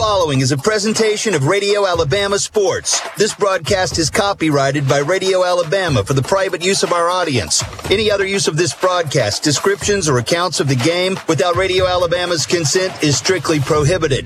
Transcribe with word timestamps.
following 0.00 0.40
is 0.40 0.50
a 0.50 0.56
presentation 0.56 1.34
of 1.34 1.44
Radio 1.44 1.86
Alabama 1.86 2.38
Sports. 2.38 3.02
This 3.18 3.34
broadcast 3.34 3.98
is 3.98 4.08
copyrighted 4.08 4.88
by 4.88 5.00
Radio 5.00 5.44
Alabama 5.44 6.02
for 6.02 6.14
the 6.14 6.22
private 6.22 6.64
use 6.64 6.82
of 6.82 6.94
our 6.94 7.10
audience. 7.10 7.62
Any 7.90 8.10
other 8.10 8.24
use 8.24 8.48
of 8.48 8.56
this 8.56 8.72
broadcast, 8.72 9.42
descriptions, 9.42 10.08
or 10.08 10.16
accounts 10.16 10.58
of 10.58 10.68
the 10.68 10.74
game 10.74 11.18
without 11.28 11.54
Radio 11.54 11.86
Alabama's 11.86 12.46
consent 12.46 13.02
is 13.02 13.18
strictly 13.18 13.60
prohibited. 13.60 14.24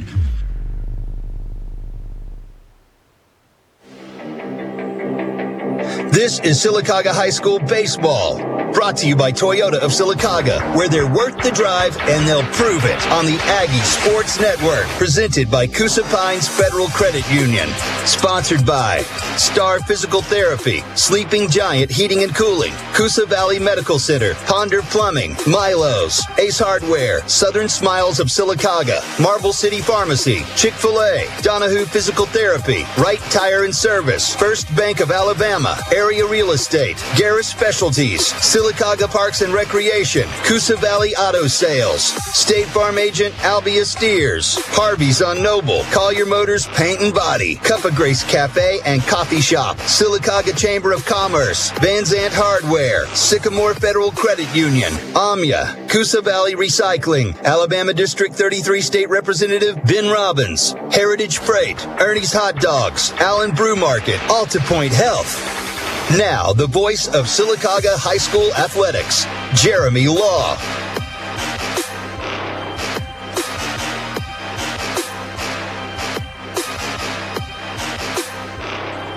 This 6.15 6.39
is 6.39 6.65
Sylacauga 6.65 7.13
High 7.13 7.31
School 7.31 7.59
Baseball. 7.59 8.39
Brought 8.73 8.97
to 8.99 9.09
you 9.09 9.17
by 9.17 9.33
Toyota 9.33 9.79
of 9.79 9.91
Sylacauga, 9.91 10.77
where 10.77 10.89
they're 10.89 11.13
worth 11.13 11.41
the 11.43 11.51
drive 11.51 11.97
and 12.03 12.27
they'll 12.27 12.43
prove 12.55 12.85
it 12.85 13.05
on 13.09 13.25
the 13.25 13.37
Aggie 13.43 13.79
Sports 13.81 14.41
Network. 14.41 14.85
Presented 14.99 15.51
by 15.51 15.67
Coosa 15.67 16.03
Pines 16.05 16.49
Federal 16.49 16.87
Credit 16.89 17.29
Union. 17.33 17.69
Sponsored 18.05 18.67
by 18.67 19.03
Star 19.39 19.81
Physical 19.81 20.23
Therapy, 20.23 20.83
Sleeping 20.95 21.49
Giant 21.49 21.91
Heating 21.91 22.23
and 22.23 22.35
Cooling, 22.35 22.73
Coosa 22.95 23.27
Valley 23.27 23.59
Medical 23.59 23.99
Center, 23.99 24.35
Ponder 24.47 24.83
Plumbing, 24.83 25.37
Milo's, 25.47 26.23
Ace 26.39 26.59
Hardware, 26.59 27.27
Southern 27.29 27.69
Smiles 27.69 28.21
of 28.21 28.27
Sylacauga, 28.27 29.01
Marble 29.21 29.53
City 29.53 29.81
Pharmacy, 29.81 30.43
Chick-fil-A, 30.57 31.29
Donahue 31.43 31.87
Physical 31.87 32.27
Therapy, 32.27 32.85
Wright 32.99 33.21
Tire 33.31 33.65
and 33.65 33.75
Service, 33.75 34.35
First 34.35 34.75
Bank 34.77 35.01
of 35.01 35.11
Alabama, 35.11 35.79
Area 36.05 36.27
Real 36.27 36.51
Estate, 36.51 36.97
Garris 37.17 37.45
Specialties, 37.45 38.31
Sylacauga 38.35 39.09
Parks 39.09 39.41
and 39.41 39.55
Recreation, 39.55 40.29
Coosa 40.45 40.77
Valley 40.77 41.17
Auto 41.17 41.47
Sales, 41.47 42.03
State 42.37 42.67
Farm 42.67 42.99
Agent 42.99 43.35
Albia 43.37 43.87
Steers, 43.87 44.59
Harvey's 44.67 45.23
on 45.23 45.43
Noble, 45.43 45.83
Collier 45.85 46.27
Motors 46.27 46.67
Paint 46.67 47.01
and 47.01 47.15
Body, 47.15 47.55
Cup 47.55 47.87
of 47.87 47.95
Grace 47.95 48.23
Cafe 48.23 48.81
and 48.85 49.01
Coffee 49.05 49.41
Shop, 49.41 49.79
Sylacauga 49.79 50.55
Chamber 50.55 50.93
of 50.93 51.07
Commerce, 51.07 51.71
Van 51.81 52.03
Zant 52.03 52.33
Hardware, 52.35 53.07
Sycamore 53.15 53.73
Federal 53.73 54.11
Credit 54.11 54.55
Union, 54.55 54.93
AMIA, 55.15 55.89
Coosa 55.89 56.21
Valley 56.21 56.55
Recycling, 56.55 57.35
Alabama 57.45 57.95
District 57.95 58.35
33 58.35 58.83
State 58.83 59.09
Representative 59.09 59.83
Ben 59.85 60.11
Robbins, 60.11 60.73
Heritage 60.93 61.39
Freight, 61.39 61.83
Ernie's 61.99 62.35
Hot 62.35 62.57
Dogs, 62.57 63.11
Allen 63.21 63.53
Brew 63.53 63.75
Market, 63.75 64.17
AltaPointe 64.29 64.93
Health. 64.93 65.64
Now, 66.13 66.53
the 66.53 66.69
voice 66.69 67.09
of 67.09 67.27
Sylacauga 67.27 67.97
High 67.97 68.19
School 68.19 68.55
Athletics, 68.55 69.25
Jeremy 69.61 70.07
Law. 70.07 70.57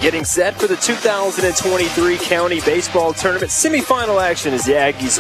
Getting 0.02 0.24
set 0.26 0.56
for 0.56 0.66
the 0.66 0.78
2023 0.78 2.18
County 2.18 2.62
Baseball 2.62 3.14
Tournament 3.14 3.52
semifinal 3.52 4.20
action 4.20 4.54
as 4.54 4.66
the 4.66 4.72
Aggies 4.72 5.20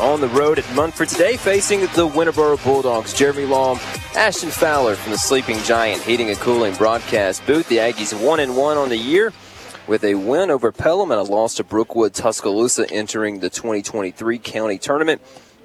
on 0.00 0.22
the 0.22 0.28
road 0.28 0.58
at 0.58 0.74
Munford 0.74 1.08
today 1.08 1.36
facing 1.36 1.80
the 1.80 2.08
Winterboro 2.08 2.62
Bulldogs. 2.64 3.12
Jeremy 3.12 3.44
Long, 3.44 3.78
Ashton 4.16 4.50
Fowler 4.50 4.94
from 4.94 5.12
the 5.12 5.18
Sleeping 5.18 5.58
Giant 5.64 6.02
Heating 6.02 6.30
and 6.30 6.38
Cooling 6.38 6.74
broadcast 6.74 7.44
booth. 7.44 7.68
The 7.68 7.78
Aggies 7.78 8.18
one 8.18 8.40
and 8.40 8.56
one 8.56 8.78
on 8.78 8.88
the 8.88 8.96
year 8.96 9.32
with 9.86 10.04
a 10.04 10.14
win 10.14 10.50
over 10.50 10.72
Pelham 10.72 11.10
and 11.10 11.20
a 11.20 11.24
loss 11.24 11.56
to 11.56 11.64
Brookwood 11.64 12.14
Tuscaloosa 12.14 12.88
entering 12.90 13.40
the 13.40 13.50
2023 13.50 14.38
county 14.38 14.78
tournament. 14.78 15.20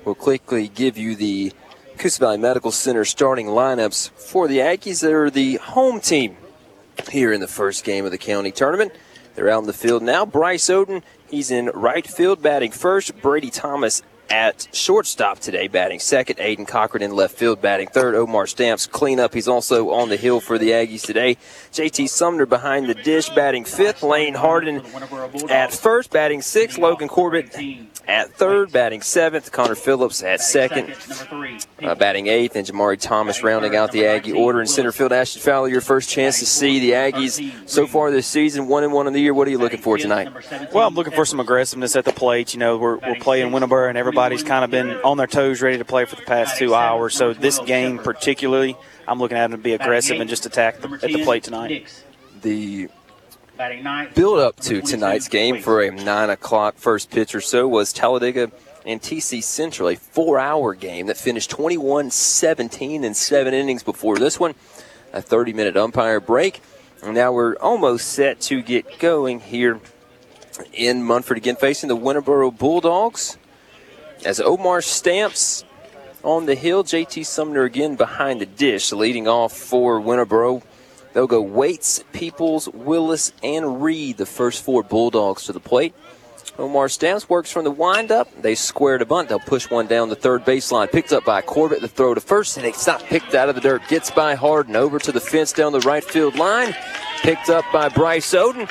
We'll 0.06 0.16
quickly 0.16 0.68
give 0.68 0.98
you 0.98 1.16
the 1.16 1.52
Coosa 1.98 2.20
Valley 2.20 2.38
Medical 2.38 2.72
Center 2.72 3.06
starting 3.06 3.48
lineups 3.48 4.12
for 4.12 4.48
the 4.48 4.60
Aggies. 4.60 5.02
They're 5.02 5.30
the 5.30 5.56
home 5.56 6.00
team 6.00 6.38
here 7.10 7.32
in 7.32 7.42
the 7.42 7.48
first 7.48 7.84
game 7.84 8.06
of 8.06 8.12
the 8.12 8.18
county 8.18 8.52
tournament. 8.52 8.94
They're 9.36 9.50
out 9.50 9.62
in 9.62 9.68
the 9.68 9.74
field 9.74 10.02
now. 10.02 10.26
Bryce 10.26 10.68
Oden, 10.70 11.04
he's 11.30 11.52
in 11.52 11.68
right 11.68 12.08
field 12.08 12.42
batting 12.42 12.72
first. 12.72 13.22
Brady 13.22 13.52
Thomas 13.52 14.02
at 14.30 14.68
shortstop 14.74 15.40
today, 15.40 15.68
batting 15.68 16.00
second. 16.00 16.38
Aiden 16.38 16.68
Cochran 16.68 17.04
in 17.04 17.12
left 17.12 17.36
field, 17.36 17.62
batting 17.62 17.88
third. 17.88 18.16
Omar 18.16 18.48
Stamps 18.48 18.88
cleanup. 18.88 19.34
He's 19.34 19.48
also 19.48 19.90
on 19.92 20.10
the 20.10 20.18
hill 20.18 20.40
for 20.40 20.58
the 20.58 20.72
Aggies 20.72 21.06
today. 21.06 21.38
JT 21.72 22.10
Sumner 22.10 22.46
behind 22.46 22.88
the 22.88 22.94
dish, 22.96 23.30
batting 23.30 23.66
fifth. 23.66 24.04
Lane 24.04 24.34
Harden 24.34 24.82
at 25.50 25.74
first, 25.74 26.12
batting 26.12 26.42
sixth. 26.42 26.78
Logan 26.78 27.08
Corbett 27.08 27.56
at 28.08 28.34
third, 28.34 28.72
batting 28.72 29.02
seventh. 29.02 29.52
Connor 29.52 29.76
Phillips 29.76 30.24
at 30.24 30.42
second, 30.42 30.94
uh, 31.84 31.96
batting 31.96 32.28
eighth. 32.28 32.56
And 32.56 32.66
Jamari 32.66 33.00
Thomas 33.00 33.44
rounding 33.44 33.76
out 33.76 33.92
the 33.92 34.06
Aggie 34.06 34.34
order 34.34 34.62
in 34.62 34.68
center 34.68 34.92
field. 34.92 35.12
Ashton 35.12 35.42
Fowler, 35.42 35.68
your 35.68 35.82
first 35.82 36.10
chance 36.10 36.40
to 36.40 36.46
see 36.46 36.80
the 36.80 36.92
Aggies 36.92 37.70
so 37.70 37.88
far 37.88 38.12
this 38.12 38.28
season, 38.28 38.68
one 38.68 38.84
and 38.84 38.94
one 38.94 39.08
in 39.08 39.14
the 39.14 39.22
year. 39.22 39.34
What 39.34 39.48
are 39.48 39.52
you 39.52 39.58
looking 39.58 39.82
for 39.82 39.98
tonight? 39.98 40.30
Well, 40.74 40.88
I'm 40.88 40.96
looking 40.96 41.14
for 41.14 41.26
some 41.26 41.40
aggressiveness 41.40 41.96
at 41.96 42.06
the 42.06 42.14
plate. 42.14 42.54
You 42.54 42.60
know, 42.60 42.78
we're, 42.78 42.98
we're 42.98 43.20
playing 43.20 43.52
Winterboro, 43.52 43.90
and 43.90 43.98
everybody's 44.18 44.44
kind 44.44 44.66
of 44.66 44.72
been 44.72 44.90
on 45.02 45.18
their 45.18 45.28
toes, 45.28 45.62
ready 45.62 45.78
to 45.78 45.86
play 45.86 46.04
for 46.06 46.16
the 46.16 46.24
past 46.24 46.58
two 46.58 46.74
hours. 46.74 47.16
So 47.16 47.34
this 47.34 47.60
game, 47.60 48.00
particularly, 48.00 48.76
I'm 49.08 49.20
looking 49.20 49.38
at 49.38 49.52
them 49.52 49.60
to 49.60 49.64
be 49.64 49.74
aggressive 49.74 50.20
and 50.20 50.28
just 50.28 50.48
attack 50.48 50.80
the, 50.80 50.90
at 50.92 51.02
the 51.02 51.24
plate 51.24 51.44
tonight. 51.44 52.04
The 52.42 52.90
build 54.16 54.40
up 54.40 54.60
to 54.62 54.82
tonight's 54.82 55.28
game 55.28 55.62
for 55.62 55.82
a 55.84 55.92
9 55.92 56.30
o'clock 56.32 56.78
first 56.78 57.12
pitch 57.12 57.36
or 57.36 57.42
so 57.42 57.68
was 57.68 57.94
Talladega 57.94 58.52
and 58.88 59.00
TC 59.00 59.44
Central, 59.44 59.90
a 59.90 59.96
four 59.96 60.40
hour 60.40 60.74
game 60.74 61.08
that 61.08 61.18
finished 61.18 61.52
21 61.52 62.10
17 62.10 63.04
in 63.04 63.14
seven 63.14 63.54
innings 63.54 63.84
before 63.84 64.18
this 64.18 64.40
one. 64.40 64.56
A 65.14 65.22
30 65.22 65.54
minute 65.54 65.78
umpire 65.78 66.20
break. 66.20 66.62
And 67.04 67.14
now 67.14 67.32
we're 67.32 67.56
almost 67.58 68.08
set 68.08 68.42
to 68.42 68.64
get 68.64 68.98
going 68.98 69.42
here 69.42 69.80
in 70.74 71.04
Munford 71.04 71.38
again, 71.38 71.56
facing 71.56 71.88
the 71.88 71.96
Winterboro 71.98 72.56
Bulldogs. 72.58 73.38
As 74.28 74.42
Omar 74.42 74.82
Stamps 74.82 75.64
on 76.22 76.48
the 76.48 76.56
hill, 76.56 76.84
JT 76.84 77.26
Sumner 77.26 77.64
again 77.64 77.96
behind 77.96 78.42
the 78.42 78.46
dish, 78.46 78.92
leading 78.92 79.26
off 79.26 79.54
for 79.54 80.02
Winterboro. 80.02 80.64
They'll 81.14 81.28
go 81.28 81.42
Waits, 81.42 82.04
Peoples, 82.12 82.68
Willis, 82.68 83.32
and 83.42 83.82
Reed, 83.82 84.18
the 84.18 84.26
first 84.26 84.66
four 84.66 84.84
Bulldogs 84.84 85.46
to 85.46 85.54
the 85.54 85.62
plate. 85.62 85.96
Omar 86.60 86.90
Stamps 86.90 87.30
works 87.30 87.54
from 87.54 87.64
the 87.64 87.72
windup. 87.72 88.28
They 88.42 88.56
square 88.56 88.98
to 88.98 89.06
bunt. 89.06 89.30
They'll 89.30 89.40
push 89.40 89.72
one 89.72 89.88
down 89.88 90.10
the 90.10 90.16
third 90.18 90.44
baseline. 90.44 90.92
Picked 90.92 91.14
up 91.14 91.24
by 91.24 91.42
Corbett. 91.42 91.80
The 91.80 91.88
throw 91.88 92.14
to 92.14 92.20
first, 92.20 92.58
and 92.58 92.66
it's 92.66 92.86
not 92.86 93.02
picked 93.04 93.34
out 93.34 93.48
of 93.48 93.56
the 93.56 93.62
dirt. 93.62 93.82
Gets 93.88 94.12
by 94.12 94.36
Harden 94.36 94.76
over 94.76 95.00
to 95.00 95.14
the 95.14 95.22
fence 95.22 95.54
down 95.54 95.72
the 95.72 95.80
right 95.80 96.04
field 96.04 96.36
line. 96.36 96.76
Picked 97.22 97.50
up 97.50 97.64
by 97.72 97.88
Bryce 97.88 98.34
Oden. 98.34 98.70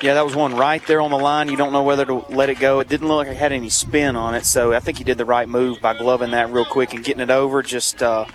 Yeah, 0.00 0.14
that 0.14 0.24
was 0.24 0.36
one 0.36 0.54
right 0.54 0.84
there 0.86 1.00
on 1.00 1.10
the 1.10 1.18
line. 1.18 1.48
You 1.48 1.56
don't 1.56 1.72
know 1.72 1.82
whether 1.82 2.04
to 2.04 2.24
let 2.28 2.50
it 2.50 2.60
go. 2.60 2.78
It 2.78 2.88
didn't 2.88 3.08
look 3.08 3.26
like 3.26 3.28
it 3.28 3.36
had 3.36 3.52
any 3.52 3.68
spin 3.68 4.14
on 4.14 4.36
it, 4.36 4.44
so 4.44 4.72
I 4.72 4.78
think 4.78 4.98
he 4.98 5.04
did 5.04 5.18
the 5.18 5.24
right 5.24 5.48
move 5.48 5.80
by 5.80 5.94
gloving 5.94 6.30
that 6.30 6.50
real 6.50 6.64
quick 6.64 6.94
and 6.94 7.02
getting 7.02 7.20
it 7.20 7.30
over. 7.30 7.62
Just 7.62 8.00
uh, 8.00 8.26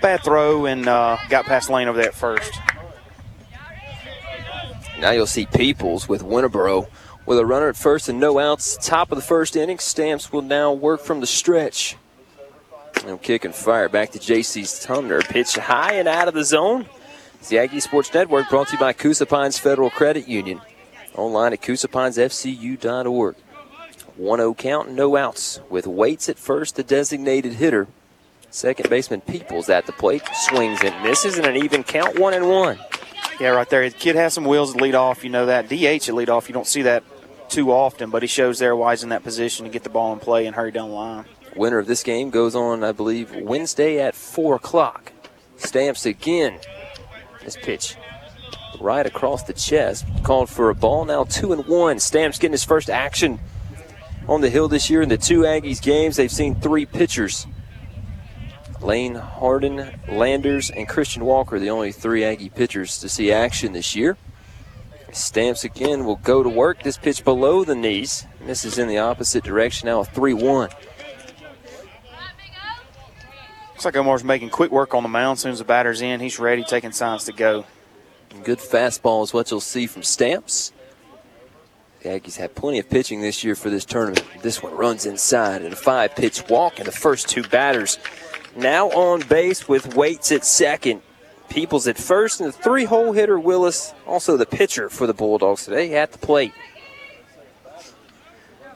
bad 0.00 0.22
throw 0.22 0.66
and 0.66 0.86
uh, 0.86 1.18
got 1.28 1.46
past 1.46 1.68
lane 1.68 1.88
over 1.88 1.98
there 1.98 2.08
at 2.08 2.14
first. 2.14 2.52
Now 5.00 5.10
you'll 5.10 5.26
see 5.26 5.46
Peoples 5.46 6.08
with 6.08 6.22
Winterboro 6.22 6.88
with 7.26 7.38
a 7.38 7.46
runner 7.46 7.68
at 7.68 7.76
first 7.76 8.08
and 8.08 8.20
no 8.20 8.38
outs. 8.38 8.78
Top 8.80 9.10
of 9.10 9.16
the 9.16 9.22
first 9.22 9.56
inning. 9.56 9.78
Stamps 9.78 10.32
will 10.32 10.42
now 10.42 10.72
work 10.72 11.00
from 11.00 11.20
the 11.20 11.26
stretch. 11.26 11.96
And 13.04 13.20
kick 13.20 13.44
and 13.44 13.54
fire 13.54 13.88
back 13.88 14.10
to 14.10 14.18
JT 14.18 14.66
Sumner. 14.66 15.22
Pitch 15.22 15.56
high 15.56 15.94
and 15.94 16.06
out 16.06 16.28
of 16.28 16.34
the 16.34 16.44
zone. 16.44 16.86
It's 17.34 17.48
the 17.48 17.58
Aggie 17.58 17.80
Sports 17.80 18.12
Network 18.12 18.48
brought 18.50 18.68
to 18.68 18.74
you 18.74 18.78
by 18.78 18.92
Coosa 18.92 19.24
Pines 19.26 19.58
Federal 19.58 19.90
Credit 19.90 20.28
Union. 20.28 20.60
Online 21.16 21.52
at 21.52 21.62
CoosaPinesFCU.org. 21.62 23.36
1 24.16 24.38
0 24.38 24.54
count, 24.54 24.90
no 24.90 25.16
outs. 25.16 25.60
With 25.70 25.86
Waits 25.86 26.28
at 26.28 26.38
first, 26.38 26.76
the 26.76 26.82
designated 26.82 27.54
hitter. 27.54 27.88
Second 28.50 28.90
baseman 28.90 29.20
Peoples 29.20 29.68
at 29.68 29.86
the 29.86 29.92
plate. 29.92 30.22
Swings 30.48 30.80
and 30.82 31.02
misses, 31.02 31.38
and 31.38 31.46
an 31.46 31.56
even 31.56 31.82
count, 31.82 32.18
1 32.18 32.34
and 32.34 32.48
1. 32.48 32.78
Yeah, 33.40 33.48
right 33.50 33.68
there. 33.70 33.88
The 33.88 33.96
kid 33.96 34.16
has 34.16 34.34
some 34.34 34.44
wheels 34.44 34.74
to 34.74 34.78
lead 34.78 34.94
off. 34.94 35.24
You 35.24 35.30
know 35.30 35.46
that. 35.46 35.68
DH 35.68 36.08
at 36.08 36.14
lead 36.14 36.28
off, 36.28 36.48
you 36.48 36.52
don't 36.52 36.66
see 36.66 36.82
that 36.82 37.02
too 37.48 37.72
often, 37.72 38.10
but 38.10 38.22
he 38.22 38.28
shows 38.28 38.58
there 38.58 38.76
why 38.76 38.92
he's 38.92 39.02
in 39.02 39.08
that 39.08 39.24
position 39.24 39.64
to 39.64 39.72
get 39.72 39.82
the 39.82 39.90
ball 39.90 40.12
in 40.12 40.18
play 40.18 40.46
and 40.46 40.54
hurry 40.54 40.70
down 40.70 40.90
the 40.90 40.94
line. 40.94 41.24
Winner 41.56 41.78
of 41.78 41.86
this 41.86 42.02
game 42.02 42.30
goes 42.30 42.54
on, 42.54 42.84
I 42.84 42.92
believe, 42.92 43.34
Wednesday 43.34 44.00
at 44.00 44.14
4 44.14 44.56
o'clock. 44.56 45.12
Stamps 45.56 46.06
again. 46.06 46.58
This 47.44 47.56
pitch 47.56 47.96
right 48.80 49.06
across 49.06 49.42
the 49.42 49.52
chest. 49.52 50.06
Called 50.22 50.48
for 50.48 50.70
a 50.70 50.74
ball. 50.74 51.04
Now 51.04 51.24
2 51.24 51.52
and 51.52 51.66
1. 51.66 51.98
Stamps 52.00 52.38
getting 52.38 52.52
his 52.52 52.64
first 52.64 52.90
action 52.90 53.38
on 54.28 54.40
the 54.40 54.50
hill 54.50 54.68
this 54.68 54.88
year 54.88 55.02
in 55.02 55.08
the 55.08 55.18
two 55.18 55.40
Aggies 55.40 55.82
games. 55.82 56.16
They've 56.16 56.30
seen 56.30 56.54
three 56.54 56.86
pitchers. 56.86 57.46
Lane 58.80 59.14
Harden, 59.14 60.00
Landers, 60.08 60.70
and 60.70 60.88
Christian 60.88 61.24
Walker, 61.24 61.58
the 61.58 61.70
only 61.70 61.92
three 61.92 62.24
Aggie 62.24 62.48
pitchers 62.48 62.98
to 63.00 63.08
see 63.08 63.30
action 63.30 63.72
this 63.72 63.94
year. 63.94 64.16
Stamps 65.12 65.64
again 65.64 66.04
will 66.04 66.16
go 66.16 66.42
to 66.42 66.48
work. 66.48 66.82
This 66.82 66.96
pitch 66.96 67.24
below 67.24 67.64
the 67.64 67.74
knees. 67.74 68.26
Misses 68.40 68.78
in 68.78 68.88
the 68.88 68.98
opposite 68.98 69.44
direction 69.44 69.86
now, 69.86 70.04
3 70.04 70.34
1. 70.34 70.70
Looks 73.72 73.84
like 73.84 73.96
Omar's 73.96 74.22
making 74.22 74.50
quick 74.50 74.70
work 74.70 74.94
on 74.94 75.02
the 75.02 75.08
mound. 75.08 75.36
As 75.36 75.40
soon 75.40 75.52
as 75.52 75.58
the 75.58 75.64
batter's 75.64 76.00
in, 76.00 76.20
he's 76.20 76.38
ready, 76.38 76.62
taking 76.62 76.92
signs 76.92 77.24
to 77.24 77.32
go. 77.32 77.64
Good 78.44 78.58
fastball 78.58 79.22
is 79.24 79.34
what 79.34 79.50
you'll 79.50 79.60
see 79.60 79.86
from 79.86 80.02
Stamps. 80.02 80.72
The 82.02 82.08
Aggies 82.08 82.36
have 82.38 82.54
plenty 82.54 82.78
of 82.78 82.88
pitching 82.88 83.20
this 83.20 83.44
year 83.44 83.54
for 83.54 83.68
this 83.68 83.84
tournament. 83.84 84.24
This 84.40 84.62
one 84.62 84.74
runs 84.74 85.04
inside 85.04 85.62
and 85.62 85.74
a 85.74 85.76
five 85.76 86.16
pitch 86.16 86.48
walk, 86.48 86.78
and 86.78 86.86
the 86.86 86.92
first 86.92 87.28
two 87.28 87.42
batters 87.42 87.98
now 88.56 88.88
on 88.90 89.20
base 89.20 89.68
with 89.68 89.94
Waits 89.94 90.32
at 90.32 90.44
second. 90.44 91.02
Peoples 91.50 91.88
at 91.88 91.98
first, 91.98 92.40
and 92.40 92.48
the 92.48 92.52
three 92.56 92.84
hole 92.84 93.12
hitter 93.12 93.38
Willis, 93.38 93.92
also 94.06 94.36
the 94.36 94.46
pitcher 94.46 94.88
for 94.88 95.06
the 95.08 95.12
Bulldogs 95.12 95.64
today, 95.64 95.96
at 95.96 96.12
the 96.12 96.18
plate. 96.18 96.52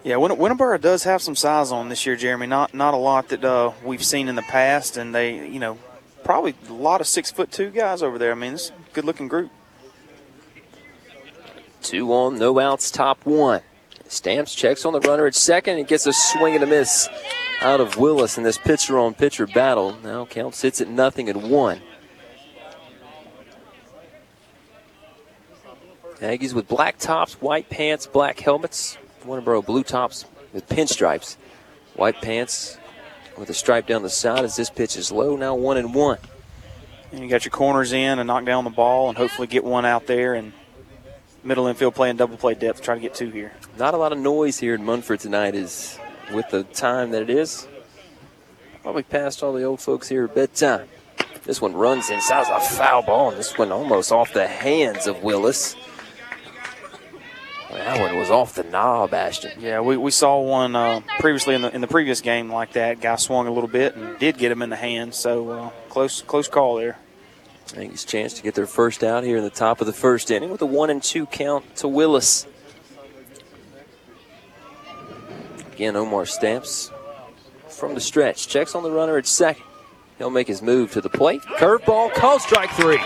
Yeah, 0.02 0.16
Win- 0.16 0.32
Winterboro 0.32 0.80
does 0.80 1.04
have 1.04 1.22
some 1.22 1.36
size 1.36 1.70
on 1.70 1.88
this 1.88 2.04
year, 2.04 2.16
Jeremy. 2.16 2.46
Not 2.48 2.74
not 2.74 2.92
a 2.92 2.98
lot 2.98 3.28
that 3.28 3.44
uh, 3.44 3.72
we've 3.84 4.04
seen 4.04 4.28
in 4.28 4.34
the 4.34 4.42
past, 4.42 4.96
and 4.96 5.14
they, 5.14 5.48
you 5.48 5.60
know, 5.60 5.78
probably 6.24 6.54
a 6.68 6.72
lot 6.72 7.00
of 7.00 7.06
six 7.06 7.30
foot 7.30 7.52
two 7.52 7.70
guys 7.70 8.02
over 8.02 8.18
there. 8.18 8.32
I 8.32 8.34
mean, 8.34 8.54
it's 8.54 8.70
a 8.70 8.94
good 8.94 9.04
looking 9.04 9.28
group. 9.28 9.50
Two 11.82 12.12
on, 12.12 12.38
no 12.38 12.58
outs, 12.58 12.90
top 12.90 13.24
one. 13.26 13.60
Stamps 14.08 14.54
checks 14.54 14.84
on 14.84 14.92
the 14.92 15.00
runner 15.00 15.26
at 15.26 15.34
second 15.34 15.78
and 15.78 15.86
gets 15.86 16.06
a 16.06 16.12
swing 16.12 16.54
and 16.54 16.64
a 16.64 16.66
miss 16.66 17.08
out 17.60 17.80
of 17.80 17.98
Willis 17.98 18.38
in 18.38 18.44
this 18.44 18.58
pitcher 18.58 18.98
on 18.98 19.14
pitcher 19.14 19.46
battle. 19.46 19.96
Now 20.02 20.24
count 20.24 20.54
sits 20.54 20.80
at 20.80 20.88
nothing 20.88 21.28
and 21.28 21.50
one. 21.50 21.80
Aggies 26.20 26.54
with 26.54 26.68
black 26.68 26.98
tops, 26.98 27.34
white 27.34 27.68
pants, 27.68 28.06
black 28.06 28.40
helmets. 28.40 28.96
Winterboro 29.24 29.64
blue 29.64 29.82
tops 29.82 30.24
with 30.52 30.68
pinstripes. 30.68 31.36
White 31.96 32.20
pants 32.22 32.78
with 33.38 33.50
a 33.50 33.54
stripe 33.54 33.86
down 33.86 34.02
the 34.02 34.10
side 34.10 34.44
as 34.44 34.56
this 34.56 34.70
pitch 34.70 34.96
is 34.96 35.10
low. 35.10 35.36
Now 35.36 35.54
one 35.54 35.76
and 35.76 35.94
one. 35.94 36.18
And 37.12 37.22
you 37.22 37.28
got 37.28 37.44
your 37.44 37.50
corners 37.50 37.92
in 37.92 38.18
and 38.18 38.26
knock 38.26 38.44
down 38.44 38.64
the 38.64 38.70
ball 38.70 39.08
and 39.08 39.16
hopefully 39.16 39.46
get 39.46 39.64
one 39.64 39.84
out 39.84 40.06
there 40.06 40.34
and 40.34 40.52
middle 41.44 41.66
infield 41.66 41.94
playing 41.94 42.16
double 42.16 42.36
play 42.36 42.54
depth, 42.54 42.82
try 42.82 42.94
to 42.94 43.00
get 43.00 43.14
two 43.14 43.30
here. 43.30 43.52
Not 43.78 43.94
a 43.94 43.96
lot 43.96 44.12
of 44.12 44.18
noise 44.18 44.58
here 44.58 44.74
in 44.74 44.84
Munford 44.84 45.20
tonight 45.20 45.54
is 45.54 45.98
with 46.32 46.48
the 46.50 46.64
time 46.64 47.10
that 47.10 47.22
it 47.22 47.30
is. 47.30 47.68
Probably 48.82 49.02
past 49.02 49.42
all 49.42 49.52
the 49.52 49.62
old 49.62 49.80
folks 49.80 50.08
here 50.08 50.24
at 50.24 50.34
bedtime. 50.34 50.88
Uh, 51.18 51.24
this 51.44 51.60
one 51.60 51.74
runs 51.74 52.10
inside 52.10 52.46
a 52.50 52.60
foul 52.60 53.02
ball, 53.02 53.30
and 53.30 53.38
this 53.38 53.56
one 53.56 53.72
almost 53.72 54.12
off 54.12 54.32
the 54.32 54.46
hands 54.46 55.06
of 55.06 55.22
Willis. 55.22 55.76
That 57.74 58.00
one 58.00 58.16
was 58.16 58.30
off 58.30 58.54
the 58.54 58.62
knob, 58.62 59.12
Ashton. 59.12 59.60
Yeah, 59.60 59.80
we, 59.80 59.96
we 59.96 60.10
saw 60.10 60.40
one 60.40 60.76
uh, 60.76 61.00
previously 61.18 61.54
in 61.54 61.62
the 61.62 61.74
in 61.74 61.80
the 61.80 61.88
previous 61.88 62.20
game 62.20 62.50
like 62.50 62.72
that. 62.74 63.00
Guy 63.00 63.16
swung 63.16 63.46
a 63.46 63.50
little 63.50 63.68
bit 63.68 63.96
and 63.96 64.18
did 64.18 64.38
get 64.38 64.52
him 64.52 64.62
in 64.62 64.70
the 64.70 64.76
hand. 64.76 65.14
So 65.14 65.50
uh, 65.50 65.70
close 65.88 66.22
close 66.22 66.48
call 66.48 66.76
there. 66.76 66.98
I 67.66 67.76
think 67.76 67.92
it's 67.94 68.04
a 68.04 68.06
chance 68.06 68.34
to 68.34 68.42
get 68.42 68.54
their 68.54 68.66
first 68.66 69.02
out 69.02 69.24
here 69.24 69.38
in 69.38 69.42
the 69.42 69.50
top 69.50 69.80
of 69.80 69.86
the 69.86 69.92
first 69.92 70.30
inning 70.30 70.50
with 70.50 70.62
a 70.62 70.66
one 70.66 70.90
and 70.90 71.02
two 71.02 71.26
count 71.26 71.76
to 71.76 71.88
Willis. 71.88 72.46
Again, 75.72 75.96
Omar 75.96 76.26
Stamps 76.26 76.92
from 77.68 77.94
the 77.94 78.00
stretch. 78.00 78.46
Checks 78.46 78.76
on 78.76 78.84
the 78.84 78.90
runner 78.90 79.18
at 79.18 79.26
second. 79.26 79.64
He'll 80.18 80.30
make 80.30 80.46
his 80.46 80.62
move 80.62 80.92
to 80.92 81.00
the 81.00 81.08
plate. 81.08 81.40
Curveball, 81.42 82.14
call 82.14 82.38
strike 82.38 82.70
three. 82.70 82.98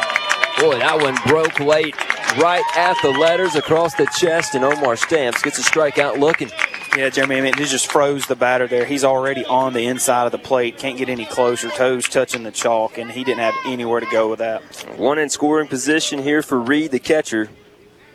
Boy, 0.61 0.79
that 0.79 1.01
one 1.01 1.17
broke 1.27 1.59
late, 1.61 1.95
right 2.37 2.65
at 2.77 2.97
the 3.03 3.11
letters 3.11 3.55
across 3.55 3.95
the 3.95 4.07
chest, 4.19 4.55
and 4.55 4.65
Omar 4.65 4.97
Stamps 4.97 5.43
gets 5.43 5.59
a 5.59 5.63
strikeout 5.63 6.19
looking. 6.19 6.51
Yeah, 6.97 7.11
Jeremy, 7.11 7.37
I 7.37 7.41
mean, 7.43 7.55
he 7.57 7.65
just 7.65 7.91
froze 7.91 8.27
the 8.27 8.37
batter 8.37 8.67
there. 8.67 8.85
He's 8.85 9.05
already 9.05 9.45
on 9.45 9.73
the 9.73 9.87
inside 9.87 10.27
of 10.27 10.33
the 10.33 10.39
plate, 10.39 10.79
can't 10.79 10.99
get 10.99 11.09
any 11.09 11.27
closer, 11.27 11.69
toes 11.71 12.09
touching 12.09 12.43
the 12.43 12.51
chalk, 12.51 12.99
and 12.99 13.11
he 13.11 13.25
didn't 13.25 13.41
have 13.41 13.55
anywhere 13.67 14.01
to 14.01 14.07
go 14.11 14.29
with 14.29 14.41
that. 14.41 14.63
One 14.97 15.19
in 15.19 15.29
scoring 15.29 15.69
position 15.69 16.23
here 16.23 16.43
for 16.43 16.59
Reed, 16.59 16.91
the 16.91 16.99
catcher, 16.99 17.49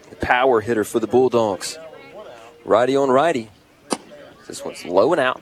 the 0.10 0.16
power 0.16 0.62
hitter 0.62 0.84
for 0.84 1.00
the 1.00 1.08
Bulldogs. 1.08 1.78
Righty 2.66 2.96
on 2.96 3.10
righty. 3.10 3.50
This 4.48 4.64
one's 4.64 4.86
low 4.86 5.14
and 5.14 5.22
out. 5.22 5.42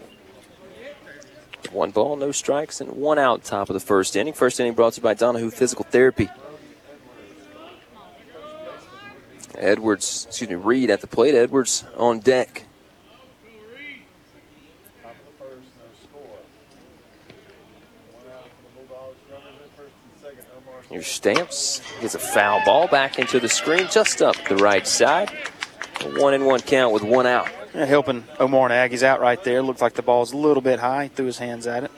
One 1.71 1.91
ball, 1.91 2.17
no 2.17 2.31
strikes, 2.31 2.81
and 2.81 2.91
one 2.91 3.17
out 3.17 3.44
top 3.44 3.69
of 3.69 3.74
the 3.74 3.79
first 3.79 4.15
inning. 4.15 4.33
First 4.33 4.59
inning 4.59 4.74
brought 4.74 4.94
to 4.94 5.00
you 5.00 5.03
by 5.03 5.13
Donahue 5.13 5.51
Physical 5.51 5.85
Therapy. 5.89 6.29
Edwards, 9.62 10.25
excuse 10.28 10.50
me, 10.50 10.56
Reed 10.56 10.90
at 10.90 11.02
the 11.02 11.08
plate. 11.08 11.36
Edwards 11.36 11.86
on 11.96 12.19
deck. 12.19 12.63
Your 20.90 21.04
Stamps 21.04 21.81
gets 22.02 22.16
a 22.16 22.19
foul 22.19 22.66
ball 22.66 22.88
back 22.88 23.18
into 23.18 23.40
the 23.40 23.48
screen, 23.48 23.88
just 23.90 24.22
up 24.22 24.36
the 24.50 24.58
right 24.58 24.86
side. 24.86 25.31
A 26.02 26.19
one 26.19 26.34
and 26.34 26.46
one 26.46 26.60
count 26.60 26.92
with 26.92 27.04
one 27.04 27.25
out. 27.25 27.48
Yeah, 27.74 27.86
helping 27.86 28.25
Omar 28.40 28.69
and 28.69 28.92
Aggies 28.92 29.04
out 29.04 29.22
right 29.22 29.42
there. 29.44 29.62
Looked 29.62 29.80
like 29.80 29.94
the 29.94 30.02
ball's 30.02 30.34
a 30.34 30.38
little 30.38 30.62
bit 30.62 30.80
high. 30.80 31.08
Threw 31.08 31.28
his 31.28 31.38
hands 31.38 31.68
at 31.68 31.86
it. 31.86 31.90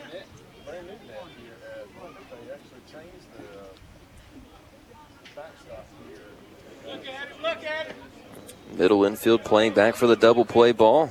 Middle 9.26 9.40
playing 9.40 9.74
back 9.74 9.96
for 9.96 10.08
the 10.08 10.16
double 10.16 10.44
play 10.44 10.74
ball. 10.74 11.10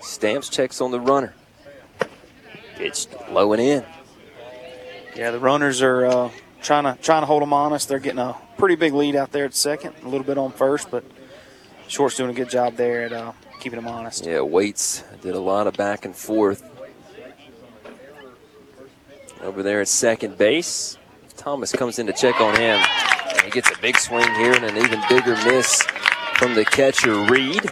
Stamps 0.00 0.48
checks 0.48 0.80
on 0.80 0.90
the 0.90 1.00
runner. 1.00 1.34
It's 2.78 3.06
low 3.30 3.52
and 3.52 3.62
in. 3.62 3.84
Yeah, 5.14 5.30
the 5.30 5.38
runners 5.38 5.80
are 5.80 6.04
uh, 6.04 6.30
trying 6.60 6.84
to 6.84 7.00
trying 7.00 7.22
to 7.22 7.26
hold 7.26 7.42
them 7.42 7.52
honest. 7.52 7.88
They're 7.88 8.00
getting 8.00 8.18
a 8.18 8.36
pretty 8.58 8.74
big 8.74 8.92
lead 8.92 9.14
out 9.14 9.30
there 9.30 9.44
at 9.44 9.54
second, 9.54 9.94
a 10.02 10.08
little 10.08 10.26
bit 10.26 10.36
on 10.36 10.50
first, 10.50 10.90
but 10.90 11.04
Short's 11.86 12.16
doing 12.16 12.30
a 12.30 12.34
good 12.34 12.50
job 12.50 12.74
there 12.74 13.02
at 13.02 13.12
uh, 13.12 13.32
keeping 13.60 13.76
them 13.80 13.86
honest. 13.86 14.26
Yeah, 14.26 14.40
Waits 14.40 15.04
did 15.22 15.34
a 15.34 15.40
lot 15.40 15.66
of 15.66 15.74
back 15.74 16.04
and 16.04 16.14
forth. 16.14 16.68
Over 19.40 19.62
there 19.62 19.80
at 19.80 19.88
second 19.88 20.36
base, 20.36 20.98
Thomas 21.36 21.70
comes 21.70 21.98
in 21.98 22.06
to 22.06 22.12
check 22.12 22.40
on 22.40 22.56
him. 22.56 22.80
He 23.44 23.50
gets 23.50 23.70
a 23.70 23.78
big 23.80 23.96
swing 23.98 24.28
here 24.34 24.54
and 24.54 24.64
an 24.64 24.76
even 24.78 25.00
bigger 25.08 25.36
miss 25.44 25.86
from 26.36 26.54
the 26.54 26.64
catcher 26.64 27.24
Reed. 27.26 27.70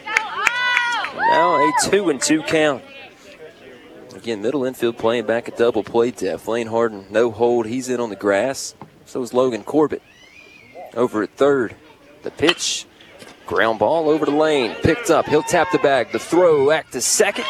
Now 1.14 1.56
a 1.56 1.72
two 1.84 2.10
and 2.10 2.20
two 2.20 2.42
count. 2.42 2.82
Again, 4.14 4.42
middle 4.42 4.64
infield 4.64 4.98
playing 4.98 5.26
back 5.26 5.48
at 5.48 5.56
double 5.56 5.82
play 5.82 6.10
depth. 6.10 6.46
Lane 6.46 6.68
Harden, 6.68 7.06
no 7.10 7.30
hold. 7.30 7.66
He's 7.66 7.88
in 7.88 8.00
on 8.00 8.10
the 8.10 8.16
grass. 8.16 8.74
So 9.04 9.22
is 9.22 9.34
Logan 9.34 9.64
Corbett. 9.64 10.02
Over 10.94 11.24
at 11.24 11.36
third. 11.36 11.74
The 12.22 12.30
pitch. 12.30 12.86
Ground 13.46 13.80
ball 13.80 14.08
over 14.08 14.24
to 14.24 14.30
lane. 14.30 14.74
Picked 14.82 15.10
up. 15.10 15.26
He'll 15.26 15.42
tap 15.42 15.68
the 15.72 15.78
bag. 15.78 16.12
The 16.12 16.18
throw 16.18 16.68
back 16.68 16.90
to 16.92 17.00
second. 17.00 17.46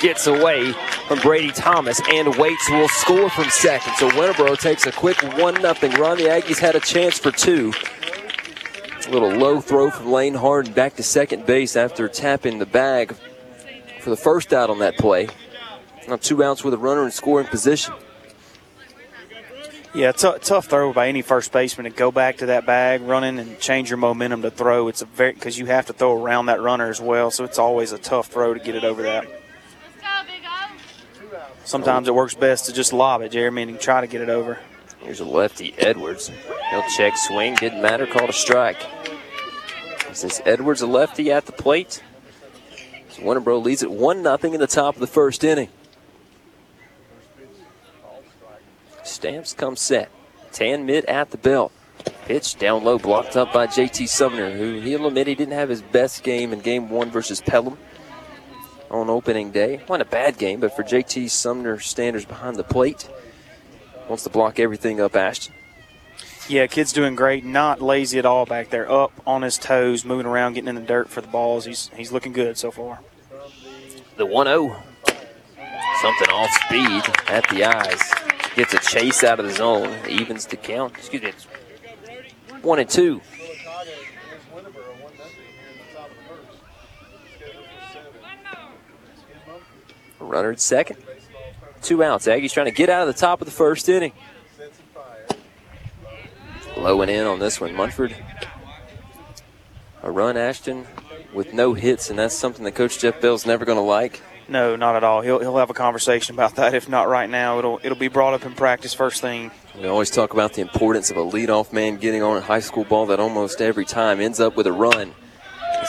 Gets 0.00 0.26
away 0.26 0.72
from 1.06 1.20
Brady 1.20 1.52
Thomas 1.52 2.00
and 2.10 2.34
Waits 2.36 2.68
will 2.68 2.88
score 2.88 3.30
from 3.30 3.48
second. 3.50 3.94
So 3.96 4.10
Winterboro 4.10 4.58
takes 4.58 4.86
a 4.86 4.92
quick 4.92 5.22
1 5.22 5.34
0 5.34 5.74
run. 5.98 6.18
The 6.18 6.24
Aggies 6.24 6.58
had 6.58 6.74
a 6.74 6.80
chance 6.80 7.18
for 7.18 7.30
two. 7.30 7.72
A 9.06 9.10
little 9.10 9.30
low 9.30 9.60
throw 9.60 9.90
from 9.90 10.10
Lane 10.10 10.34
Harden 10.34 10.72
back 10.72 10.96
to 10.96 11.02
second 11.02 11.46
base 11.46 11.76
after 11.76 12.08
tapping 12.08 12.58
the 12.58 12.66
bag 12.66 13.14
for 14.00 14.10
the 14.10 14.16
first 14.16 14.52
out 14.52 14.68
on 14.68 14.80
that 14.80 14.96
play. 14.96 15.28
Now 16.08 16.16
two 16.16 16.42
outs 16.42 16.64
with 16.64 16.74
a 16.74 16.78
runner 16.78 17.04
in 17.04 17.12
scoring 17.12 17.46
position. 17.46 17.94
Yeah, 19.94 20.12
t- 20.12 20.32
tough 20.40 20.66
throw 20.66 20.92
by 20.92 21.08
any 21.08 21.22
first 21.22 21.52
baseman 21.52 21.84
to 21.84 21.90
go 21.90 22.10
back 22.10 22.38
to 22.38 22.46
that 22.46 22.66
bag, 22.66 23.00
running 23.02 23.38
and 23.38 23.58
change 23.60 23.90
your 23.90 23.96
momentum 23.96 24.42
to 24.42 24.50
throw. 24.50 24.88
It's 24.88 25.02
a 25.02 25.06
very 25.06 25.32
because 25.32 25.56
you 25.56 25.66
have 25.66 25.86
to 25.86 25.92
throw 25.92 26.20
around 26.20 26.46
that 26.46 26.60
runner 26.60 26.90
as 26.90 27.00
well, 27.00 27.30
so 27.30 27.44
it's 27.44 27.58
always 27.58 27.92
a 27.92 27.98
tough 27.98 28.26
throw 28.26 28.54
to 28.54 28.60
get 28.60 28.74
it 28.74 28.84
over 28.84 29.02
that. 29.02 29.26
Sometimes 31.64 32.08
it 32.08 32.14
works 32.14 32.34
best 32.34 32.66
to 32.66 32.72
just 32.72 32.92
lob 32.92 33.22
it, 33.22 33.32
Jeremy, 33.32 33.62
and 33.62 33.80
try 33.80 34.00
to 34.00 34.06
get 34.06 34.20
it 34.20 34.28
over. 34.28 34.58
Here's 35.00 35.20
a 35.20 35.24
lefty, 35.24 35.74
Edwards. 35.78 36.30
He'll 36.70 36.88
check 36.96 37.16
swing, 37.16 37.54
didn't 37.54 37.80
matter, 37.80 38.06
called 38.06 38.30
a 38.30 38.32
strike. 38.32 38.78
Since 40.16 40.40
Edwards 40.46 40.80
a 40.80 40.86
lefty 40.86 41.30
at 41.30 41.44
the 41.44 41.52
plate, 41.52 42.02
so 43.10 43.20
Winterboro 43.20 43.62
leads 43.62 43.82
it 43.82 43.90
1 43.90 44.22
0 44.22 44.38
in 44.54 44.60
the 44.60 44.66
top 44.66 44.94
of 44.94 45.00
the 45.00 45.06
first 45.06 45.44
inning. 45.44 45.68
Stamps 49.04 49.52
come 49.52 49.76
set. 49.76 50.10
Tan 50.52 50.86
mid 50.86 51.04
at 51.04 51.32
the 51.32 51.36
belt. 51.36 51.70
Pitch 52.24 52.58
down 52.58 52.82
low, 52.82 52.98
blocked 52.98 53.36
up 53.36 53.52
by 53.52 53.66
JT 53.66 54.08
Sumner, 54.08 54.56
who 54.56 54.80
he'll 54.80 55.06
admit 55.06 55.26
he 55.26 55.34
didn't 55.34 55.52
have 55.52 55.68
his 55.68 55.82
best 55.82 56.22
game 56.22 56.54
in 56.54 56.60
game 56.60 56.88
one 56.88 57.10
versus 57.10 57.42
Pelham 57.42 57.76
on 58.90 59.10
opening 59.10 59.50
day. 59.50 59.82
Wasn't 59.86 60.00
a 60.00 60.10
bad 60.10 60.38
game, 60.38 60.60
but 60.60 60.74
for 60.74 60.82
JT 60.82 61.28
Sumner 61.28 61.78
standards 61.78 62.24
behind 62.24 62.56
the 62.56 62.64
plate, 62.64 63.06
wants 64.08 64.24
to 64.24 64.30
block 64.30 64.58
everything 64.58 64.98
up 64.98 65.14
Ashton. 65.14 65.52
Yeah, 66.48 66.66
kid's 66.68 66.92
doing 66.92 67.16
great. 67.16 67.44
Not 67.44 67.82
lazy 67.82 68.18
at 68.20 68.26
all 68.26 68.46
back 68.46 68.70
there. 68.70 68.90
Up 68.90 69.12
on 69.26 69.42
his 69.42 69.58
toes, 69.58 70.04
moving 70.04 70.26
around, 70.26 70.54
getting 70.54 70.68
in 70.68 70.76
the 70.76 70.80
dirt 70.80 71.08
for 71.08 71.20
the 71.20 71.26
balls. 71.26 71.64
He's 71.64 71.90
he's 71.96 72.12
looking 72.12 72.32
good 72.32 72.56
so 72.56 72.70
far. 72.70 73.00
The 74.16 74.26
1 74.26 74.46
0. 74.46 74.82
Something 76.02 76.28
off 76.30 76.50
speed 76.66 77.02
at 77.28 77.48
the 77.48 77.64
eyes. 77.64 78.00
gets 78.54 78.74
a 78.74 78.78
chase 78.78 79.24
out 79.24 79.40
of 79.40 79.46
the 79.46 79.52
zone, 79.52 79.92
evens 80.08 80.46
the 80.46 80.56
count. 80.56 80.94
Excuse 80.96 81.22
me, 81.22 81.32
one 82.62 82.78
and 82.78 82.88
two. 82.88 83.20
Runner 90.20 90.50
at 90.52 90.60
second. 90.60 90.98
Two 91.82 92.02
outs. 92.02 92.26
Aggies 92.26 92.52
trying 92.52 92.66
to 92.66 92.72
get 92.72 92.88
out 92.88 93.06
of 93.06 93.14
the 93.14 93.20
top 93.20 93.40
of 93.40 93.46
the 93.46 93.52
first 93.52 93.88
inning. 93.88 94.12
Low 96.76 97.00
and 97.02 97.10
in 97.10 97.26
on 97.26 97.38
this 97.38 97.60
one. 97.60 97.74
Munford. 97.74 98.14
A 100.02 100.10
run, 100.10 100.36
Ashton, 100.36 100.86
with 101.32 101.52
no 101.52 101.74
hits, 101.74 102.10
and 102.10 102.18
that's 102.18 102.34
something 102.34 102.64
that 102.64 102.74
Coach 102.74 102.98
Jeff 102.98 103.20
Bell's 103.20 103.46
never 103.46 103.64
going 103.64 103.78
to 103.78 103.82
like. 103.82 104.22
No, 104.48 104.76
not 104.76 104.94
at 104.94 105.02
all. 105.02 105.22
He'll, 105.22 105.40
he'll 105.40 105.56
have 105.56 105.70
a 105.70 105.74
conversation 105.74 106.34
about 106.36 106.54
that. 106.56 106.74
If 106.74 106.88
not 106.88 107.08
right 107.08 107.28
now, 107.28 107.58
it'll 107.58 107.80
it'll 107.82 107.98
be 107.98 108.08
brought 108.08 108.34
up 108.34 108.44
in 108.46 108.52
practice 108.52 108.94
first 108.94 109.20
thing. 109.20 109.50
We 109.76 109.88
always 109.88 110.10
talk 110.10 110.32
about 110.32 110.52
the 110.52 110.62
importance 110.62 111.10
of 111.10 111.16
a 111.16 111.24
leadoff 111.24 111.72
man 111.72 111.96
getting 111.96 112.22
on 112.22 112.36
a 112.36 112.40
high 112.40 112.60
school 112.60 112.84
ball 112.84 113.06
that 113.06 113.18
almost 113.18 113.60
every 113.60 113.84
time 113.84 114.20
ends 114.20 114.38
up 114.38 114.56
with 114.56 114.68
a 114.68 114.72
run. 114.72 115.12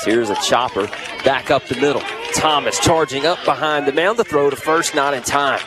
Here's 0.04 0.30
a 0.30 0.36
chopper 0.38 0.88
back 1.24 1.52
up 1.52 1.66
the 1.66 1.76
middle. 1.76 2.02
Thomas 2.34 2.80
charging 2.80 3.26
up 3.26 3.44
behind 3.46 3.88
the 3.88 3.92
mound. 3.92 4.18
The 4.18 4.24
throw 4.24 4.50
to 4.50 4.56
first, 4.56 4.96
not 4.96 5.14
in 5.14 5.22
time. 5.22 5.62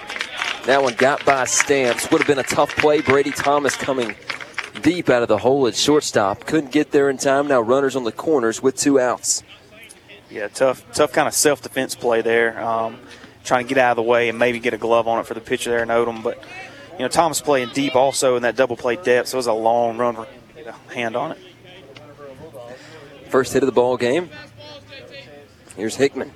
That 0.66 0.82
one 0.82 0.94
got 0.94 1.24
by 1.24 1.44
Stamps. 1.44 2.10
Would 2.10 2.20
have 2.20 2.26
been 2.26 2.38
a 2.38 2.42
tough 2.42 2.74
play. 2.76 3.00
Brady 3.00 3.30
Thomas 3.30 3.76
coming 3.76 4.16
deep 4.82 5.08
out 5.08 5.22
of 5.22 5.28
the 5.28 5.38
hole 5.38 5.66
at 5.66 5.74
shortstop. 5.74 6.46
Couldn't 6.46 6.72
get 6.72 6.90
there 6.90 7.10
in 7.10 7.16
time. 7.16 7.48
Now 7.48 7.60
runners 7.60 7.96
on 7.96 8.04
the 8.04 8.12
corners 8.12 8.62
with 8.62 8.76
two 8.76 9.00
outs. 9.00 9.42
Yeah, 10.30 10.48
tough, 10.48 10.84
tough 10.92 11.12
kind 11.12 11.26
of 11.26 11.34
self-defense 11.34 11.96
play 11.96 12.22
there. 12.22 12.60
Um, 12.62 12.98
trying 13.44 13.66
to 13.66 13.68
get 13.68 13.78
out 13.78 13.92
of 13.92 13.96
the 13.96 14.02
way 14.02 14.28
and 14.28 14.38
maybe 14.38 14.60
get 14.60 14.74
a 14.74 14.78
glove 14.78 15.08
on 15.08 15.18
it 15.18 15.26
for 15.26 15.34
the 15.34 15.40
pitcher 15.40 15.70
there 15.70 15.82
and 15.82 15.90
Odom. 15.90 16.22
But 16.22 16.38
you 16.92 17.00
know, 17.00 17.08
Thomas 17.08 17.40
playing 17.40 17.70
deep 17.70 17.96
also 17.96 18.36
in 18.36 18.42
that 18.42 18.56
double 18.56 18.76
play 18.76 18.96
depth, 18.96 19.28
so 19.28 19.36
it 19.36 19.38
was 19.38 19.46
a 19.46 19.52
long 19.52 19.98
run 19.98 20.14
for 20.14 20.26
hand 20.92 21.16
on 21.16 21.32
it. 21.32 21.38
First 23.28 23.52
hit 23.52 23.62
of 23.62 23.66
the 23.66 23.72
ball 23.72 23.96
game. 23.96 24.30
Here's 25.76 25.96
Hickman. 25.96 26.32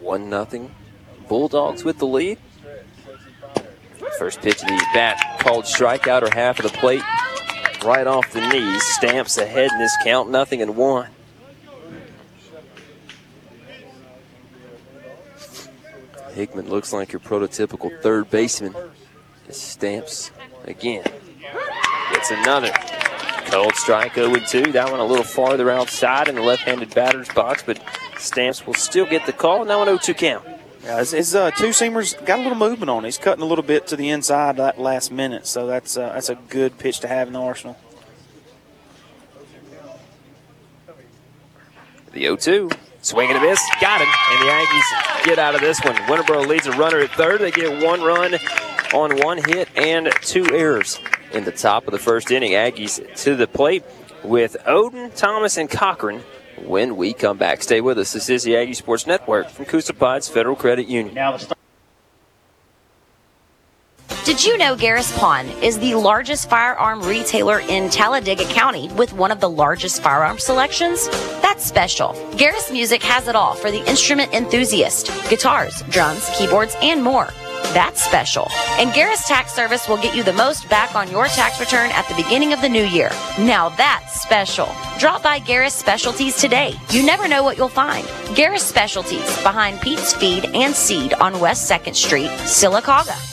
One 0.00 0.28
nothing. 0.28 0.74
Bulldogs 1.28 1.84
with 1.84 1.98
the 1.98 2.06
lead. 2.06 2.38
First 4.18 4.40
pitch 4.40 4.62
of 4.62 4.68
the 4.68 4.86
bat 4.94 5.40
called 5.40 5.64
strikeout 5.64 6.22
or 6.22 6.30
half 6.30 6.58
of 6.58 6.70
the 6.70 6.78
plate. 6.78 7.02
Right 7.84 8.06
off 8.06 8.32
the 8.32 8.46
knees. 8.48 8.82
Stamps 8.94 9.38
ahead 9.38 9.70
in 9.72 9.78
this 9.78 9.96
count. 10.04 10.30
Nothing 10.30 10.62
and 10.62 10.76
one. 10.76 11.08
Hickman 16.34 16.68
looks 16.68 16.92
like 16.92 17.12
your 17.12 17.20
prototypical 17.20 18.00
third 18.00 18.30
baseman. 18.30 18.74
Stamps 19.50 20.30
again. 20.64 21.04
Gets 22.12 22.30
another. 22.30 22.72
Cold 23.46 23.74
strike 23.74 24.14
0 24.14 24.34
2. 24.36 24.72
That 24.72 24.90
one 24.90 25.00
a 25.00 25.04
little 25.04 25.24
farther 25.24 25.70
outside 25.70 26.28
in 26.28 26.36
the 26.36 26.42
left 26.42 26.62
handed 26.62 26.94
batter's 26.94 27.28
box, 27.30 27.62
but 27.62 27.80
Stamps 28.16 28.66
will 28.66 28.74
still 28.74 29.04
get 29.04 29.26
the 29.26 29.32
call. 29.32 29.64
Now 29.64 29.82
an 29.82 29.88
0 29.88 29.98
2 29.98 30.14
count. 30.14 30.51
Yeah, 30.84 30.98
his, 30.98 31.12
his 31.12 31.34
uh, 31.34 31.52
two 31.52 31.68
seamers 31.68 32.24
got 32.26 32.40
a 32.40 32.42
little 32.42 32.58
movement 32.58 32.90
on. 32.90 33.04
He's 33.04 33.18
cutting 33.18 33.42
a 33.42 33.46
little 33.46 33.64
bit 33.64 33.86
to 33.88 33.96
the 33.96 34.10
inside 34.10 34.56
that 34.56 34.80
last 34.80 35.12
minute, 35.12 35.46
so 35.46 35.66
that's 35.66 35.96
uh, 35.96 36.12
that's 36.12 36.28
a 36.28 36.34
good 36.34 36.78
pitch 36.78 37.00
to 37.00 37.08
have 37.08 37.28
in 37.28 37.34
the 37.34 37.40
arsenal. 37.40 37.76
The 42.12 42.20
0 42.20 42.36
2. 42.36 42.70
Swing 43.00 43.30
and 43.30 43.38
a 43.38 43.40
miss. 43.40 43.60
Got 43.80 44.00
him. 44.00 44.08
And 44.30 44.42
the 44.42 44.52
Aggies 44.52 45.24
get 45.24 45.38
out 45.38 45.54
of 45.54 45.60
this 45.60 45.82
one. 45.82 45.94
Winterboro 45.94 46.46
leads 46.46 46.66
a 46.66 46.72
runner 46.72 46.98
at 47.00 47.10
third. 47.10 47.40
They 47.40 47.50
get 47.50 47.82
one 47.82 48.00
run 48.00 48.34
on 48.94 49.18
one 49.18 49.38
hit 49.38 49.68
and 49.76 50.12
two 50.20 50.44
errors 50.52 51.00
in 51.32 51.44
the 51.44 51.50
top 51.50 51.86
of 51.86 51.92
the 51.92 51.98
first 51.98 52.30
inning. 52.30 52.52
Aggies 52.52 53.02
to 53.22 53.34
the 53.34 53.46
plate 53.46 53.82
with 54.22 54.56
Oden, 54.66 55.14
Thomas, 55.16 55.56
and 55.56 55.70
Cochran 55.70 56.22
when 56.66 56.96
we 56.96 57.12
come 57.12 57.38
back. 57.38 57.62
Stay 57.62 57.80
with 57.80 57.98
us. 57.98 58.12
This 58.12 58.28
is 58.28 58.42
the 58.44 58.56
Aggie 58.56 58.74
Sports 58.74 59.06
Network 59.06 59.48
from 59.50 59.64
Coosa 59.66 59.94
Pines 59.94 60.28
Federal 60.28 60.56
Credit 60.56 60.86
Union. 60.86 61.14
Now 61.14 61.38
did 64.24 64.44
you 64.44 64.56
know 64.56 64.76
Garris 64.76 65.14
Pawn 65.18 65.48
is 65.62 65.80
the 65.80 65.96
largest 65.96 66.48
firearm 66.48 67.02
retailer 67.02 67.58
in 67.58 67.90
Talladega 67.90 68.44
County 68.44 68.88
with 68.92 69.12
one 69.12 69.32
of 69.32 69.40
the 69.40 69.50
largest 69.50 70.00
firearm 70.00 70.38
selections? 70.38 71.08
That's 71.42 71.64
special. 71.64 72.10
Garris 72.36 72.70
Music 72.70 73.02
has 73.02 73.26
it 73.26 73.34
all 73.34 73.54
for 73.54 73.72
the 73.72 73.84
instrument 73.90 74.32
enthusiast 74.32 75.10
guitars, 75.28 75.82
drums, 75.90 76.30
keyboards, 76.38 76.76
and 76.82 77.02
more. 77.02 77.30
That's 77.72 78.02
special. 78.02 78.48
And 78.78 78.90
Garris 78.90 79.26
Tax 79.26 79.52
Service 79.52 79.88
will 79.88 79.96
get 79.96 80.14
you 80.14 80.22
the 80.22 80.32
most 80.32 80.68
back 80.68 80.94
on 80.94 81.10
your 81.10 81.26
tax 81.26 81.60
return 81.60 81.90
at 81.92 82.06
the 82.08 82.14
beginning 82.14 82.52
of 82.52 82.60
the 82.60 82.68
new 82.68 82.84
year. 82.84 83.10
Now 83.38 83.70
that's 83.70 84.20
special. 84.20 84.68
Drop 84.98 85.22
by 85.22 85.40
Garris 85.40 85.72
Specialties 85.72 86.36
today. 86.36 86.74
You 86.90 87.04
never 87.04 87.28
know 87.28 87.42
what 87.42 87.56
you'll 87.56 87.68
find. 87.68 88.04
Garris 88.36 88.60
Specialties 88.60 89.42
behind 89.42 89.80
Pete's 89.80 90.12
Feed 90.12 90.44
and 90.54 90.74
Seed 90.74 91.14
on 91.14 91.40
West 91.40 91.70
2nd 91.70 91.94
Street, 91.94 92.30
Sylacauga. 92.40 93.31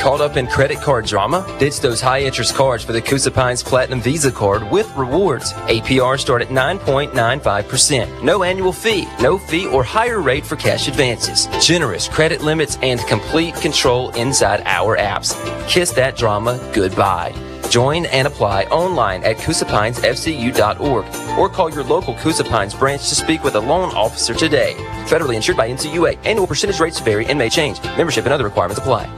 Caught 0.00 0.20
up 0.20 0.36
in 0.36 0.46
credit 0.46 0.80
card 0.80 1.06
drama? 1.06 1.44
Ditch 1.58 1.80
those 1.80 2.00
high 2.00 2.20
interest 2.20 2.54
cards 2.54 2.84
for 2.84 2.92
the 2.92 3.00
Coosa 3.00 3.30
Pines 3.30 3.62
Platinum 3.62 4.00
Visa 4.00 4.30
card 4.30 4.70
with 4.70 4.94
rewards. 4.96 5.52
APR 5.52 6.18
start 6.18 6.42
at 6.42 6.48
9.95%. 6.48 8.22
No 8.22 8.42
annual 8.42 8.72
fee, 8.72 9.08
no 9.20 9.38
fee 9.38 9.66
or 9.66 9.82
higher 9.82 10.20
rate 10.20 10.46
for 10.46 10.56
cash 10.56 10.86
advances. 10.86 11.48
Generous 11.64 12.08
credit 12.08 12.42
limits 12.42 12.78
and 12.82 13.00
complete 13.00 13.54
control 13.56 14.10
inside 14.10 14.62
our 14.64 14.96
apps. 14.96 15.34
Kiss 15.68 15.90
that 15.92 16.16
drama 16.16 16.58
goodbye. 16.74 17.34
Join 17.68 18.06
and 18.06 18.28
apply 18.28 18.64
online 18.64 19.24
at 19.24 19.38
CoosaPinesFCU.org 19.38 21.38
or 21.38 21.48
call 21.48 21.70
your 21.70 21.84
local 21.84 22.14
Coosa 22.16 22.44
Pines 22.44 22.74
branch 22.74 23.08
to 23.08 23.14
speak 23.16 23.42
with 23.42 23.56
a 23.56 23.60
loan 23.60 23.90
officer 23.90 24.34
today. 24.34 24.74
Federally 25.06 25.34
insured 25.34 25.56
by 25.56 25.68
NCUA. 25.68 26.18
Annual 26.24 26.46
percentage 26.46 26.78
rates 26.78 27.00
vary 27.00 27.26
and 27.26 27.38
may 27.38 27.48
change. 27.48 27.82
Membership 27.96 28.24
and 28.24 28.32
other 28.32 28.44
requirements 28.44 28.78
apply. 28.78 29.10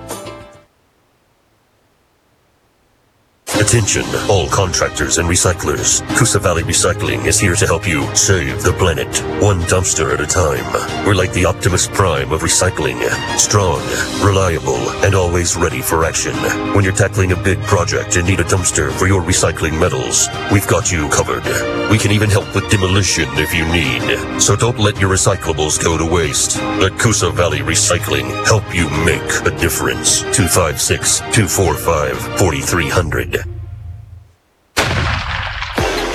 Attention, 3.69 4.07
all 4.31 4.49
contractors 4.49 5.19
and 5.19 5.29
recyclers. 5.29 6.01
Coosa 6.17 6.39
Valley 6.39 6.63
Recycling 6.63 7.27
is 7.27 7.39
here 7.39 7.55
to 7.55 7.67
help 7.67 7.87
you 7.87 8.03
save 8.17 8.63
the 8.63 8.73
planet, 8.73 9.07
one 9.43 9.61
dumpster 9.69 10.11
at 10.11 10.23
a 10.23 10.27
time. 10.27 10.65
We're 11.07 11.15
like 11.15 11.35
the 11.35 11.45
Optimus 11.45 11.87
Prime 11.87 12.33
of 12.33 12.41
recycling. 12.41 12.99
Strong, 13.37 13.83
reliable, 14.25 14.89
and 15.05 15.15
always 15.15 15.55
ready 15.55 15.83
for 15.83 16.07
action. 16.07 16.35
When 16.73 16.83
you're 16.83 16.95
tackling 16.95 17.33
a 17.33 17.37
big 17.37 17.61
project 17.65 18.17
and 18.17 18.27
need 18.27 18.41
a 18.41 18.45
dumpster 18.45 18.91
for 18.91 19.07
your 19.07 19.21
recycling 19.21 19.79
metals, 19.79 20.29
we've 20.51 20.67
got 20.67 20.91
you 20.91 21.07
covered. 21.11 21.45
We 21.91 21.99
can 21.99 22.11
even 22.11 22.31
help 22.31 22.55
with 22.55 22.71
demolition 22.71 23.29
if 23.33 23.53
you 23.53 23.67
need. 23.69 24.41
So 24.41 24.57
don't 24.57 24.79
let 24.79 24.99
your 24.99 25.11
recyclables 25.11 25.79
go 25.85 25.99
to 25.99 26.07
waste. 26.07 26.57
Let 26.81 26.99
Coosa 26.99 27.31
Valley 27.33 27.59
Recycling 27.59 28.31
help 28.47 28.65
you 28.75 28.89
make 29.05 29.31
a 29.45 29.55
difference. 29.59 30.23
256 30.33 31.19
245 31.19 32.39
4300. 32.39 33.58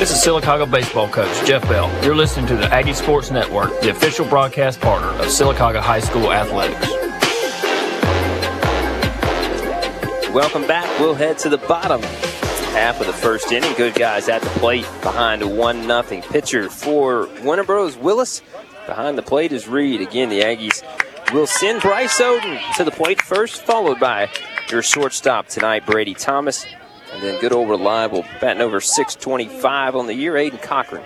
This 0.04 0.12
is 0.12 0.28
Sylacauga 0.28 0.70
baseball 0.70 1.08
coach 1.08 1.48
Jeff 1.48 1.62
Bell. 1.70 1.90
You're 2.04 2.14
listening 2.14 2.46
to 2.48 2.58
the 2.58 2.66
Aggie 2.66 2.92
Sports 2.92 3.32
Network, 3.32 3.80
the 3.80 3.90
official 3.90 4.26
broadcast 4.26 4.82
partner 4.82 5.08
of 5.08 5.28
Sylacauga 5.28 5.80
High 5.80 6.02
School 6.02 6.34
Athletics. 6.34 6.90
Welcome 10.34 10.68
back. 10.68 11.00
We'll 11.00 11.14
head 11.14 11.38
to 11.38 11.48
the 11.48 11.58
bottom 11.58 12.02
half 12.74 13.00
of 13.00 13.08
the 13.08 13.14
first 13.14 13.54
inning. 13.54 13.74
Good 13.76 13.96
guys 13.96 14.28
at 14.28 14.42
the 14.42 14.50
plate 14.60 14.86
behind 15.02 15.42
a 15.42 15.48
1 15.48 15.84
0 15.84 16.04
pitcher 16.04 16.70
for 16.70 17.28
Winterboro 17.38 17.88
is 17.88 17.96
Willis. 17.96 18.42
Behind 18.86 19.18
the 19.18 19.24
plate 19.24 19.54
is 19.54 19.70
Reed. 19.70 20.02
Again, 20.02 20.28
the 20.28 20.42
Aggies 20.42 20.84
will 21.34 21.48
send 21.48 21.82
Bryce 21.82 22.20
Oden 22.20 22.60
to 22.76 22.84
the 22.84 22.92
plate 22.92 23.22
first, 23.22 23.64
followed 23.64 24.02
by 24.02 24.30
your 24.70 24.82
shortstop 24.82 25.48
tonight, 25.48 25.86
Brady 25.86 26.14
Thomas. 26.14 26.66
And 27.14 27.22
then 27.22 27.40
good 27.40 27.54
old 27.54 27.70
reliable, 27.70 28.26
batting 28.42 28.62
over 28.62 28.82
625 28.82 29.96
on 29.96 30.08
the 30.08 30.14
year, 30.14 30.34
Aiden 30.34 30.62
Cochran. 30.62 31.04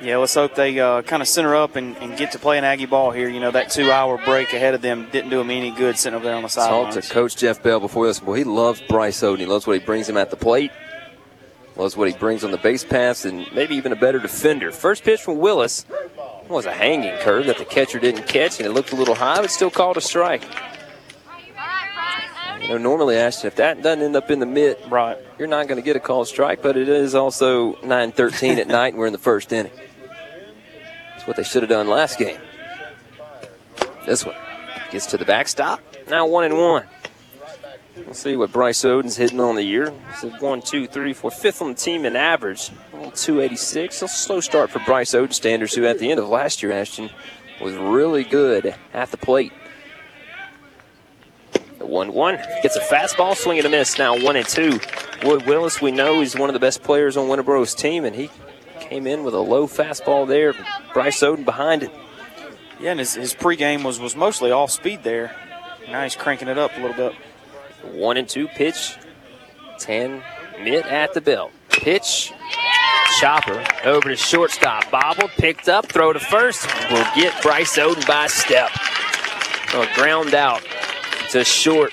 Yeah, 0.00 0.18
let's 0.18 0.34
hope 0.34 0.54
they 0.54 0.78
uh, 0.78 1.02
kind 1.02 1.22
of 1.22 1.28
center 1.28 1.56
up 1.56 1.74
and, 1.74 1.96
and, 1.96 2.16
get 2.16 2.30
to 2.32 2.38
play 2.38 2.56
an 2.56 2.62
Aggie 2.62 2.86
ball 2.86 3.10
here. 3.10 3.28
You 3.28 3.40
know, 3.40 3.50
that 3.50 3.70
two 3.70 3.90
hour 3.90 4.16
break 4.24 4.52
ahead 4.52 4.74
of 4.74 4.80
them 4.80 5.08
didn't 5.10 5.30
do 5.30 5.38
them 5.38 5.50
any 5.50 5.72
good 5.72 5.98
sitting 5.98 6.14
over 6.14 6.24
there 6.24 6.36
on 6.36 6.44
the 6.44 6.48
sidelines. 6.48 6.94
Talked 6.94 7.08
to 7.08 7.12
Coach 7.12 7.36
Jeff 7.36 7.60
Bell 7.62 7.80
before 7.80 8.06
this. 8.06 8.22
Well, 8.22 8.36
he 8.36 8.44
loves 8.44 8.80
Bryce 8.88 9.20
Oden. 9.22 9.40
He 9.40 9.46
loves 9.46 9.66
what 9.66 9.78
he 9.78 9.84
brings 9.84 10.08
him 10.08 10.16
at 10.16 10.30
the 10.30 10.36
plate, 10.36 10.70
loves 11.74 11.96
what 11.96 12.08
he 12.08 12.16
brings 12.16 12.44
on 12.44 12.52
the 12.52 12.58
base 12.58 12.84
paths, 12.84 13.24
and 13.24 13.44
maybe 13.52 13.74
even 13.74 13.90
a 13.90 13.96
better 13.96 14.20
defender. 14.20 14.70
First 14.70 15.02
pitch 15.02 15.20
from 15.20 15.38
Willis 15.38 15.84
was 16.48 16.64
a 16.64 16.72
hanging 16.72 17.18
curve 17.18 17.46
that 17.46 17.58
the 17.58 17.64
catcher 17.64 17.98
didn't 17.98 18.28
catch, 18.28 18.58
and 18.58 18.66
it 18.66 18.70
looked 18.70 18.92
a 18.92 18.96
little 18.96 19.16
high, 19.16 19.40
but 19.40 19.50
still 19.50 19.70
called 19.70 19.96
a 19.96 20.00
strike. 20.00 20.44
You 22.60 22.68
know, 22.68 22.78
normally, 22.78 23.16
Ashton, 23.16 23.46
if 23.48 23.56
that 23.56 23.82
doesn't 23.82 24.02
end 24.02 24.16
up 24.16 24.30
in 24.30 24.40
the 24.40 24.46
mid, 24.46 24.78
right, 24.90 25.16
you're 25.38 25.48
not 25.48 25.68
going 25.68 25.76
to 25.80 25.84
get 25.84 25.96
a 25.96 26.00
called 26.00 26.28
strike. 26.28 26.62
But 26.62 26.76
it 26.76 26.88
is 26.88 27.14
also 27.14 27.74
9:13 27.76 28.58
at 28.58 28.68
night, 28.68 28.92
and 28.92 28.98
we're 28.98 29.06
in 29.06 29.12
the 29.12 29.18
first 29.18 29.52
inning. 29.52 29.72
That's 31.12 31.26
what 31.26 31.36
they 31.36 31.44
should 31.44 31.62
have 31.62 31.70
done 31.70 31.88
last 31.88 32.18
game. 32.18 32.40
This 34.06 34.24
one 34.24 34.34
gets 34.90 35.06
to 35.06 35.18
the 35.18 35.24
backstop. 35.24 35.80
Now 36.08 36.26
one 36.26 36.44
and 36.44 36.56
one. 36.56 36.84
We'll 37.96 38.14
see 38.14 38.36
what 38.36 38.52
Bryce 38.52 38.84
Oden's 38.84 39.16
hitting 39.16 39.40
on 39.40 39.56
the 39.56 39.62
year. 39.62 39.92
So 40.20 40.30
one, 40.38 40.62
two, 40.62 40.86
three, 40.86 41.12
four, 41.12 41.30
fifth 41.30 41.60
on 41.60 41.70
the 41.70 41.74
team 41.74 42.04
in 42.04 42.16
average. 42.16 42.70
286. 42.92 44.02
A 44.02 44.08
slow 44.08 44.40
start 44.40 44.70
for 44.70 44.78
Bryce 44.80 45.12
Oden 45.12 45.32
standards, 45.32 45.74
who 45.74 45.84
at 45.84 45.98
the 45.98 46.10
end 46.10 46.20
of 46.20 46.28
last 46.28 46.62
year, 46.62 46.72
Ashton, 46.72 47.10
was 47.60 47.74
really 47.74 48.24
good 48.24 48.74
at 48.94 49.10
the 49.10 49.16
plate. 49.16 49.52
The 51.88 51.94
1 51.94 52.12
1 52.12 52.36
gets 52.62 52.76
a 52.76 52.80
fastball, 52.80 53.34
swing 53.34 53.56
and 53.56 53.66
a 53.66 53.70
miss. 53.70 53.98
Now 53.98 54.14
1 54.14 54.36
and 54.36 54.46
2. 54.46 54.78
Wood 55.24 55.46
Willis, 55.46 55.80
we 55.80 55.90
know 55.90 56.20
he's 56.20 56.36
one 56.36 56.50
of 56.50 56.52
the 56.52 56.60
best 56.60 56.82
players 56.82 57.16
on 57.16 57.28
Winterboro's 57.28 57.74
team, 57.74 58.04
and 58.04 58.14
he 58.14 58.28
came 58.78 59.06
in 59.06 59.24
with 59.24 59.32
a 59.32 59.40
low 59.40 59.66
fastball 59.66 60.28
there. 60.28 60.52
Bryce 60.92 61.20
Oden 61.20 61.46
behind 61.46 61.84
it. 61.84 61.90
Yeah, 62.78 62.90
and 62.90 63.00
his, 63.00 63.14
his 63.14 63.32
pregame 63.32 63.84
was, 63.84 63.98
was 63.98 64.14
mostly 64.14 64.50
off 64.50 64.70
speed 64.70 65.02
there. 65.02 65.34
Now 65.90 66.02
he's 66.02 66.14
cranking 66.14 66.48
it 66.48 66.58
up 66.58 66.76
a 66.76 66.80
little 66.80 66.94
bit. 66.94 67.14
One 67.94 68.18
and 68.18 68.28
two 68.28 68.48
pitch. 68.48 68.98
10 69.78 70.22
mid 70.62 70.84
at 70.84 71.14
the 71.14 71.22
belt. 71.22 71.52
Pitch. 71.70 72.34
Chopper 73.18 73.64
over 73.84 74.10
to 74.10 74.16
shortstop. 74.16 74.90
Bobbled, 74.90 75.30
picked 75.38 75.70
up, 75.70 75.86
throw 75.86 76.12
to 76.12 76.20
first. 76.20 76.66
Will 76.90 77.06
get 77.16 77.40
Bryce 77.42 77.78
Oden 77.78 78.06
by 78.06 78.26
step. 78.26 78.70
A 79.72 79.94
ground 79.94 80.34
out 80.34 80.62
to 81.30 81.44
short. 81.44 81.92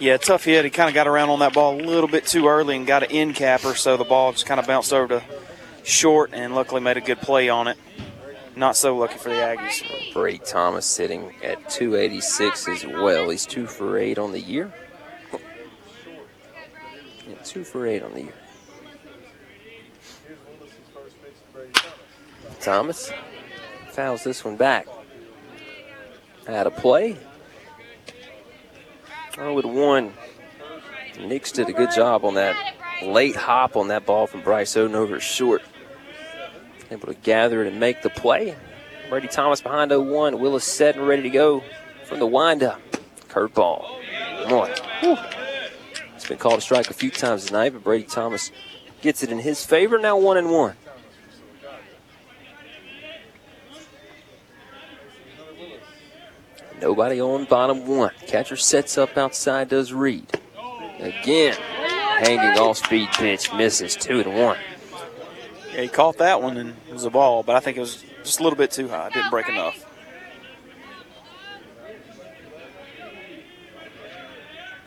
Yeah, 0.00 0.16
tough 0.18 0.44
hit. 0.44 0.64
He 0.64 0.70
kind 0.70 0.88
of 0.88 0.94
got 0.94 1.06
around 1.06 1.30
on 1.30 1.38
that 1.38 1.54
ball 1.54 1.80
a 1.80 1.82
little 1.82 2.08
bit 2.08 2.26
too 2.26 2.48
early 2.48 2.76
and 2.76 2.86
got 2.86 3.02
an 3.02 3.10
end 3.10 3.34
capper, 3.34 3.74
so 3.74 3.96
the 3.96 4.04
ball 4.04 4.32
just 4.32 4.46
kind 4.46 4.60
of 4.60 4.66
bounced 4.66 4.92
over 4.92 5.20
to 5.20 5.24
short 5.84 6.30
and 6.34 6.54
luckily 6.54 6.80
made 6.80 6.96
a 6.96 7.00
good 7.00 7.18
play 7.20 7.48
on 7.48 7.68
it. 7.68 7.78
Not 8.56 8.76
so 8.76 8.96
lucky 8.96 9.18
for 9.18 9.28
the 9.28 9.36
Aggies. 9.36 10.12
Brady 10.12 10.38
Thomas 10.38 10.86
sitting 10.86 11.34
at 11.42 11.68
286 11.70 12.68
as 12.68 12.86
well. 12.86 13.28
He's 13.28 13.46
two 13.46 13.66
for 13.66 13.98
eight 13.98 14.18
on 14.18 14.32
the 14.32 14.40
year. 14.40 14.72
Yeah, 17.28 17.36
two 17.44 17.64
for 17.64 17.86
eight 17.86 18.02
on 18.02 18.14
the 18.14 18.22
year. 18.22 18.34
Thomas 22.60 23.12
fouls 23.90 24.24
this 24.24 24.44
one 24.44 24.56
back. 24.56 24.86
Out 26.48 26.66
of 26.66 26.76
play. 26.76 27.16
Oh, 29.38 29.52
with 29.52 29.66
one. 29.66 30.12
Nix 31.20 31.52
did 31.52 31.68
a 31.68 31.72
good 31.72 31.90
job 31.94 32.24
on 32.24 32.34
that 32.34 32.56
late 33.02 33.36
hop 33.36 33.76
on 33.76 33.88
that 33.88 34.06
ball 34.06 34.26
from 34.26 34.42
Bryce 34.42 34.74
Oden 34.74 34.94
over 34.94 35.20
short. 35.20 35.62
Able 36.90 37.08
to 37.08 37.14
gather 37.14 37.62
it 37.62 37.68
and 37.68 37.78
make 37.78 38.02
the 38.02 38.10
play. 38.10 38.54
Brady 39.08 39.28
Thomas 39.28 39.60
behind 39.60 39.90
0-1. 39.90 40.38
Willis 40.38 40.64
set 40.64 40.96
and 40.96 41.06
ready 41.06 41.22
to 41.22 41.30
go 41.30 41.62
from 42.04 42.18
the 42.18 42.26
windup. 42.26 42.80
Curveball. 43.28 44.50
One. 44.50 44.70
Whew. 45.00 45.16
It's 46.14 46.26
been 46.26 46.38
called 46.38 46.58
a 46.58 46.62
strike 46.62 46.90
a 46.90 46.94
few 46.94 47.10
times 47.10 47.46
tonight, 47.46 47.70
but 47.70 47.84
Brady 47.84 48.04
Thomas 48.04 48.50
gets 49.02 49.22
it 49.22 49.30
in 49.30 49.38
his 49.38 49.64
favor. 49.64 49.98
Now 49.98 50.16
one 50.16 50.38
and 50.38 50.50
one. 50.50 50.76
Nobody 56.80 57.20
on 57.20 57.44
bottom 57.46 57.86
one. 57.86 58.12
Catcher 58.26 58.56
sets 58.56 58.98
up 58.98 59.16
outside, 59.16 59.68
does 59.68 59.92
Reed. 59.92 60.26
Again, 60.98 61.54
hanging 61.54 62.58
off 62.58 62.78
speed 62.78 63.08
pitch, 63.12 63.52
misses 63.52 63.96
two 63.96 64.20
and 64.20 64.34
one. 64.34 64.58
Yeah, 65.72 65.82
he 65.82 65.88
caught 65.88 66.18
that 66.18 66.42
one 66.42 66.56
and 66.56 66.74
it 66.88 66.92
was 66.92 67.04
a 67.04 67.10
ball, 67.10 67.42
but 67.42 67.56
I 67.56 67.60
think 67.60 67.76
it 67.76 67.80
was 67.80 68.04
just 68.24 68.40
a 68.40 68.42
little 68.42 68.56
bit 68.56 68.70
too 68.70 68.88
high. 68.88 69.10
Didn't 69.10 69.30
break 69.30 69.48
enough. 69.48 69.84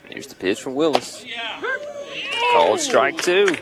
Here's 0.10 0.28
the 0.28 0.36
pitch 0.36 0.62
from 0.62 0.76
Willis. 0.76 1.24
Called 2.52 2.80
strike 2.80 3.22
two. 3.22 3.56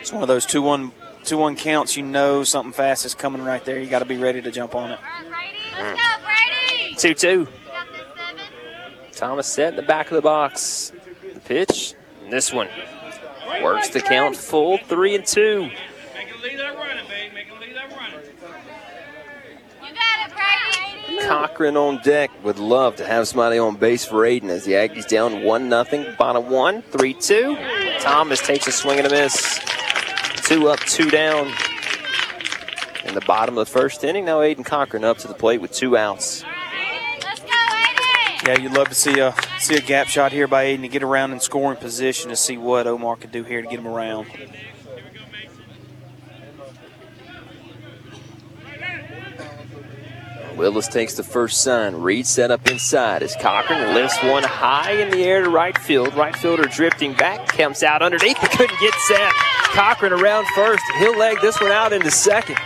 It's 0.00 0.12
one 0.12 0.22
of 0.22 0.28
those 0.28 0.46
two 0.46 0.62
one 0.62 0.92
two 1.24 1.38
one 1.38 1.56
counts. 1.56 1.96
You 1.96 2.04
know 2.04 2.44
something 2.44 2.72
fast 2.72 3.04
is 3.04 3.14
coming 3.14 3.42
right 3.42 3.64
there. 3.64 3.80
You 3.80 3.90
got 3.90 4.00
to 4.00 4.04
be 4.04 4.16
ready 4.16 4.40
to 4.40 4.50
jump 4.50 4.74
on 4.74 4.92
it. 4.92 4.98
Mm. 5.72 6.98
Two 6.98 7.14
two. 7.14 7.48
Thomas 9.12 9.46
set 9.46 9.70
in 9.70 9.76
the 9.76 9.82
back 9.82 10.10
of 10.10 10.14
the 10.14 10.22
box. 10.22 10.92
The 11.34 11.40
pitch. 11.40 11.94
And 12.24 12.32
this 12.32 12.52
one 12.52 12.68
works 13.62 13.88
the 13.90 14.00
count 14.00 14.36
full 14.36 14.78
three 14.78 15.14
and 15.14 15.26
two. 15.26 15.70
Cochran 21.22 21.76
on 21.76 22.00
deck 22.02 22.30
would 22.42 22.58
love 22.58 22.96
to 22.96 23.06
have 23.06 23.28
somebody 23.28 23.58
on 23.58 23.76
base 23.76 24.04
for 24.04 24.26
Aiden 24.26 24.48
as 24.48 24.64
the 24.64 24.72
Aggies 24.72 25.06
down 25.06 25.44
1 25.44 25.68
nothing. 25.68 26.06
Bottom 26.18 26.50
one, 26.50 26.82
3 26.82 27.14
2. 27.14 27.56
Thomas 28.00 28.40
takes 28.40 28.66
a 28.66 28.72
swing 28.72 28.98
and 28.98 29.06
a 29.06 29.10
miss. 29.10 29.60
Two 30.44 30.68
up, 30.68 30.80
two 30.80 31.10
down. 31.10 31.52
In 33.12 33.20
the 33.20 33.26
bottom 33.26 33.58
of 33.58 33.66
the 33.66 33.70
first 33.70 34.04
inning, 34.04 34.24
now 34.24 34.38
Aiden 34.38 34.64
Cochran 34.64 35.04
up 35.04 35.18
to 35.18 35.28
the 35.28 35.34
plate 35.34 35.60
with 35.60 35.70
two 35.70 35.98
outs. 35.98 36.42
Yeah, 38.46 38.58
you'd 38.58 38.72
love 38.72 38.88
to 38.88 38.94
see 38.94 39.20
a 39.20 39.34
see 39.58 39.74
a 39.74 39.82
gap 39.82 40.06
shot 40.06 40.32
here 40.32 40.48
by 40.48 40.64
Aiden 40.64 40.80
to 40.80 40.88
get 40.88 41.02
around 41.02 41.32
in 41.32 41.38
scoring 41.38 41.76
position 41.76 42.30
to 42.30 42.36
see 42.36 42.56
what 42.56 42.86
Omar 42.86 43.16
could 43.16 43.30
do 43.30 43.44
here 43.44 43.60
to 43.60 43.68
get 43.68 43.78
him 43.80 43.86
around. 43.86 44.28
Willis 50.56 50.88
takes 50.88 51.12
the 51.12 51.22
first 51.22 51.60
sign. 51.62 51.96
Reed 51.96 52.26
set 52.26 52.50
up 52.50 52.66
inside 52.70 53.22
as 53.22 53.36
Cochran 53.36 53.92
lifts 53.92 54.16
one 54.22 54.42
high 54.42 54.92
in 54.92 55.10
the 55.10 55.22
air 55.22 55.42
to 55.42 55.50
right 55.50 55.76
field. 55.76 56.14
Right 56.14 56.34
fielder 56.34 56.64
drifting 56.64 57.12
back, 57.12 57.46
comes 57.48 57.82
out 57.82 58.00
underneath, 58.00 58.38
but 58.40 58.52
couldn't 58.52 58.80
get 58.80 58.94
set. 58.94 59.32
Cochran 59.74 60.14
around 60.14 60.46
first. 60.54 60.82
He'll 60.98 61.18
leg 61.18 61.36
this 61.42 61.60
one 61.60 61.72
out 61.72 61.92
into 61.92 62.10
second. 62.10 62.56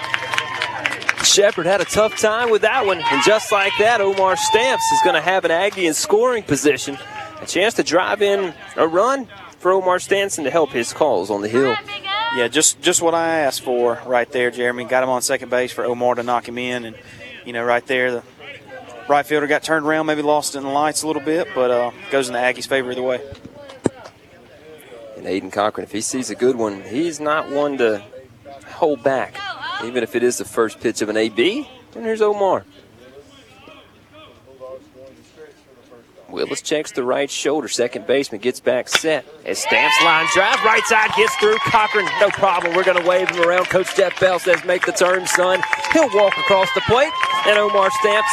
Shepard 1.27 1.67
had 1.67 1.81
a 1.81 1.85
tough 1.85 2.17
time 2.19 2.51
with 2.51 2.63
that 2.63 2.87
one, 2.87 3.01
and 3.01 3.23
just 3.25 3.53
like 3.53 3.73
that, 3.79 4.01
Omar 4.01 4.37
Stamps 4.37 4.85
is 4.93 5.01
going 5.05 5.15
to 5.15 5.21
have 5.21 5.45
an 5.45 5.51
Aggie 5.51 5.87
in 5.87 5.95
scoring 5.95 6.43
position. 6.43 6.97
A 7.41 7.47
chance 7.47 7.75
to 7.75 7.83
drive 7.83 8.23
in 8.23 8.55
a 8.77 8.87
run 8.89 9.29
for 9.59 9.73
Omar 9.73 9.99
Stanson 9.99 10.45
to 10.45 10.51
help 10.51 10.71
his 10.71 10.93
calls 10.93 11.31
on 11.31 11.43
the 11.43 11.49
hill. 11.49 11.77
Yeah, 12.37 12.49
just 12.49 12.81
just 12.81 13.03
what 13.03 13.15
I 13.15 13.41
asked 13.41 13.63
for 13.63 14.01
right 14.07 14.31
there, 14.31 14.51
Jeremy. 14.51 14.85
Got 14.85 15.03
him 15.03 15.09
on 15.11 15.23
second 15.23 15.51
base 15.51 15.73
for 15.73 15.85
Omar 15.85 16.15
to 16.15 16.23
knock 16.23 16.49
him 16.49 16.59
in, 16.59 16.85
and 16.85 16.97
you 17.45 17.53
know, 17.53 17.65
right 17.65 17.87
there, 17.87 18.11
the 18.11 18.23
right 19.09 19.25
fielder 19.25 19.47
got 19.47 19.63
turned 19.63 19.87
around, 19.87 20.07
maybe 20.07 20.23
lost 20.23 20.55
in 20.55 20.63
the 20.63 20.69
lights 20.69 21.03
a 21.03 21.07
little 21.07 21.23
bit, 21.23 21.49
but 21.55 21.71
uh, 21.71 21.91
goes 22.11 22.29
in 22.29 22.35
the 22.35 22.39
Aggies' 22.41 22.67
favor 22.67 22.91
either 22.91 23.03
way. 23.03 23.21
And 25.17 25.27
Aiden 25.27 25.53
Cochran, 25.53 25.85
if 25.85 25.93
he 25.93 26.01
sees 26.01 26.31
a 26.31 26.35
good 26.35 26.57
one, 26.57 26.83
he's 26.83 27.21
not 27.21 27.51
one 27.51 27.79
to 27.79 28.03
hold 28.67 29.03
back, 29.03 29.39
even 29.85 30.03
if 30.03 30.15
it 30.15 30.23
is 30.23 30.39
the 30.39 30.45
first 30.45 30.81
pitch 30.81 31.03
of 31.03 31.09
an 31.09 31.17
AB. 31.17 31.69
And 31.95 32.05
here's 32.05 32.23
Omar. 32.23 32.65
Willis 36.29 36.61
checks 36.61 36.93
the 36.93 37.05
right 37.05 37.31
shoulder. 37.31 37.69
Second 37.69 38.07
baseman 38.07 38.41
gets 38.41 38.61
back 38.61 38.89
set. 38.89 39.25
As 39.45 39.59
Stamps 39.59 39.97
line 40.03 40.27
drive, 40.35 40.63
right 40.65 40.83
side 40.85 41.11
gets 41.17 41.35
through. 41.37 41.57
Cochran, 41.59 42.07
no 42.21 42.29
problem. 42.31 42.75
We're 42.75 42.85
going 42.85 43.01
to 43.01 43.09
wave 43.09 43.31
him 43.31 43.43
around. 43.43 43.67
Coach 43.67 43.97
Jeff 43.97 44.19
Bell 44.21 44.39
says, 44.39 44.65
make 44.65 44.85
the 44.85 44.93
turn, 44.93 45.27
son. 45.27 45.63
He'll 45.93 46.11
walk 46.15 46.37
across 46.37 46.69
the 46.75 46.83
plate. 46.83 47.13
And 47.47 47.59
Omar 47.59 47.91
Stamps 48.01 48.29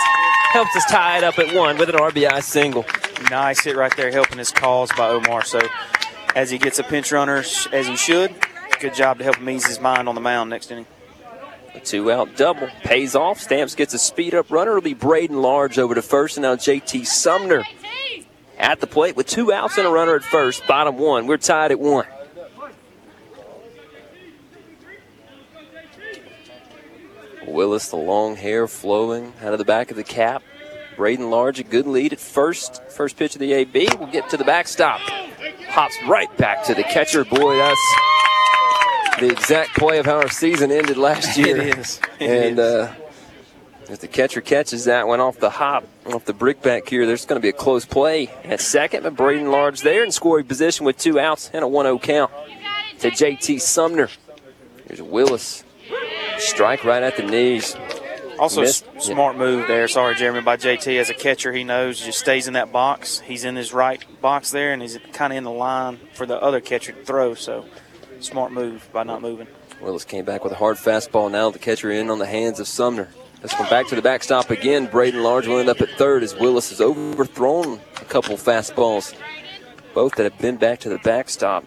helps 0.51 0.75
us 0.75 0.85
tie 0.85 1.19
it 1.19 1.23
up 1.23 1.39
at 1.39 1.55
one 1.55 1.77
with 1.77 1.89
an 1.89 1.95
RBI 1.95 2.41
single. 2.43 2.85
Nice 3.29 3.63
hit 3.63 3.75
right 3.75 3.95
there, 3.95 4.11
helping 4.11 4.37
his 4.37 4.51
cause 4.51 4.91
by 4.97 5.07
Omar. 5.09 5.45
So 5.45 5.61
as 6.35 6.49
he 6.49 6.57
gets 6.57 6.79
a 6.79 6.83
pinch 6.83 7.11
runner, 7.11 7.37
as 7.71 7.87
he 7.87 7.95
should, 7.95 8.35
good 8.79 8.95
job 8.95 9.19
to 9.19 9.23
help 9.23 9.37
him 9.37 9.49
ease 9.49 9.65
his 9.65 9.79
mind 9.79 10.09
on 10.09 10.15
the 10.15 10.21
mound 10.21 10.49
next 10.49 10.71
inning. 10.71 10.87
A 11.75 11.79
two 11.79 12.11
out 12.11 12.35
double 12.35 12.69
pays 12.83 13.15
off. 13.15 13.39
Stamps 13.39 13.75
gets 13.75 13.93
a 13.93 13.99
speed 13.99 14.33
up 14.33 14.51
runner. 14.51 14.71
It'll 14.71 14.81
be 14.81 14.93
Braden 14.93 15.41
Large 15.41 15.79
over 15.79 15.95
to 15.95 16.01
first, 16.01 16.37
and 16.37 16.43
now 16.43 16.55
JT 16.55 17.05
Sumner 17.05 17.63
at 18.57 18.79
the 18.79 18.87
plate 18.87 19.15
with 19.15 19.27
two 19.27 19.51
outs 19.51 19.77
and 19.77 19.87
a 19.87 19.89
runner 19.89 20.15
at 20.15 20.23
first. 20.23 20.65
Bottom 20.67 20.97
one. 20.97 21.27
We're 21.27 21.37
tied 21.37 21.71
at 21.71 21.79
one. 21.79 22.05
Willis, 27.45 27.89
the 27.89 27.97
long 27.97 28.35
hair 28.35 28.67
flowing 28.67 29.33
out 29.41 29.53
of 29.53 29.59
the 29.59 29.65
back 29.65 29.91
of 29.91 29.97
the 29.97 30.03
cap. 30.03 30.41
Braden 30.95 31.29
Large, 31.29 31.59
a 31.59 31.63
good 31.63 31.87
lead 31.87 32.13
at 32.13 32.19
first. 32.19 32.81
First 32.89 33.17
pitch 33.17 33.35
of 33.35 33.39
the 33.39 33.53
AB. 33.53 33.89
We'll 33.99 34.09
get 34.09 34.29
to 34.29 34.37
the 34.37 34.43
backstop. 34.43 34.99
Hops 35.67 35.95
right 36.07 36.35
back 36.37 36.63
to 36.65 36.73
the 36.73 36.83
catcher. 36.83 37.25
Boy, 37.25 37.57
that's 37.57 37.95
the 39.27 39.31
exact 39.31 39.75
play 39.75 39.99
of 39.99 40.05
how 40.05 40.17
our 40.17 40.29
season 40.29 40.71
ended 40.71 40.97
last 40.97 41.37
year. 41.37 41.57
It 41.57 41.77
is. 41.79 41.99
It 42.19 42.29
and 42.29 42.59
is. 42.59 42.65
Uh, 42.65 42.95
if 43.89 43.99
the 43.99 44.07
catcher 44.07 44.41
catches 44.41 44.85
that 44.85 45.07
one 45.07 45.19
off 45.19 45.37
the 45.39 45.49
hop, 45.49 45.85
off 46.05 46.25
the 46.25 46.33
brick 46.33 46.61
back 46.61 46.87
here, 46.87 47.05
there's 47.05 47.25
going 47.25 47.39
to 47.39 47.43
be 47.43 47.49
a 47.49 47.53
close 47.53 47.85
play 47.85 48.27
at 48.43 48.59
second. 48.61 49.03
But 49.03 49.15
Braden 49.15 49.51
Large 49.51 49.81
there 49.81 50.03
in 50.03 50.11
scoring 50.11 50.45
position 50.45 50.85
with 50.85 50.97
two 50.97 51.19
outs 51.19 51.49
and 51.53 51.63
a 51.63 51.67
1 51.67 51.85
0 51.85 51.99
count 51.99 52.31
to 52.99 53.09
JT 53.11 53.59
Sumner. 53.61 54.09
Here's 54.87 55.01
Willis. 55.01 55.63
Strike 56.37 56.83
right 56.85 57.03
at 57.03 57.17
the 57.17 57.23
knees. 57.23 57.75
Also, 58.39 58.61
Missed- 58.61 58.85
s- 58.95 59.05
smart 59.05 59.37
move 59.37 59.67
there. 59.67 59.87
Sorry, 59.87 60.15
Jeremy, 60.15 60.41
by 60.41 60.57
JT. 60.57 60.97
As 60.99 61.09
a 61.09 61.13
catcher, 61.13 61.53
he 61.53 61.63
knows 61.63 61.99
just 61.99 62.19
stays 62.19 62.47
in 62.47 62.53
that 62.53 62.71
box. 62.71 63.19
He's 63.19 63.43
in 63.45 63.55
his 63.55 63.73
right 63.73 64.03
box 64.21 64.49
there, 64.51 64.73
and 64.73 64.81
he's 64.81 64.97
kind 65.11 65.31
of 65.31 65.37
in 65.37 65.43
the 65.43 65.51
line 65.51 65.99
for 66.13 66.25
the 66.25 66.41
other 66.41 66.59
catcher 66.59 66.93
to 66.93 67.03
throw. 67.05 67.35
So, 67.35 67.65
smart 68.23 68.51
move 68.51 68.87
by 68.91 69.03
not 69.03 69.21
moving. 69.21 69.47
Willis 69.81 70.05
came 70.05 70.25
back 70.25 70.43
with 70.43 70.53
a 70.53 70.55
hard 70.55 70.77
fastball. 70.77 71.29
Now 71.31 71.49
the 71.49 71.59
catcher 71.59 71.91
in 71.91 72.09
on 72.09 72.19
the 72.19 72.25
hands 72.25 72.59
of 72.59 72.67
Sumner. 72.67 73.09
This 73.41 73.53
one 73.59 73.69
back 73.69 73.87
to 73.89 73.95
the 73.95 74.01
backstop 74.01 74.49
again. 74.49 74.85
Braden 74.85 75.21
Large 75.21 75.47
will 75.47 75.59
end 75.59 75.67
up 75.67 75.81
at 75.81 75.89
third 75.91 76.23
as 76.23 76.33
Willis 76.33 76.69
has 76.69 76.79
overthrown 76.79 77.81
a 78.01 78.05
couple 78.05 78.37
fastballs. 78.37 79.13
Both 79.93 80.15
that 80.15 80.23
have 80.23 80.39
been 80.39 80.55
back 80.55 80.79
to 80.79 80.89
the 80.89 80.97
backstop. 80.99 81.65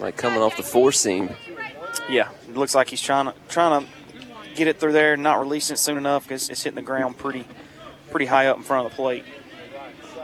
Like 0.00 0.16
coming 0.16 0.42
off 0.42 0.56
the 0.56 0.62
four 0.62 0.90
seam. 0.90 1.30
Yeah, 2.08 2.30
it 2.48 2.56
looks 2.56 2.74
like 2.74 2.88
he's 2.88 3.00
trying 3.00 3.26
to 3.26 3.34
trying 3.48 3.84
to 3.84 3.90
get 4.56 4.66
it 4.66 4.80
through 4.80 4.92
there, 4.92 5.16
not 5.16 5.38
releasing 5.38 5.74
it 5.74 5.78
soon 5.78 5.96
enough 5.96 6.24
because 6.24 6.50
it's 6.50 6.62
hitting 6.62 6.76
the 6.76 6.82
ground 6.82 7.16
pretty 7.16 7.46
pretty 8.10 8.26
high 8.26 8.46
up 8.46 8.56
in 8.56 8.62
front 8.64 8.86
of 8.86 8.92
the 8.92 8.96
plate. 8.96 9.24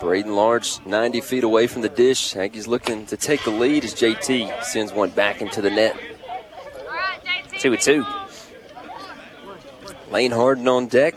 Braden 0.00 0.34
Large 0.34 0.84
90 0.86 1.20
feet 1.20 1.44
away 1.44 1.66
from 1.66 1.82
the 1.82 1.88
dish. 1.88 2.34
Aggies 2.34 2.66
looking 2.66 3.06
to 3.06 3.16
take 3.16 3.44
the 3.44 3.50
lead 3.50 3.84
as 3.84 3.94
JT 3.94 4.64
sends 4.64 4.92
one 4.92 5.10
back 5.10 5.40
into 5.40 5.60
the 5.60 5.70
net. 5.70 5.96
Two 7.58 7.72
and 7.72 7.80
two. 7.80 8.04
Lane 10.10 10.30
Harden 10.30 10.68
on 10.68 10.86
deck. 10.86 11.14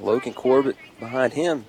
Logan 0.00 0.34
Corbett 0.34 0.76
behind 1.00 1.32
him. 1.32 1.64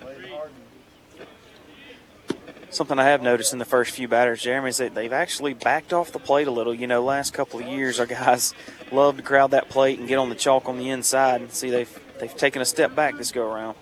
Something 2.70 3.00
I 3.00 3.06
have 3.06 3.22
noticed 3.22 3.54
in 3.54 3.60
the 3.60 3.65
first 3.65 3.91
few 3.91 4.10
batters, 4.10 4.41
Jeremy, 4.41 4.68
is 4.68 4.78
that 4.78 4.94
they've 4.94 5.13
actually 5.13 5.54
backed 5.54 5.94
off 5.94 6.12
the 6.12 6.20
plate 6.20 6.48
a 6.48 6.52
little. 6.52 6.74
You 6.74 6.88
know, 6.88 7.02
last 7.02 7.34
couple 7.34 7.62
of 7.62 7.68
years, 7.68 8.02
our 8.02 8.06
guys 8.06 8.54
love 8.91 9.15
to 9.15 9.24
crowd 9.24 9.52
that 9.52 9.70
plate 9.70 9.98
and 9.98 10.10
get 10.10 10.18
on 10.18 10.28
the 10.28 10.36
chalk 10.36 10.68
on 10.68 10.78
the 10.78 10.89
inside. 10.89 11.39
And 11.39 11.52
see, 11.54 11.70
they've 11.70 12.00
they've 12.20 12.36
taken 12.36 12.62
a 12.62 12.65
step 12.65 12.94
back 12.94 13.18
this 13.18 13.32
go 13.32 13.50
around. 13.50 13.78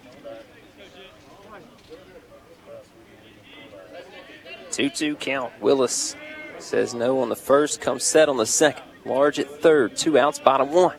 2 4.73 4.89
2 4.89 5.15
count. 5.15 5.53
Willis 5.61 6.15
says 6.57 6.95
no 6.95 7.19
on 7.19 7.29
the 7.29 7.35
first, 7.35 7.79
comes 7.79 8.03
set 8.03 8.27
on 8.27 8.37
the 8.37 8.45
second. 8.45 8.83
Large 9.05 9.39
at 9.39 9.61
third, 9.61 9.95
two 9.95 10.17
outs, 10.17 10.39
bottom 10.39 10.71
one. 10.71 10.95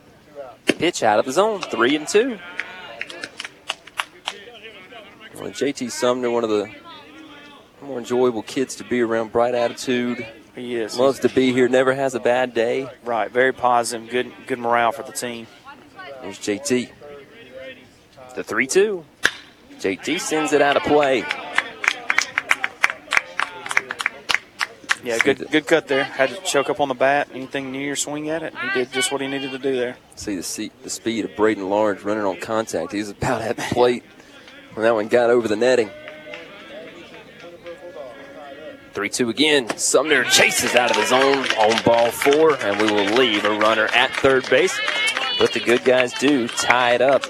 Pitch 0.66 1.02
out 1.02 1.18
of 1.18 1.24
the 1.24 1.32
zone, 1.32 1.60
three 1.60 1.96
and 1.96 2.06
two. 2.06 2.38
Well, 5.34 5.50
JT 5.50 5.90
Sumner, 5.90 6.30
one 6.30 6.44
of 6.44 6.50
the 6.50 6.70
more 7.82 7.98
enjoyable 7.98 8.42
kids 8.42 8.76
to 8.76 8.84
be 8.84 9.00
around, 9.00 9.32
bright 9.32 9.54
attitude. 9.54 10.24
He 10.54 10.76
is 10.76 10.96
Loves 10.96 11.18
to 11.20 11.28
be 11.28 11.52
here, 11.52 11.68
never 11.68 11.94
has 11.94 12.14
a 12.14 12.20
bad 12.20 12.54
day. 12.54 12.88
right, 13.04 13.30
very 13.30 13.52
positive, 13.52 14.08
good 14.08 14.32
good 14.46 14.60
morale 14.60 14.92
for 14.92 15.02
the 15.02 15.12
team. 15.12 15.48
There's 16.22 16.38
JT. 16.38 16.90
The 18.36 18.44
3 18.44 18.66
2. 18.68 19.04
JT 19.78 20.20
sends 20.20 20.52
it 20.52 20.62
out 20.62 20.76
of 20.76 20.84
play. 20.84 21.24
Yeah, 25.04 25.18
good 25.18 25.50
good 25.50 25.66
cut 25.66 25.86
there. 25.86 26.04
Had 26.04 26.30
to 26.30 26.40
choke 26.42 26.70
up 26.70 26.80
on 26.80 26.88
the 26.88 26.94
bat. 26.94 27.28
Anything 27.34 27.70
near 27.70 27.82
your 27.82 27.96
swing 27.96 28.30
at 28.30 28.42
it. 28.42 28.54
He 28.58 28.70
did 28.70 28.90
just 28.90 29.12
what 29.12 29.20
he 29.20 29.26
needed 29.26 29.50
to 29.50 29.58
do 29.58 29.76
there. 29.76 29.98
See 30.16 30.34
the, 30.34 30.42
seat, 30.42 30.72
the 30.82 30.88
speed 30.88 31.26
of 31.26 31.36
Braden 31.36 31.68
Large 31.68 32.02
running 32.02 32.24
on 32.24 32.40
contact. 32.40 32.92
He 32.92 32.98
was 32.98 33.10
about 33.10 33.42
at 33.42 33.56
the 33.56 33.62
plate 33.70 34.02
when 34.72 34.84
that 34.84 34.94
one 34.94 35.08
got 35.08 35.28
over 35.28 35.46
the 35.46 35.56
netting. 35.56 35.90
3 38.94 39.08
2 39.10 39.28
again. 39.28 39.76
Sumner 39.76 40.24
chases 40.24 40.74
out 40.74 40.90
of 40.90 40.96
the 40.96 41.06
zone 41.06 41.44
on 41.58 41.82
ball 41.84 42.10
four, 42.10 42.56
and 42.56 42.80
we 42.80 42.90
will 42.90 43.16
leave 43.16 43.44
a 43.44 43.58
runner 43.58 43.88
at 43.94 44.10
third 44.12 44.48
base. 44.48 44.78
But 45.38 45.52
the 45.52 45.60
good 45.60 45.84
guys 45.84 46.14
do 46.14 46.48
tie 46.48 46.94
it 46.94 47.02
up. 47.02 47.26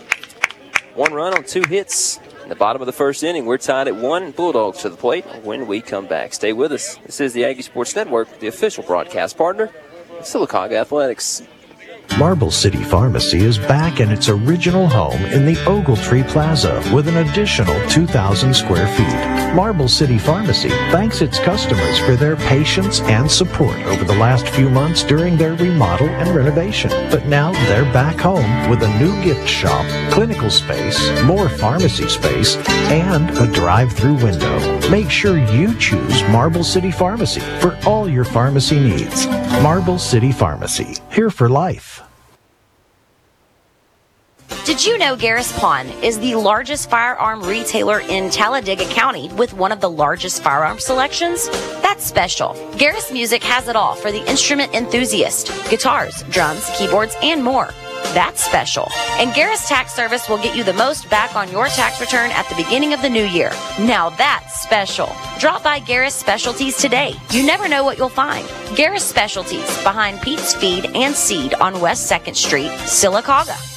One 0.95 1.13
run 1.13 1.35
on 1.35 1.43
two 1.43 1.65
hits. 1.65 2.21
In 2.45 2.51
the 2.51 2.57
bottom 2.57 2.83
of 2.83 2.87
the 2.87 2.93
first 2.93 3.25
inning, 3.25 3.47
we're 3.47 3.57
tied 3.57 3.89
at 3.89 3.97
one. 3.97 4.31
Bulldogs 4.31 4.83
to 4.83 4.91
the 4.91 4.99
plate 4.99 5.25
when 5.45 5.67
we 5.67 5.81
come 5.81 6.07
back. 6.07 6.35
Stay 6.35 6.53
with 6.53 6.73
us. 6.73 6.97
This 7.07 7.19
is 7.19 7.33
the 7.33 7.43
Aggie 7.43 7.63
Sports 7.63 7.97
Network, 7.97 8.39
the 8.39 8.49
official 8.49 8.85
broadcast 8.85 9.39
partner 9.39 9.71
of 10.11 10.25
Sylacauga 10.25 10.75
Athletics. 10.75 11.43
Marble 12.19 12.53
City 12.53 12.83
Pharmacy 12.85 13.41
is 13.41 13.59
back 13.59 13.99
in 13.99 14.09
its 14.09 14.29
original 14.29 14.87
home 14.87 15.21
in 15.27 15.45
the 15.45 15.57
Ogletree 15.65 16.27
Plaza 16.29 16.81
with 16.95 17.09
an 17.09 17.17
additional 17.17 17.75
2,000 17.89 18.55
square 18.55 18.87
feet. 18.87 19.55
Marble 19.55 19.89
City 19.89 20.17
Pharmacy 20.17 20.69
thanks 20.69 21.23
its 21.23 21.41
customers 21.41 21.99
for 21.99 22.15
their 22.15 22.37
patience 22.37 23.01
and 23.03 23.29
support 23.29 23.77
over 23.87 24.05
the 24.05 24.15
last 24.15 24.47
few 24.49 24.71
months 24.71 25.03
during 25.03 25.37
their 25.37 25.55
remodel 25.55 26.09
and 26.09 26.31
renovation. 26.31 26.89
But 27.11 27.27
now 27.27 27.51
they're 27.67 27.93
back 27.93 28.21
home 28.21 28.71
with 28.71 28.85
a 28.85 28.99
new 29.01 29.21
gift 29.25 29.49
shop, 29.49 29.85
clinical 30.13 30.51
space, 30.51 31.11
more 31.25 31.49
pharmacy 31.49 32.09
space, 32.09 32.57
and 32.93 33.29
a 33.39 33.51
drive-through 33.53 34.23
window. 34.23 34.89
Make 34.89 35.11
sure 35.11 35.37
you 35.37 35.77
choose 35.81 36.23
Marble 36.29 36.65
City 36.65 36.93
Pharmacy 36.93 37.41
for 37.61 37.77
all 37.85 38.09
your 38.09 38.25
pharmacy 38.25 38.79
needs. 38.79 39.27
Marble 39.63 39.99
City 39.99 40.31
Pharmacy, 40.31 40.97
here 41.11 41.31
for 41.31 41.49
life. 41.49 42.04
Did 44.65 44.85
you 44.87 44.97
know 44.97 45.15
Garris 45.15 45.55
Pawn 45.59 45.87
is 46.03 46.19
the 46.19 46.35
largest 46.37 46.89
firearm 46.89 47.43
retailer 47.43 48.01
in 48.01 48.31
Talladega 48.31 48.87
County 48.87 49.29
with 49.35 49.53
one 49.53 49.73
of 49.73 49.81
the 49.81 49.91
largest 49.91 50.43
firearm 50.43 50.79
selections? 50.79 51.49
That's 51.83 52.05
special. 52.05 52.55
Garris 52.73 53.13
Music 53.13 53.43
has 53.43 53.69
it 53.69 53.77
all 53.77 53.95
for 53.95 54.11
the 54.11 54.27
instrument 54.29 54.75
enthusiast 54.75 55.49
guitars, 55.69 56.23
drums, 56.31 56.71
keyboards, 56.79 57.15
and 57.23 57.45
more. 57.45 57.69
That's 58.15 58.43
special. 58.43 58.89
And 59.19 59.33
Garris 59.33 59.67
Tax 59.69 59.93
Service 59.95 60.29
will 60.31 60.39
get 60.39 60.57
you 60.57 60.65
the 60.65 60.73
most 60.73 61.11
back 61.11 61.37
on 61.37 61.51
your 61.51 61.67
tax 61.67 62.01
return 62.01 62.31
at 62.31 62.49
the 62.49 62.55
beginning 62.55 62.95
of 62.95 63.03
the 63.03 63.11
new 63.11 63.25
year. 63.25 63.51
Now 63.79 64.11
that's 64.11 64.63
special. 64.63 65.11
Drop 65.39 65.63
by 65.63 65.81
Garris 65.81 66.13
Specialties 66.13 66.77
today. 66.79 67.15
You 67.31 67.45
never 67.45 67.69
know 67.69 67.85
what 67.85 67.99
you'll 67.99 68.09
find. 68.09 68.47
Garris 68.77 69.01
Specialties 69.01 69.67
behind 69.83 70.23
Pete's 70.23 70.55
Feed 70.55 70.87
and 70.95 71.15
Seed 71.15 71.53
on 71.55 71.81
West 71.81 72.11
2nd 72.11 72.35
Street, 72.37 72.71
Sylacauga. 72.87 73.74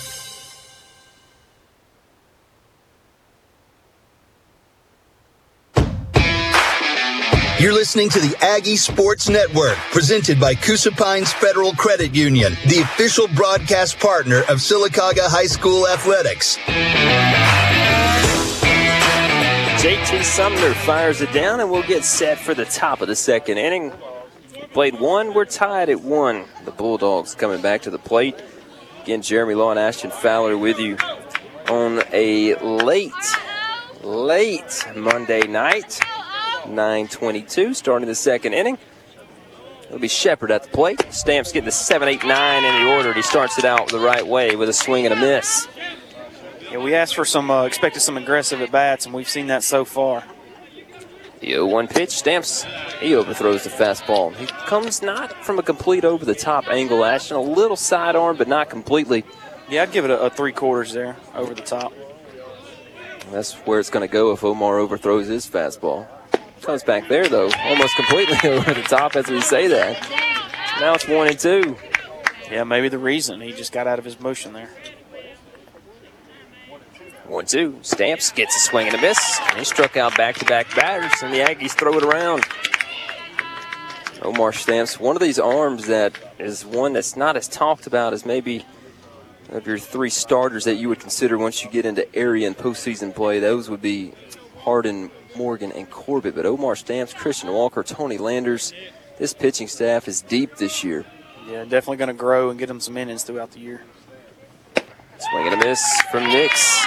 Listening 7.87 8.09
to 8.09 8.19
the 8.19 8.35
Aggie 8.43 8.75
Sports 8.75 9.29
Network, 9.29 9.77
presented 9.91 10.41
by 10.41 10.55
Coosa 10.55 10.91
Pines 10.91 11.31
Federal 11.31 11.71
Credit 11.75 12.13
Union, 12.13 12.51
the 12.67 12.81
official 12.81 13.29
broadcast 13.29 13.97
partner 13.97 14.39
of 14.39 14.57
Sylacauga 14.57 15.21
High 15.21 15.45
School 15.45 15.87
Athletics. 15.87 16.57
JT 19.81 20.21
Sumner 20.21 20.73
fires 20.73 21.21
it 21.21 21.31
down, 21.31 21.61
and 21.61 21.71
we'll 21.71 21.87
get 21.87 22.03
set 22.03 22.37
for 22.37 22.53
the 22.53 22.65
top 22.65 22.99
of 22.99 23.07
the 23.07 23.15
second 23.15 23.57
inning. 23.57 23.93
Played 24.73 24.99
one, 24.99 25.33
we're 25.33 25.45
tied 25.45 25.87
at 25.87 26.01
one. 26.01 26.43
The 26.65 26.71
Bulldogs 26.71 27.35
coming 27.35 27.61
back 27.61 27.83
to 27.83 27.89
the 27.89 27.99
plate. 27.99 28.35
Again, 29.03 29.21
Jeremy 29.21 29.55
Law 29.55 29.71
and 29.71 29.79
Ashton 29.79 30.11
Fowler 30.11 30.57
with 30.57 30.77
you 30.77 30.97
on 31.69 32.03
a 32.11 32.55
late, 32.55 33.13
late 34.03 34.85
Monday 34.93 35.47
night. 35.47 36.01
9:22, 36.67 37.75
starting 37.75 38.07
the 38.07 38.15
second 38.15 38.53
inning. 38.53 38.77
It'll 39.87 39.99
be 39.99 40.07
Shepard 40.07 40.51
at 40.51 40.63
the 40.63 40.69
plate. 40.69 41.05
Stamps 41.11 41.51
getting 41.51 41.65
the 41.65 41.71
7, 41.71 42.07
8, 42.07 42.25
9 42.25 42.63
in 42.65 42.83
the 42.83 42.91
order. 42.91 43.09
and 43.09 43.15
He 43.15 43.21
starts 43.21 43.57
it 43.57 43.63
out 43.63 43.87
the 43.87 43.99
right 43.99 44.25
way 44.25 44.55
with 44.55 44.67
a 44.67 44.73
swing 44.73 45.05
and 45.05 45.13
a 45.13 45.17
miss. 45.17 45.67
Yeah, 46.69 46.79
we 46.79 46.93
asked 46.93 47.15
for 47.15 47.23
some, 47.23 47.49
uh, 47.49 47.63
expected 47.63 48.01
some 48.01 48.17
aggressive 48.17 48.61
at 48.61 48.69
bats, 48.71 49.05
and 49.05 49.15
we've 49.15 49.29
seen 49.29 49.47
that 49.47 49.63
so 49.63 49.85
far. 49.85 50.23
The 51.39 51.51
0 51.51 51.67
1 51.67 51.87
pitch, 51.87 52.09
Stamps. 52.09 52.65
He 52.99 53.15
overthrows 53.15 53.63
the 53.63 53.69
fastball. 53.69 54.35
He 54.35 54.47
comes 54.47 55.01
not 55.01 55.31
from 55.45 55.59
a 55.59 55.63
complete 55.63 56.03
over 56.03 56.25
the 56.25 56.35
top 56.35 56.67
angle, 56.67 57.05
Ashton. 57.05 57.37
A 57.37 57.41
little 57.41 57.77
sidearm, 57.77 58.35
but 58.35 58.49
not 58.49 58.69
completely. 58.69 59.23
Yeah, 59.69 59.83
I'd 59.83 59.91
give 59.93 60.03
it 60.03 60.11
a, 60.11 60.19
a 60.19 60.29
three 60.29 60.51
quarters 60.51 60.91
there 60.91 61.15
over 61.33 61.53
the 61.53 61.61
top. 61.61 61.93
That's 63.31 63.53
where 63.53 63.79
it's 63.79 63.89
going 63.89 64.07
to 64.07 64.11
go 64.11 64.31
if 64.31 64.43
Omar 64.43 64.79
overthrows 64.79 65.27
his 65.27 65.47
fastball. 65.47 66.07
Comes 66.61 66.83
back 66.83 67.07
there, 67.07 67.27
though, 67.27 67.49
almost 67.65 67.95
completely 67.95 68.37
over 68.49 68.73
the 68.73 68.81
top 68.83 69.15
as 69.15 69.27
we 69.27 69.41
say 69.41 69.67
that. 69.67 70.01
Now 70.79 70.93
it's 70.93 71.07
1 71.07 71.27
and 71.27 71.39
2. 71.39 71.77
Yeah, 72.51 72.63
maybe 72.63 72.89
the 72.89 72.99
reason 72.99 73.41
he 73.41 73.51
just 73.51 73.71
got 73.71 73.87
out 73.87 73.99
of 73.99 74.05
his 74.05 74.19
motion 74.19 74.53
there. 74.53 74.69
1 77.25 77.45
2. 77.45 77.79
Stamps 77.81 78.31
gets 78.31 78.55
a 78.55 78.59
swing 78.59 78.87
and 78.87 78.95
a 78.95 79.01
miss. 79.01 79.39
And 79.49 79.59
he 79.59 79.65
struck 79.65 79.97
out 79.97 80.15
back 80.17 80.35
to 80.35 80.45
back 80.45 80.73
batters, 80.75 81.11
and 81.21 81.33
the 81.33 81.39
Aggies 81.39 81.71
throw 81.71 81.97
it 81.97 82.03
around. 82.03 82.45
Omar 84.21 84.51
Stamps, 84.51 84.99
one 84.99 85.15
of 85.15 85.21
these 85.21 85.39
arms 85.39 85.87
that 85.87 86.13
is 86.39 86.65
one 86.65 86.93
that's 86.93 87.15
not 87.15 87.37
as 87.37 87.47
talked 87.47 87.85
about 87.87 88.13
as 88.13 88.25
maybe 88.25 88.65
of 89.49 89.65
your 89.67 89.77
three 89.77 90.09
starters 90.09 90.65
that 90.65 90.75
you 90.75 90.89
would 90.89 90.99
consider 90.99 91.37
once 91.37 91.63
you 91.63 91.69
get 91.69 91.85
into 91.85 92.13
area 92.15 92.47
and 92.47 92.57
postseason 92.57 93.13
play. 93.13 93.39
Those 93.39 93.69
would 93.69 93.81
be 93.81 94.13
Harden, 94.59 95.11
Morgan, 95.37 95.71
and 95.71 95.89
Corbett. 95.89 96.35
But 96.35 96.45
Omar 96.45 96.75
Stamps, 96.75 97.13
Christian 97.13 97.51
Walker, 97.51 97.83
Tony 97.83 98.17
Landers, 98.17 98.73
this 99.17 99.33
pitching 99.33 99.67
staff 99.67 100.07
is 100.07 100.21
deep 100.21 100.57
this 100.57 100.83
year. 100.83 101.05
Yeah, 101.47 101.63
definitely 101.63 101.97
going 101.97 102.09
to 102.09 102.13
grow 102.13 102.49
and 102.49 102.59
get 102.59 102.67
them 102.67 102.79
some 102.79 102.97
innings 102.97 103.23
throughout 103.23 103.51
the 103.51 103.59
year. 103.59 103.83
Swing 105.19 105.47
and 105.47 105.61
a 105.61 105.65
miss 105.65 105.81
from 106.11 106.23
Nix. 106.23 106.85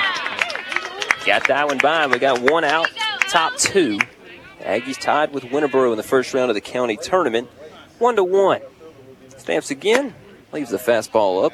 Got 1.24 1.48
that 1.48 1.66
one 1.66 1.78
by. 1.78 2.06
We 2.06 2.18
got 2.18 2.40
one 2.40 2.64
out, 2.64 2.88
top 3.28 3.56
two. 3.56 3.98
Aggies 4.60 5.00
tied 5.00 5.32
with 5.32 5.44
Winterboro 5.44 5.90
in 5.90 5.96
the 5.96 6.02
first 6.02 6.34
round 6.34 6.50
of 6.50 6.54
the 6.54 6.60
county 6.60 6.96
tournament. 6.96 7.48
One 7.98 8.16
to 8.16 8.24
one. 8.24 8.60
Stamps 9.38 9.70
again. 9.70 10.14
Leaves 10.52 10.70
the 10.70 10.76
fastball 10.76 11.44
up. 11.46 11.52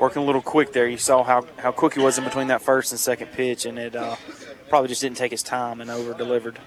Working 0.00 0.22
a 0.22 0.24
little 0.24 0.40
quick 0.40 0.72
there. 0.72 0.88
You 0.88 0.96
saw 0.96 1.22
how, 1.22 1.44
how 1.58 1.72
quick 1.72 1.92
he 1.92 2.00
was 2.00 2.16
in 2.16 2.24
between 2.24 2.46
that 2.46 2.62
first 2.62 2.90
and 2.90 2.98
second 2.98 3.32
pitch, 3.32 3.66
and 3.66 3.78
it 3.78 3.94
uh, 3.94 4.16
probably 4.70 4.88
just 4.88 5.02
didn't 5.02 5.18
take 5.18 5.30
his 5.30 5.42
time 5.42 5.82
and 5.82 5.90
over 5.90 6.14
delivered. 6.14 6.58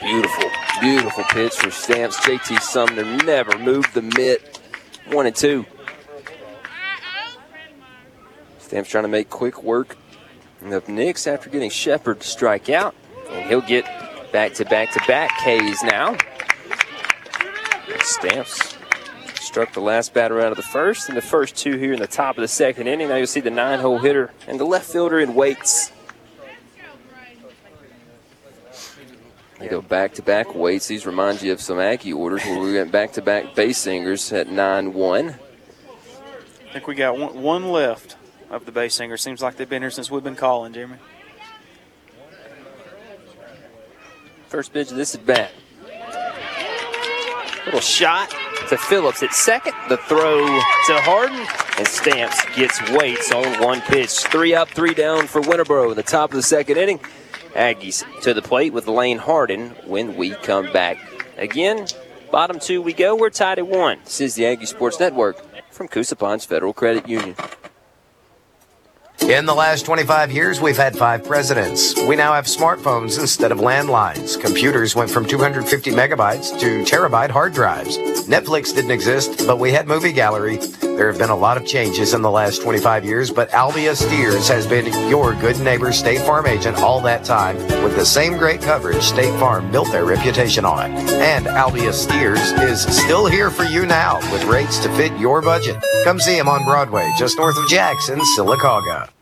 Beautiful, 0.00 0.50
beautiful 0.80 1.24
pitch 1.24 1.54
for 1.54 1.72
Stamps. 1.72 2.16
JT 2.18 2.60
Sumner 2.60 3.02
never 3.24 3.58
moved 3.58 3.92
the 3.92 4.02
mitt. 4.02 4.60
One 5.08 5.26
and 5.26 5.34
two. 5.34 5.66
Stamps 8.60 8.88
trying 8.88 9.02
to 9.02 9.08
make 9.08 9.28
quick 9.28 9.64
work 9.64 9.96
of 10.62 10.88
Nix 10.88 11.26
after 11.26 11.50
getting 11.50 11.70
Shepard 11.70 12.20
to 12.20 12.26
strike 12.28 12.70
out. 12.70 12.94
And 13.30 13.48
he'll 13.48 13.62
get 13.62 13.84
back 14.30 14.54
to 14.54 14.64
back 14.64 14.92
to 14.92 15.00
back 15.08 15.32
K's 15.42 15.82
now. 15.82 16.16
Stamps 17.98 18.73
struck 19.54 19.72
the 19.72 19.80
last 19.80 20.12
batter 20.12 20.40
out 20.40 20.50
of 20.50 20.56
the 20.56 20.64
first 20.64 21.08
and 21.08 21.16
the 21.16 21.22
first 21.22 21.54
two 21.54 21.76
here 21.76 21.92
in 21.92 22.00
the 22.00 22.08
top 22.08 22.36
of 22.36 22.42
the 22.42 22.48
second 22.48 22.88
inning. 22.88 23.06
Now 23.06 23.14
you'll 23.14 23.28
see 23.28 23.38
the 23.38 23.52
nine 23.52 23.78
hole 23.78 23.98
hitter 24.00 24.32
and 24.48 24.58
the 24.58 24.64
left 24.64 24.90
fielder 24.90 25.20
in 25.20 25.32
Waits. 25.32 25.92
They 29.60 29.68
go 29.68 29.80
back 29.80 30.14
to 30.14 30.22
back 30.22 30.56
Waits. 30.56 30.88
These 30.88 31.06
remind 31.06 31.40
you 31.40 31.52
of 31.52 31.60
some 31.60 31.78
Aggie 31.78 32.12
orders 32.12 32.44
where 32.44 32.58
we 32.58 32.74
went 32.74 32.90
back 32.90 33.12
to 33.12 33.22
back 33.22 33.54
base 33.54 33.78
singers 33.78 34.32
at 34.32 34.48
9 34.48 34.92
1. 34.92 35.28
I 35.28 36.72
think 36.72 36.88
we 36.88 36.96
got 36.96 37.16
one, 37.16 37.40
one 37.40 37.68
left 37.70 38.16
of 38.50 38.66
the 38.66 38.72
base 38.72 38.96
singer. 38.96 39.16
Seems 39.16 39.40
like 39.40 39.54
they've 39.54 39.68
been 39.68 39.82
here 39.82 39.90
since 39.92 40.10
we've 40.10 40.24
been 40.24 40.34
calling, 40.34 40.72
Jeremy. 40.72 40.96
First 44.48 44.72
pitch 44.72 44.90
of 44.90 44.96
this 44.96 45.14
at 45.14 45.24
bat. 45.24 45.52
Little 47.74 47.88
shot 47.88 48.30
to 48.68 48.76
Phillips 48.76 49.24
at 49.24 49.34
second. 49.34 49.72
The 49.88 49.96
throw 49.96 50.46
to 50.46 51.00
Harden. 51.00 51.44
And 51.76 51.88
Stamps 51.88 52.40
gets 52.54 52.80
Waits 52.92 53.32
on 53.32 53.60
one 53.60 53.80
pitch. 53.80 54.10
Three 54.10 54.54
up, 54.54 54.68
three 54.68 54.94
down 54.94 55.26
for 55.26 55.40
Winterboro 55.40 55.90
in 55.90 55.96
the 55.96 56.04
top 56.04 56.30
of 56.30 56.36
the 56.36 56.42
second 56.44 56.76
inning. 56.76 57.00
Aggies 57.54 58.04
to 58.20 58.32
the 58.32 58.42
plate 58.42 58.72
with 58.72 58.86
Lane 58.86 59.18
Harden 59.18 59.70
when 59.86 60.14
we 60.14 60.36
come 60.36 60.72
back. 60.72 60.98
Again, 61.36 61.88
bottom 62.30 62.60
two 62.60 62.80
we 62.80 62.92
go. 62.92 63.16
We're 63.16 63.30
tied 63.30 63.58
at 63.58 63.66
one. 63.66 63.98
This 64.04 64.20
is 64.20 64.34
the 64.36 64.46
Aggie 64.46 64.66
Sports 64.66 65.00
Network 65.00 65.44
from 65.72 65.88
Coosa 65.88 66.14
Pines 66.14 66.44
Federal 66.44 66.74
Credit 66.74 67.08
Union. 67.08 67.34
In 69.30 69.46
the 69.46 69.54
last 69.54 69.86
25 69.86 70.32
years, 70.32 70.60
we've 70.60 70.76
had 70.76 70.94
five 70.94 71.24
presidents. 71.24 71.98
We 72.02 72.14
now 72.14 72.34
have 72.34 72.44
smartphones 72.44 73.18
instead 73.18 73.52
of 73.52 73.58
landlines. 73.58 74.38
Computers 74.38 74.94
went 74.94 75.10
from 75.10 75.24
250 75.24 75.92
megabytes 75.92 76.60
to 76.60 76.82
terabyte 76.82 77.30
hard 77.30 77.54
drives. 77.54 77.96
Netflix 78.28 78.74
didn't 78.74 78.90
exist, 78.90 79.46
but 79.46 79.58
we 79.58 79.72
had 79.72 79.88
Movie 79.88 80.12
Gallery. 80.12 80.58
There 80.82 81.10
have 81.10 81.18
been 81.18 81.30
a 81.30 81.36
lot 81.36 81.56
of 81.56 81.66
changes 81.66 82.12
in 82.12 82.20
the 82.20 82.30
last 82.30 82.60
25 82.60 83.06
years, 83.06 83.30
but 83.30 83.50
Albia 83.50 83.96
Steers 83.96 84.46
has 84.48 84.66
been 84.66 84.92
your 85.08 85.34
good 85.34 85.58
neighbor 85.58 85.90
State 85.90 86.20
Farm 86.20 86.46
agent 86.46 86.76
all 86.76 87.00
that 87.00 87.24
time 87.24 87.56
with 87.82 87.96
the 87.96 88.04
same 88.04 88.36
great 88.36 88.60
coverage 88.60 89.02
State 89.02 89.32
Farm 89.40 89.70
built 89.70 89.90
their 89.90 90.04
reputation 90.04 90.66
on. 90.66 90.90
And 90.90 91.46
Albia 91.46 91.94
Steers 91.94 92.52
is 92.60 92.82
still 92.82 93.24
here 93.24 93.50
for 93.50 93.64
you 93.64 93.86
now 93.86 94.18
with 94.32 94.44
rates 94.44 94.78
to 94.80 94.94
fit 94.98 95.18
your 95.18 95.40
budget. 95.40 95.82
Come 96.04 96.20
see 96.20 96.36
him 96.36 96.46
on 96.46 96.62
Broadway, 96.66 97.10
just 97.16 97.38
north 97.38 97.56
of 97.56 97.66
Jackson, 97.70 98.20
Sylacauga. 98.36 99.13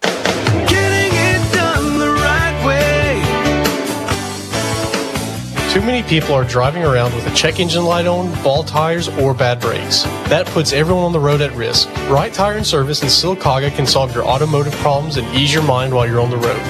Too 5.73 5.81
many 5.81 6.03
people 6.03 6.35
are 6.35 6.45
driving 6.45 6.85
around 6.85 7.15
with 7.15 7.27
a 7.27 7.35
check 7.35 7.59
engine 7.59 7.87
light 7.87 8.07
on, 8.07 8.31
ball 8.43 8.63
tires, 8.63 9.09
or 9.09 9.33
bad 9.33 9.59
brakes. 9.59 10.03
That 10.29 10.47
puts 10.49 10.75
everyone 10.75 11.05
on 11.05 11.13
the 11.13 11.19
road 11.19 11.41
at 11.41 11.51
risk. 11.53 11.89
Wright 12.11 12.31
Tire 12.31 12.59
and 12.59 12.67
Service 12.67 13.01
in 13.01 13.09
Sylacauga 13.09 13.75
can 13.75 13.87
solve 13.87 14.15
your 14.15 14.23
automotive 14.23 14.75
problems 14.75 15.17
and 15.17 15.27
ease 15.35 15.51
your 15.51 15.63
mind 15.63 15.95
while 15.95 16.07
you're 16.07 16.21
on 16.21 16.29
the 16.29 16.37
road. 16.37 16.61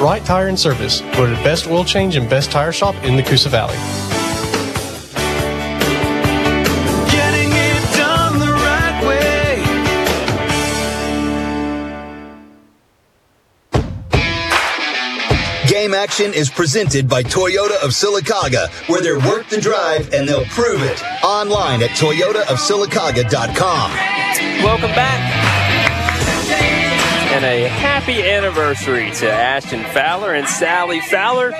Wright 0.00 0.24
Tire 0.24 0.46
and 0.46 0.56
Service, 0.56 1.00
voted 1.16 1.42
best 1.42 1.66
oil 1.66 1.84
change 1.84 2.14
and 2.14 2.30
best 2.30 2.52
tire 2.52 2.70
shop 2.70 2.94
in 3.02 3.16
the 3.16 3.22
Coosa 3.24 3.48
Valley. 3.48 4.19
Action 16.00 16.32
is 16.32 16.48
presented 16.48 17.10
by 17.10 17.22
Toyota 17.22 17.76
of 17.84 17.90
Sylacauga, 17.90 18.70
where 18.88 19.02
they're 19.02 19.18
worth 19.18 19.50
the 19.50 19.60
drive 19.60 20.14
and 20.14 20.26
they'll 20.26 20.46
prove 20.46 20.82
it. 20.82 21.02
Online 21.22 21.82
at 21.82 21.90
toyotaofsylacauga.com. 21.90 23.90
Welcome 24.64 24.92
back. 24.92 25.20
And 27.34 27.44
a 27.44 27.68
happy 27.68 28.22
anniversary 28.22 29.10
to 29.16 29.30
Ashton 29.30 29.84
Fowler 29.92 30.32
and 30.32 30.48
Sally 30.48 31.02
Fowler. 31.02 31.52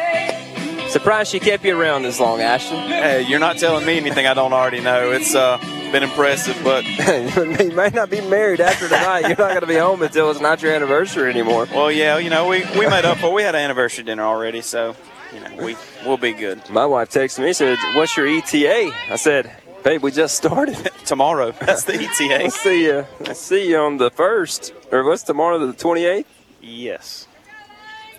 Surprised 0.88 1.33
she 1.33 1.38
kept 1.38 1.62
you 1.62 1.79
around 1.79 2.05
this 2.05 2.18
long, 2.18 2.40
Ashton. 2.40 2.79
Hey, 2.88 3.26
you're 3.29 3.40
not 3.40 3.59
telling 3.59 3.85
me 3.85 3.98
anything 3.98 4.26
I 4.26 4.33
don't 4.33 4.55
already 4.55 4.81
know. 4.81 5.11
It's 5.11 5.35
uh, 5.35 5.59
been 5.92 6.03
impressive, 6.03 6.59
but 6.62 6.85
you 7.64 7.72
may 7.72 7.88
not 7.90 8.11
be 8.11 8.20
married 8.20 8.61
after 8.61 8.88
tonight. 8.88 9.20
You're 9.20 9.31
not 9.31 9.38
going 9.38 9.61
to 9.61 9.66
be 9.66 9.76
home 9.76 10.03
until 10.03 10.31
it's 10.31 10.40
not 10.40 10.62
your 10.62 10.72
anniversary 10.72 11.31
anymore. 11.31 11.66
Well, 11.72 11.90
yeah, 11.90 12.18
you 12.18 12.31
know, 12.31 12.48
we, 12.48 12.64
we 12.79 12.88
made 12.88 13.05
up 13.05 13.18
for. 13.18 13.33
We 13.33 13.42
had 13.42 13.55
an 13.55 13.62
anniversary 13.62 14.05
dinner 14.05 14.22
already, 14.22 14.61
so 14.61 14.94
you 15.35 15.40
know 15.40 15.64
we 15.64 15.76
we'll 16.05 16.16
be 16.16 16.33
good. 16.33 16.68
My 16.70 16.87
wife 16.87 17.11
texted 17.11 17.44
me 17.44 17.53
said, 17.53 17.79
"What's 17.94 18.16
your 18.16 18.26
ETA?" 18.26 18.92
I 19.11 19.16
said, 19.16 19.50
"Babe, 19.83 20.03
we 20.03 20.11
just 20.11 20.37
started 20.37 20.76
tomorrow. 21.05 21.53
That's 21.61 21.85
the 21.85 21.94
ETA." 21.94 22.44
I'll 22.44 22.50
see 22.50 22.85
you. 22.85 23.07
I 23.26 23.33
see 23.33 23.68
you 23.70 23.79
on 23.79 23.96
the 23.96 24.11
first, 24.11 24.72
or 24.92 25.05
what's 25.05 25.22
tomorrow? 25.22 25.59
The 25.59 25.72
28th. 25.72 26.24
Yes. 26.61 27.26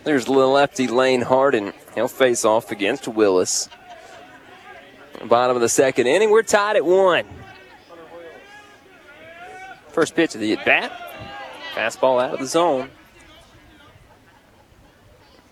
There's 0.03 0.27
little 0.27 0.53
lefty 0.53 0.88
Lane 0.88 1.21
Harden. 1.21 1.73
He'll 1.93 2.07
face 2.07 2.43
off 2.43 2.71
against 2.71 3.07
Willis. 3.07 3.69
Bottom 5.23 5.55
of 5.55 5.62
the 5.62 5.69
second 5.69 6.07
inning, 6.07 6.31
we're 6.31 6.41
tied 6.41 6.75
at 6.75 6.84
one. 6.84 7.25
First 9.91 10.15
pitch 10.15 10.36
of 10.36 10.41
the 10.41 10.54
at 10.54 10.65
bat. 10.65 10.91
Fastball 11.73 12.21
out 12.21 12.34
of 12.34 12.39
the 12.39 12.47
zone. 12.47 12.89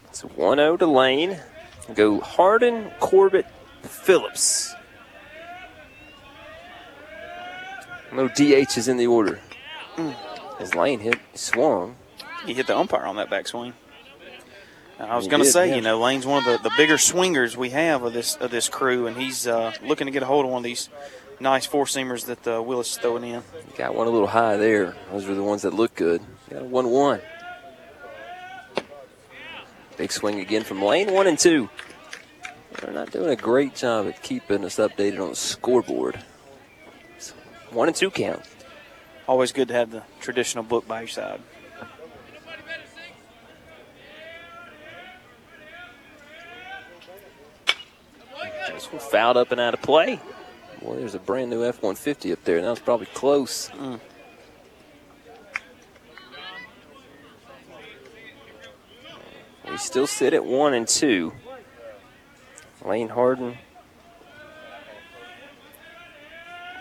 It's 0.10 0.22
1 0.24 0.58
0 0.58 0.78
to 0.78 0.86
Lane. 0.86 1.40
Go 1.94 2.20
Harden, 2.20 2.92
Corbett, 3.00 3.46
Phillips. 3.84 4.76
No 8.12 8.28
DH 8.28 8.78
is 8.78 8.88
in 8.88 8.98
the 8.98 9.08
order. 9.08 9.40
As 10.60 10.76
Lane 10.76 11.00
hit, 11.00 11.20
swung. 11.36 11.96
He 12.46 12.54
hit 12.54 12.68
the 12.68 12.78
umpire 12.78 13.06
on 13.06 13.18
that 13.18 13.30
backswing. 13.30 13.74
I 15.00 15.16
was 15.16 15.28
going 15.28 15.42
to 15.42 15.50
say, 15.50 15.70
yeah. 15.70 15.76
you 15.76 15.82
know, 15.82 16.00
Lane's 16.00 16.26
one 16.26 16.46
of 16.46 16.62
the, 16.62 16.70
the 16.70 16.76
bigger 16.76 16.98
swingers 16.98 17.56
we 17.56 17.70
have 17.70 18.04
of 18.04 18.12
this 18.12 18.36
of 18.36 18.52
this 18.52 18.68
crew, 18.68 19.08
and 19.08 19.16
he's 19.16 19.48
uh, 19.48 19.72
looking 19.82 20.08
to 20.08 20.12
get 20.12 20.24
a 20.24 20.26
hold 20.26 20.44
of 20.44 20.52
one 20.52 20.60
of 20.60 20.64
these 20.66 20.90
nice 21.40 21.66
four 21.66 21.86
seamers 21.86 22.26
that 22.26 22.48
uh, 22.48 22.62
Willis 22.62 22.92
is 22.92 22.98
throwing 22.98 23.24
in. 23.24 23.44
Got 23.78 23.96
one 23.96 24.08
a 24.08 24.10
little 24.10 24.28
high 24.28 24.58
there. 24.58 24.96
Those 25.12 25.28
are 25.28 25.36
the 25.36 25.44
ones 25.44 25.64
that 25.64 25.74
look 25.74 25.96
good. 25.96 26.22
Got 26.50 26.64
a 26.64 26.66
1 26.66 26.90
1. 26.90 27.22
Big 29.98 30.12
swing 30.12 30.40
again 30.40 30.64
from 30.64 30.82
Lane, 30.82 31.14
1 31.14 31.28
and 31.28 31.38
2. 31.38 31.70
They're 32.82 32.94
not 32.94 33.12
doing 33.12 33.30
a 33.30 33.36
great 33.36 33.76
job 33.76 34.08
at 34.08 34.24
keeping 34.24 34.64
us 34.64 34.78
updated 34.78 35.22
on 35.22 35.30
the 35.30 35.36
scoreboard. 35.36 36.20
1 37.72 37.88
and 37.88 37.96
2 37.96 38.10
count. 38.12 38.42
Always 39.28 39.52
good 39.52 39.68
to 39.68 39.74
have 39.74 39.92
the 39.92 40.04
traditional 40.22 40.64
book 40.64 40.88
by 40.88 41.02
your 41.02 41.08
side. 41.08 41.42
This 48.74 48.92
one 48.92 49.02
fouled 49.02 49.38
up 49.38 49.52
and 49.52 49.60
out 49.60 49.74
of 49.74 49.82
play. 49.82 50.22
Boy, 50.82 50.96
there's 50.96 51.16
a 51.16 51.20
brand 51.20 51.50
new 51.50 51.64
F 51.64 51.82
150 51.82 52.32
up 52.32 52.44
there. 52.44 52.62
That 52.62 52.70
was 52.70 52.80
probably 52.80 53.08
close. 53.08 53.70
We 59.70 59.78
still 59.78 60.08
sit 60.08 60.34
at 60.34 60.46
1 60.46 60.74
and 60.74 60.88
2. 60.88 61.34
Lane 62.86 63.10
Harden 63.10 63.58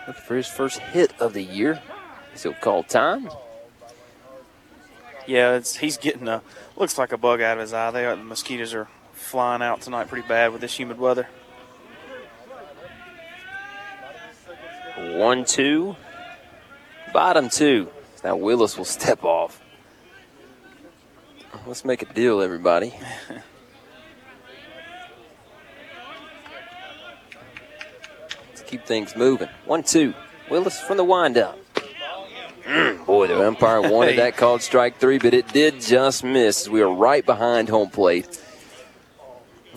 looking 0.07 0.23
for 0.23 0.35
his 0.37 0.47
first 0.47 0.79
hit 0.79 1.13
of 1.19 1.33
the 1.33 1.43
year. 1.43 1.81
He'll 2.41 2.53
call 2.53 2.83
time. 2.83 3.29
Yeah, 5.27 5.59
he's 5.59 5.97
getting 5.97 6.27
a 6.27 6.41
looks 6.75 6.97
like 6.97 7.11
a 7.11 7.17
bug 7.17 7.41
out 7.41 7.57
of 7.57 7.61
his 7.61 7.73
eye. 7.73 7.91
They 7.91 8.05
the 8.05 8.15
mosquitoes 8.15 8.73
are 8.73 8.87
flying 9.13 9.61
out 9.61 9.81
tonight 9.81 10.07
pretty 10.07 10.27
bad 10.27 10.51
with 10.51 10.61
this 10.61 10.79
humid 10.79 10.97
weather. 10.97 11.27
One, 14.99 15.45
two. 15.45 15.95
Bottom 17.13 17.49
two. 17.49 17.89
Now 18.23 18.35
Willis 18.35 18.77
will 18.77 18.85
step 18.85 19.23
off. 19.23 19.61
Let's 21.65 21.85
make 21.85 22.01
a 22.01 22.05
deal, 22.05 22.41
everybody. 22.41 22.93
Let's 28.49 28.61
keep 28.65 28.85
things 28.85 29.15
moving. 29.15 29.47
One, 29.65 29.83
two. 29.83 30.13
Willis 30.49 30.79
from 30.81 30.97
the 30.97 31.03
windup. 31.03 31.57
Mm, 32.65 33.05
boy, 33.05 33.27
the 33.27 33.47
umpire 33.47 33.81
wanted 33.89 34.17
that 34.17 34.35
called 34.35 34.61
strike 34.61 34.97
three, 34.97 35.17
but 35.17 35.33
it 35.33 35.47
did 35.53 35.79
just 35.79 36.23
miss. 36.23 36.67
We 36.67 36.81
are 36.81 36.93
right 36.93 37.25
behind 37.25 37.69
home 37.69 37.89
plate. 37.89 38.41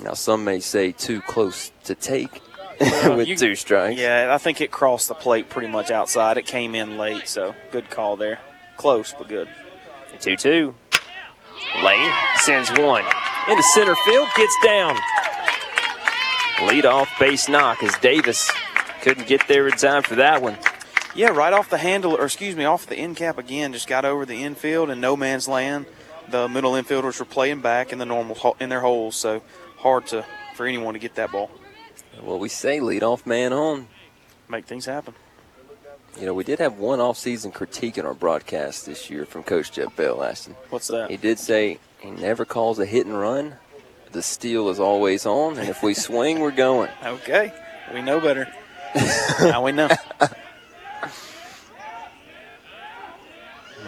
Now, 0.03 0.15
some 0.15 0.45
may 0.45 0.61
say 0.61 0.93
too 0.93 1.21
close 1.21 1.71
to 1.85 1.95
take 1.95 2.43
with 3.17 3.29
you- 3.29 3.37
two 3.37 3.55
strikes. 3.55 3.99
Yeah, 4.01 4.29
I 4.33 4.39
think 4.39 4.61
it 4.61 4.71
crossed 4.71 5.09
the 5.09 5.15
plate 5.15 5.49
pretty 5.49 5.69
much 5.69 5.91
outside. 5.91 6.37
It 6.37 6.47
came 6.47 6.75
in 6.75 6.99
late, 6.99 7.29
so 7.29 7.55
good 7.71 7.91
call 7.91 8.17
there. 8.17 8.39
Close, 8.77 9.15
but 9.17 9.29
good. 9.29 9.49
2 10.21 10.37
2. 10.37 10.75
Lane 11.85 12.13
sends 12.37 12.71
one 12.73 13.05
into 13.49 13.63
center 13.75 13.95
field, 14.05 14.29
gets 14.37 14.57
down. 14.65 14.97
Lead 16.69 16.87
off 16.87 17.09
base 17.19 17.49
knock 17.49 17.83
as 17.83 17.97
Davis 17.99 18.51
couldn't 19.01 19.27
get 19.27 19.47
there 19.49 19.67
in 19.67 19.73
time 19.73 20.03
for 20.03 20.15
that 20.17 20.41
one. 20.43 20.57
Yeah, 21.15 21.29
right 21.29 21.53
off 21.53 21.69
the 21.69 21.79
handle, 21.79 22.15
or 22.15 22.25
excuse 22.25 22.55
me, 22.57 22.65
off 22.65 22.87
the 22.87 22.97
end 22.97 23.17
cap 23.17 23.37
again. 23.39 23.73
Just 23.73 23.89
got 23.89 24.05
over 24.05 24.25
the 24.25 24.43
infield 24.43 24.91
and 24.91 25.01
no 25.01 25.17
man's 25.17 25.49
land. 25.49 25.87
The 26.29 26.49
middle 26.49 26.73
infielders 26.73 27.19
were 27.19 27.27
playing 27.27 27.61
back 27.61 27.93
in 27.93 27.99
the 27.99 28.07
normal 28.07 28.57
in 28.61 28.69
their 28.69 28.81
holes, 28.81 29.17
so 29.17 29.43
hard 29.79 30.07
to 30.09 30.25
for 30.55 30.67
anyone 30.67 30.95
to 30.95 31.01
get 31.01 31.17
that 31.17 31.33
ball. 31.33 31.51
Well, 32.21 32.39
we 32.39 32.49
say 32.49 32.81
lead 32.81 33.03
off 33.03 33.27
man 33.27 33.53
on. 33.53 33.89
Make 34.49 34.67
things 34.67 34.87
happen. 34.87 35.15
You 36.19 36.27
know, 36.27 36.35
we 36.35 36.45
did 36.45 36.59
have 36.59 36.75
one 36.79 37.01
off-season 37.01 37.53
critique 37.53 37.97
in 37.97 38.05
our 38.05 38.13
broadcast 38.13 38.85
this 38.85 39.09
year 39.09 39.25
from 39.25 39.43
Coach 39.43 39.73
Jeff 39.73 39.97
Bell, 39.97 40.23
Ashton. 40.23 40.55
What's 40.69 40.89
that? 40.89 41.11
He 41.11 41.17
did 41.17 41.39
say 41.39 41.79
he 42.01 42.11
never 42.11 42.45
calls 42.45 42.79
a 42.79 42.85
hit 42.85 43.07
and 43.07 43.19
run. 43.19 43.55
The 44.13 44.23
steal 44.23 44.69
is 44.69 44.79
always 44.79 45.25
on, 45.25 45.59
and 45.59 45.71
if 45.71 45.83
we 45.83 45.95
swing, 45.95 46.41
we're 46.41 46.51
going. 46.51 46.91
Okay, 47.05 47.53
we 47.95 48.03
know 48.03 48.21
better. 48.21 48.47
now 49.41 49.65
we 49.65 49.73
know. 49.73 49.89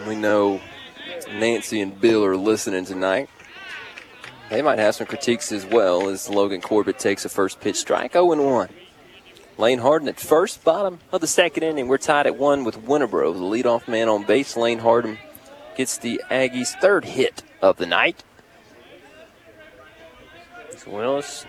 We 0.07 0.15
know 0.15 0.61
Nancy 1.31 1.81
and 1.81 1.99
Bill 1.99 2.23
are 2.23 2.37
listening 2.37 2.85
tonight. 2.85 3.27
They 4.49 4.61
might 4.61 4.79
have 4.79 4.95
some 4.95 5.07
critiques 5.07 5.51
as 5.51 5.65
well 5.65 6.09
as 6.09 6.29
Logan 6.29 6.61
Corbett 6.61 6.99
takes 6.99 7.25
a 7.25 7.29
first 7.29 7.59
pitch 7.59 7.77
strike 7.77 8.13
0 8.13 8.25
1. 8.25 8.69
Lane 9.57 9.79
Harden 9.79 10.07
at 10.09 10.19
first, 10.19 10.63
bottom 10.63 10.99
of 11.11 11.21
the 11.21 11.27
second 11.27 11.63
inning. 11.63 11.87
We're 11.87 11.97
tied 11.97 12.27
at 12.27 12.37
one 12.37 12.63
with 12.65 12.85
Winterboro, 12.85 13.33
the 13.33 13.39
leadoff 13.39 13.87
man 13.87 14.09
on 14.09 14.23
base. 14.23 14.57
Lane 14.57 14.79
Harden 14.79 15.17
gets 15.77 15.97
the 15.97 16.21
Aggies' 16.29 16.79
third 16.81 17.05
hit 17.05 17.41
of 17.61 17.77
the 17.77 17.85
night. 17.85 18.23
Willis 20.85 21.45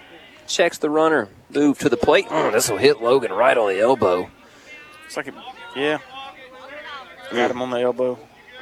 checks 0.46 0.78
the 0.78 0.88
runner, 0.88 1.28
move 1.50 1.78
to 1.80 1.88
the 1.88 1.96
plate. 1.96 2.26
Mm, 2.26 2.52
this 2.52 2.70
will 2.70 2.78
hit 2.78 3.02
Logan 3.02 3.32
right 3.32 3.56
on 3.56 3.68
the 3.68 3.80
elbow. 3.80 4.30
It's 5.04 5.16
like, 5.16 5.28
a, 5.28 5.34
yeah, 5.74 5.98
got 7.32 7.50
him 7.50 7.60
on 7.60 7.70
the 7.70 7.80
elbow. 7.80 8.18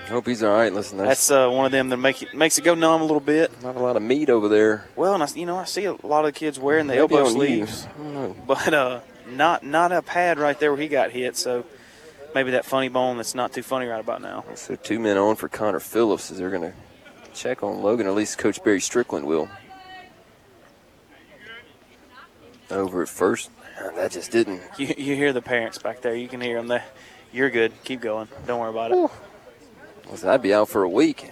Hope 0.09 0.27
he's 0.27 0.43
all 0.43 0.53
right. 0.53 0.73
Listen, 0.73 0.99
that's, 0.99 1.29
That's 1.29 1.31
uh, 1.31 1.51
one 1.51 1.67
of 1.67 1.73
them 1.73 1.89
that 1.89 1.97
make 1.97 2.23
it 2.23 2.35
makes 2.35 2.59
it 2.59 2.63
go 2.63 2.75
numb 2.75 3.01
a 3.01 3.05
little 3.05 3.21
bit. 3.21 3.63
not 3.63 3.77
a 3.77 3.81
lot 3.81 3.97
of 3.97 4.03
meat 4.03 4.29
over 4.29 4.49
there. 4.49 4.87
Well, 4.97 5.15
and 5.15 5.23
I, 5.23 5.29
you 5.35 5.47
know, 5.47 5.57
I 5.57 5.65
see 5.65 5.85
a 5.87 5.95
lot 6.07 6.27
of 6.27 6.35
kids 6.35 6.59
wearing 6.59 6.87
the 6.87 6.95
Maybe 6.95 7.15
elbow 7.17 7.29
sleeves, 7.31 7.87
I 7.99 8.35
but 8.47 8.75
uh, 8.75 9.01
not 9.31 9.65
not 9.65 9.93
a 9.93 10.03
pad 10.03 10.39
right 10.39 10.59
there 10.59 10.73
where 10.73 10.81
he 10.81 10.89
got 10.89 11.11
hit. 11.11 11.37
So 11.37 11.65
maybe 12.35 12.51
that 12.53 12.67
funny 12.67 12.89
bone 12.89 13.17
that's 13.17 13.35
not 13.35 13.53
too 13.53 13.63
funny 13.63 13.87
right 13.87 14.01
about 14.01 14.21
now. 14.21 14.45
So 14.55 14.77
two 14.77 14.99
men 14.99 15.17
on 15.17 15.37
for 15.37 15.49
Connor 15.49 15.81
Phillips 15.81 16.31
as 16.31 16.39
they're 16.39 16.51
going 16.51 16.71
to 16.71 16.75
check 17.33 17.63
on 17.63 17.83
Logan, 17.83 18.07
or 18.07 18.11
at 18.11 18.17
least 18.17 18.37
Coach 18.39 18.63
Barry 18.63 18.81
Strickland 18.81 19.27
will. 19.27 19.49
Over 22.71 23.03
at 23.03 23.09
first, 23.09 23.51
that 23.97 24.11
just 24.11 24.31
didn't. 24.31 24.63
You, 24.79 24.95
you 24.97 25.17
hear 25.17 25.33
the 25.33 25.43
parents 25.43 25.79
back 25.79 26.01
there. 26.03 26.15
You 26.15 26.29
can 26.29 26.41
hear 26.41 26.57
them. 26.57 26.69
They, 26.69 26.83
you're 27.33 27.51
good. 27.51 27.73
Keep 27.85 28.01
going. 28.01 28.29
Don't 28.47 28.61
worry 28.61 28.71
about 28.71 28.93
it. 28.93 29.11
Listen, 30.11 30.29
I'd 30.29 30.43
be 30.43 30.53
out 30.55 30.69
for 30.69 30.83
a 30.83 30.89
week. 30.89 31.31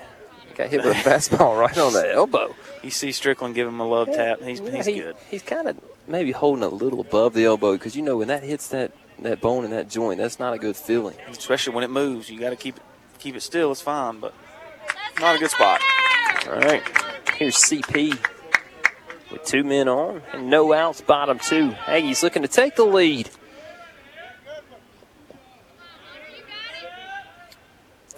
Got 0.55 0.69
hit 0.69 0.85
with 0.85 0.93
a 0.93 1.09
fastball 1.11 1.59
right 1.59 1.77
on 1.79 1.93
the 1.93 2.13
elbow. 2.13 2.55
You 2.83 2.91
see 2.91 3.13
Strickland 3.13 3.55
give 3.55 3.67
him 3.69 3.81
a 3.81 3.87
love 3.87 4.09
tap. 4.09 4.41
He's, 4.43 4.59
he's 4.61 4.87
he- 4.87 5.01
good. 5.01 5.17
He's 5.31 5.43
kind 5.43 5.69
of 5.69 5.79
maybe 6.07 6.33
holding 6.33 6.65
a 6.65 6.69
little 6.69 7.01
above 7.01 7.33
the 7.35 7.45
elbow 7.45 7.73
because 7.73 7.97
you 7.97 8.03
know 8.03 8.19
when 8.19 8.29
that 8.29 8.43
hits 8.43 8.69
that, 8.69 8.93
that 9.21 9.41
bone 9.41 9.65
in 9.65 9.71
that 9.71 9.89
joint, 9.89 10.19
that's 10.19 10.39
not 10.39 10.53
a 10.53 10.59
good 10.59 10.77
feeling. 10.77 11.17
Especially 11.29 11.75
when 11.75 11.85
it 11.85 11.91
moves. 11.91 12.29
You 12.29 12.39
got 12.41 12.51
to 12.51 12.57
keep 12.57 12.77
it 12.77 12.83
keep 13.19 13.37
it 13.37 13.41
still. 13.43 13.71
It's 13.73 13.81
fine, 13.81 14.19
but 14.19 14.35
not 15.21 15.37
a 15.37 15.39
good 15.39 15.51
spot. 15.51 15.81
All 16.49 16.55
right, 16.55 16.83
here's 17.37 17.57
CP 17.57 18.19
with 19.31 19.45
two 19.45 19.63
men 19.65 19.89
on 19.89 20.23
and 20.33 20.51
no 20.51 20.73
outs, 20.73 21.01
bottom 21.01 21.39
two. 21.39 21.71
Aggies 21.87 22.23
looking 22.23 22.43
to 22.43 22.49
take 22.49 22.75
the 22.77 22.85
lead. 22.85 23.31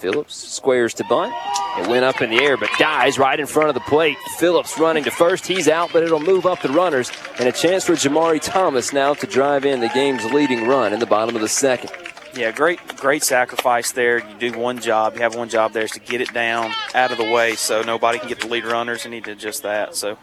Phillips 0.04 0.34
squares 0.52 0.92
to 0.92 1.04
bunt. 1.04 1.32
It 1.78 1.88
went 1.88 2.04
up 2.04 2.20
in 2.20 2.28
the 2.28 2.42
air, 2.42 2.58
but 2.58 2.68
dies 2.78 3.18
right 3.18 3.40
in 3.40 3.46
front 3.46 3.70
of 3.70 3.74
the 3.74 3.80
plate. 3.80 4.18
Phillips 4.36 4.78
running 4.78 5.02
to 5.04 5.10
first. 5.10 5.46
He's 5.46 5.66
out, 5.66 5.94
but 5.94 6.02
it'll 6.02 6.20
move 6.20 6.44
up 6.44 6.60
the 6.60 6.68
runners. 6.68 7.10
And 7.38 7.48
a 7.48 7.52
chance 7.52 7.84
for 7.84 7.94
Jamari 7.94 8.38
Thomas 8.38 8.92
now 8.92 9.14
to 9.14 9.26
drive 9.26 9.64
in 9.64 9.80
the 9.80 9.88
game's 9.88 10.22
leading 10.26 10.68
run 10.68 10.92
in 10.92 11.00
the 11.00 11.06
bottom 11.06 11.34
of 11.34 11.40
the 11.40 11.48
second. 11.48 11.90
Yeah, 12.36 12.50
great, 12.50 12.86
great 12.98 13.22
sacrifice 13.22 13.92
there. 13.92 14.18
You 14.18 14.50
do 14.50 14.58
one 14.58 14.78
job. 14.78 15.14
You 15.14 15.22
have 15.22 15.36
one 15.36 15.48
job 15.48 15.72
there 15.72 15.84
is 15.84 15.92
to 15.92 16.00
get 16.00 16.20
it 16.20 16.34
down 16.34 16.70
out 16.94 17.10
of 17.10 17.16
the 17.16 17.32
way 17.32 17.54
so 17.54 17.80
nobody 17.80 18.18
can 18.18 18.28
get 18.28 18.40
the 18.40 18.48
lead 18.48 18.66
runners, 18.66 19.06
and 19.06 19.14
he 19.14 19.20
did 19.20 19.38
just 19.38 19.62
that. 19.62 19.94
So 19.94 20.18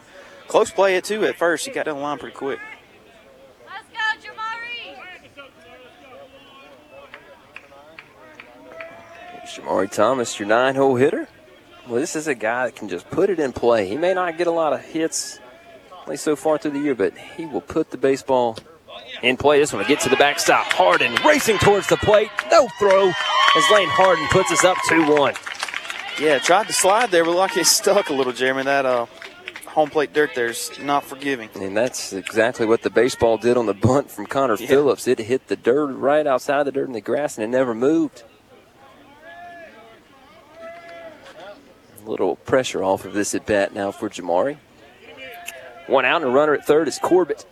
close 0.46 0.70
play 0.70 0.94
it 0.94 1.02
too 1.02 1.24
at 1.24 1.34
first. 1.34 1.66
He 1.66 1.72
got 1.72 1.86
down 1.86 1.96
the 1.96 2.02
line 2.02 2.18
pretty 2.18 2.36
quick. 2.36 2.60
Jamari 9.52 9.90
Thomas, 9.90 10.38
your 10.38 10.48
nine 10.48 10.74
hole 10.74 10.96
hitter. 10.96 11.28
Well, 11.86 12.00
this 12.00 12.16
is 12.16 12.26
a 12.26 12.34
guy 12.34 12.66
that 12.66 12.76
can 12.76 12.88
just 12.88 13.10
put 13.10 13.28
it 13.28 13.38
in 13.38 13.52
play. 13.52 13.86
He 13.86 13.98
may 13.98 14.14
not 14.14 14.38
get 14.38 14.46
a 14.46 14.50
lot 14.50 14.72
of 14.72 14.80
hits, 14.80 15.40
at 16.00 16.08
least 16.08 16.24
so 16.24 16.36
far 16.36 16.56
through 16.56 16.70
the 16.70 16.78
year, 16.78 16.94
but 16.94 17.16
he 17.18 17.44
will 17.44 17.60
put 17.60 17.90
the 17.90 17.98
baseball 17.98 18.56
in 19.22 19.36
play. 19.36 19.58
This 19.58 19.72
one 19.72 19.80
will 19.82 19.88
get 19.88 20.00
to 20.00 20.08
the 20.08 20.16
backstop. 20.16 20.66
Harden 20.72 21.14
racing 21.26 21.58
towards 21.58 21.86
the 21.88 21.98
plate. 21.98 22.30
No 22.50 22.66
throw 22.78 23.08
as 23.08 23.70
Lane 23.70 23.88
Harden 23.90 24.26
puts 24.28 24.50
us 24.50 24.64
up 24.64 24.78
2 24.88 25.12
1. 25.12 25.34
Yeah, 26.18 26.38
tried 26.38 26.68
to 26.68 26.72
slide 26.72 27.10
there, 27.10 27.24
but 27.24 27.34
like 27.34 27.56
it 27.56 27.66
stuck 27.66 28.08
a 28.08 28.14
little, 28.14 28.32
Jeremy. 28.32 28.62
That 28.62 28.86
uh, 28.86 29.06
home 29.66 29.90
plate 29.90 30.14
dirt 30.14 30.30
there's 30.34 30.70
not 30.80 31.04
forgiving. 31.04 31.50
And 31.56 31.76
that's 31.76 32.14
exactly 32.14 32.64
what 32.64 32.80
the 32.80 32.90
baseball 32.90 33.36
did 33.36 33.58
on 33.58 33.66
the 33.66 33.74
bunt 33.74 34.10
from 34.10 34.26
Connor 34.26 34.56
Phillips. 34.56 35.06
It 35.06 35.18
hit 35.18 35.48
the 35.48 35.56
dirt 35.56 35.92
right 35.92 36.26
outside 36.26 36.60
of 36.60 36.66
the 36.66 36.72
dirt 36.72 36.86
in 36.86 36.92
the 36.92 37.02
grass 37.02 37.36
and 37.36 37.44
it 37.44 37.48
never 37.48 37.74
moved. 37.74 38.22
A 42.04 42.10
little 42.10 42.36
pressure 42.36 42.82
off 42.82 43.04
of 43.04 43.12
this 43.12 43.34
at 43.34 43.46
bat 43.46 43.74
now 43.74 43.92
for 43.92 44.08
Jamari. 44.08 44.56
One 45.86 46.04
out 46.04 46.22
and 46.22 46.30
a 46.30 46.34
runner 46.34 46.54
at 46.54 46.66
third 46.66 46.88
is 46.88 46.98
Corbett. 46.98 47.46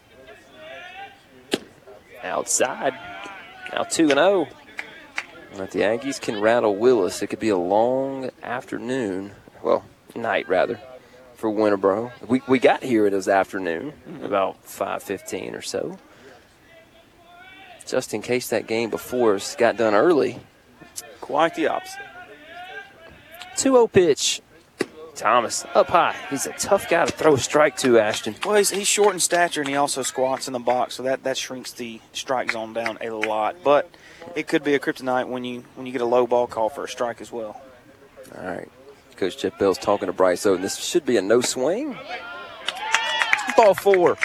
Outside. 2.22 2.94
Now 3.72 3.84
2 3.84 4.04
and 4.04 4.12
0. 4.12 4.48
But 5.56 5.70
the 5.70 5.80
Aggies 5.80 6.20
can 6.20 6.40
rattle 6.40 6.76
Willis. 6.76 7.22
It 7.22 7.28
could 7.28 7.40
be 7.40 7.48
a 7.48 7.56
long 7.56 8.30
afternoon. 8.42 9.32
Well, 9.62 9.84
night 10.14 10.48
rather 10.48 10.80
for 11.34 11.50
Winterboro. 11.50 12.12
We, 12.28 12.42
we 12.46 12.58
got 12.58 12.82
here 12.82 13.06
it 13.06 13.12
was 13.12 13.28
afternoon, 13.28 13.92
about 14.22 14.64
5:15 14.64 15.54
or 15.56 15.62
so. 15.62 15.98
Just 17.86 18.14
in 18.14 18.22
case 18.22 18.48
that 18.50 18.66
game 18.66 18.90
before 18.90 19.34
us 19.34 19.56
got 19.56 19.76
done 19.76 19.94
early. 19.94 20.38
Quite 21.20 21.54
the 21.54 21.68
opposite. 21.68 22.00
2-0 23.56 23.92
pitch. 23.92 24.40
Thomas 25.20 25.64
up 25.74 25.88
high. 25.88 26.16
He's 26.30 26.46
a 26.46 26.52
tough 26.52 26.88
guy 26.88 27.04
to 27.04 27.12
throw 27.12 27.34
a 27.34 27.38
strike 27.38 27.76
to, 27.78 27.98
Ashton. 27.98 28.34
Well, 28.44 28.56
he's, 28.56 28.70
he's 28.70 28.88
short 28.88 29.12
in 29.12 29.20
stature 29.20 29.60
and 29.60 29.68
he 29.68 29.76
also 29.76 30.02
squats 30.02 30.46
in 30.46 30.54
the 30.54 30.58
box, 30.58 30.94
so 30.94 31.02
that, 31.02 31.24
that 31.24 31.36
shrinks 31.36 31.72
the 31.72 32.00
strike 32.12 32.52
zone 32.52 32.72
down 32.72 32.98
a 33.00 33.10
lot. 33.10 33.56
But 33.62 33.90
it 34.34 34.48
could 34.48 34.64
be 34.64 34.74
a 34.74 34.78
kryptonite 34.78 35.28
when 35.28 35.44
you 35.44 35.64
when 35.74 35.86
you 35.86 35.92
get 35.92 36.00
a 36.00 36.06
low 36.06 36.26
ball 36.26 36.46
call 36.46 36.70
for 36.70 36.84
a 36.84 36.88
strike 36.88 37.20
as 37.20 37.30
well. 37.30 37.60
All 38.36 38.44
right. 38.44 38.68
Coach 39.16 39.38
Jeff 39.38 39.58
Bell's 39.58 39.76
talking 39.76 40.06
to 40.06 40.12
Bryce 40.12 40.46
Oden. 40.46 40.62
This 40.62 40.76
should 40.78 41.04
be 41.04 41.18
a 41.18 41.22
no 41.22 41.42
swing. 41.42 41.98
Ball 43.56 43.74
four. 43.74 44.16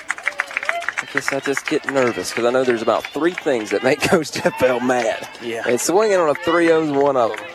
I 1.01 1.07
guess 1.13 1.33
I 1.33 1.41
just 1.41 1.67
get 1.67 1.85
nervous 1.91 2.29
because 2.31 2.45
I 2.45 2.51
know 2.51 2.63
there's 2.63 2.81
about 2.81 3.03
three 3.03 3.33
things 3.33 3.71
that 3.71 3.83
make 3.83 4.01
Coach 4.09 4.31
Jeff 4.31 4.57
Bell 4.59 4.79
mad. 4.79 5.27
Yeah. 5.41 5.63
And 5.67 5.79
swinging 5.79 6.17
on 6.17 6.29
a 6.29 6.35
3 6.35 6.67
0 6.67 6.83
is 6.83 6.91
one 6.91 7.17
of 7.17 7.35
them. 7.35 7.45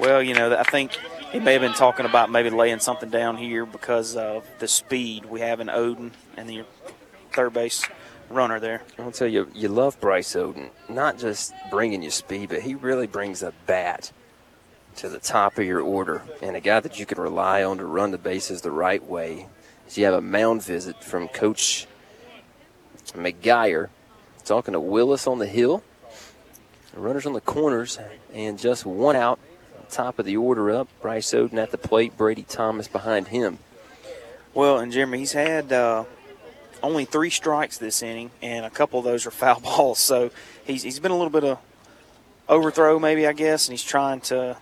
Well, 0.00 0.22
you 0.22 0.34
know, 0.34 0.56
I 0.56 0.64
think 0.64 0.98
he 1.32 1.40
may 1.40 1.52
have 1.52 1.62
been 1.62 1.72
talking 1.72 2.06
about 2.06 2.30
maybe 2.30 2.50
laying 2.50 2.80
something 2.80 3.10
down 3.10 3.36
here 3.36 3.66
because 3.66 4.16
of 4.16 4.46
the 4.58 4.68
speed 4.68 5.24
we 5.26 5.40
have 5.40 5.60
in 5.60 5.68
Oden 5.68 6.12
and 6.36 6.48
the 6.48 6.64
third 7.32 7.52
base 7.52 7.84
runner 8.30 8.60
there. 8.60 8.82
I'll 8.98 9.12
tell 9.12 9.28
you, 9.28 9.50
you 9.54 9.68
love 9.68 10.00
Bryce 10.00 10.34
Oden, 10.34 10.70
Not 10.88 11.18
just 11.18 11.52
bringing 11.70 12.02
you 12.02 12.10
speed, 12.10 12.50
but 12.50 12.62
he 12.62 12.74
really 12.74 13.06
brings 13.06 13.42
a 13.42 13.52
bat 13.66 14.12
to 14.96 15.08
the 15.08 15.18
top 15.18 15.58
of 15.58 15.64
your 15.64 15.80
order 15.80 16.22
and 16.42 16.56
a 16.56 16.60
guy 16.60 16.80
that 16.80 16.98
you 16.98 17.06
can 17.06 17.20
rely 17.20 17.62
on 17.62 17.78
to 17.78 17.84
run 17.84 18.10
the 18.10 18.18
bases 18.18 18.62
the 18.62 18.70
right 18.70 19.04
way. 19.04 19.46
As 19.86 19.96
you 19.96 20.04
have 20.04 20.14
a 20.14 20.20
mound 20.20 20.62
visit 20.62 21.02
from 21.02 21.28
Coach 21.28 21.86
McGuire 23.14 23.88
talking 24.44 24.72
to 24.72 24.80
Willis 24.80 25.26
on 25.26 25.38
the 25.38 25.46
hill. 25.46 25.82
Runners 26.94 27.26
on 27.26 27.32
the 27.32 27.40
corners 27.40 27.98
and 28.34 28.58
just 28.58 28.84
one 28.84 29.14
out. 29.14 29.38
Top 29.90 30.18
of 30.18 30.26
the 30.26 30.36
order 30.36 30.70
up. 30.70 30.88
Bryce 31.00 31.32
Oden 31.32 31.54
at 31.54 31.70
the 31.70 31.78
plate. 31.78 32.16
Brady 32.16 32.42
Thomas 32.42 32.88
behind 32.88 33.28
him. 33.28 33.58
Well, 34.54 34.78
and 34.78 34.92
Jeremy, 34.92 35.18
he's 35.18 35.32
had 35.32 35.72
uh, 35.72 36.04
only 36.82 37.04
three 37.04 37.30
strikes 37.30 37.78
this 37.78 38.02
inning, 38.02 38.30
and 38.42 38.64
a 38.64 38.70
couple 38.70 38.98
of 38.98 39.04
those 39.04 39.26
are 39.26 39.30
foul 39.32 39.60
balls. 39.60 39.98
So 39.98 40.30
he's, 40.64 40.82
he's 40.82 40.98
been 40.98 41.12
a 41.12 41.16
little 41.16 41.30
bit 41.30 41.44
of 41.44 41.58
overthrow, 42.48 42.98
maybe 42.98 43.26
I 43.26 43.32
guess, 43.32 43.68
and 43.68 43.72
he's 43.72 43.84
trying 43.84 44.20
to 44.22 44.56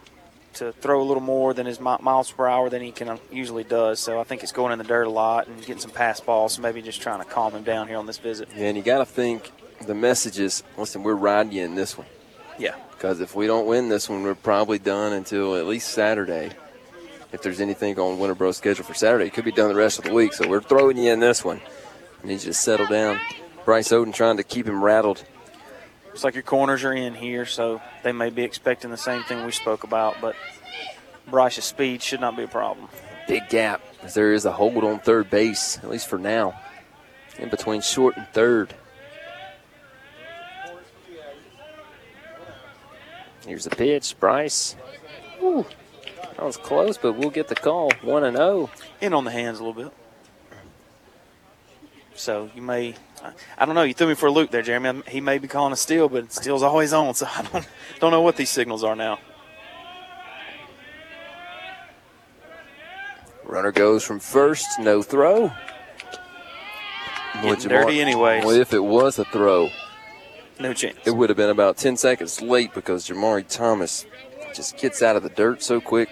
to 0.55 0.72
throw 0.72 1.03
a 1.03 1.05
little 1.05 1.22
more 1.22 1.53
than 1.53 1.66
his 1.66 1.79
miles 1.81 2.31
per 2.33 2.47
hour 2.47 2.70
than 2.70 2.81
he 2.81 2.91
can 2.91 3.18
usually 3.31 3.64
does. 3.64 4.01
So 4.01 4.18
I 4.18 4.24
think 4.24 4.43
it's 4.43 4.53
going 4.53 4.72
in 4.72 4.79
the 4.79 4.85
dirt 4.85 5.05
a 5.05 5.11
lot 5.11 5.49
and 5.49 5.59
getting 5.61 5.79
some 5.79 5.91
pass 5.91 6.18
balls. 6.20 6.55
So 6.55 6.62
maybe 6.62 6.81
just 6.81 7.03
trying 7.03 7.18
to 7.18 7.27
calm 7.27 7.53
him 7.53 7.62
down 7.62 7.89
here 7.89 7.99
on 7.99 8.07
this 8.07 8.16
visit. 8.18 8.49
Yeah, 8.57 8.68
and 8.68 8.77
you 8.77 8.83
got 8.83 8.99
to 8.99 9.05
think 9.05 9.53
the 9.87 9.95
message 9.95 10.39
is, 10.39 10.62
listen, 10.79 11.03
we're 11.03 11.14
riding 11.14 11.53
you 11.53 11.62
in 11.62 11.74
this 11.74 11.99
one. 11.99 12.07
Yeah. 12.59 12.74
Because 12.97 13.20
if 13.20 13.34
we 13.34 13.47
don't 13.47 13.66
win 13.66 13.88
this 13.88 14.09
one, 14.09 14.22
we're 14.22 14.34
probably 14.34 14.78
done 14.78 15.12
until 15.12 15.55
at 15.57 15.66
least 15.66 15.90
Saturday. 15.90 16.51
If 17.32 17.42
there's 17.42 17.61
anything 17.61 17.99
on 17.99 18.18
Winterboro's 18.18 18.57
schedule 18.57 18.84
for 18.84 18.94
Saturday, 18.94 19.26
it 19.26 19.34
could 19.34 19.44
be 19.44 19.53
done 19.53 19.68
the 19.68 19.74
rest 19.74 19.99
of 19.99 20.05
the 20.05 20.14
week. 20.14 20.32
So 20.32 20.49
we're 20.49 20.62
throwing 20.62 20.97
you 20.97 21.12
in 21.12 21.20
this 21.20 21.44
one. 21.44 21.61
You 22.22 22.28
need 22.28 22.40
you 22.40 22.47
to 22.47 22.55
settle 22.55 22.86
down. 22.86 23.20
Bryce 23.66 23.88
Oden 23.88 24.14
trying 24.14 24.38
to 24.38 24.44
keep 24.44 24.66
him 24.66 24.82
rattled. 24.82 25.24
Looks 26.07 26.24
like 26.24 26.34
your 26.34 26.42
corners 26.42 26.84
are 26.84 26.94
in 26.94 27.14
here, 27.14 27.44
so 27.44 27.82
they 28.03 28.12
may 28.12 28.30
be 28.30 28.42
expecting 28.42 28.90
the 28.90 28.97
same 28.97 29.22
thing 29.24 29.44
we 29.44 29.53
spoke 29.53 29.84
about, 29.84 30.16
but 30.22 30.34
Bryce's 31.28 31.64
speed 31.64 32.01
should 32.01 32.20
not 32.20 32.36
be 32.36 32.44
a 32.44 32.49
problem. 32.49 32.88
Big 33.28 33.49
gap, 33.51 33.82
as 34.03 34.14
there 34.14 34.32
is 34.32 34.47
a 34.47 34.53
hold 34.53 34.82
on 34.84 35.01
third 35.01 35.28
base, 35.28 35.76
at 35.78 35.90
least 35.90 36.09
for 36.09 36.18
now, 36.18 36.59
in 37.38 37.51
between 37.51 37.82
short 37.82 38.16
and 38.16 38.26
third. 38.28 38.72
Here's 43.47 43.64
the 43.64 43.70
pitch, 43.70 44.16
Bryce. 44.18 44.74
Ooh, 45.42 45.64
that 46.36 46.44
was 46.44 46.57
close, 46.57 46.99
but 46.99 47.12
we'll 47.12 47.30
get 47.30 47.49
the 47.49 47.55
call. 47.55 47.92
1 48.03 48.24
and 48.24 48.36
0. 48.36 48.70
In 49.01 49.14
on 49.14 49.24
the 49.24 49.30
hands 49.30 49.61
a 49.61 49.64
little 49.64 49.84
bit. 49.84 49.92
So 52.16 52.51
you 52.55 52.62
may, 52.62 52.94
I 53.57 53.66
don't 53.66 53.74
know. 53.74 53.82
You 53.82 53.94
threw 53.94 54.09
me 54.09 54.14
for 54.14 54.26
a 54.26 54.32
loop 54.32 54.51
there, 54.51 54.62
Jeremy. 54.62 55.03
He 55.07 55.20
may 55.20 55.38
be 55.38 55.49
calling 55.49 55.72
a 55.72 55.76
steal, 55.76 56.09
but 56.09 56.32
steal's 56.32 56.62
always 56.62 56.92
on. 56.92 57.14
So 57.14 57.26
I 57.34 57.42
don't, 57.42 57.68
don't 58.01 58.11
know 58.11 58.22
what 58.22 58.36
these 58.36 58.51
signals 58.51 58.82
are 58.82 58.97
now. 58.97 59.18
Runner 63.44 63.70
goes 63.70 64.03
from 64.03 64.18
first, 64.18 64.66
no 64.80 65.03
throw. 65.03 65.53
Getting 67.42 67.68
dirty 67.68 68.01
anyway. 68.01 68.40
Well, 68.44 68.59
if 68.59 68.72
it 68.72 68.82
was 68.82 69.18
a 69.18 69.24
throw, 69.26 69.68
no 70.59 70.72
chance. 70.72 70.98
It 71.04 71.11
would 71.11 71.30
have 71.30 71.36
been 71.36 71.50
about 71.50 71.76
10 71.76 71.96
seconds 71.96 72.40
late 72.40 72.72
because 72.74 73.09
Jamari 73.09 73.46
Thomas 73.46 74.07
just 74.54 74.78
gets 74.78 75.02
out 75.02 75.16
of 75.16 75.22
the 75.22 75.28
dirt 75.28 75.62
so 75.62 75.80
quick. 75.80 76.09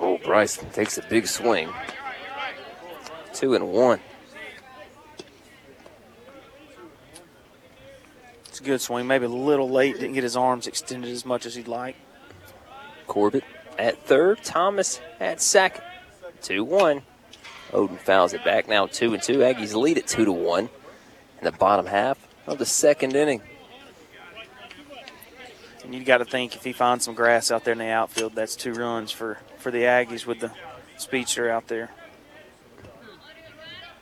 Oh, 0.00 0.18
Bryce 0.18 0.58
takes 0.72 0.98
a 0.98 1.02
big 1.08 1.26
swing. 1.26 1.70
Two 3.32 3.54
and 3.54 3.68
one. 3.68 4.00
It's 8.46 8.60
a 8.60 8.62
good 8.62 8.80
swing. 8.80 9.06
Maybe 9.06 9.24
a 9.24 9.28
little 9.28 9.68
late. 9.68 9.94
Didn't 9.94 10.14
get 10.14 10.22
his 10.22 10.36
arms 10.36 10.66
extended 10.66 11.10
as 11.10 11.24
much 11.24 11.46
as 11.46 11.54
he'd 11.54 11.68
like. 11.68 11.96
Corbett 13.06 13.44
at 13.78 13.98
third. 14.06 14.44
Thomas 14.44 15.00
at 15.18 15.40
second. 15.40 15.82
2 16.42 16.62
1. 16.62 17.02
Oden 17.74 17.98
fouls 17.98 18.32
it 18.32 18.44
back 18.44 18.68
now 18.68 18.86
2 18.86 19.14
and 19.14 19.22
2. 19.22 19.38
Aggies 19.38 19.74
lead 19.74 19.98
at 19.98 20.06
2 20.06 20.24
to 20.24 20.32
1 20.32 20.60
in 20.64 21.44
the 21.44 21.52
bottom 21.52 21.86
half 21.86 22.16
of 22.46 22.58
the 22.58 22.66
second 22.66 23.14
inning. 23.16 23.42
And 25.82 25.94
you 25.94 26.02
got 26.04 26.18
to 26.18 26.24
think 26.24 26.56
if 26.56 26.64
he 26.64 26.72
finds 26.72 27.04
some 27.04 27.14
grass 27.14 27.50
out 27.50 27.64
there 27.64 27.72
in 27.72 27.78
the 27.78 27.90
outfield, 27.90 28.34
that's 28.34 28.56
two 28.56 28.72
runs 28.72 29.10
for, 29.10 29.38
for 29.58 29.70
the 29.70 29.82
Aggies 29.82 30.24
with 30.24 30.40
the 30.40 30.50
speedster 30.96 31.50
out 31.50 31.68
there. 31.68 31.90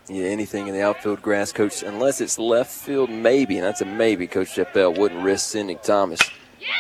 Yeah, 0.09 0.27
anything 0.27 0.69
in 0.69 0.75
the 0.75 0.83
outfield 0.83 1.23
grass, 1.23 1.53
coach, 1.53 1.83
unless 1.83 2.21
it's 2.21 2.39
left 2.39 2.71
field, 2.71 3.11
maybe, 3.11 3.57
and 3.57 3.65
that's 3.65 3.81
a 3.81 3.85
maybe. 3.85 4.27
Coach 4.27 4.55
Jeff 4.55 4.73
Bell 4.75 4.93
wouldn't 4.93 5.25
risk 5.25 5.51
sending 5.51 5.79
Thomas. 5.79 6.21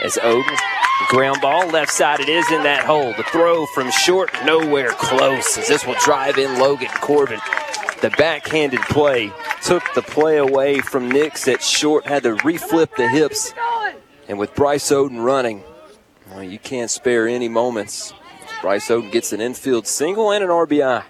As 0.03 0.16
Oden, 0.16 0.59
ground 1.09 1.41
ball, 1.41 1.68
left 1.68 1.93
side, 1.93 2.20
it 2.20 2.28
is 2.28 2.51
in 2.51 2.62
that 2.62 2.85
hole. 2.85 3.12
The 3.16 3.24
throw 3.24 3.66
from 3.66 3.91
short, 3.91 4.30
nowhere 4.45 4.91
close, 4.91 5.59
as 5.59 5.68
this 5.68 5.87
will 5.87 5.97
drive 6.03 6.39
in 6.39 6.59
Logan 6.59 6.89
Corbett. 7.01 7.41
The 8.01 8.11
backhanded 8.11 8.80
play 8.80 9.33
took 9.62 9.83
the 9.95 10.03
play 10.03 10.39
away 10.39 10.80
from 10.80 11.11
Nix 11.11 11.47
at 11.47 11.62
short, 11.62 12.07
had 12.07 12.24
to 12.24 12.35
reflip 12.37 12.97
the 12.97 13.09
hips. 13.09 13.55
And 14.28 14.39
with 14.39 14.55
Bryce 14.55 14.91
Oden 14.91 15.22
running, 15.22 15.62
well, 16.30 16.43
you 16.43 16.59
can't 16.59 16.91
spare 16.91 17.28
any 17.28 17.49
moments. 17.49 18.12
Bryce 18.61 18.89
Oden 18.89 19.12
gets 19.12 19.33
an 19.33 19.41
infield 19.41 19.87
single 19.87 20.33
and 20.33 20.43
an 20.43 20.51
RBI. 20.51 21.05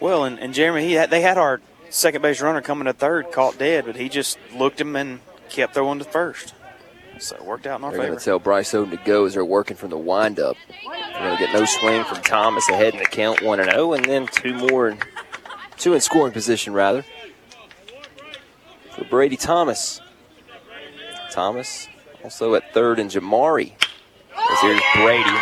Well, 0.00 0.24
and, 0.24 0.38
and 0.38 0.52
Jeremy, 0.52 0.84
he 0.84 0.94
had, 0.94 1.10
they 1.10 1.20
had 1.20 1.38
our 1.38 1.60
second 1.90 2.22
base 2.22 2.40
runner 2.40 2.60
coming 2.62 2.86
to 2.86 2.92
third, 2.92 3.32
caught 3.32 3.58
dead, 3.58 3.84
but 3.84 3.96
he 3.96 4.08
just 4.08 4.38
looked 4.54 4.80
him 4.80 4.96
and 4.96 5.20
kept 5.48 5.74
throwing 5.74 5.98
to 5.98 6.04
first. 6.04 6.54
So 7.18 7.36
it 7.36 7.44
worked 7.44 7.66
out 7.66 7.80
in 7.80 7.84
our 7.84 7.90
they're 7.90 8.00
favor. 8.00 8.08
going 8.12 8.18
to 8.18 8.24
tell 8.24 8.38
Bryce 8.38 8.72
Oden 8.72 8.90
to 8.90 8.96
go 9.04 9.26
as 9.26 9.34
they're 9.34 9.44
working 9.44 9.76
from 9.76 9.90
the 9.90 9.98
windup. 9.98 10.56
They're 10.82 11.20
going 11.20 11.36
to 11.36 11.44
get 11.44 11.52
no 11.52 11.64
swing 11.66 12.04
from 12.04 12.22
Thomas 12.22 12.66
ahead 12.70 12.94
in 12.94 13.00
the 13.00 13.06
count, 13.06 13.42
1 13.42 13.60
and 13.60 13.70
0, 13.70 13.92
and 13.92 14.04
then 14.06 14.26
two 14.26 14.54
more, 14.54 14.88
in, 14.88 14.98
two 15.76 15.92
in 15.92 16.00
scoring 16.00 16.32
position, 16.32 16.72
rather, 16.72 17.04
for 18.92 19.04
Brady 19.04 19.36
Thomas. 19.36 20.00
Thomas 21.30 21.88
also 22.24 22.54
at 22.54 22.72
third, 22.72 22.98
and 22.98 23.10
Jamari. 23.10 23.72
As 24.32 24.60
here's 24.60 24.82
Brady. 24.96 25.36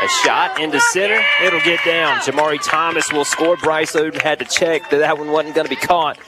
A 0.00 0.08
shot 0.22 0.60
into 0.60 0.80
center. 0.80 1.20
It'll 1.42 1.60
get 1.60 1.84
down. 1.84 2.18
Jamari 2.20 2.58
Thomas 2.62 3.12
will 3.12 3.24
score. 3.24 3.56
Bryce 3.56 3.92
Oden 3.96 4.22
had 4.22 4.38
to 4.38 4.44
check 4.44 4.88
that 4.90 4.98
that 4.98 5.18
one 5.18 5.32
wasn't 5.32 5.56
going 5.56 5.66
to 5.66 5.74
be 5.74 5.80
caught. 5.80 6.18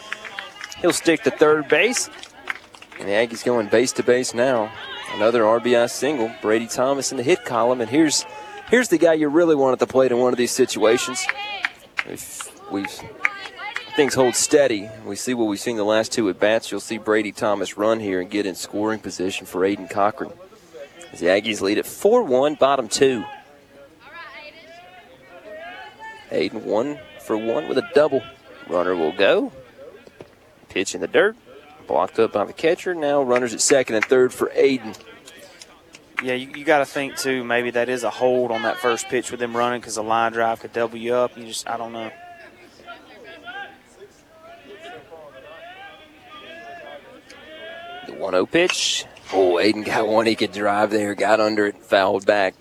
He'll 0.80 0.92
stick 0.92 1.22
to 1.22 1.30
third 1.30 1.68
base. 1.68 2.10
And 3.00 3.08
the 3.08 3.12
Aggies 3.12 3.42
going 3.42 3.68
base 3.68 3.92
to 3.92 4.02
base 4.02 4.34
now. 4.34 4.70
Another 5.14 5.42
RBI 5.42 5.88
single. 5.90 6.30
Brady 6.42 6.66
Thomas 6.66 7.10
in 7.10 7.16
the 7.16 7.22
hit 7.22 7.46
column. 7.46 7.80
And 7.80 7.88
here's 7.88 8.26
here's 8.68 8.90
the 8.90 8.98
guy 8.98 9.14
you 9.14 9.28
really 9.28 9.54
want 9.54 9.72
at 9.72 9.78
the 9.78 9.86
plate 9.86 10.12
in 10.12 10.18
one 10.18 10.34
of 10.34 10.38
these 10.38 10.50
situations. 10.52 11.26
If 12.06 12.70
we 12.70 12.84
things 13.96 14.14
hold 14.14 14.34
steady, 14.34 14.90
we 15.06 15.16
see 15.16 15.32
what 15.32 15.46
we've 15.46 15.58
seen 15.58 15.78
the 15.78 15.84
last 15.84 16.12
two 16.12 16.28
at 16.28 16.38
bats. 16.38 16.70
You'll 16.70 16.80
see 16.80 16.98
Brady 16.98 17.32
Thomas 17.32 17.78
run 17.78 18.00
here 18.00 18.20
and 18.20 18.30
get 18.30 18.44
in 18.44 18.54
scoring 18.54 19.00
position 19.00 19.46
for 19.46 19.62
Aiden 19.62 19.88
Cochran. 19.88 20.32
As 21.10 21.20
the 21.20 21.26
Aggies 21.26 21.60
lead 21.62 21.78
at 21.78 21.86
4-1, 21.86 22.58
bottom 22.58 22.86
two. 22.86 23.24
Aiden 26.30 26.62
one 26.62 26.98
for 27.20 27.36
one 27.36 27.66
with 27.66 27.78
a 27.78 27.88
double. 27.94 28.22
Runner 28.68 28.94
will 28.94 29.16
go. 29.16 29.52
Pitch 30.68 30.94
in 30.94 31.00
the 31.00 31.08
dirt. 31.08 31.34
Blocked 31.90 32.20
up 32.20 32.32
by 32.32 32.44
the 32.44 32.52
catcher. 32.52 32.94
Now 32.94 33.20
runners 33.20 33.52
at 33.52 33.60
second 33.60 33.96
and 33.96 34.04
third 34.04 34.32
for 34.32 34.46
Aiden. 34.50 34.96
Yeah, 36.22 36.34
you, 36.34 36.48
you 36.54 36.64
got 36.64 36.78
to 36.78 36.84
think 36.84 37.16
too. 37.16 37.42
Maybe 37.42 37.72
that 37.72 37.88
is 37.88 38.04
a 38.04 38.10
hold 38.10 38.52
on 38.52 38.62
that 38.62 38.76
first 38.76 39.08
pitch 39.08 39.32
with 39.32 39.40
them 39.40 39.56
running 39.56 39.80
because 39.80 39.96
the 39.96 40.02
line 40.04 40.30
drive 40.30 40.60
could 40.60 40.72
double 40.72 40.98
you 40.98 41.14
up. 41.14 41.36
You 41.36 41.46
just, 41.46 41.68
I 41.68 41.76
don't 41.76 41.92
know. 41.92 42.12
The 48.06 48.12
1 48.12 48.32
0 48.34 48.46
pitch. 48.46 49.04
Oh, 49.32 49.54
Aiden 49.54 49.84
got 49.84 50.06
one 50.06 50.26
he 50.26 50.36
could 50.36 50.52
drive 50.52 50.90
there, 50.90 51.16
got 51.16 51.40
under 51.40 51.66
it, 51.66 51.82
fouled 51.82 52.24
back. 52.24 52.54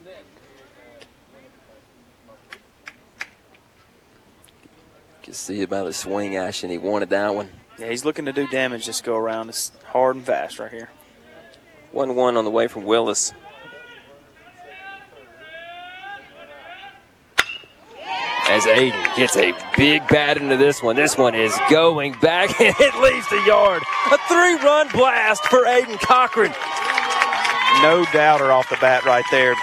You 5.20 5.22
can 5.22 5.34
see 5.34 5.62
about 5.62 5.86
the 5.86 5.94
swing 5.94 6.36
action. 6.36 6.72
He 6.72 6.80
wanted 6.80 7.12
that 7.12 7.36
one. 7.36 7.59
Yeah, 7.80 7.90
he's 7.90 8.04
looking 8.04 8.26
to 8.26 8.34
do 8.34 8.46
damage 8.48 8.86
this 8.86 9.00
go 9.00 9.16
around. 9.16 9.48
It's 9.50 9.72
hard 9.86 10.18
and 10.18 10.26
fast 10.26 10.60
right 10.60 10.72
here. 10.72 10.90
1 11.94 12.14
1 12.16 12.38
on 12.38 12.44
the 12.44 12.52
way 12.52 12.68
from 12.68 12.84
Willis. 12.84 13.34
As 18.50 18.66
Aiden 18.66 19.16
gets 19.16 19.38
a 19.38 19.54
big 19.78 20.06
bat 20.08 20.38
into 20.38 20.58
this 20.58 20.82
one. 20.82 20.96
This 20.96 21.18
one 21.18 21.36
is 21.36 21.56
going 21.70 22.20
back 22.20 22.60
and 22.60 22.76
it 22.80 22.96
leaves 22.96 23.30
the 23.30 23.42
yard. 23.46 23.82
A 24.12 24.18
three 24.28 24.56
run 24.56 24.90
blast 24.90 25.44
for 25.46 25.64
Aiden 25.66 26.00
Cochran. 26.02 26.52
No 27.82 28.06
doubter 28.12 28.52
off 28.52 28.70
the 28.70 28.78
bat 28.82 29.06
right 29.06 29.24
there. 29.32 29.56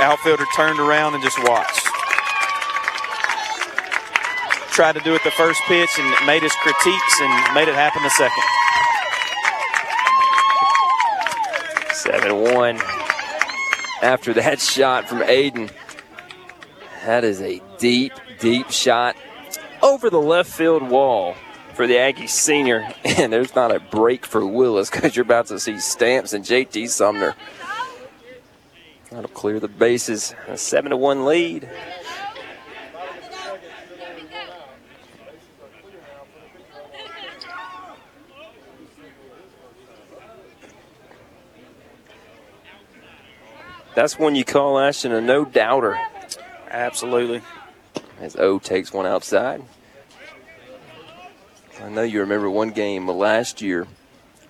Outfielder 0.00 0.46
turned 0.56 0.80
around 0.80 1.14
and 1.14 1.22
just 1.22 1.38
watched. 1.44 1.79
Tried 4.70 4.94
to 4.94 5.00
do 5.00 5.14
it 5.14 5.22
the 5.24 5.30
first 5.30 5.60
pitch 5.62 5.90
and 5.98 6.26
made 6.26 6.42
his 6.42 6.54
critiques 6.54 7.20
and 7.20 7.54
made 7.54 7.68
it 7.68 7.74
happen 7.74 8.02
the 8.02 8.10
second. 8.10 8.44
7 11.92 12.54
1 12.54 12.76
after 14.02 14.32
that 14.34 14.60
shot 14.60 15.08
from 15.08 15.18
Aiden. 15.20 15.70
That 17.04 17.24
is 17.24 17.40
a 17.40 17.60
deep, 17.78 18.12
deep 18.38 18.70
shot 18.70 19.16
over 19.82 20.10
the 20.10 20.20
left 20.20 20.50
field 20.50 20.82
wall 20.82 21.34
for 21.74 21.86
the 21.86 21.98
Aggie 21.98 22.26
senior. 22.26 22.88
And 23.04 23.32
there's 23.32 23.54
not 23.54 23.74
a 23.74 23.80
break 23.80 24.24
for 24.24 24.46
Willis 24.46 24.88
because 24.88 25.14
you're 25.14 25.24
about 25.24 25.46
to 25.48 25.60
see 25.60 25.78
Stamps 25.78 26.32
and 26.32 26.44
JT 26.44 26.88
Sumner. 26.88 27.34
That'll 29.10 29.28
clear 29.28 29.60
the 29.60 29.68
bases. 29.68 30.34
A 30.48 30.56
7 30.56 30.90
to 30.90 30.96
1 30.96 31.26
lead. 31.26 31.68
That's 43.94 44.18
when 44.18 44.34
you 44.34 44.44
call 44.44 44.78
Ashton 44.78 45.12
a 45.12 45.20
no 45.20 45.44
doubter. 45.44 45.98
Absolutely. 46.70 47.42
As 48.20 48.36
O 48.36 48.58
takes 48.58 48.92
one 48.92 49.06
outside. 49.06 49.62
I 51.82 51.88
know 51.88 52.02
you 52.02 52.20
remember 52.20 52.48
one 52.50 52.70
game 52.70 53.08
last 53.08 53.62
year. 53.62 53.86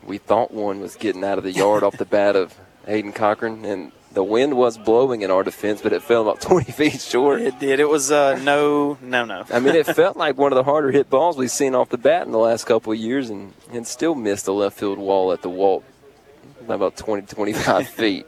We 0.04 0.18
thought 0.18 0.52
one 0.52 0.80
was 0.80 0.96
getting 0.96 1.24
out 1.24 1.38
of 1.38 1.44
the 1.44 1.52
yard 1.52 1.82
off 1.82 1.96
the 1.96 2.04
bat 2.04 2.34
of 2.34 2.58
Hayden 2.86 3.12
Cochran, 3.12 3.64
and 3.64 3.92
the 4.12 4.24
wind 4.24 4.56
was 4.56 4.76
blowing 4.76 5.22
in 5.22 5.30
our 5.30 5.44
defense, 5.44 5.80
but 5.80 5.92
it 5.92 6.02
fell 6.02 6.22
about 6.22 6.40
20 6.40 6.72
feet 6.72 7.00
short. 7.00 7.40
It 7.40 7.58
did. 7.60 7.78
It 7.80 7.88
was 7.88 8.10
uh, 8.10 8.38
no, 8.42 8.98
no, 9.00 9.24
no. 9.24 9.44
I 9.50 9.60
mean, 9.60 9.74
it 9.76 9.86
felt 9.86 10.16
like 10.16 10.36
one 10.36 10.52
of 10.52 10.56
the 10.56 10.64
harder 10.64 10.90
hit 10.90 11.08
balls 11.08 11.36
we've 11.36 11.50
seen 11.50 11.74
off 11.74 11.90
the 11.90 11.98
bat 11.98 12.26
in 12.26 12.32
the 12.32 12.38
last 12.38 12.64
couple 12.64 12.92
of 12.92 12.98
years, 12.98 13.30
and, 13.30 13.52
and 13.72 13.86
still 13.86 14.14
missed 14.14 14.46
the 14.46 14.54
left 14.54 14.76
field 14.78 14.98
wall 14.98 15.32
at 15.32 15.42
the 15.42 15.50
wall 15.50 15.84
by 16.66 16.74
about 16.74 16.96
20, 16.96 17.26
25 17.26 17.88
feet. 17.90 18.26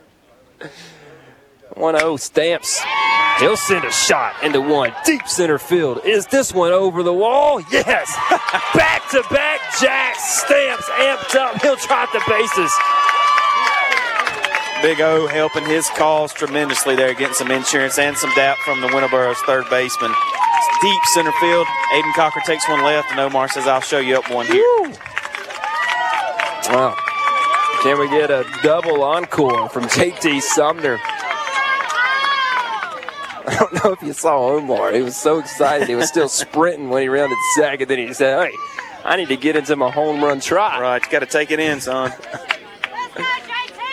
1 1.75 1.99
0 1.99 2.17
Stamps. 2.17 2.83
He'll 3.39 3.57
send 3.57 3.85
a 3.85 3.91
shot 3.91 4.35
into 4.43 4.61
one. 4.61 4.93
Deep 5.05 5.27
center 5.27 5.59
field. 5.59 6.01
Is 6.05 6.27
this 6.27 6.53
one 6.53 6.73
over 6.73 7.03
the 7.03 7.13
wall? 7.13 7.61
Yes. 7.71 8.15
back 8.75 9.09
to 9.11 9.23
back 9.31 9.61
Jack 9.81 10.17
Stamps 10.17 10.89
amped 10.91 11.35
up. 11.35 11.61
He'll 11.63 11.77
trot 11.77 12.09
the 12.13 12.23
bases. 12.29 12.73
Big 14.83 15.01
O 15.01 15.27
helping 15.29 15.65
his 15.65 15.89
cause 15.91 16.33
tremendously 16.33 16.97
there, 16.97 17.15
getting 17.15 17.35
some 17.35 17.51
insurance 17.51 17.99
and 17.99 18.17
some 18.17 18.31
doubt 18.35 18.59
from 18.59 18.81
the 18.81 18.89
Winterboro's 18.89 19.39
third 19.47 19.65
baseman. 19.71 20.13
It's 20.13 20.83
deep 20.83 21.03
center 21.15 21.33
field. 21.41 21.67
Aiden 21.95 22.15
Cocker 22.15 22.41
takes 22.45 22.69
one 22.69 22.83
left, 22.83 23.11
and 23.13 23.21
Omar 23.21 23.49
says, 23.49 23.67
I'll 23.67 23.81
show 23.81 24.01
you 24.01 24.19
up 24.19 24.31
one 24.31 24.47
here. 24.47 24.65
Wow. 26.69 26.97
Can 27.83 27.99
we 27.99 28.09
get 28.09 28.31
a 28.31 28.45
double 28.63 29.03
encore 29.03 29.69
from 29.69 29.85
JT 29.85 30.43
Sumner? 30.43 31.01
I 33.47 33.57
don't 33.57 33.85
know 33.85 33.93
if 33.93 34.03
you 34.03 34.13
saw 34.13 34.51
Omar. 34.51 34.93
He 34.93 35.03
was 35.03 35.17
so 35.17 35.39
excited. 35.39 35.89
He 35.89 35.95
was 35.95 36.09
still 36.09 36.29
sprinting 36.29 36.91
when 36.91 37.03
he 37.03 37.09
rounded 37.09 37.39
second. 37.57 37.89
Then 37.89 37.99
he 37.99 38.13
said, 38.13 38.47
Hey, 38.47 38.57
I 39.05 39.17
need 39.17 39.29
to 39.29 39.37
get 39.37 39.57
into 39.57 39.75
my 39.75 39.91
home 39.91 40.23
run 40.23 40.41
trot. 40.41 40.81
Right, 40.81 41.03
you 41.03 41.11
got 41.11 41.21
to 41.21 41.27
take 41.27 41.51
it 41.51 41.59
in, 41.59 41.81
son. 41.81 42.13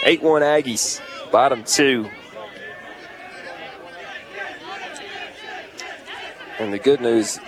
8 0.05 0.21
1 0.21 0.41
Aggies, 0.43 1.01
bottom 1.31 1.63
two. 1.63 2.09
And 6.59 6.73
the 6.73 6.79
good 6.79 7.01
news 7.01 7.39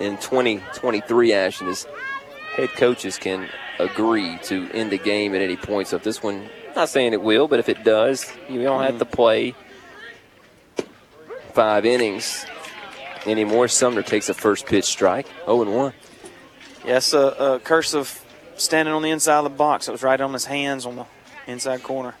in 0.00 0.16
2023, 0.16 1.32
Ashton, 1.32 1.68
is 1.68 1.86
head 2.54 2.70
coaches 2.70 3.18
can 3.18 3.48
agree 3.78 4.38
to 4.44 4.68
end 4.72 4.90
the 4.90 4.98
game 4.98 5.34
at 5.34 5.42
any 5.42 5.56
point. 5.56 5.88
So 5.88 5.96
if 5.96 6.02
this 6.02 6.22
one, 6.22 6.48
I'm 6.68 6.74
not 6.74 6.88
saying 6.88 7.12
it 7.12 7.22
will, 7.22 7.48
but 7.48 7.58
if 7.60 7.68
it 7.68 7.84
does, 7.84 8.32
you 8.48 8.62
don't 8.62 8.82
have 8.82 8.94
mm-hmm. 8.94 8.98
to 8.98 9.04
play 9.04 9.54
five 11.56 11.86
innings 11.86 12.44
anymore. 13.24 13.66
Sumner 13.66 14.02
takes 14.02 14.28
a 14.28 14.34
first 14.34 14.66
pitch 14.66 14.84
strike, 14.84 15.26
0 15.46 15.64
1. 15.64 15.92
Yes, 16.84 17.14
a, 17.14 17.18
a 17.18 17.60
curse 17.60 17.94
of 17.94 18.22
standing 18.56 18.92
on 18.92 19.00
the 19.00 19.08
inside 19.08 19.38
of 19.38 19.44
the 19.44 19.50
box. 19.50 19.88
It 19.88 19.92
was 19.92 20.02
right 20.02 20.20
on 20.20 20.34
his 20.34 20.44
hands 20.44 20.84
on 20.84 20.96
the 20.96 21.06
inside 21.46 21.82
corner. 21.82 22.14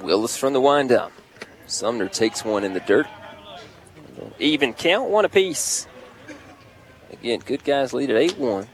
Willis 0.00 0.36
from 0.36 0.52
the 0.52 0.60
windup. 0.60 1.12
Sumner 1.66 2.08
takes 2.08 2.44
one 2.44 2.64
in 2.64 2.72
the 2.72 2.80
dirt. 2.80 3.06
Even 4.40 4.74
count, 4.74 5.08
one 5.08 5.24
apiece. 5.24 5.86
Again, 7.12 7.40
good 7.46 7.62
guys 7.62 7.92
lead 7.92 8.10
at 8.10 8.16
8 8.16 8.36
1. 8.36 8.66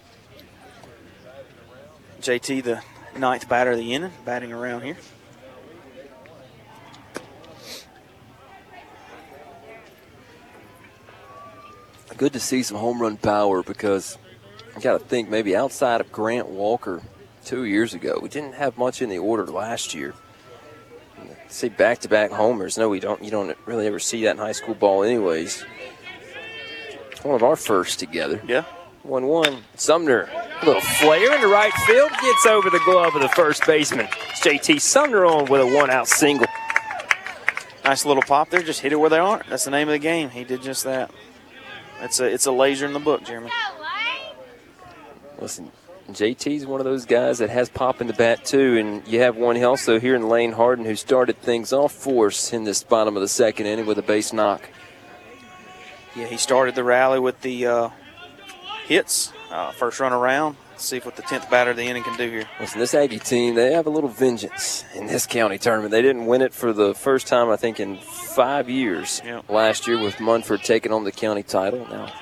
JT, 2.23 2.63
the 2.65 2.83
ninth 3.15 3.47
batter 3.47 3.73
of 3.73 3.77
the 3.77 3.93
inning, 3.93 4.13
batting 4.25 4.55
around 4.55 4.83
here. 4.85 4.97
Good 12.19 12.33
to 12.33 12.41
see 12.41 12.65
some 12.65 12.77
home 12.77 13.01
run 13.01 13.17
power 13.17 13.63
because 13.63 14.19
I 14.77 14.81
got 14.81 14.99
to 14.99 15.05
think 15.05 15.31
maybe 15.31 15.55
outside 15.55 16.01
of 16.01 16.11
Grant 16.11 16.49
Walker 16.49 17.01
two 17.45 17.65
years 17.65 17.95
ago, 17.95 18.19
we 18.21 18.29
didn't 18.29 18.55
have 18.55 18.77
much 18.77 19.01
in 19.01 19.09
the 19.09 19.19
order 19.19 19.47
last 19.47 19.95
year. 19.95 20.15
See 21.47 21.69
back-to-back 21.69 22.33
homers. 22.33 22.77
No, 22.77 22.89
we 22.89 22.99
don't. 22.99 23.23
You 23.23 23.31
don't 23.31 23.57
really 23.67 23.87
ever 23.87 24.01
see 24.01 24.25
that 24.25 24.33
in 24.33 24.39
high 24.39 24.53
school 24.53 24.75
ball, 24.75 25.05
anyways. 25.05 25.63
One 27.23 27.37
of 27.37 27.43
our 27.45 27.57
first 27.57 28.01
together. 28.01 28.43
Yeah. 28.47 28.65
One-one. 29.05 29.63
Sumner, 29.77 30.29
a 30.61 30.67
little 30.67 30.83
flare 30.83 31.35
into 31.35 31.47
right 31.47 31.73
field, 31.87 32.11
gets 32.21 32.47
over 32.47 32.69
the 32.69 32.81
glove 32.81 33.15
of 33.15 33.23
the 33.23 33.29
first 33.31 33.65
baseman. 33.65 34.09
It's 34.31 34.41
JT 34.41 34.81
Sumner 34.81 35.25
on 35.25 35.47
with 35.47 35.61
a 35.61 35.67
one-out 35.67 36.09
single. 36.09 36.49
Nice 37.85 38.05
little 38.05 38.25
pop 38.25 38.51
there. 38.51 38.61
Just 38.61 38.81
hit 38.81 38.93
it 38.93 38.97
where 38.97 39.09
they 39.09 39.19
aren't. 39.19 39.47
That's 39.47 39.65
the 39.65 39.71
name 39.71 39.89
of 39.89 39.93
the 39.93 39.99
game. 39.99 40.31
He 40.31 40.45
did 40.45 40.63
just 40.63 40.85
that. 40.85 41.11
It's 42.01 42.21
a 42.21 42.25
it's 42.25 42.47
a 42.47 42.53
laser 42.53 42.87
in 42.87 42.93
the 42.93 43.01
book, 43.01 43.25
Jeremy. 43.25 43.51
Listen, 45.41 45.71
JT's 46.11 46.67
one 46.67 46.81
of 46.81 46.85
those 46.85 47.05
guys 47.05 47.39
that 47.39 47.51
has 47.51 47.69
pop 47.69 48.01
in 48.01 48.07
the 48.07 48.13
bat 48.13 48.45
too, 48.45 48.77
and 48.79 49.07
you 49.07 49.21
have 49.21 49.37
one 49.37 49.63
also 49.63 50.01
here 50.01 50.15
in 50.15 50.29
Lane 50.29 50.53
Harden 50.53 50.85
who 50.85 50.97
started 50.97 51.37
things 51.39 51.73
off 51.73 51.93
for 51.93 52.29
us 52.29 52.53
in 52.53 52.65
this 52.65 52.83
bottom 52.83 53.17
of 53.17 53.21
the 53.21 53.29
second 53.29 53.67
inning 53.67 53.87
with 53.87 53.99
a 53.99 54.03
base 54.03 54.33
knock. 54.33 54.69
Yeah, 56.17 56.27
he 56.27 56.37
started 56.37 56.75
the 56.75 56.83
rally 56.83 57.21
with 57.21 57.41
the 57.43 57.67
uh, 57.67 57.89
hits, 58.87 59.33
uh, 59.51 59.73
first 59.73 60.01
run 60.01 60.13
around. 60.13 60.57
Let's 60.79 60.87
see 60.87 61.01
what 61.01 61.17
the 61.17 61.23
tenth 61.23 61.51
batter 61.51 61.73
of 61.73 61.77
the 61.77 61.83
inning 61.83 62.05
can 62.05 62.17
do 62.17 62.31
here. 62.31 62.49
Listen, 62.61 62.79
this 62.79 62.95
Aggie 62.95 63.19
team, 63.19 63.57
they 63.57 63.73
have 63.73 63.87
a 63.89 63.91
little 63.91 64.09
vengeance 64.09 64.85
in 64.95 65.09
this 65.09 65.27
county 65.27 65.59
tournament. 65.59 65.91
They 65.91 66.03
didn't 66.03 66.27
win 66.27 66.41
it 66.41 66.55
for 66.55 66.73
the 66.73 66.95
first 66.95 67.27
time, 67.27 67.51
I 67.51 67.57
think, 67.57 67.81
in 67.81 67.99
five 67.99 68.71
years 68.71 69.21
Yep. 69.25 69.51
last 69.51 69.89
year 69.89 69.99
with 70.01 70.21
Munford 70.21 70.63
taking 70.63 70.93
on 70.93 71.03
the 71.03 71.11
county 71.11 71.43
title. 71.43 71.85
Now, 71.91 72.13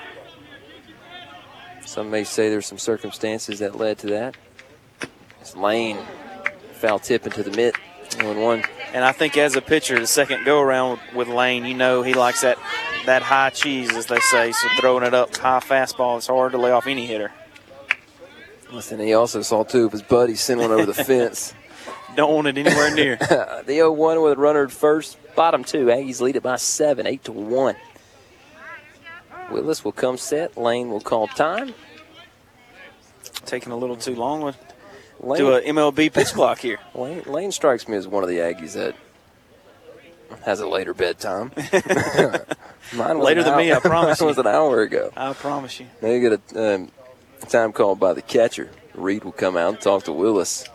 some 1.85 2.11
may 2.11 2.25
say 2.25 2.49
there's 2.49 2.65
some 2.65 2.79
circumstances 2.79 3.59
that 3.59 3.77
led 3.77 3.99
to 3.99 4.07
that. 4.07 4.39
It's 5.43 5.55
Lane, 5.55 5.99
foul 6.81 6.99
tip 6.99 7.27
into 7.27 7.43
the 7.43 7.55
mitt, 7.55 7.77
1 8.23 8.41
1. 8.41 8.65
And 8.95 9.05
I 9.05 9.13
think 9.13 9.37
as 9.37 9.55
a 9.55 9.61
pitcher, 9.61 10.01
the 10.01 10.07
second 10.07 10.47
go 10.47 10.63
around 10.63 10.99
with 11.15 11.29
Lane, 11.29 11.67
you 11.67 11.75
know 11.75 12.01
he 12.01 12.15
likes 12.15 12.41
that 12.41 12.57
that 13.05 13.21
high 13.21 13.51
cheese, 13.51 13.95
as 13.95 14.07
they 14.07 14.19
say. 14.21 14.51
So 14.53 14.67
throwing 14.81 15.05
it 15.05 15.13
up 15.13 15.37
high 15.37 15.61
fastball 15.61 16.17
is 16.17 16.27
hard 16.27 16.53
to 16.53 16.59
lay 16.59 16.71
off 16.71 16.87
any 16.87 17.05
hitter. 17.05 17.33
Listen, 18.73 18.99
he 19.01 19.15
also 19.15 19.43
saw 19.43 19.63
two 19.65 19.87
of 19.87 19.93
his 19.93 20.03
buddies 20.03 20.41
send 20.41 20.61
one 20.61 20.71
over 20.73 20.87
the 20.87 20.95
fence. 21.05 21.55
Don't 22.15 22.35
want 22.35 22.47
it 22.49 22.59
anywhere 22.59 22.95
near. 22.95 23.17
the 23.17 23.65
0 23.67 23.93
1 23.93 24.23
with 24.23 24.33
a 24.33 24.37
runner 24.37 24.65
at 24.65 24.73
first. 24.73 25.19
Bottom 25.35 25.65
two. 25.65 25.87
Aggies 25.87 26.21
lead 26.21 26.37
it 26.37 26.43
by 26.43 26.57
seven, 26.57 27.07
8 27.07 27.25
to 27.25 27.33
1. 27.33 27.77
Willis 29.51 29.85
will 29.85 29.93
come 29.93 30.17
set. 30.17 30.57
Lane 30.57 30.91
will 30.91 31.01
call 31.01 31.29
time. 31.29 31.75
Taking 33.45 33.71
a 33.71 33.77
little 33.77 33.97
too 33.97 34.15
long. 34.17 34.43
With 34.43 34.57
Lane, 35.21 35.39
do 35.39 35.55
a 35.55 35.61
MLB 35.61 36.13
pitch 36.13 36.29
clock 36.29 36.59
here. 36.59 36.79
Lane, 36.95 37.23
Lane 37.27 37.53
strikes 37.53 37.87
me 37.87 37.97
as 37.97 38.09
one 38.09 38.23
of 38.23 38.29
the 38.29 38.39
Aggies 38.39 38.73
that 38.73 38.97
has 40.45 40.61
a 40.61 40.67
later 40.69 40.95
bedtime. 40.95 41.53
Mine 42.95 43.19
Later 43.19 43.41
an 43.41 43.47
than 43.47 43.59
me, 43.59 43.73
I 43.73 43.79
promise 43.79 44.21
Mine 44.21 44.27
was 44.29 44.37
you. 44.37 44.43
an 44.43 44.47
hour 44.47 44.81
ago. 44.83 45.13
I 45.17 45.33
promise 45.33 45.79
you. 45.81 45.87
They 46.01 46.21
get 46.21 46.41
a 46.55 46.75
um, 46.75 46.91
time 47.47 47.73
called 47.73 47.99
by 48.01 48.13
the 48.13 48.23
catcher. 48.23 48.71
Reed 48.95 49.25
will 49.25 49.33
come 49.33 49.57
out 49.57 49.75
and 49.75 49.81
talk 49.81 50.05
to 50.05 50.13
Willis. 50.13 50.69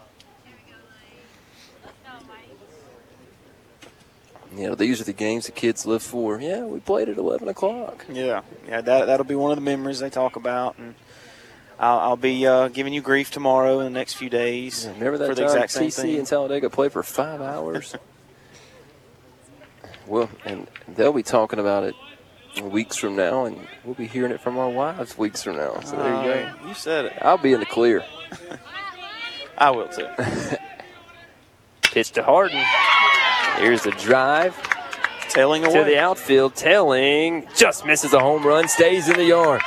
You 4.55 4.67
know, 4.67 4.75
these 4.75 4.99
are 4.99 5.05
the 5.05 5.13
games 5.13 5.45
the 5.45 5.53
kids 5.53 5.85
live 5.85 6.03
for. 6.03 6.39
Yeah, 6.41 6.65
we 6.65 6.81
played 6.81 7.07
at 7.07 7.17
11 7.17 7.47
o'clock. 7.47 8.05
Yeah, 8.11 8.41
yeah, 8.67 8.81
that 8.81 9.05
that'll 9.05 9.25
be 9.25 9.35
one 9.35 9.51
of 9.51 9.57
the 9.57 9.61
memories 9.61 9.99
they 9.99 10.09
talk 10.09 10.35
about, 10.35 10.77
and 10.77 10.93
I'll, 11.79 11.99
I'll 11.99 12.17
be 12.17 12.45
uh, 12.45 12.67
giving 12.67 12.93
you 12.93 13.01
grief 13.01 13.31
tomorrow 13.31 13.79
in 13.79 13.85
the 13.85 13.97
next 13.97 14.15
few 14.15 14.29
days. 14.29 14.87
Remember 14.95 15.17
that 15.19 15.29
for 15.29 15.35
the 15.35 15.43
time 15.43 15.63
exact 15.63 15.71
same 15.71 15.87
TC 15.87 16.01
thing. 16.01 16.17
and 16.17 16.27
Talladega 16.27 16.69
played 16.69 16.91
for 16.91 17.03
five 17.03 17.41
hours? 17.41 17.95
Well, 20.07 20.29
and 20.43 20.67
they'll 20.89 21.13
be 21.13 21.23
talking 21.23 21.59
about 21.59 21.83
it 21.85 21.95
weeks 22.61 22.97
from 22.97 23.15
now, 23.15 23.45
and 23.45 23.57
we'll 23.83 23.95
be 23.95 24.07
hearing 24.07 24.31
it 24.31 24.41
from 24.41 24.57
our 24.57 24.69
wives 24.69 25.17
weeks 25.17 25.41
from 25.43 25.55
now. 25.57 25.79
So 25.81 25.95
there 25.95 26.07
you 26.07 26.33
go. 26.33 26.53
Uh, 26.63 26.67
You 26.67 26.73
said 26.73 27.05
it. 27.05 27.13
I'll 27.21 27.37
be 27.37 27.53
in 27.53 27.59
the 27.59 27.65
clear. 27.65 28.03
I 29.57 29.69
will 29.71 29.87
too. 29.87 30.07
Pitch 31.83 32.11
to 32.11 32.23
Harden. 32.23 32.63
Here's 33.57 33.83
the 33.83 33.91
drive. 33.91 34.55
Tailing 35.29 35.63
away. 35.63 35.73
to 35.75 35.83
the 35.83 35.97
outfield. 35.99 36.55
Tailing 36.55 37.47
just 37.55 37.85
misses 37.85 38.13
a 38.13 38.19
home 38.19 38.45
run. 38.45 38.67
Stays 38.67 39.07
in 39.07 39.15
the 39.17 39.25
yard. 39.25 39.61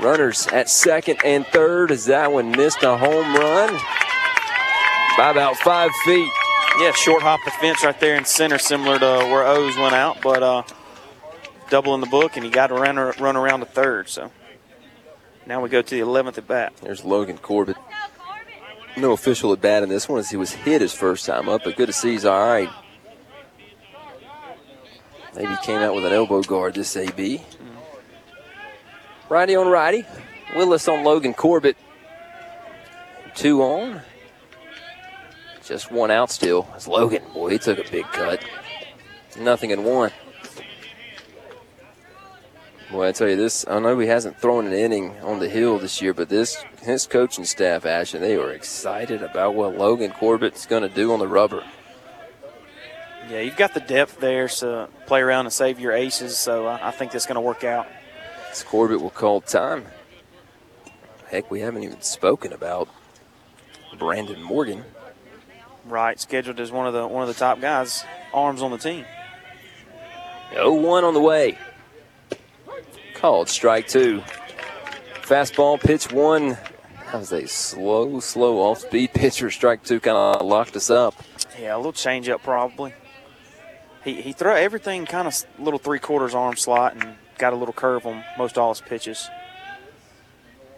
Runners 0.00 0.46
at 0.48 0.68
second 0.68 1.18
and 1.24 1.46
third 1.46 1.90
as 1.90 2.04
that 2.06 2.30
one 2.30 2.50
missed 2.50 2.82
a 2.82 2.96
home 2.96 3.34
run 3.34 3.72
by 5.16 5.30
about 5.30 5.56
five 5.56 5.90
feet. 6.04 6.30
Yeah, 6.78 6.92
short 6.92 7.22
hop 7.22 7.40
the 7.44 7.50
fence 7.52 7.82
right 7.82 7.98
there 8.00 8.16
in 8.16 8.24
center, 8.26 8.58
similar 8.58 8.98
to 8.98 9.06
where 9.06 9.46
O's 9.46 9.76
went 9.78 9.94
out, 9.94 10.20
but 10.22 10.42
uh, 10.42 10.62
double 11.70 11.94
in 11.94 12.02
the 12.02 12.06
book, 12.06 12.36
and 12.36 12.44
he 12.44 12.50
got 12.50 12.66
to 12.66 12.74
run, 12.74 12.96
run 12.96 13.36
around 13.36 13.60
to 13.60 13.66
third. 13.66 14.08
So 14.10 14.30
now 15.46 15.62
we 15.62 15.70
go 15.70 15.80
to 15.80 15.94
the 15.94 16.02
11th 16.02 16.36
at 16.36 16.46
bat. 16.46 16.74
There's 16.82 17.04
Logan 17.04 17.38
Corbett. 17.38 17.76
No 18.96 19.12
official 19.12 19.52
at 19.52 19.60
bat 19.60 19.82
in 19.82 19.88
this 19.88 20.08
one 20.08 20.18
as 20.18 20.30
he 20.30 20.36
was 20.36 20.52
hit 20.52 20.80
his 20.82 20.92
first 20.92 21.24
time 21.24 21.48
up, 21.48 21.62
but 21.64 21.76
good 21.76 21.86
to 21.86 21.92
see 21.92 22.12
he's 22.12 22.24
all 22.24 22.46
right. 22.46 22.70
Maybe 25.34 25.54
came 25.62 25.78
out 25.78 25.94
with 25.94 26.04
an 26.04 26.12
elbow 26.12 26.42
guard, 26.42 26.74
this 26.74 26.96
AB. 26.96 27.42
Righty 29.28 29.56
on 29.56 29.68
righty. 29.68 30.06
Willis 30.54 30.88
on 30.88 31.04
Logan 31.04 31.34
Corbett. 31.34 31.76
Two 33.34 33.62
on. 33.62 34.00
Just 35.66 35.90
one 35.90 36.12
out 36.12 36.30
still. 36.30 36.68
It's 36.76 36.86
Logan. 36.86 37.22
Boy, 37.34 37.50
he 37.50 37.58
took 37.58 37.78
a 37.78 37.90
big 37.90 38.04
cut. 38.12 38.40
Nothing 39.36 39.70
in 39.72 39.82
one. 39.82 40.12
Boy, 42.90 43.08
I 43.08 43.12
tell 43.12 43.28
you 43.28 43.34
this, 43.34 43.66
I 43.66 43.80
know 43.80 43.98
he 43.98 44.06
hasn't 44.06 44.38
thrown 44.38 44.64
an 44.66 44.72
inning 44.72 45.18
on 45.20 45.40
the 45.40 45.48
hill 45.48 45.76
this 45.78 46.00
year, 46.00 46.14
but 46.14 46.28
this 46.28 46.64
his 46.82 47.04
coaching 47.04 47.44
staff, 47.44 47.84
Ashton, 47.84 48.20
they 48.20 48.36
are 48.36 48.52
excited 48.52 49.24
about 49.24 49.56
what 49.56 49.76
Logan 49.76 50.12
Corbett's 50.12 50.66
going 50.66 50.84
to 50.84 50.88
do 50.88 51.12
on 51.12 51.18
the 51.18 51.26
rubber. 51.26 51.64
Yeah, 53.28 53.40
you've 53.40 53.56
got 53.56 53.74
the 53.74 53.80
depth 53.80 54.20
there 54.20 54.46
to 54.46 54.88
play 55.06 55.20
around 55.20 55.46
and 55.46 55.52
save 55.52 55.80
your 55.80 55.92
aces, 55.92 56.38
so 56.38 56.66
I 56.66 56.88
I 56.88 56.90
think 56.92 57.10
that's 57.10 57.26
going 57.26 57.34
to 57.34 57.40
work 57.40 57.64
out. 57.64 57.88
This 58.50 58.62
Corbett 58.62 59.00
will 59.00 59.10
call 59.10 59.40
time. 59.40 59.84
Heck, 61.28 61.50
we 61.50 61.58
haven't 61.58 61.82
even 61.82 62.00
spoken 62.02 62.52
about 62.52 62.88
Brandon 63.98 64.40
Morgan. 64.40 64.84
Right, 65.88 66.18
scheduled 66.18 66.58
as 66.58 66.72
one 66.72 66.86
of 66.86 66.94
the 66.94 67.06
one 67.06 67.22
of 67.22 67.28
the 67.28 67.34
top 67.34 67.60
guys, 67.60 68.04
arms 68.34 68.60
on 68.60 68.72
the 68.72 68.78
team. 68.78 69.04
0-1 70.52 71.02
on 71.02 71.14
the 71.14 71.20
way. 71.20 71.58
Called 73.14 73.48
strike 73.48 73.88
two. 73.88 74.22
Fastball 75.22 75.80
pitch 75.80 76.12
one. 76.12 76.58
That 77.06 77.20
was 77.20 77.32
a 77.32 77.46
slow, 77.46 78.20
slow 78.20 78.58
off-speed 78.58 79.12
pitcher. 79.14 79.50
Strike 79.50 79.84
two 79.84 80.00
kind 80.00 80.16
of 80.16 80.44
locked 80.44 80.76
us 80.76 80.90
up. 80.90 81.14
Yeah, 81.60 81.76
a 81.76 81.78
little 81.78 81.92
changeup 81.92 82.42
probably. 82.42 82.92
He 84.04 84.20
he 84.22 84.32
threw 84.32 84.52
everything 84.52 85.06
kind 85.06 85.28
of 85.28 85.34
little 85.58 85.78
three 85.78 85.98
quarters 85.98 86.34
arm 86.34 86.56
slot 86.56 86.94
and 86.94 87.14
got 87.38 87.52
a 87.52 87.56
little 87.56 87.74
curve 87.74 88.06
on 88.06 88.24
most 88.38 88.58
all 88.58 88.72
his 88.72 88.80
pitches. 88.80 89.28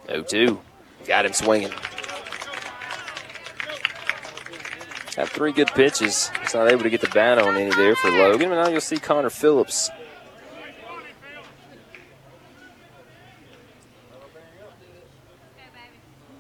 0-2. 0.06 0.58
Got 1.06 1.26
him 1.26 1.32
swinging. 1.32 1.72
Had 5.18 5.30
three 5.30 5.50
good 5.50 5.66
pitches. 5.74 6.30
He's 6.42 6.54
not 6.54 6.70
able 6.70 6.84
to 6.84 6.90
get 6.90 7.00
the 7.00 7.08
bat 7.08 7.38
on 7.38 7.56
any 7.56 7.74
there 7.74 7.96
for 7.96 8.08
Logan. 8.08 8.50
But 8.50 8.62
now 8.62 8.68
you'll 8.68 8.80
see 8.80 8.98
Connor 8.98 9.30
Phillips. 9.30 9.90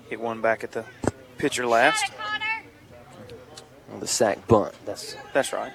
Hit 0.08 0.20
one 0.20 0.40
back 0.40 0.62
at 0.62 0.70
the 0.70 0.84
pitcher 1.38 1.66
last. 1.66 2.12
on 3.92 3.98
the 3.98 4.06
sack 4.06 4.46
bunt. 4.46 4.72
That's 4.86 5.16
That's 5.32 5.52
right. 5.52 5.72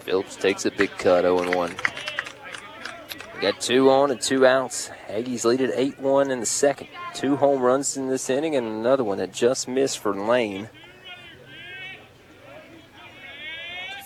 Phillips 0.00 0.36
takes 0.36 0.64
a 0.64 0.70
big 0.70 0.90
cut, 0.92 1.24
0 1.24 1.54
1. 1.54 1.74
Got 3.44 3.60
two 3.60 3.90
on 3.90 4.10
and 4.10 4.18
two 4.18 4.46
outs. 4.46 4.88
Aggies 5.06 5.44
lead 5.44 5.60
at 5.60 5.70
8 5.74 6.00
1 6.00 6.30
in 6.30 6.40
the 6.40 6.46
second. 6.46 6.88
Two 7.12 7.36
home 7.36 7.60
runs 7.60 7.94
in 7.94 8.08
this 8.08 8.30
inning 8.30 8.56
and 8.56 8.66
another 8.66 9.04
one 9.04 9.18
that 9.18 9.34
just 9.34 9.68
missed 9.68 9.98
for 9.98 10.14
Lane. 10.14 10.70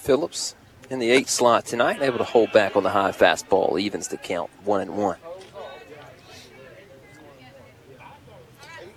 Phillips 0.00 0.56
in 0.90 0.98
the 0.98 1.12
eight 1.12 1.28
slot 1.28 1.66
tonight, 1.66 2.02
able 2.02 2.18
to 2.18 2.24
hold 2.24 2.50
back 2.50 2.74
on 2.74 2.82
the 2.82 2.90
high 2.90 3.12
fastball, 3.12 3.80
evens 3.80 4.08
the 4.08 4.16
count, 4.16 4.50
one 4.64 4.80
and 4.80 4.96
one. 4.96 5.18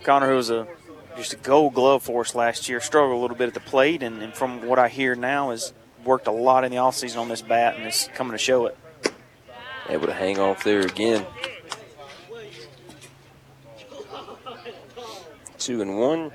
Connor, 0.04 0.28
who 0.28 0.38
was 0.38 0.50
a 0.50 0.68
just 1.18 1.34
a 1.34 1.38
gold 1.38 1.76
glove 1.76 2.02
for 2.02 2.22
us 2.22 2.34
last 2.34 2.68
year, 2.68 2.82
struggled 2.82 3.16
a 3.16 3.22
little 3.22 3.38
bit 3.38 3.48
at 3.48 3.54
the 3.54 3.60
plate, 3.60 4.02
and, 4.02 4.24
and 4.24 4.34
from 4.34 4.66
what 4.66 4.80
I 4.80 4.88
hear 4.88 5.14
now, 5.14 5.52
has 5.52 5.72
worked 6.04 6.26
a 6.26 6.32
lot 6.32 6.64
in 6.64 6.72
the 6.72 6.78
offseason 6.78 7.20
on 7.20 7.30
this 7.30 7.44
bat, 7.44 7.76
and 7.76 7.86
is 7.86 8.10
coming 8.16 8.32
to 8.32 8.40
show 8.40 8.66
it. 8.66 8.76
Able 9.92 10.08
to 10.08 10.14
hang 10.14 10.40
off 10.40 10.64
there 10.64 10.80
again. 10.80 11.26
Two 15.60 15.82
and 15.82 16.00
one. 16.00 16.32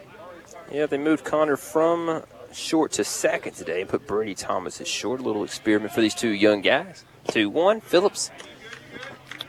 Yeah, 0.71 0.85
they 0.85 0.99
moved 0.99 1.25
Connor 1.25 1.57
from 1.57 2.23
short 2.53 2.93
to 2.93 3.03
second 3.05 3.55
today 3.55 3.81
and 3.81 3.89
put 3.89 4.07
Brady 4.07 4.35
Thomas 4.35 4.81
at 4.81 4.87
short. 4.87 5.21
A 5.21 5.23
little 5.23 5.43
experiment 5.43 5.93
for 5.93 6.03
these 6.03 6.15
two 6.15 6.29
young 6.29 6.61
guys. 6.61 7.05
Two 7.29 7.49
one. 7.49 7.81
Phillips 7.81 8.31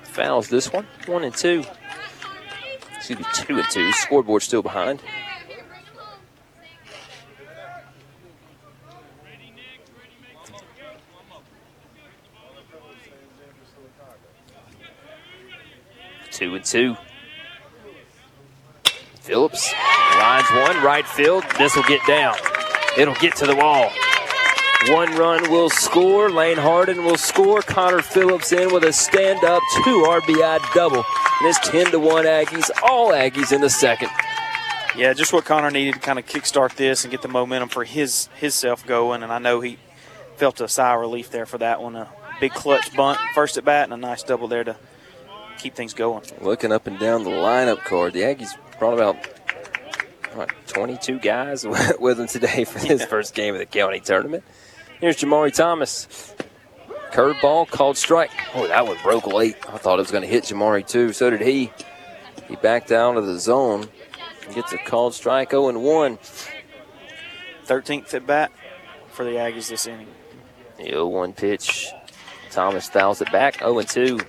fouls 0.03 0.47
this 0.47 0.71
one. 0.71 0.87
One 1.05 1.25
and 1.25 1.35
two. 1.35 1.65
Excuse 2.95 3.19
me, 3.19 3.25
two 3.33 3.59
and 3.59 3.69
two. 3.69 3.91
Scoreboard 3.91 4.41
still 4.41 4.61
behind. 4.61 5.01
Two 16.37 16.53
and 16.53 16.63
two. 16.63 16.95
Phillips 19.21 19.73
lines 20.19 20.47
one, 20.51 20.83
right 20.83 21.07
field. 21.07 21.43
This 21.57 21.75
will 21.75 21.81
get 21.85 21.99
down. 22.05 22.35
It'll 22.95 23.15
get 23.15 23.35
to 23.37 23.47
the 23.47 23.55
wall. 23.55 23.89
One 24.89 25.15
run 25.15 25.49
will 25.49 25.71
score. 25.71 26.29
Lane 26.29 26.57
Harden 26.57 27.03
will 27.03 27.17
score. 27.17 27.63
Connor 27.63 28.03
Phillips 28.03 28.51
in 28.51 28.71
with 28.71 28.83
a 28.83 28.93
stand 28.93 29.43
up 29.43 29.63
two 29.83 30.05
RBI 30.07 30.59
double. 30.75 30.97
And 30.97 31.49
it's 31.49 31.57
10 31.67 31.89
to 31.89 31.99
1 31.99 32.25
Aggies. 32.25 32.69
All 32.83 33.13
Aggies 33.13 33.51
in 33.51 33.61
the 33.61 33.69
second. 33.71 34.09
Yeah, 34.95 35.13
just 35.13 35.33
what 35.33 35.43
Connor 35.43 35.71
needed 35.71 35.95
to 35.95 35.99
kind 35.99 36.19
of 36.19 36.27
kickstart 36.27 36.75
this 36.75 37.03
and 37.03 37.09
get 37.09 37.23
the 37.23 37.29
momentum 37.29 37.69
for 37.69 37.83
his 37.83 38.29
his 38.35 38.53
self 38.53 38.85
going. 38.85 39.23
And 39.23 39.31
I 39.31 39.39
know 39.39 39.59
he 39.61 39.79
felt 40.35 40.61
a 40.61 40.67
sigh 40.67 40.93
of 40.93 41.01
relief 41.01 41.31
there 41.31 41.47
for 41.47 41.57
that 41.57 41.81
one. 41.81 41.95
A 41.95 42.09
big 42.39 42.51
clutch 42.51 42.95
bunt 42.95 43.17
first 43.33 43.57
at 43.57 43.65
bat 43.65 43.85
and 43.85 43.93
a 43.93 43.97
nice 43.97 44.21
double 44.21 44.47
there 44.47 44.63
to 44.63 44.75
keep 45.57 45.75
things 45.75 45.93
going. 45.93 46.23
Looking 46.41 46.71
up 46.71 46.87
and 46.87 46.99
down 46.99 47.23
the 47.23 47.29
lineup 47.29 47.83
card, 47.83 48.13
the 48.13 48.21
Aggies 48.21 48.55
brought 48.79 48.93
about 48.93 49.15
what, 50.33 50.49
22 50.67 51.19
guys 51.19 51.65
with 51.99 52.17
them 52.17 52.27
today 52.27 52.63
for 52.63 52.79
this 52.79 53.03
first 53.05 53.33
game 53.33 53.53
of 53.53 53.59
the 53.59 53.65
county 53.65 53.99
tournament. 53.99 54.43
Here's 54.99 55.17
Jamari 55.17 55.53
Thomas. 55.53 56.35
Curveball 57.11 57.67
called 57.69 57.97
strike. 57.97 58.31
Oh, 58.53 58.67
that 58.67 58.85
one 58.85 58.97
broke 59.01 59.27
late. 59.27 59.55
I 59.67 59.77
thought 59.77 59.99
it 59.99 60.01
was 60.01 60.11
going 60.11 60.23
to 60.23 60.29
hit 60.29 60.45
Jamari 60.45 60.87
too. 60.87 61.13
So 61.13 61.29
did 61.29 61.41
he. 61.41 61.71
He 62.47 62.55
backed 62.57 62.91
out 62.91 63.17
of 63.17 63.25
the 63.25 63.39
zone. 63.39 63.89
Gets 64.53 64.71
a 64.73 64.77
called 64.77 65.13
strike 65.13 65.51
0 65.51 65.77
1. 65.77 66.17
13th 67.65 68.13
at 68.13 68.25
bat 68.25 68.51
for 69.09 69.25
the 69.25 69.31
Aggies 69.31 69.69
this 69.69 69.87
inning. 69.87 70.07
The 70.77 70.85
0 70.85 71.07
1 71.07 71.33
pitch. 71.33 71.87
Thomas 72.51 72.87
fouls 72.87 73.21
it 73.21 73.31
back 73.31 73.59
0 73.59 73.81
2. 73.81 74.19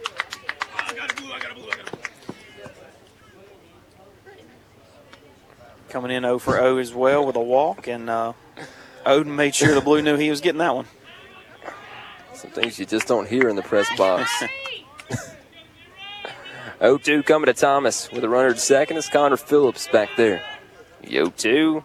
Coming 5.88 6.10
in 6.10 6.22
0 6.22 6.38
for 6.38 6.52
0 6.52 6.76
as 6.78 6.92
well 6.92 7.24
with 7.26 7.36
a 7.36 7.40
walk, 7.40 7.86
and 7.86 8.10
uh, 8.10 8.34
Oden 9.06 9.34
made 9.34 9.54
sure 9.54 9.74
the 9.74 9.80
Blue 9.80 10.02
knew 10.02 10.16
he 10.16 10.28
was 10.28 10.40
getting 10.42 10.58
that 10.58 10.74
one. 10.74 10.86
Some 12.34 12.50
things 12.50 12.78
you 12.78 12.84
just 12.84 13.08
don't 13.08 13.26
hear 13.26 13.48
in 13.48 13.56
the 13.56 13.62
press 13.62 13.88
box. 13.96 14.30
0 16.78 16.98
2 16.98 17.22
coming 17.22 17.46
to 17.46 17.54
Thomas 17.54 18.10
with 18.12 18.22
a 18.22 18.28
runner 18.28 18.52
to 18.52 18.60
second. 18.60 18.98
It's 18.98 19.08
Connor 19.08 19.38
Phillips 19.38 19.88
back 19.88 20.10
there. 20.16 20.44
0 21.08 21.32
2. 21.36 21.82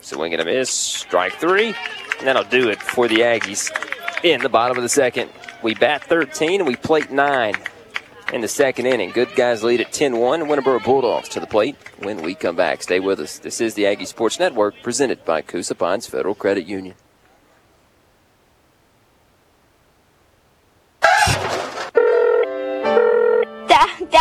Swing 0.00 0.32
and 0.32 0.40
a 0.40 0.44
miss. 0.44 0.70
Strike 0.70 1.34
three. 1.34 1.74
And 2.18 2.26
that'll 2.26 2.44
do 2.44 2.70
it 2.70 2.82
for 2.82 3.06
the 3.06 3.18
Aggies 3.18 3.70
in 4.24 4.40
the 4.40 4.48
bottom 4.48 4.76
of 4.76 4.82
the 4.82 4.88
second. 4.88 5.30
We 5.62 5.74
bat 5.74 6.02
13 6.04 6.60
and 6.60 6.66
we 6.66 6.76
plate 6.76 7.10
nine. 7.10 7.54
In 8.32 8.40
the 8.40 8.48
second 8.48 8.86
inning. 8.86 9.10
Good 9.10 9.34
guys 9.34 9.62
lead 9.62 9.80
at 9.80 9.92
10 9.92 10.16
1. 10.16 10.42
Winterboro 10.42 10.82
Bulldogs 10.84 11.28
to 11.30 11.40
the 11.40 11.46
plate 11.46 11.76
when 11.98 12.22
we 12.22 12.34
come 12.34 12.56
back. 12.56 12.82
Stay 12.82 13.00
with 13.00 13.20
us. 13.20 13.38
This 13.38 13.60
is 13.60 13.74
the 13.74 13.86
Aggie 13.86 14.04
Sports 14.04 14.38
Network 14.38 14.74
presented 14.82 15.24
by 15.24 15.42
Coosa 15.42 15.74
Pines 15.74 16.06
Federal 16.06 16.34
Credit 16.34 16.66
Union. 16.66 16.94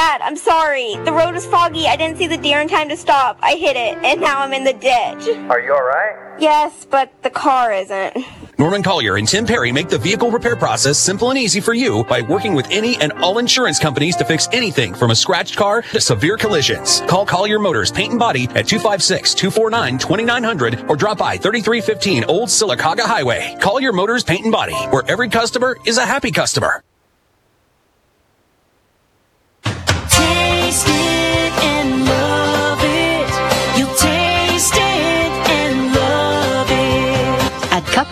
Dad, 0.10 0.18
Dad, 0.18 0.26
I'm 0.26 0.38
sorry. 0.38 0.96
The 1.06 1.12
road 1.12 1.36
was 1.36 1.46
foggy. 1.46 1.86
I 1.86 1.96
didn't 1.96 2.18
see 2.18 2.26
the 2.26 2.38
deer 2.38 2.62
in 2.62 2.68
time 2.68 2.90
to 2.90 2.98
stop. 2.98 3.38
I 3.44 3.54
hit 3.54 3.76
it, 3.76 3.96
and 4.04 4.20
now 4.20 4.40
I'm 4.40 4.54
in 4.54 4.64
the 4.64 4.74
ditch. 4.74 5.38
Are 5.52 5.60
you 5.60 5.72
alright? 5.72 6.42
Yes, 6.42 6.88
but 6.90 7.12
the 7.22 7.30
car 7.30 7.72
isn't. 7.72 8.18
Norman 8.58 8.82
Collier 8.82 9.18
and 9.18 9.28
Tim 9.28 9.46
Perry 9.46 9.72
make 9.72 9.88
the 9.88 10.00
vehicle 10.00 10.32
repair 10.32 10.56
process 10.56 10.98
simple 10.98 11.30
and 11.30 11.38
easy 11.38 11.60
for 11.60 11.76
you 11.76 12.04
by 12.06 12.22
working 12.22 12.56
with 12.56 12.66
any 12.72 12.98
and 12.98 13.12
all 13.22 13.38
insurance 13.38 13.78
companies 13.78 14.16
to 14.16 14.26
fix 14.26 14.48
anything 14.52 14.96
from 14.96 15.12
a 15.12 15.16
scratched 15.16 15.58
car 15.58 15.84
to 15.84 16.02
severe 16.02 16.38
collisions. 16.38 17.02
Call 17.02 17.24
Collier 17.26 17.60
Motors 17.60 17.92
Paint 17.92 18.10
and 18.12 18.20
Body 18.20 18.46
at 18.56 18.66
256-249-2900 18.66 20.90
or 20.90 20.96
drop 20.96 21.20
by 21.20 21.38
3315 21.38 22.24
Old 22.24 22.50
Sylacauga 22.50 23.02
Highway. 23.02 23.56
Collier 23.62 23.94
Motors 23.94 24.24
Paint 24.24 24.46
and 24.46 24.52
Body, 24.52 24.74
where 24.90 25.04
every 25.08 25.30
customer 25.30 25.78
is 25.86 26.00
a 26.00 26.06
happy 26.06 26.32
customer. 26.32 26.84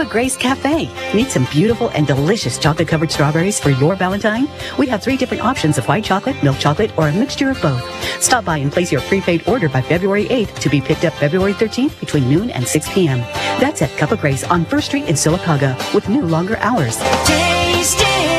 Grace 0.08 0.38
Cafe, 0.38 0.90
need 1.14 1.28
some 1.28 1.46
beautiful 1.52 1.90
and 1.90 2.08
delicious 2.08 2.58
chocolate 2.58 2.88
covered 2.88 3.12
strawberries 3.12 3.60
for 3.60 3.70
your 3.72 3.96
Valentine? 3.96 4.48
We 4.78 4.88
have 4.88 5.04
three 5.04 5.18
different 5.18 5.44
options 5.44 5.78
of 5.78 5.88
white 5.88 6.04
chocolate, 6.04 6.42
milk 6.44 6.58
chocolate, 6.58 6.98
or 6.98 7.10
a 7.10 7.14
mixture 7.14 7.50
of 7.50 7.62
both. 7.62 7.84
Stop 8.22 8.46
by 8.46 8.58
and 8.58 8.72
place 8.72 8.92
your 8.92 9.02
prepaid 9.02 9.48
order 9.48 9.70
by 9.70 9.82
February 9.82 10.26
8th 10.26 10.60
to 10.60 10.70
be 10.70 10.82
picked 10.82 11.06
up 11.06 11.14
February 11.14 11.54
13th 11.54 12.00
between 12.00 12.30
noon 12.30 12.50
and 12.52 12.68
6 12.68 12.94
p.m. 12.94 13.20
That's 13.60 13.82
at 13.82 13.96
Cup 13.98 14.12
of 14.12 14.22
Grace 14.22 14.44
on 14.46 14.66
First 14.66 14.88
Street 14.88 15.06
in 15.06 15.16
Sylacauga 15.16 15.76
with 15.94 16.10
new 16.10 16.26
longer 16.26 16.58
hours. 16.58 16.98
Taste 17.26 18.37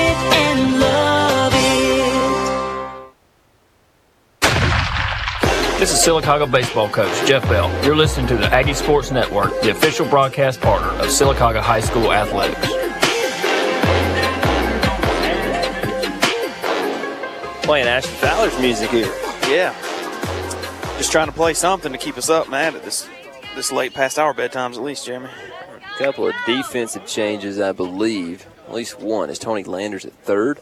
This 5.78 5.92
is 5.92 6.04
Sylacauga 6.04 6.50
baseball 6.50 6.88
coach 6.88 7.24
Jeff 7.24 7.44
Bell. 7.44 7.70
You're 7.84 7.94
listening 7.94 8.26
to 8.26 8.36
the 8.36 8.46
Aggie 8.52 8.74
Sports 8.74 9.12
Network, 9.12 9.60
the 9.60 9.70
official 9.70 10.08
broadcast 10.08 10.60
partner 10.60 10.88
of 10.88 11.06
Sylacauga 11.06 11.60
High 11.60 11.78
School 11.78 12.12
athletics. 12.12 12.66
Playing 17.64 17.86
Ashton 17.86 18.12
Fowler's 18.16 18.58
music 18.58 18.90
here. 18.90 19.06
Yeah. 19.46 19.72
Just 20.96 21.12
trying 21.12 21.28
to 21.28 21.32
play 21.32 21.54
something 21.54 21.92
to 21.92 21.98
keep 21.98 22.18
us 22.18 22.28
up, 22.28 22.48
man, 22.48 22.74
at 22.74 22.82
this 22.82 23.08
this 23.54 23.70
late 23.70 23.94
past 23.94 24.18
our 24.18 24.34
bedtimes 24.34 24.74
at 24.74 24.82
least, 24.82 25.06
Jeremy. 25.06 25.30
A 25.30 25.98
couple 25.98 26.26
of 26.26 26.34
defensive 26.44 27.06
changes, 27.06 27.60
I 27.60 27.70
believe. 27.70 28.48
At 28.66 28.74
least 28.74 28.98
one 28.98 29.30
is 29.30 29.38
Tony 29.38 29.62
Landers 29.62 30.04
at 30.04 30.12
third. 30.24 30.58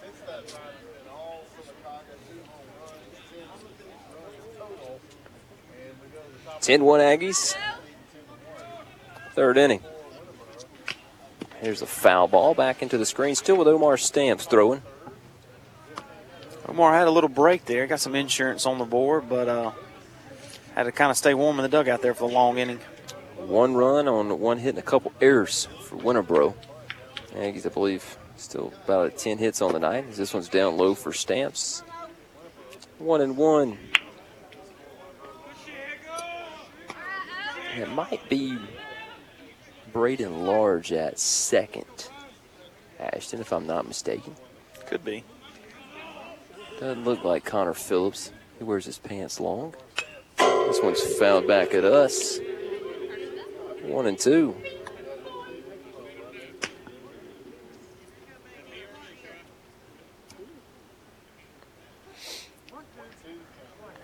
Ten 6.67 6.83
one 6.83 6.99
Aggies. 6.99 7.55
Third 9.37 9.57
inning. 9.57 9.83
Here's 11.61 11.81
a 11.81 11.87
foul 11.87 12.27
ball 12.27 12.55
back 12.55 12.83
into 12.83 12.99
the 12.99 13.07
screen, 13.07 13.37
still 13.37 13.57
with 13.57 13.69
Omar 13.69 13.97
Stamps 13.97 14.47
throwing. 14.47 14.83
Omar 16.67 16.93
had 16.93 17.07
a 17.07 17.11
little 17.13 17.29
break 17.29 17.67
there, 17.67 17.87
got 17.87 18.01
some 18.01 18.17
insurance 18.17 18.67
on 18.67 18.79
the 18.79 18.85
board, 18.85 19.29
but 19.29 19.47
uh, 19.47 19.71
had 20.75 20.83
to 20.83 20.93
kind 20.93 21.13
of 21.13 21.17
stay 21.17 21.35
warm 21.35 21.57
in 21.61 21.63
the 21.63 21.69
dugout 21.69 22.03
there 22.03 22.15
for 22.15 22.29
the 22.29 22.35
long 22.35 22.59
inning. 22.59 22.81
One 23.37 23.77
run 23.77 24.09
on 24.09 24.41
one 24.41 24.59
hit 24.59 24.71
and 24.71 24.79
a 24.79 24.83
couple 24.83 25.13
errors 25.21 25.69
for 25.83 25.95
Winterboro. 25.99 26.53
Aggies, 27.37 27.65
I 27.65 27.69
believe, 27.69 28.19
still 28.37 28.73
about 28.83 29.07
at 29.07 29.19
10 29.19 29.39
hits 29.39 29.63
on 29.63 29.73
the 29.73 29.79
night. 29.79 30.11
This 30.15 30.35
one's 30.35 30.49
down 30.49 30.77
low 30.77 30.97
for 30.97 31.13
Stamps. 31.13 31.85
One 32.99 33.21
and 33.21 33.37
one. 33.37 33.79
It 37.77 37.91
might 37.91 38.27
be 38.31 38.59
Braden 39.93 40.47
Large 40.47 40.93
at 40.93 41.19
second. 41.19 42.09
Ashton, 42.99 43.41
if 43.41 43.53
I'm 43.53 43.67
not 43.67 43.87
mistaken. 43.87 44.35
Could 44.87 45.05
be. 45.05 45.25
Doesn't 46.81 47.05
look 47.05 47.23
like 47.23 47.45
Connor 47.45 47.75
Phillips. 47.75 48.33
He 48.59 48.65
wears 48.65 48.87
his 48.87 48.99
pants 48.99 49.41
long. 49.41 49.75
This 50.39 50.81
one's 50.83 51.03
fouled 51.19 51.47
back 51.47 51.75
at 51.75 51.85
us. 51.85 52.39
One 53.83 54.07
and 54.07 54.19
two. 54.19 54.57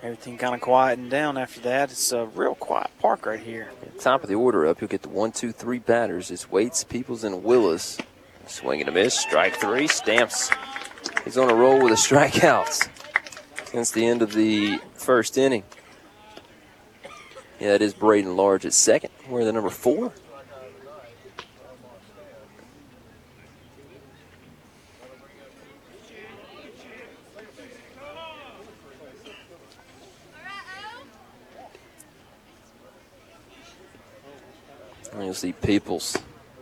Everything 0.03 0.37
kind 0.37 0.53
of 0.53 0.61
quieting 0.61 1.09
down 1.09 1.39
after 1.39 1.61
that. 1.61 1.93
It's 1.93 2.11
a 2.11 2.27
real 2.27 2.57
quiet 2.57 2.91
park 2.99 3.25
right 3.25 3.39
here. 3.39 3.71
Top 4.01 4.25
of 4.25 4.29
the 4.29 4.35
order 4.35 4.67
up, 4.67 4.81
you'll 4.81 4.89
get 4.89 5.03
the 5.03 5.09
one, 5.09 5.31
two, 5.31 5.53
three 5.53 5.79
batters. 5.79 6.33
It's 6.33 6.51
Waits, 6.51 6.83
Peoples, 6.83 7.23
and 7.23 7.45
Willis. 7.45 7.99
Swing 8.49 8.81
and 8.81 8.89
a 8.89 8.93
miss. 8.93 9.17
Strike 9.17 9.55
three. 9.55 9.87
Stamps. 9.87 10.51
He's 11.25 11.39
on 11.39 11.49
a 11.49 11.55
roll 11.55 11.81
with 11.81 11.91
the 11.91 11.97
strikeouts 11.97 12.89
since 13.67 13.93
the 13.93 14.05
end 14.05 14.23
of 14.23 14.33
the 14.33 14.81
first 14.95 15.39
inning. 15.39 15.63
Yeah, 17.61 17.69
that 17.69 17.83
is 17.83 17.95
Braden 17.95 18.37
Large 18.37 18.67
at 18.67 18.73
second. 18.73 19.11
We're 19.29 19.45
the 19.45 19.53
number 19.53 19.71
four. 19.71 20.13
You'll 35.19 35.35
see 35.35 35.53
Peoples 35.53 36.17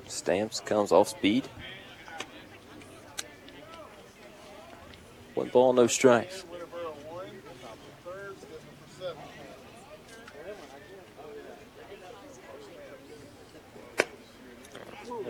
stamps 0.06 0.60
comes 0.60 0.92
off 0.92 1.08
speed. 1.08 1.48
One 5.34 5.48
ball, 5.48 5.72
no 5.72 5.86
strikes. 5.86 6.44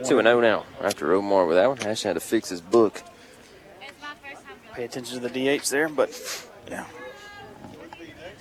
Two 0.05 0.19
and 0.19 0.27
zero 0.27 0.41
now 0.41 0.65
after 0.81 1.13
Omar 1.13 1.47
with 1.47 1.57
that 1.57 1.69
one. 1.69 1.79
Ashton 1.81 2.09
had 2.09 2.15
to 2.15 2.21
fix 2.21 2.49
his 2.49 2.61
book. 2.61 3.03
Pay 4.75 4.85
attention 4.85 5.21
to 5.21 5.29
the 5.29 5.59
DH 5.59 5.69
there, 5.69 5.89
but 5.89 6.49
yeah. 6.69 6.87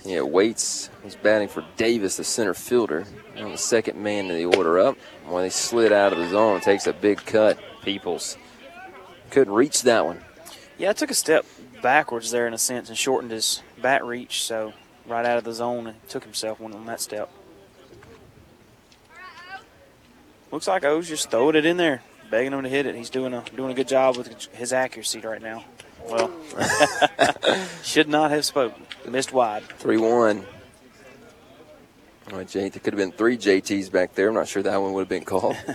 Yeah, 0.04 0.22
Waits 0.22 0.88
was 1.04 1.14
batting 1.14 1.48
for 1.48 1.64
Davis, 1.76 2.16
the 2.16 2.24
center 2.24 2.54
fielder. 2.54 3.04
And 3.36 3.52
the 3.52 3.58
second 3.58 4.02
man 4.02 4.30
in 4.30 4.36
the 4.36 4.56
order 4.56 4.78
up. 4.78 4.96
When 5.26 5.42
they 5.42 5.50
slid 5.50 5.92
out 5.92 6.12
of 6.12 6.18
the 6.18 6.28
zone, 6.28 6.60
takes 6.60 6.86
a 6.86 6.92
big 6.92 7.18
cut. 7.24 7.58
Peoples 7.82 8.36
couldn't 9.30 9.52
reach 9.52 9.82
that 9.82 10.04
one. 10.04 10.20
Yeah, 10.78 10.90
I 10.90 10.92
took 10.92 11.10
a 11.10 11.14
step 11.14 11.46
backwards 11.82 12.30
there 12.30 12.46
in 12.46 12.54
a 12.54 12.58
sense 12.58 12.88
and 12.88 12.98
shortened 12.98 13.30
his 13.30 13.62
bat 13.80 14.04
reach. 14.04 14.42
So 14.42 14.72
right 15.06 15.24
out 15.24 15.38
of 15.38 15.44
the 15.44 15.52
zone 15.52 15.86
and 15.86 16.08
took 16.08 16.24
himself 16.24 16.60
one 16.60 16.72
on 16.72 16.86
that 16.86 17.00
step. 17.00 17.30
Looks 20.50 20.66
like 20.66 20.84
O's 20.84 21.08
just 21.08 21.30
throwing 21.30 21.54
it 21.54 21.64
in 21.64 21.76
there, 21.76 22.02
begging 22.30 22.52
him 22.52 22.62
to 22.62 22.68
hit 22.68 22.86
it. 22.86 22.94
He's 22.96 23.10
doing 23.10 23.32
a 23.32 23.44
doing 23.54 23.70
a 23.70 23.74
good 23.74 23.86
job 23.86 24.16
with 24.16 24.48
his 24.52 24.72
accuracy 24.72 25.20
right 25.20 25.40
now. 25.40 25.64
Well, 26.08 26.30
should 27.84 28.08
not 28.08 28.30
have 28.32 28.44
spoken. 28.44 28.84
Missed 29.10 29.32
wide. 29.32 29.64
3 29.64 29.96
1. 29.96 30.46
Well, 32.30 32.44
J, 32.44 32.68
there 32.68 32.78
could 32.78 32.92
have 32.92 32.98
been 32.98 33.10
three 33.10 33.36
JTs 33.36 33.90
back 33.90 34.14
there. 34.14 34.28
I'm 34.28 34.34
not 34.34 34.46
sure 34.46 34.62
that 34.62 34.80
one 34.80 34.92
would 34.92 35.00
have 35.00 35.08
been 35.08 35.24
called. 35.24 35.56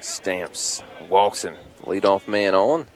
Stamps 0.00 0.82
walks 1.08 1.42
him. 1.42 1.56
Leadoff 1.84 2.28
man 2.28 2.54
on. 2.54 2.86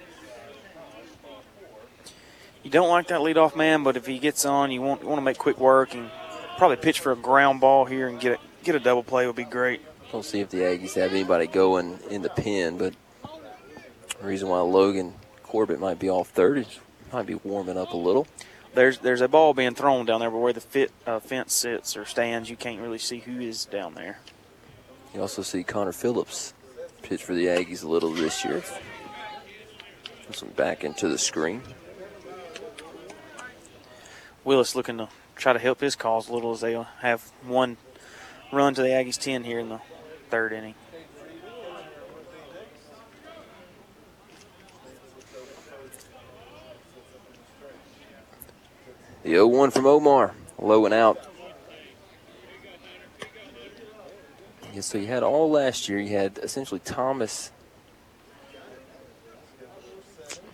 You 2.62 2.70
don't 2.70 2.90
like 2.90 3.08
that 3.08 3.20
leadoff 3.20 3.56
man, 3.56 3.82
but 3.82 3.96
if 3.96 4.04
he 4.04 4.18
gets 4.18 4.44
on, 4.44 4.70
you 4.70 4.82
want 4.82 5.00
you 5.00 5.08
want 5.08 5.20
to 5.20 5.24
make 5.24 5.38
quick 5.38 5.58
work 5.58 5.94
and 5.94 6.10
probably 6.58 6.76
pitch 6.76 7.00
for 7.00 7.12
a 7.12 7.16
ground 7.16 7.62
ball 7.62 7.86
here 7.86 8.08
and 8.08 8.20
get 8.20 8.32
a, 8.32 8.38
get 8.64 8.74
a 8.74 8.80
double 8.80 9.02
play 9.02 9.26
would 9.26 9.36
be 9.36 9.44
great. 9.44 9.82
We'll 10.12 10.22
see 10.22 10.40
if 10.40 10.48
the 10.50 10.58
Aggies 10.58 10.94
have 10.94 11.12
anybody 11.12 11.46
going 11.46 11.98
in 12.10 12.22
the 12.22 12.30
pen, 12.30 12.78
but 12.78 12.94
the 14.20 14.26
reason 14.26 14.48
why 14.48 14.60
Logan 14.60 15.14
Corbett 15.42 15.80
might 15.80 15.98
be 15.98 16.08
off 16.08 16.28
third 16.30 16.58
is 16.58 16.80
might 17.12 17.26
be 17.26 17.34
warming 17.34 17.78
up 17.78 17.92
a 17.92 17.96
little. 17.96 18.26
there's 18.74 18.98
there's 18.98 19.20
a 19.20 19.28
ball 19.28 19.54
being 19.54 19.74
thrown 19.74 20.06
down 20.06 20.20
there, 20.20 20.30
but 20.30 20.38
where 20.38 20.52
the 20.52 20.60
fit, 20.60 20.90
uh, 21.06 21.20
fence 21.20 21.52
sits 21.52 21.96
or 21.96 22.04
stands, 22.04 22.50
you 22.50 22.56
can't 22.56 22.80
really 22.80 22.98
see 22.98 23.18
who 23.18 23.40
is 23.40 23.64
down 23.66 23.94
there. 23.94 24.18
You 25.14 25.20
also 25.20 25.42
see 25.42 25.62
Connor 25.62 25.92
Phillips 25.92 26.54
pitch 27.02 27.22
for 27.22 27.34
the 27.34 27.46
Aggies 27.46 27.84
a 27.84 27.88
little 27.88 28.10
this 28.10 28.44
year. 28.44 28.62
Puts 30.26 30.42
him 30.42 30.48
back 30.56 30.82
into 30.82 31.08
the 31.08 31.18
screen. 31.18 31.62
Willis 34.42 34.74
looking 34.74 34.98
to 34.98 35.08
try 35.36 35.52
to 35.52 35.58
help 35.58 35.80
his 35.80 35.94
cause 35.96 36.28
a 36.28 36.32
little 36.32 36.52
as 36.52 36.60
they 36.60 36.72
have 37.00 37.22
one 37.44 37.76
run 38.54 38.74
to 38.74 38.82
the 38.82 38.88
Aggies 38.88 39.20
10 39.20 39.44
here 39.44 39.58
in 39.58 39.68
the 39.68 39.80
third 40.30 40.52
inning. 40.52 40.74
The 49.22 49.30
0 49.30 49.46
1 49.46 49.70
from 49.70 49.86
Omar, 49.86 50.34
low 50.58 50.84
and 50.84 50.92
out. 50.92 51.18
Yeah, 54.74 54.80
so 54.80 54.98
you 54.98 55.06
had 55.06 55.22
all 55.22 55.50
last 55.50 55.88
year, 55.88 55.98
you 55.98 56.16
had 56.16 56.38
essentially 56.38 56.80
Thomas 56.80 57.50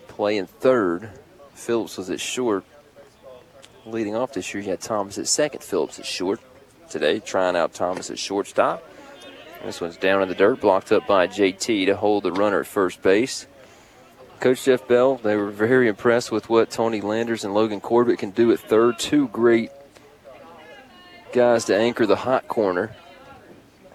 playing 0.07 0.45
third. 0.45 1.09
Phillips 1.53 1.97
was 1.97 2.09
at 2.09 2.19
short. 2.19 2.63
Leading 3.85 4.15
off 4.15 4.33
this 4.33 4.53
year, 4.53 4.63
you 4.63 4.69
had 4.69 4.79
Thomas 4.79 5.17
at 5.17 5.27
second, 5.27 5.63
Phillips 5.63 5.99
at 5.99 6.05
short. 6.05 6.39
Today, 6.91 7.19
trying 7.19 7.55
out 7.55 7.73
Thomas 7.73 8.11
at 8.11 8.19
shortstop. 8.19 8.83
This 9.63 9.79
one's 9.79 9.95
down 9.95 10.21
in 10.21 10.27
the 10.27 10.35
dirt, 10.35 10.59
blocked 10.59 10.91
up 10.91 11.07
by 11.07 11.27
JT 11.27 11.85
to 11.85 11.95
hold 11.95 12.23
the 12.23 12.33
runner 12.33 12.59
at 12.59 12.67
first 12.67 13.01
base. 13.01 13.47
Coach 14.41 14.65
Jeff 14.65 14.87
Bell, 14.87 15.15
they 15.15 15.37
were 15.37 15.51
very 15.51 15.87
impressed 15.87 16.31
with 16.31 16.49
what 16.49 16.69
Tony 16.69 16.99
Landers 16.99 17.45
and 17.45 17.53
Logan 17.53 17.79
Corbett 17.79 18.19
can 18.19 18.31
do 18.31 18.51
at 18.51 18.59
third. 18.59 18.99
Two 18.99 19.27
great 19.29 19.69
guys 21.31 21.65
to 21.65 21.77
anchor 21.77 22.05
the 22.05 22.17
hot 22.17 22.47
corner. 22.47 22.93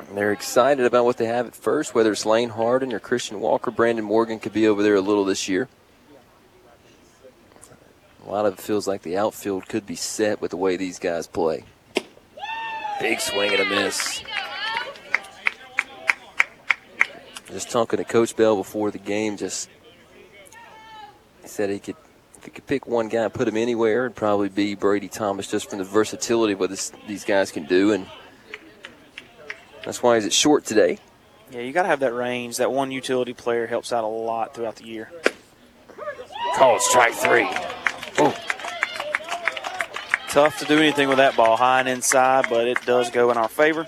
And 0.09 0.17
they're 0.17 0.33
excited 0.33 0.87
about 0.87 1.05
what 1.05 1.17
they 1.19 1.27
have 1.27 1.49
at 1.49 1.55
first, 1.55 1.95
whether 1.95 2.13
it's 2.13 2.25
Lane 2.25 2.51
Harden 2.51 2.93
or 2.93 3.01
Christian 3.01 3.41
Walker. 3.41 3.71
Brandon 3.71 4.05
Morgan 4.05 4.39
could 4.39 4.53
be 4.53 4.69
over 4.69 4.83
there 4.83 4.95
a 4.95 5.01
little 5.01 5.25
this 5.25 5.49
year. 5.49 5.69
A 8.25 8.31
lot 8.31 8.47
of 8.47 8.55
it 8.55 8.61
feels 8.61 8.89
like 8.89 9.03
the 9.03 9.19
outfield 9.19 9.69
could 9.69 9.85
be 9.85 9.97
set 9.97 10.41
with 10.41 10.53
the 10.53 10.57
way 10.57 10.77
these 10.77 10.99
guys 10.99 11.27
play. 11.27 11.65
Big 13.01 13.21
swing 13.21 13.53
and 13.53 13.61
a 13.61 13.65
miss. 13.65 14.23
Just 17.51 17.71
talking 17.71 17.99
to 17.99 18.05
Coach 18.05 18.35
Bell 18.37 18.57
before 18.57 18.91
the 18.91 18.99
game, 18.99 19.37
just 19.37 19.69
he 21.43 21.49
said 21.49 21.71
he 21.71 21.79
could, 21.79 21.97
if 22.37 22.45
he 22.45 22.51
could 22.51 22.67
pick 22.67 22.87
one 22.87 23.09
guy 23.09 23.23
and 23.23 23.33
put 23.33 23.47
him 23.47 23.57
anywhere, 23.57 24.07
it'd 24.07 24.17
probably 24.17 24.49
be 24.49 24.75
Brady 24.75 25.09
Thomas, 25.09 25.49
just 25.49 25.71
from 25.71 25.79
the 25.79 25.85
versatility 25.85 26.55
of 26.55 26.61
what 26.61 26.71
this, 26.71 26.91
these 27.07 27.25
guys 27.25 27.53
can 27.53 27.65
do, 27.65 27.93
and 27.93 28.07
that's 29.85 30.03
why 30.03 30.17
he's 30.17 30.27
at 30.27 30.33
short 30.33 30.65
today. 30.65 30.99
Yeah, 31.53 31.61
you 31.61 31.73
got 31.73 31.83
to 31.83 31.89
have 31.89 32.01
that 32.01 32.15
range. 32.15 32.57
That 32.57 32.73
one 32.73 32.91
utility 32.91 33.33
player 33.33 33.69
helps 33.69 33.93
out 33.93 34.03
a 34.03 34.09
lot 34.09 34.55
throughout 34.55 34.77
the 34.77 34.85
year. 34.85 35.13
Called 36.57 36.81
strike 36.81 37.15
three. 37.15 37.49
Oh. 38.19 38.37
Tough 40.29 40.59
to 40.59 40.65
do 40.65 40.79
anything 40.79 41.09
with 41.09 41.19
that 41.19 41.37
ball 41.37 41.57
high 41.57 41.81
and 41.81 41.89
inside, 41.89 42.47
but 42.51 42.69
it 42.69 42.85
does 42.85 43.11
go 43.11 43.31
in 43.31 43.37
our 43.37 43.49
favor. 43.49 43.87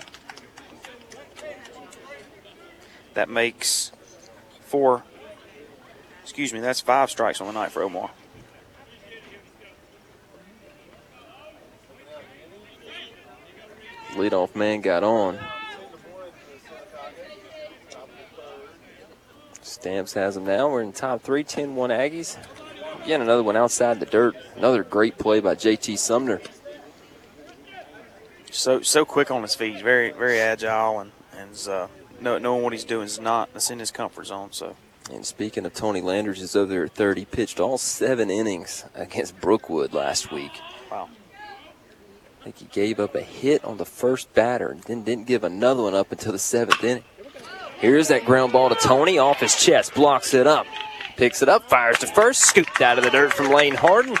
That 3.13 3.29
makes 3.29 3.91
four 4.61 5.03
Excuse 6.39 6.53
me, 6.53 6.59
that's 6.61 6.79
five 6.79 7.09
strikes 7.09 7.41
on 7.41 7.47
the 7.47 7.53
night 7.53 7.71
for 7.71 7.81
Omar. 7.81 8.11
Leadoff 14.11 14.55
man 14.55 14.79
got 14.79 15.03
on. 15.03 15.39
Stamps 19.61 20.13
has 20.13 20.37
him 20.37 20.45
now. 20.45 20.69
We're 20.69 20.83
in 20.83 20.93
top 20.93 21.23
three, 21.23 21.43
10 21.43 21.75
1 21.75 21.89
Aggies. 21.89 22.37
Again, 23.09 23.21
another 23.23 23.41
one 23.41 23.57
outside 23.57 23.99
the 23.99 24.05
dirt. 24.05 24.35
Another 24.55 24.83
great 24.83 25.17
play 25.17 25.39
by 25.39 25.55
JT 25.55 25.97
Sumner. 25.97 26.39
So 28.51 28.83
so 28.83 29.03
quick 29.03 29.31
on 29.31 29.41
his 29.41 29.55
feet, 29.55 29.81
very 29.81 30.11
very 30.11 30.39
agile, 30.39 30.99
and 30.99 31.11
and 31.35 31.67
uh, 31.67 31.87
knowing 32.21 32.61
what 32.61 32.71
he's 32.71 32.83
doing 32.83 33.07
is 33.07 33.19
not 33.19 33.51
that's 33.51 33.71
in 33.71 33.79
his 33.79 33.89
comfort 33.89 34.27
zone. 34.27 34.49
So 34.51 34.75
and 35.11 35.25
speaking 35.25 35.65
of 35.65 35.73
Tony 35.73 36.01
Landers, 36.01 36.39
is 36.39 36.55
over 36.55 36.71
there 36.71 36.85
at 36.85 36.93
third. 36.93 37.17
He 37.17 37.25
pitched 37.25 37.59
all 37.59 37.79
seven 37.79 38.29
innings 38.29 38.85
against 38.93 39.41
Brookwood 39.41 39.91
last 39.91 40.31
week. 40.31 40.51
Wow. 40.91 41.09
I 42.41 42.43
think 42.43 42.57
he 42.59 42.65
gave 42.65 42.99
up 42.99 43.15
a 43.15 43.23
hit 43.23 43.65
on 43.65 43.77
the 43.77 43.87
first 43.87 44.31
batter 44.35 44.69
and 44.69 44.83
then 44.83 45.01
didn't 45.03 45.25
give 45.25 45.43
another 45.43 45.81
one 45.81 45.95
up 45.95 46.11
until 46.11 46.33
the 46.33 46.37
seventh 46.37 46.83
inning. 46.83 47.03
Here's 47.79 48.09
that 48.09 48.25
ground 48.25 48.51
ball 48.51 48.69
to 48.69 48.75
Tony 48.75 49.17
off 49.17 49.39
his 49.39 49.55
chest, 49.55 49.95
blocks 49.95 50.35
it 50.35 50.45
up, 50.45 50.67
picks 51.19 51.41
it 51.41 51.49
up, 51.49 51.67
fires 51.69 51.99
to 51.99 52.07
first, 52.07 52.39
scooped 52.39 52.79
out 52.79 52.97
of 52.97 53.03
the 53.03 53.09
dirt 53.09 53.33
from 53.33 53.51
Lane 53.51 53.75
Harden. 53.75 54.15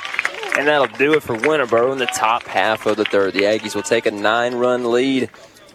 And 0.57 0.67
that'll 0.67 0.97
do 0.97 1.13
it 1.13 1.23
for 1.23 1.33
Winterboro 1.33 1.93
in 1.93 1.97
the 1.97 2.05
top 2.07 2.43
half 2.43 2.85
of 2.85 2.97
the 2.97 3.05
third. 3.05 3.33
The 3.33 3.43
Aggies 3.43 3.73
will 3.73 3.83
take 3.83 4.05
a 4.05 4.11
nine 4.11 4.55
run 4.55 4.91
lead 4.91 5.29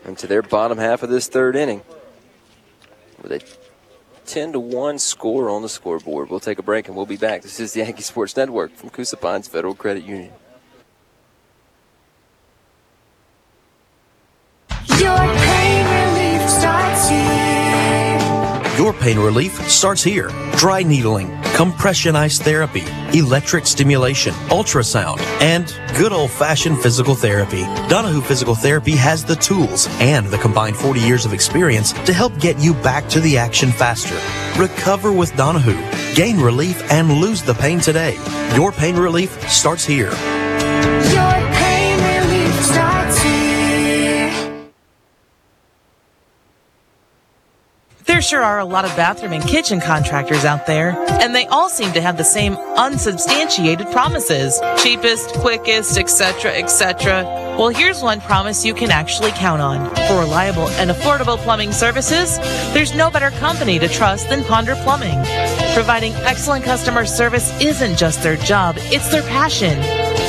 into 0.05 0.27
their 0.27 0.43
bottom 0.43 0.77
half 0.77 1.03
of 1.03 1.09
this 1.09 1.27
third 1.27 1.57
inning 1.57 1.81
with 3.23 3.33
a 3.33 3.41
10 4.27 4.53
to 4.53 4.61
1 4.61 4.99
score 4.99 5.49
on 5.49 5.63
the 5.63 5.69
scoreboard. 5.71 6.29
We'll 6.29 6.41
take 6.41 6.59
a 6.59 6.63
break 6.63 6.89
and 6.89 6.97
we'll 6.97 7.07
be 7.07 7.17
back. 7.17 7.41
This 7.41 7.59
is 7.59 7.73
the 7.73 7.81
Aggie 7.81 8.03
Sports 8.03 8.37
Network 8.37 8.75
from 8.75 8.91
Coosa 8.91 9.17
Pines 9.17 9.49
Federal 9.49 9.75
Credit 9.75 10.05
Union. 10.05 10.33
Your 18.77 18.93
pain 18.93 19.21
relief 19.21 19.71
starts 19.71 20.03
here. 20.03 20.31
Dry 20.57 20.83
needling, 20.83 21.41
compression 21.55 22.17
ice 22.17 22.41
therapy, 22.41 22.83
electric 23.17 23.69
stimulation, 23.69 24.35
ultrasound, 24.51 25.21
and 25.41 25.73
good 25.97 26.13
old 26.13 26.33
fashioned 26.33 26.81
physical 26.81 27.15
therapy. 27.15 27.63
Donahue 27.89 28.21
Physical 28.21 28.57
Therapy 28.57 28.97
has 28.97 29.25
the 29.25 29.37
tools 29.37 29.87
and 30.01 30.27
the 30.27 30.39
combined 30.39 30.77
40 30.77 30.99
years 30.99 31.25
of 31.25 31.33
experience 31.33 31.93
to 32.05 32.13
help 32.13 32.37
get 32.41 32.59
you 32.59 32.75
back 32.75 33.09
to 33.11 33.21
the 33.21 33.39
action 33.39 33.71
faster. 33.71 34.19
Recover 34.61 35.13
with 35.13 35.35
Donahue. 35.37 35.81
Gain 36.17 36.41
relief 36.41 36.83
and 36.91 37.13
lose 37.13 37.43
the 37.43 37.55
pain 37.55 37.79
today. 37.79 38.17
Your 38.57 38.73
pain 38.73 38.97
relief 38.97 39.31
starts 39.49 39.85
here. 39.85 40.11
Your 41.13 41.44
There 48.15 48.23
sure 48.23 48.45
are 48.45 48.61
a 48.61 48.65
lot 48.65 48.85
of 48.85 48.95
bathroom 48.95 49.33
and 49.33 49.43
kitchen 49.43 49.81
contractors 49.81 50.45
out 50.45 50.67
there, 50.67 50.97
and 51.21 51.35
they 51.35 51.47
all 51.47 51.69
seem 51.69 51.93
to 51.95 52.01
have 52.01 52.17
the 52.17 52.23
same 52.23 52.55
unsubstantiated 52.77 53.91
promises 53.91 54.61
cheapest, 54.79 55.35
quickest, 55.35 55.99
etc., 55.99 56.53
etc. 56.53 57.25
Well, 57.59 57.71
here's 57.71 58.03
one 58.03 58.21
promise 58.21 58.65
you 58.65 58.73
can 58.73 58.93
actually 58.93 59.33
count 59.33 59.61
on. 59.61 59.93
For 60.07 60.21
reliable 60.21 60.69
and 60.79 60.93
affordable 60.93 61.39
plumbing 61.39 61.73
services, 61.73 62.39
there's 62.73 62.95
no 62.95 63.11
better 63.11 63.33
company 63.33 63.81
to 63.81 63.89
trust 63.89 64.29
than 64.29 64.45
Ponder 64.45 64.77
Plumbing. 64.77 65.19
Providing 65.75 66.13
excellent 66.23 66.65
customer 66.65 67.05
service 67.07 67.51
isn't 67.61 67.99
just 67.99 68.23
their 68.23 68.37
job, 68.37 68.77
it's 68.79 69.11
their 69.11 69.25
passion. 69.25 69.77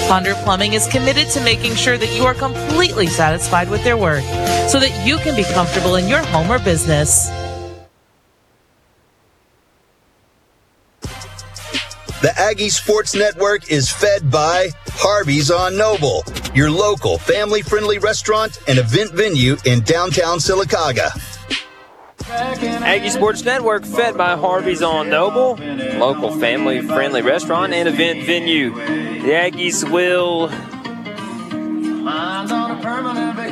Ponder 0.08 0.34
Plumbing 0.44 0.74
is 0.74 0.88
committed 0.88 1.28
to 1.28 1.42
making 1.42 1.76
sure 1.76 2.00
that 2.00 2.16
you 2.16 2.26
are 2.26 2.34
completely 2.34 3.06
satisfied 3.06 3.70
with 3.70 3.84
their 3.84 3.96
work 3.96 4.24
so 4.72 4.80
that 4.80 5.06
you 5.06 5.18
can 5.18 5.36
be 5.36 5.44
comfortable 5.54 5.98
in 5.98 6.08
your 6.08 6.24
home 6.24 6.52
or 6.52 6.58
business. 6.58 7.30
The 12.26 12.36
Aggie 12.40 12.70
Sports 12.70 13.14
Network 13.14 13.72
is 13.72 13.92
fed 13.92 14.32
by 14.32 14.70
Harvey's 14.88 15.52
on 15.52 15.78
Noble, 15.78 16.24
your 16.56 16.72
local 16.72 17.20
family 17.20 17.62
friendly 17.62 18.00
restaurant 18.00 18.60
and 18.68 18.80
event 18.80 19.12
venue 19.12 19.58
in 19.64 19.82
downtown 19.82 20.40
Sylacauga. 20.40 21.12
Aggie 22.28 23.12
Sports 23.12 23.46
Network, 23.46 23.86
fed 23.86 24.18
by 24.18 24.36
Harvey's 24.36 24.82
on 24.82 25.08
Noble, 25.08 25.56
local 26.00 26.36
family 26.40 26.82
friendly 26.82 27.22
restaurant 27.22 27.74
and 27.74 27.88
event 27.88 28.26
venue. 28.26 28.72
The 28.74 29.30
Aggies 29.30 29.88
will 29.88 30.50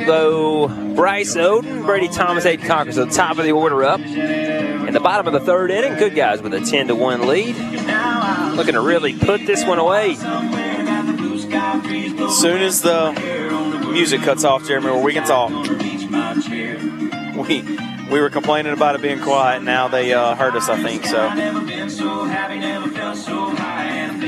go 0.06 0.68
Bryce 0.94 1.34
Oden, 1.34 1.84
Brady 1.84 2.08
Thomas, 2.08 2.44
Aiden 2.44 2.66
Cochran. 2.66 2.92
So 2.94 3.06
top 3.06 3.38
of 3.38 3.44
the 3.44 3.52
order 3.52 3.84
up. 3.84 4.00
In 4.00 4.92
the 4.92 5.00
bottom 5.00 5.26
of 5.26 5.32
the 5.32 5.40
third 5.40 5.70
inning, 5.70 5.98
good 5.98 6.14
guys 6.14 6.40
with 6.40 6.54
a 6.54 6.60
10 6.60 6.88
to 6.88 6.94
1 6.94 7.26
lead. 7.26 7.56
Looking 8.56 8.74
to 8.74 8.80
really 8.80 9.18
put 9.18 9.44
this 9.46 9.64
one 9.64 9.78
away. 9.78 10.16
As 11.56 12.38
soon 12.38 12.62
as 12.62 12.82
the 12.82 13.12
music 13.92 14.22
cuts 14.22 14.44
off, 14.44 14.66
Jeremy, 14.66 14.86
where 14.86 15.02
we 15.02 15.12
can 15.12 15.26
talk. 15.26 15.50
We 17.34 17.93
we 18.10 18.20
were 18.20 18.30
complaining 18.30 18.72
about 18.72 18.94
it 18.94 19.02
being 19.02 19.20
quiet. 19.20 19.62
Now 19.62 19.88
they 19.88 20.12
uh, 20.12 20.34
heard 20.34 20.54
us, 20.56 20.68
I 20.68 20.82
think. 20.82 21.04
So 21.04 21.28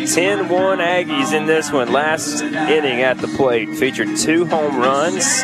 10 0.06 0.48
1 0.48 0.78
Aggies 0.78 1.32
in 1.32 1.46
this 1.46 1.72
one. 1.72 1.92
Last 1.92 2.42
inning 2.42 3.02
at 3.02 3.18
the 3.18 3.28
plate 3.28 3.74
featured 3.76 4.16
two 4.16 4.46
home 4.46 4.78
runs. 4.78 5.42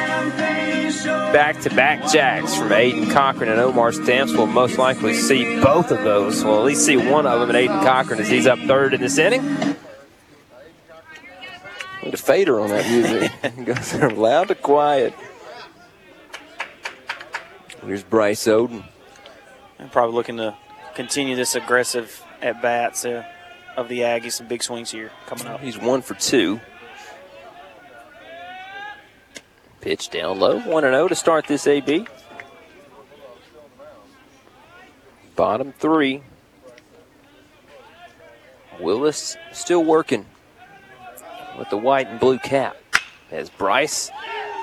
Back 1.32 1.60
to 1.62 1.70
back 1.70 2.12
jacks 2.12 2.54
from 2.54 2.68
Aiden 2.68 3.10
Cochran 3.10 3.48
and 3.50 3.58
Omar 3.58 3.92
Stamps. 3.92 4.32
We'll 4.32 4.46
most 4.46 4.78
likely 4.78 5.14
see 5.14 5.60
both 5.60 5.90
of 5.90 6.04
those. 6.04 6.44
We'll 6.44 6.60
at 6.60 6.64
least 6.64 6.84
see 6.86 6.96
one 6.96 7.26
of 7.26 7.40
them 7.40 7.50
in 7.50 7.56
Aiden 7.56 7.82
Cochran 7.82 8.20
as 8.20 8.28
he's 8.28 8.46
up 8.46 8.58
third 8.60 8.94
in 8.94 9.00
this 9.00 9.18
inning. 9.18 9.42
Need 12.02 12.14
a 12.14 12.16
fader 12.16 12.60
on 12.60 12.68
that 12.68 12.88
music. 12.88 13.32
Goes 13.64 13.92
from 13.92 14.16
loud 14.16 14.48
to 14.48 14.54
quiet. 14.54 15.14
Here's 17.84 18.04
Bryce 18.04 18.46
Oden. 18.46 18.84
And 19.78 19.90
probably 19.90 20.14
looking 20.14 20.36
to 20.36 20.56
continue 20.94 21.34
this 21.34 21.54
aggressive 21.54 22.22
at 22.40 22.62
bats 22.62 23.04
uh, 23.04 23.24
of 23.76 23.88
the 23.88 24.00
Aggies. 24.00 24.32
Some 24.32 24.46
big 24.46 24.62
swings 24.62 24.90
here 24.90 25.10
coming 25.26 25.46
up. 25.46 25.60
He's 25.60 25.78
one 25.78 26.02
for 26.02 26.14
two. 26.14 26.60
Pitch 29.80 30.10
down 30.10 30.38
low, 30.38 30.60
1 30.60 30.82
0 30.84 31.08
to 31.08 31.14
start 31.16 31.48
this 31.48 31.66
AB. 31.66 32.06
Bottom 35.34 35.72
three. 35.72 36.22
Willis 38.78 39.36
still 39.52 39.82
working 39.82 40.26
with 41.58 41.68
the 41.70 41.76
white 41.76 42.06
and 42.06 42.20
blue 42.20 42.38
cap 42.38 42.76
as 43.30 43.50
Bryce 43.50 44.10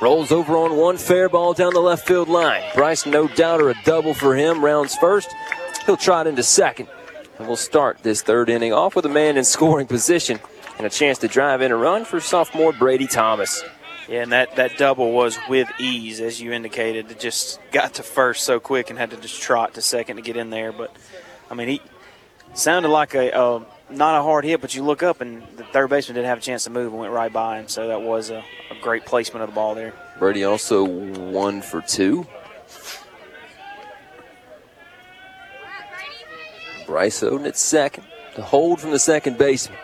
rolls 0.02 0.32
over 0.32 0.56
on 0.58 0.78
one 0.78 0.98
fair 0.98 1.30
ball 1.30 1.54
down 1.54 1.74
the 1.74 1.80
left 1.80 2.08
field 2.08 2.30
line. 2.30 2.64
Bryce, 2.76 3.06
no 3.06 3.28
doubt, 3.28 3.62
or 3.62 3.70
a 3.70 3.76
double 3.84 4.14
for 4.14 4.36
him. 4.36 4.64
Rounds 4.64 4.96
first. 4.96 5.34
He'll 5.86 5.98
trot 5.98 6.28
into 6.28 6.44
second. 6.44 6.88
And 7.38 7.48
we'll 7.48 7.58
start 7.58 8.00
this 8.04 8.22
third 8.22 8.50
inning 8.50 8.74
off 8.74 8.96
with 8.96 9.06
a 9.06 9.10
man 9.10 9.38
in 9.38 9.44
scoring 9.44 9.88
position 9.88 10.40
and 10.78 10.86
a 10.86 10.90
chance 10.90 11.18
to 11.20 11.28
drive 11.28 11.62
in 11.62 11.72
a 11.72 11.76
run 11.76 12.06
for 12.06 12.20
sophomore 12.20 12.74
Brady 12.74 13.08
Thomas. 13.08 13.64
Yeah, 14.08 14.24
and 14.24 14.32
that, 14.32 14.56
that 14.56 14.78
double 14.78 15.12
was 15.12 15.38
with 15.48 15.70
ease, 15.80 16.20
as 16.20 16.42
you 16.42 16.52
indicated. 16.52 17.12
It 17.12 17.20
just 17.20 17.60
got 17.72 17.94
to 17.96 18.04
first 18.04 18.44
so 18.44 18.60
quick 18.60 18.90
and 18.90 18.98
had 18.98 19.12
to 19.12 19.18
just 19.18 19.40
trot 19.42 19.76
to 19.76 19.82
second 19.82 20.16
to 20.16 20.22
get 20.24 20.36
in 20.36 20.50
there. 20.50 20.72
But, 20.72 20.96
I 21.50 21.54
mean, 21.54 21.68
he 21.68 21.82
sounded 22.54 22.90
like 22.90 23.14
a, 23.14 23.30
a 23.30 23.66
not 23.92 24.20
a 24.20 24.24
hard 24.24 24.46
hit, 24.46 24.62
but 24.62 24.76
you 24.76 24.84
look 24.84 25.04
up 25.04 25.22
and 25.22 25.44
the 25.58 25.64
third 25.66 25.90
baseman 25.90 26.16
didn't 26.16 26.28
have 26.28 26.38
a 26.38 26.42
chance 26.42 26.64
to 26.66 26.70
move 26.70 26.92
and 26.92 27.00
went 27.00 27.14
right 27.14 27.32
by 27.32 27.60
him. 27.60 27.68
So 27.68 27.88
that 27.88 28.02
was 28.02 28.30
a, 28.30 28.44
a 28.72 28.76
great 28.82 29.06
placement 29.06 29.44
of 29.44 29.50
the 29.50 29.56
ball 29.56 29.76
there. 29.76 29.94
Brady 30.20 30.44
also 30.44 30.84
one 30.84 31.62
for 31.62 31.82
two. 31.82 32.28
Bryce 36.86 37.22
Oden 37.22 37.48
at 37.48 37.58
second. 37.58 38.04
The 38.36 38.42
hold 38.42 38.82
from 38.82 38.92
the 38.92 39.00
second 39.00 39.38
baseman. 39.38 39.78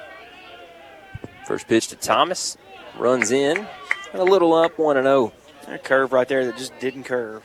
First 1.45 1.67
pitch 1.67 1.87
to 1.89 1.95
Thomas. 1.95 2.57
Runs 2.97 3.31
in. 3.31 3.57
And 3.57 4.21
a 4.21 4.23
little 4.23 4.53
up, 4.53 4.79
1 4.79 4.95
0. 4.95 5.31
A 5.67 5.77
curve 5.77 6.13
right 6.13 6.27
there 6.27 6.45
that 6.45 6.57
just 6.57 6.77
didn't 6.79 7.03
curve. 7.03 7.43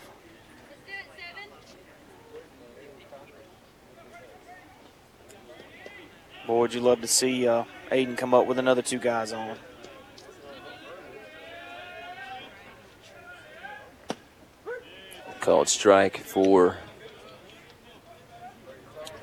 Boy, 6.51 6.63
would 6.63 6.75
you 6.75 6.81
love 6.81 7.01
to 7.03 7.07
see 7.07 7.47
uh, 7.47 7.63
Aiden 7.93 8.19
come 8.19 8.35
up 8.35 8.45
with 8.45 8.59
another 8.59 8.83
two 8.83 8.99
guys 8.99 9.33
on. 9.33 9.57
Called 15.39 15.69
strike 15.69 16.19
for 16.19 16.77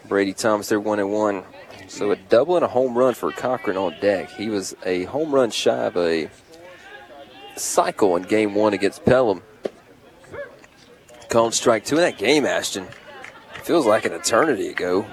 Brady 0.07 0.31
Thomas. 0.31 0.69
They're 0.69 0.79
one 0.79 0.99
and 0.99 1.11
one. 1.11 1.43
So 1.89 2.11
a 2.11 2.15
double 2.15 2.55
and 2.55 2.63
a 2.63 2.69
home 2.69 2.97
run 2.97 3.13
for 3.13 3.33
Cochran 3.33 3.75
on 3.75 3.99
deck. 3.99 4.29
He 4.29 4.47
was 4.47 4.73
a 4.85 5.03
home 5.03 5.35
run 5.35 5.51
shy 5.51 5.83
of 5.83 5.97
a 5.97 6.29
cycle 7.57 8.15
in 8.15 8.23
game 8.23 8.55
one 8.55 8.71
against 8.71 9.03
Pelham. 9.03 9.43
Called 11.27 11.53
strike 11.53 11.83
two 11.83 11.95
in 11.95 12.03
that 12.03 12.17
game, 12.17 12.45
Ashton. 12.45 12.87
Feels 13.63 13.85
like 13.85 14.05
an 14.05 14.13
eternity 14.13 14.69
ago. 14.69 15.05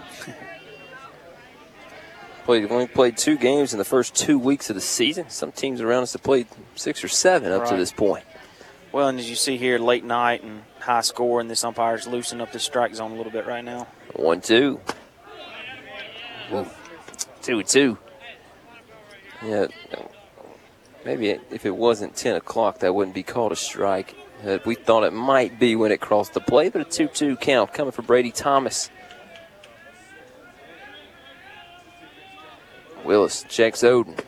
Played 2.45 2.71
only 2.71 2.87
played 2.87 3.17
two 3.17 3.39
games 3.39 3.73
in 3.73 3.79
the 3.79 3.85
first 3.85 4.15
two 4.15 4.39
weeks 4.39 4.69
of 4.69 4.77
the 4.77 4.83
season. 4.83 5.31
Some 5.31 5.51
teams 5.51 5.81
around 5.81 6.03
us 6.03 6.13
have 6.13 6.23
played 6.23 6.47
six 6.75 7.03
or 7.03 7.09
seven 7.09 7.51
up 7.51 7.69
to 7.69 7.77
this 7.77 7.91
point. 7.91 8.25
Well, 8.93 9.09
and 9.09 9.19
as 9.19 9.29
you 9.29 9.35
see 9.35 9.57
here, 9.57 9.79
late 9.79 10.05
night 10.05 10.43
and 10.43 10.63
high 10.79 11.01
score, 11.01 11.41
and 11.41 11.51
this 11.51 11.65
umpire's 11.65 12.07
loosening 12.07 12.43
up 12.43 12.53
the 12.53 12.59
strike 12.59 12.95
zone 12.95 13.13
a 13.13 13.15
little 13.17 13.33
bit 13.33 13.47
right 13.47 13.65
now. 13.65 13.89
One 14.13 14.41
two. 14.41 14.81
Two 17.41 17.63
two. 17.63 17.99
Yeah. 19.43 19.67
Maybe 21.05 21.31
if 21.51 21.67
it 21.67 21.75
wasn't 21.75 22.15
ten 22.15 22.37
o'clock, 22.37 22.81
that 22.81 22.95
wouldn't 22.95 23.15
be 23.15 23.23
called 23.23 23.53
a 23.53 23.57
strike. 23.57 24.15
Uh, 24.47 24.59
we 24.67 24.75
thought 24.75 25.05
it 25.05 25.13
might 25.13 25.59
be 25.59 25.77
when 25.77 25.91
it 25.93 26.01
crossed 26.01 26.35
the 26.35 26.41
plate, 26.41 26.75
but 26.75 26.83
a 26.83 26.85
two-two 26.85 27.37
count 27.37 27.73
coming 27.73 27.93
for 27.93 28.03
Brady 28.03 28.31
Thomas. 28.31 28.91
Willis 33.05 33.45
checks 33.49 33.83
Oden. 33.83 34.19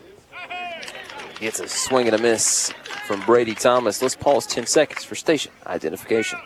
Gets 1.39 1.59
a 1.59 1.67
swing 1.67 2.07
and 2.07 2.15
a 2.15 2.21
miss 2.21 2.71
from 3.05 3.21
Brady 3.21 3.53
Thomas. 3.55 4.01
Let's 4.01 4.15
pause 4.15 4.45
10 4.45 4.65
seconds 4.65 5.03
for 5.03 5.15
station 5.15 5.51
identification. 5.65 6.39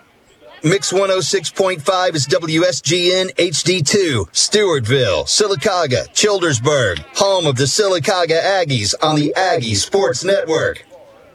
Mix 0.63 0.91
106.5 0.93 2.15
is 2.15 2.27
WSGN 2.27 3.33
HD2, 3.33 4.29
Stewartville, 4.29 5.25
Sylacauga, 5.25 6.07
Childersburg, 6.13 6.99
home 7.15 7.47
of 7.47 7.55
the 7.55 7.63
Sylacauga 7.63 8.39
Aggies 8.39 8.93
on 9.01 9.15
the 9.15 9.33
Aggie 9.35 9.73
Sports 9.73 10.23
Network. 10.23 10.85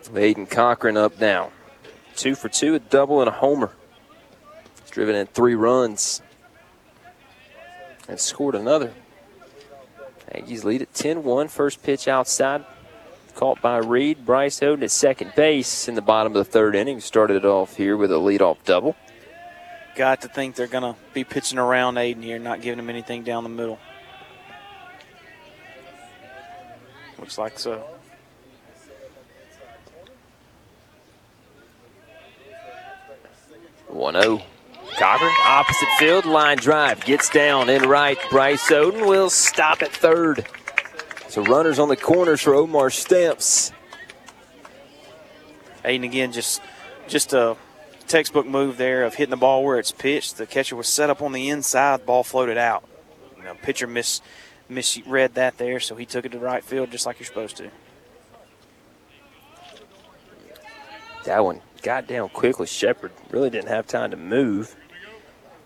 Aiden 0.05 0.49
Cochran 0.49 0.97
up 0.97 1.21
now. 1.21 1.51
Two 2.15 2.37
for 2.37 2.49
two, 2.49 2.77
a 2.77 2.79
double 2.79 3.21
and 3.21 3.29
a 3.29 3.33
homer. 3.33 3.73
He's 4.83 4.91
driven 4.91 5.17
in 5.17 5.27
three 5.27 5.57
runs 5.57 6.23
and 8.09 8.21
scored 8.21 8.55
another. 8.55 8.93
Aggies 10.37 10.65
lead 10.65 10.83
at 10.83 10.93
10 10.95 11.25
1. 11.25 11.49
First 11.49 11.83
pitch 11.83 12.09
outside. 12.09 12.65
Caught 13.35 13.61
by 13.61 13.79
Reed. 13.79 14.25
Bryce 14.25 14.61
Oden 14.61 14.83
at 14.83 14.91
second 14.91 15.33
base 15.35 15.89
in 15.89 15.95
the 15.95 16.03
bottom 16.03 16.33
of 16.33 16.45
the 16.45 16.51
third 16.51 16.75
inning. 16.75 17.01
Started 17.01 17.37
it 17.37 17.45
off 17.45 17.77
here 17.77 17.97
with 17.97 18.11
a 18.13 18.17
leadoff 18.17 18.59
double. 18.65 18.97
Got 19.95 20.23
to 20.23 20.29
think 20.29 20.57
they're 20.57 20.67
going 20.67 20.95
to 20.95 21.01
be 21.15 21.25
pitching 21.25 21.59
around 21.59 21.95
Aiden 21.95 22.23
here, 22.23 22.39
not 22.39 22.61
giving 22.61 22.79
him 22.79 22.91
anything 22.91 23.25
down 23.25 23.45
the 23.45 23.49
middle. 23.49 23.79
Looks 27.19 27.39
like 27.39 27.59
so. 27.59 27.83
One 33.89 34.21
zero. 34.21 34.43
Cochran, 34.95 35.33
opposite 35.45 35.89
field, 35.99 36.25
line 36.25 36.57
drive, 36.57 37.05
gets 37.05 37.29
down 37.29 37.69
in 37.69 37.83
right. 37.83 38.19
Bryce 38.31 38.71
Oden 38.71 39.07
will 39.07 39.29
stop 39.29 39.83
at 39.83 39.91
third. 39.93 40.47
So 41.29 41.43
runners 41.43 41.79
on 41.79 41.89
the 41.89 41.97
corners 41.97 42.41
for 42.41 42.55
Omar 42.55 42.91
Stamps. 42.91 43.73
Aiden 45.85 46.05
again, 46.05 46.33
just 46.33 46.63
just 47.09 47.33
a 47.33 47.57
textbook 48.09 48.47
move 48.47 48.77
there 48.77 49.05
of 49.05 49.15
hitting 49.15 49.31
the 49.31 49.37
ball 49.37 49.65
where 49.65 49.79
it's 49.79 49.93
pitched. 49.93 50.39
The 50.39 50.47
catcher 50.47 50.77
was 50.77 50.89
set 50.89 51.11
up 51.11 51.21
on 51.21 51.33
the 51.33 51.51
inside, 51.51 52.07
ball 52.07 52.25
floated 52.25 52.57
out. 52.57 52.89
You 53.37 53.45
know, 53.45 53.55
pitcher 53.55 53.87
miss 53.87 54.21
misread 54.69 55.35
that 55.35 55.59
there, 55.59 55.79
so 55.79 55.95
he 55.95 56.07
took 56.07 56.25
it 56.25 56.33
to 56.33 56.39
the 56.39 56.45
right 56.45 56.65
field 56.65 56.91
just 56.91 57.07
like 57.07 57.19
you're 57.19 57.27
supposed 57.27 57.57
to. 57.59 57.71
That 61.25 61.45
one 61.45 61.61
got 61.87 62.09
down 62.09 62.29
quickly. 62.31 62.67
Shepard 62.67 63.13
really 63.31 63.49
didn't 63.49 63.69
have 63.69 63.87
time 63.87 64.11
to 64.11 64.17
move 64.17 64.75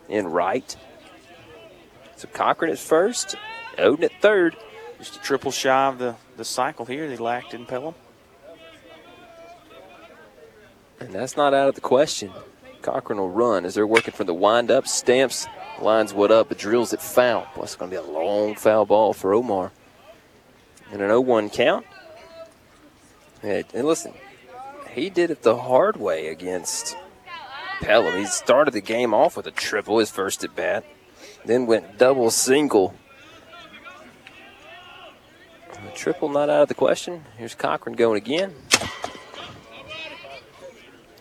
in 0.07 0.27
right. 0.27 0.77
So 2.17 2.29
Cochran 2.29 2.71
at 2.71 2.79
first, 2.79 3.37
Oden 3.79 4.03
at 4.03 4.13
third. 4.21 4.55
Just 4.99 5.17
a 5.17 5.21
triple 5.21 5.51
shy 5.51 5.87
of 5.87 5.97
the, 5.99 6.17
the 6.37 6.45
cycle 6.45 6.85
here. 6.85 7.09
They 7.09 7.17
lacked 7.17 7.55
in 7.55 7.65
Pelham. 7.65 7.95
And 11.01 11.11
that's 11.11 11.39
not 11.39 11.55
out 11.55 11.71
of 11.71 11.75
the 11.75 11.81
question. 11.81 12.31
Cochran 12.83 13.19
will 13.19 13.31
run 13.31 13.65
as 13.65 13.75
they're 13.75 13.87
working 13.87 14.13
for 14.13 14.25
the 14.25 14.35
windup. 14.35 14.87
Stamps 14.87 15.47
lines 15.81 16.13
what 16.13 16.31
up, 16.31 16.51
but 16.51 16.59
drills 16.59 16.93
it 16.93 17.01
foul. 17.01 17.49
Boy, 17.57 17.63
it's 17.63 17.77
going 17.77 17.91
to 17.91 17.97
be 17.97 18.07
a 18.07 18.13
long 18.13 18.57
foul 18.57 18.85
ball 18.85 19.15
for 19.15 19.33
Omar. 19.33 19.73
And 20.93 21.01
an 21.01 21.09
0 21.09 21.23
1 21.23 21.49
count. 21.49 21.87
And 23.43 23.65
and 23.73 23.87
listen, 23.87 24.13
he 24.93 25.11
did 25.11 25.31
it 25.31 25.43
the 25.43 25.57
hard 25.57 25.97
way 25.97 26.29
against 26.29 26.97
Pelham. 27.81 28.19
He 28.19 28.27
started 28.27 28.73
the 28.73 28.81
game 28.81 29.15
off 29.15 29.37
with 29.37 29.47
a 29.47 29.51
triple, 29.51 29.99
his 29.99 30.11
first 30.11 30.45
at 30.45 30.55
bat, 30.55 30.85
then 31.45 31.67
went 31.67 31.99
double 31.99 32.31
single. 32.31 32.95
A 35.73 35.93
triple 35.95 36.29
not 36.29 36.51
out 36.51 36.63
of 36.63 36.69
the 36.69 36.75
question. 36.75 37.25
Here's 37.39 37.55
Cochran 37.55 37.97
going 37.97 38.19
again. 38.19 38.55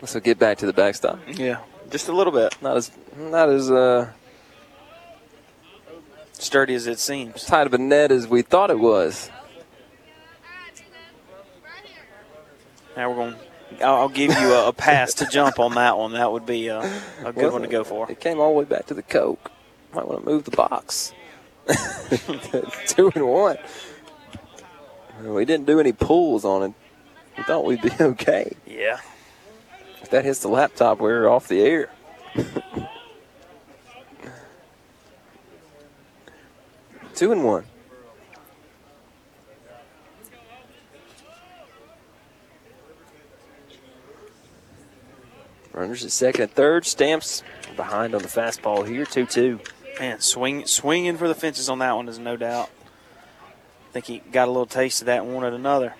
So 0.04 0.20
get 0.20 0.38
back 0.38 0.58
to 0.58 0.66
the 0.66 0.72
backstop. 0.72 1.18
Yeah, 1.26 1.60
just 1.90 2.08
a 2.08 2.12
little 2.12 2.32
bit. 2.32 2.54
Not 2.62 2.76
as 2.76 2.90
not 3.16 3.50
as 3.50 3.70
uh, 3.70 4.10
sturdy 6.32 6.74
as 6.74 6.86
it 6.86 6.98
seems. 6.98 7.44
Tight 7.44 7.66
of 7.66 7.74
a 7.74 7.78
net 7.78 8.10
as 8.10 8.26
we 8.26 8.42
thought 8.42 8.70
it 8.70 8.78
was. 8.78 9.30
Now 12.96 13.10
we're 13.10 13.16
going. 13.16 13.36
I'll, 13.80 13.94
I'll 13.96 14.08
give 14.08 14.32
you 14.32 14.52
a, 14.52 14.68
a 14.68 14.72
pass 14.72 15.14
to 15.14 15.26
jump 15.26 15.58
on 15.58 15.74
that 15.74 15.96
one. 15.96 16.12
That 16.12 16.32
would 16.32 16.46
be 16.46 16.68
a, 16.68 16.80
a 17.24 17.32
good 17.32 17.52
one 17.52 17.62
to 17.62 17.68
go 17.68 17.84
for. 17.84 18.10
It 18.10 18.20
came 18.20 18.38
all 18.40 18.52
the 18.52 18.58
way 18.58 18.64
back 18.64 18.86
to 18.86 18.94
the 18.94 19.02
Coke. 19.02 19.50
Might 19.92 20.06
want 20.06 20.24
to 20.24 20.26
move 20.30 20.44
the 20.44 20.52
box. 20.52 21.12
Two 22.86 23.10
and 23.14 23.26
one. 23.26 23.58
We 25.22 25.44
didn't 25.44 25.66
do 25.66 25.78
any 25.80 25.92
pulls 25.92 26.44
on 26.44 26.62
it. 26.62 26.72
We 27.36 27.42
thought 27.44 27.64
we'd 27.64 27.82
be 27.82 27.90
okay. 28.00 28.56
Yeah. 28.66 29.00
If 30.02 30.10
that 30.10 30.24
hits 30.24 30.40
the 30.40 30.48
laptop, 30.48 30.98
we're 31.00 31.28
off 31.28 31.48
the 31.48 31.60
air. 31.60 31.90
Two 37.14 37.32
and 37.32 37.44
one. 37.44 37.64
Runners 45.72 46.04
at 46.04 46.10
second 46.10 46.42
and 46.42 46.52
third. 46.52 46.84
Stamps 46.84 47.42
behind 47.76 48.14
on 48.14 48.22
the 48.22 48.28
fastball 48.28 48.86
here. 48.86 49.04
2 49.04 49.26
2. 49.26 49.60
Man, 49.98 50.20
swing, 50.20 50.66
swinging 50.66 51.16
for 51.16 51.28
the 51.28 51.34
fences 51.34 51.68
on 51.68 51.78
that 51.78 51.94
one 51.94 52.08
is 52.08 52.18
no 52.18 52.36
doubt. 52.36 52.70
I 53.88 53.92
think 53.92 54.06
he 54.06 54.18
got 54.18 54.48
a 54.48 54.50
little 54.50 54.66
taste 54.66 55.02
of 55.02 55.06
that 55.06 55.22
and 55.22 55.34
wanted 55.34 55.54
another. 55.54 55.94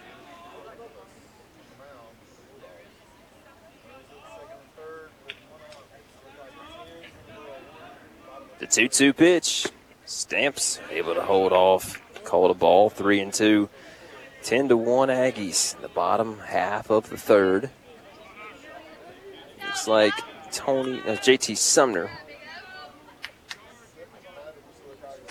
The 8.58 8.66
2 8.66 8.88
2 8.88 9.12
pitch. 9.12 9.68
Stamps 10.04 10.80
able 10.90 11.14
to 11.14 11.22
hold 11.22 11.52
off. 11.52 12.02
Called 12.24 12.50
a 12.50 12.54
ball. 12.54 12.90
3 12.90 13.20
and 13.20 13.32
2. 13.32 13.68
10 14.42 14.68
to 14.68 14.76
1 14.76 15.08
Aggies. 15.08 15.76
in 15.76 15.82
The 15.82 15.88
bottom 15.88 16.40
half 16.40 16.90
of 16.90 17.08
the 17.10 17.16
third. 17.16 17.70
Looks 19.80 19.88
like 19.88 20.52
Tony, 20.52 21.00
uh, 21.00 21.16
JT 21.16 21.56
Sumner 21.56 22.10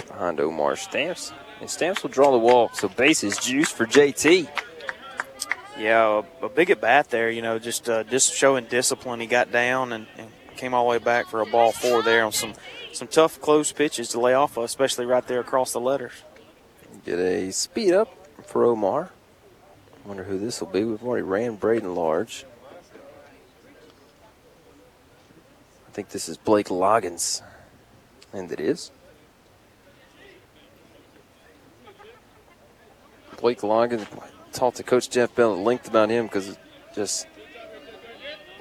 behind 0.08 0.40
Omar 0.40 0.76
Stamps. 0.76 1.32
And 1.62 1.70
Stamps 1.70 2.02
will 2.02 2.10
draw 2.10 2.32
the 2.32 2.40
walk, 2.40 2.74
so 2.76 2.88
bases 2.88 3.38
juice 3.38 3.70
for 3.70 3.86
JT. 3.86 4.50
Yeah, 5.78 6.24
a, 6.42 6.46
a 6.46 6.50
big 6.50 6.72
at 6.72 6.82
bat 6.82 7.12
there. 7.12 7.30
You 7.30 7.44
know, 7.44 7.60
just 7.60 7.88
uh, 7.88 8.04
just 8.06 8.34
showing 8.34 8.66
discipline. 8.66 9.20
He 9.20 9.28
got 9.28 9.52
down 9.52 9.94
and, 9.94 10.08
and 10.18 10.32
came 10.56 10.74
all 10.74 10.86
the 10.86 10.90
way 10.90 10.98
back 10.98 11.28
for 11.28 11.42
a 11.42 11.46
ball 11.46 11.72
four 11.72 12.02
there 12.02 12.26
on 12.26 12.32
some 12.32 12.54
some 12.92 13.08
tough 13.08 13.40
close 13.40 13.72
pitches 13.72 14.10
to 14.10 14.20
lay 14.20 14.34
off 14.34 14.58
of, 14.58 14.64
especially 14.64 15.06
right 15.06 15.28
there 15.28 15.42
across 15.42 15.74
the 15.74 15.80
letters. 15.80 16.24
Get 17.06 17.20
a 17.20 17.52
speed 17.52 17.94
up 17.94 18.12
for 18.48 18.64
Omar. 18.66 19.12
I 20.04 20.08
wonder 20.08 20.24
who 20.24 20.40
this 20.40 20.60
will 20.60 20.70
be. 20.70 20.84
We've 20.86 21.04
already 21.04 21.22
ran 21.22 21.56
Braden 21.56 21.94
Large. 21.94 22.46
I 25.90 25.92
think 25.92 26.10
this 26.10 26.30
is 26.30 26.38
Blake 26.38 26.68
Loggins. 26.68 27.42
And 28.32 28.52
it 28.52 28.60
is. 28.60 28.92
Blake 33.42 33.62
Loggins, 33.62 34.06
talked 34.52 34.78
to 34.78 34.84
Coach 34.84 35.10
Jeff 35.10 35.34
Bell 35.34 35.54
at 35.54 35.60
length 35.60 35.88
about 35.88 36.12
him 36.12 36.28
because 36.28 36.60
just 36.94 37.26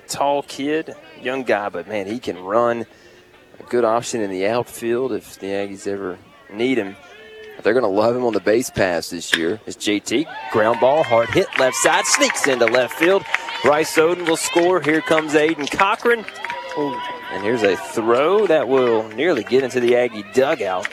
tall 0.07 0.43
kid, 0.43 0.95
young 1.21 1.43
guy, 1.43 1.69
but 1.69 1.87
man, 1.87 2.07
he 2.07 2.19
can 2.19 2.39
run. 2.39 2.87
A 3.61 3.63
good 3.65 3.85
option 3.85 4.23
in 4.23 4.31
the 4.31 4.47
outfield 4.47 5.13
if 5.13 5.39
the 5.39 5.49
Aggies 5.49 5.87
ever 5.87 6.19
need 6.51 6.79
him. 6.79 6.97
They're 7.63 7.75
going 7.75 7.83
to 7.83 7.89
love 7.89 8.17
him 8.17 8.25
on 8.25 8.33
the 8.33 8.41
base 8.41 8.71
pass 8.71 9.11
this 9.11 9.37
year. 9.37 9.61
It's 9.67 9.77
JT. 9.77 10.27
Ground 10.51 10.81
ball, 10.81 11.03
hard 11.03 11.29
hit, 11.29 11.49
left 11.59 11.77
side, 11.77 12.07
sneaks 12.07 12.47
into 12.47 12.65
left 12.65 12.95
field. 12.95 13.23
Bryce 13.63 13.97
Oden 13.99 14.27
will 14.27 14.37
score. 14.37 14.81
Here 14.81 15.03
comes 15.03 15.35
Aiden 15.35 15.71
Cochran. 15.71 16.25
Ooh. 16.79 16.99
And 17.31 17.45
here's 17.45 17.63
a 17.63 17.77
throw 17.77 18.47
that 18.47 18.69
will 18.69 19.09
nearly 19.11 19.45
get 19.45 19.63
into 19.63 19.81
the 19.81 19.97
Aggie 19.97 20.25
dugout. 20.33 20.89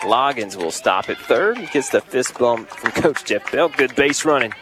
Loggins 0.00 0.56
will 0.56 0.70
stop 0.70 1.10
at 1.10 1.18
third 1.18 1.58
He 1.58 1.66
gets 1.66 1.90
the 1.90 2.00
fist 2.00 2.38
bump 2.38 2.70
from 2.70 2.90
Coach 2.92 3.24
Jeff 3.24 3.52
Bell. 3.52 3.68
Good 3.68 3.94
base 3.94 4.24
running. 4.24 4.52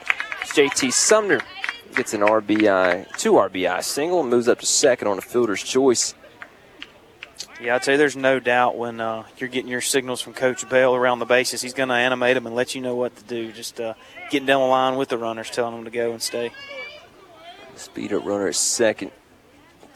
JT 0.42 0.92
Sumner 0.92 1.40
gets 1.94 2.12
an 2.12 2.22
RBI, 2.22 3.16
two 3.16 3.32
RBI 3.32 3.82
single, 3.84 4.20
and 4.20 4.30
moves 4.30 4.48
up 4.48 4.58
to 4.58 4.66
second 4.66 5.06
on 5.06 5.18
a 5.18 5.20
fielder's 5.20 5.62
choice. 5.62 6.14
Yeah, 7.60 7.76
I'd 7.76 7.84
say 7.84 7.96
there's 7.96 8.16
no 8.16 8.40
doubt 8.40 8.76
when 8.76 9.00
uh, 9.00 9.24
you're 9.36 9.48
getting 9.48 9.70
your 9.70 9.80
signals 9.80 10.20
from 10.20 10.32
Coach 10.32 10.68
Bell 10.68 10.94
around 10.94 11.18
the 11.18 11.24
bases, 11.24 11.60
he's 11.60 11.74
going 11.74 11.88
to 11.88 11.94
animate 11.94 12.34
them 12.34 12.46
and 12.46 12.54
let 12.54 12.74
you 12.74 12.80
know 12.80 12.94
what 12.94 13.16
to 13.16 13.24
do. 13.24 13.52
Just 13.52 13.80
uh, 13.80 13.94
getting 14.30 14.46
down 14.46 14.60
the 14.60 14.66
line 14.66 14.96
with 14.96 15.08
the 15.08 15.18
runners, 15.18 15.50
telling 15.50 15.74
them 15.74 15.84
to 15.84 15.90
go 15.90 16.12
and 16.12 16.22
stay. 16.22 16.50
Speed 17.76 18.12
up 18.12 18.24
runner 18.24 18.48
at 18.48 18.54
second. 18.54 19.12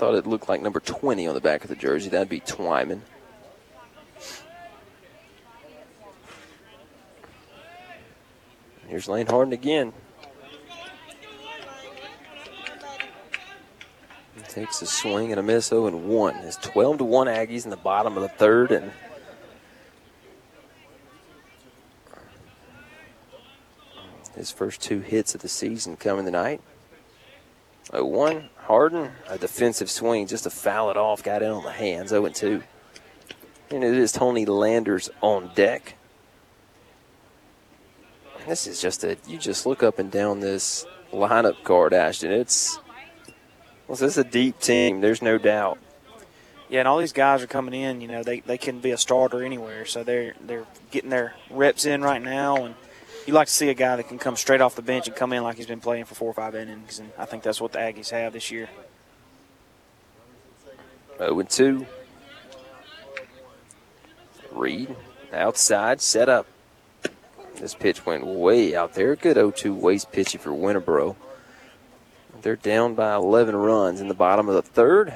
Thought 0.03 0.17
it 0.17 0.27
looked 0.27 0.49
like 0.49 0.61
number 0.61 0.81
20 0.81 1.29
on 1.29 1.35
the 1.37 1.41
back 1.41 1.63
of 1.63 1.69
the 1.69 1.77
jersey. 1.77 2.11
That'd 2.11 2.29
be 2.29 2.41
Twyman. 2.41 3.03
Here's 8.89 9.07
Lane 9.07 9.29
Harden 9.29 9.53
again. 9.53 9.93
He 14.35 14.43
takes 14.49 14.83
a 14.83 14.87
swing 14.87 15.31
and 15.31 15.39
a 15.39 15.43
miss 15.45 15.69
0 15.69 15.87
and 15.87 16.09
1. 16.09 16.37
It's 16.39 16.57
12 16.57 16.99
to 16.99 17.05
1 17.05 17.29
Aggies 17.29 17.63
in 17.63 17.71
the 17.71 17.77
bottom 17.77 18.17
of 18.17 18.25
the 18.25 18.29
third 18.29 18.73
and 18.73 18.91
his 24.35 24.51
first 24.51 24.83
two 24.83 24.99
hits 24.99 25.37
of 25.37 25.43
the 25.43 25.49
season 25.49 25.97
coming 25.97 26.25
tonight. 26.25 26.61
0 27.93 28.05
1. 28.05 28.49
Harden, 28.65 29.11
a 29.29 29.39
defensive 29.39 29.91
swing 29.91 30.27
just 30.27 30.45
to 30.45 30.51
foul 30.51 30.91
it 30.91 30.97
off, 30.97 31.23
got 31.23 31.43
it 31.43 31.51
on 31.51 31.65
the 31.65 31.73
hands 31.73 32.11
0 32.11 32.27
and 32.27 32.35
2. 32.35 32.63
And 33.71 33.85
it 33.85 33.95
is 33.95 34.13
Tony 34.13 34.45
Landers 34.47 35.11
on 35.21 35.51
deck. 35.55 35.97
This 38.47 38.67
is 38.67 38.81
just 38.81 39.05
a, 39.05 39.17
you 39.27 39.39
just 39.39 39.67
look 39.67 39.83
up 39.83 39.99
and 39.99 40.11
down 40.11 40.41
this 40.41 40.85
lineup 41.13 41.63
card, 41.65 41.93
Ashton. 41.93 42.33
It's, 42.33 42.79
well, 43.87 43.97
this 43.97 44.03
is 44.03 44.19
a 44.19 44.25
deep 44.25 44.59
team, 44.59 45.01
there's 45.01 45.23
no 45.23 45.39
doubt. 45.39 45.79
Yeah, 46.73 46.81
and 46.81 46.89
all 46.89 46.99
these 46.99 47.13
guys 47.13 47.43
are 47.43 47.47
coming 47.47 47.75
in. 47.75 48.01
You 48.01 48.09
know, 48.09 48.23
they, 48.23 48.41
they 48.41 48.57
can 48.57 48.81
be 48.81 48.93
a 48.93 48.97
starter 48.97 49.43
anywhere, 49.43 49.85
so 49.85 50.03
they're 50.03 50.33
they're 50.41 50.65
getting 50.91 51.11
their 51.11 51.35
reps 51.51 51.85
in 51.85 52.01
right 52.01 52.23
now. 52.23 52.65
And 52.65 52.75
you 53.27 53.33
like 53.33 53.49
to 53.49 53.53
see 53.53 53.69
a 53.69 53.75
guy 53.75 53.97
that 53.97 54.09
can 54.09 54.19
come 54.19 54.37
straight 54.37 54.61
off 54.61 54.75
the 54.75 54.83
bench 54.83 55.07
and 55.07 55.17
come 55.17 55.33
in 55.33 55.43
like 55.43 55.57
he's 55.57 55.67
been 55.67 55.81
playing 55.81 56.05
for 56.05 56.15
four 56.15 56.31
or 56.31 56.35
five 56.35 56.55
innings. 56.55 56.99
And 56.99 57.11
I 57.19 57.25
think 57.25 57.43
that's 57.43 57.61
what 57.61 57.73
the 57.73 57.79
Aggies 57.79 58.11
have 58.11 58.33
this 58.33 58.51
year. 58.51 58.69
0 61.19 61.41
and 61.41 61.51
2. 61.51 61.87
Reed 64.53 64.95
outside, 65.33 66.01
set 66.01 66.29
up. 66.29 66.47
This 67.57 67.75
pitch 67.75 68.05
went 68.05 68.27
way 68.27 68.75
out 68.75 68.95
there. 68.95 69.15
Good 69.15 69.37
0 69.37 69.51
2 69.53 69.75
waste 69.75 70.11
pitchy 70.13 70.39
for 70.39 70.51
Winterboro. 70.51 71.17
They're 72.43 72.57
down 72.57 72.95
by 72.95 73.15
11 73.15 73.55
runs 73.55 74.01
in 74.01 74.09
the 74.09 74.15
bottom 74.15 74.49
of 74.49 74.57
the 74.57 74.63
third. 74.63 75.15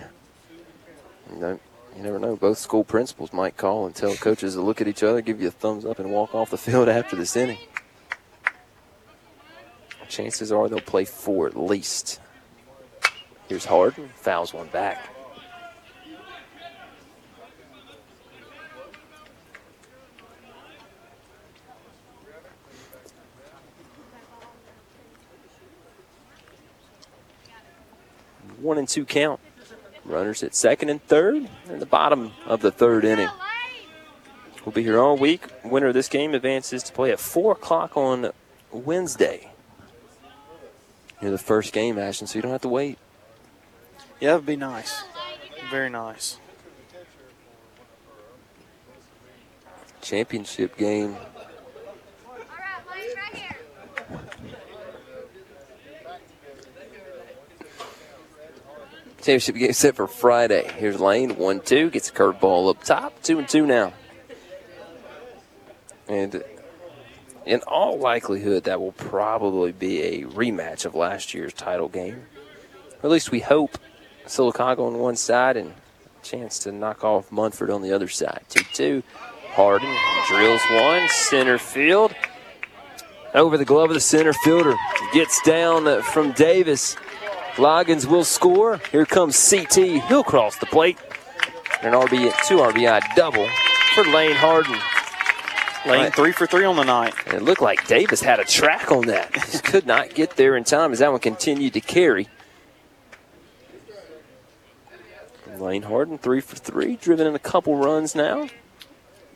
You 1.29 1.59
never 2.03 2.19
know. 2.19 2.37
Both 2.37 2.59
school 2.59 2.85
principals 2.85 3.33
might 3.33 3.57
call 3.57 3.87
and 3.87 3.95
tell 3.95 4.15
coaches 4.15 4.55
to 4.55 4.61
look 4.61 4.81
at 4.81 4.87
each 4.87 5.03
other, 5.03 5.21
give 5.21 5.41
you 5.41 5.49
a 5.49 5.51
thumbs 5.51 5.85
up, 5.85 5.99
and 5.99 6.11
walk 6.11 6.35
off 6.35 6.51
the 6.51 6.59
field 6.59 6.89
after 6.91 7.17
this 7.17 7.37
inning. 7.37 7.59
Chances 10.17 10.51
are 10.51 10.67
they'll 10.67 10.81
play 10.81 11.05
four 11.05 11.47
at 11.47 11.55
least. 11.59 12.21
Here's 13.51 13.67
Harden, 13.67 14.09
fouls 14.15 14.55
one 14.55 14.69
back. 14.69 15.11
One 28.63 28.79
and 28.79 28.89
two 28.89 29.05
count. 29.05 29.39
Runners 30.07 30.43
at 30.43 30.55
second 30.55 30.89
and 30.89 31.03
third 31.03 31.47
in 31.69 31.79
the 31.79 31.85
bottom 31.85 32.33
of 32.47 32.63
the 32.63 32.71
third 32.71 33.05
inning. 33.05 33.29
We'll 34.65 34.73
be 34.73 34.83
here 34.83 34.99
all 34.99 35.19
week. 35.19 35.43
Winner 35.63 35.89
of 35.89 35.95
this 35.95 36.09
game 36.09 36.33
advances 36.33 36.83
to 36.85 36.93
play 36.95 37.13
at 37.13 37.21
4 37.21 37.53
o'clock 37.53 37.99
on 37.99 38.33
Wednesday. 38.73 39.51
You're 41.21 41.31
the 41.31 41.39
first 41.39 41.73
game, 41.73 41.99
Ashton, 41.99 42.27
so 42.27 42.39
you 42.39 42.43
don't 42.43 42.53
have 42.53 42.63
to 42.63 42.69
wait. 42.69 42.99
Yeah, 44.21 44.31
that 44.31 44.37
would 44.37 44.47
be 44.47 44.57
nice. 44.57 45.03
Very 45.71 45.91
nice. 45.91 46.39
Championship 50.01 50.77
game. 50.77 51.17
Championship 59.19 59.57
game 59.57 59.73
set 59.73 59.97
for 59.97 60.07
Friday. 60.07 60.71
Here's 60.77 61.01
Lane, 61.01 61.37
1 61.37 61.61
2, 61.61 61.91
gets 61.91 62.11
a 62.11 62.13
curveball 62.13 62.71
up 62.71 62.85
top, 62.85 63.21
2 63.25 63.41
and 63.41 63.49
2 63.49 63.67
now. 63.67 63.93
And 66.07 66.45
in 67.47 67.61
all 67.61 67.97
likelihood, 67.99 68.65
that 68.65 68.81
will 68.81 68.93
probably 68.93 69.73
be 69.73 70.03
a 70.03 70.23
rematch 70.25 70.85
of 70.85 70.95
last 70.95 71.33
year's 71.33 71.53
title 71.53 71.89
game. 71.89 72.27
At 73.03 73.11
least 73.11 73.31
we 73.31 73.41
hope. 73.41 73.79
Sylacauga 74.27 74.81
on 74.81 74.99
one 74.99 75.15
side 75.15 75.57
and 75.57 75.71
a 75.71 76.25
chance 76.25 76.59
to 76.61 76.73
knock 76.73 77.05
off 77.05 77.31
Munford 77.31 77.71
on 77.71 77.83
the 77.83 77.93
other 77.93 78.09
side. 78.09 78.43
2 78.49 78.65
2. 78.75 79.03
Harden 79.53 79.97
drills 80.27 80.61
one, 80.73 81.09
center 81.09 81.57
field. 81.57 82.15
Over 83.33 83.57
the 83.57 83.65
glove 83.65 83.91
of 83.91 83.95
the 83.95 84.01
center 84.01 84.33
fielder. 84.33 84.75
Gets 85.13 85.41
down 85.43 86.03
from 86.03 86.33
Davis. 86.33 86.97
Loggins 87.55 88.07
will 88.07 88.25
score. 88.25 88.81
Here 88.91 89.07
comes 89.07 89.37
JT. 89.37 90.07
He'll 90.09 90.25
cross 90.25 90.57
the 90.57 90.67
plate. 90.67 90.99
And 91.81 91.95
an 91.95 92.01
RBI, 92.01 92.33
two 92.47 92.57
RBI 92.57 93.01
double 93.15 93.49
for 93.95 94.05
Lane 94.05 94.35
Harden. 94.35 94.77
Lane 95.87 96.11
three 96.11 96.33
for 96.33 96.47
three 96.47 96.65
on 96.65 96.77
the 96.77 96.85
night. 96.85 97.15
And 97.27 97.35
it 97.35 97.43
looked 97.43 97.63
like 97.63 97.87
Davis 97.87 98.21
had 98.21 98.41
a 98.41 98.45
track 98.45 98.91
on 98.91 99.07
that. 99.07 99.33
Just 99.35 99.65
could 99.65 99.87
not 99.87 100.15
get 100.15 100.37
there 100.37 100.57
in 100.57 100.65
time 100.65 100.93
as 100.93 100.99
that 100.99 101.11
one 101.11 101.21
continued 101.21 101.75
to 101.75 101.81
carry. 101.81 102.29
Lane 105.59 105.83
Harden, 105.83 106.19
three 106.19 106.41
for 106.41 106.57
three, 106.57 106.97
driven 106.97 107.27
in 107.27 107.35
a 107.35 107.39
couple 107.39 107.77
runs 107.77 108.15
now. 108.15 108.49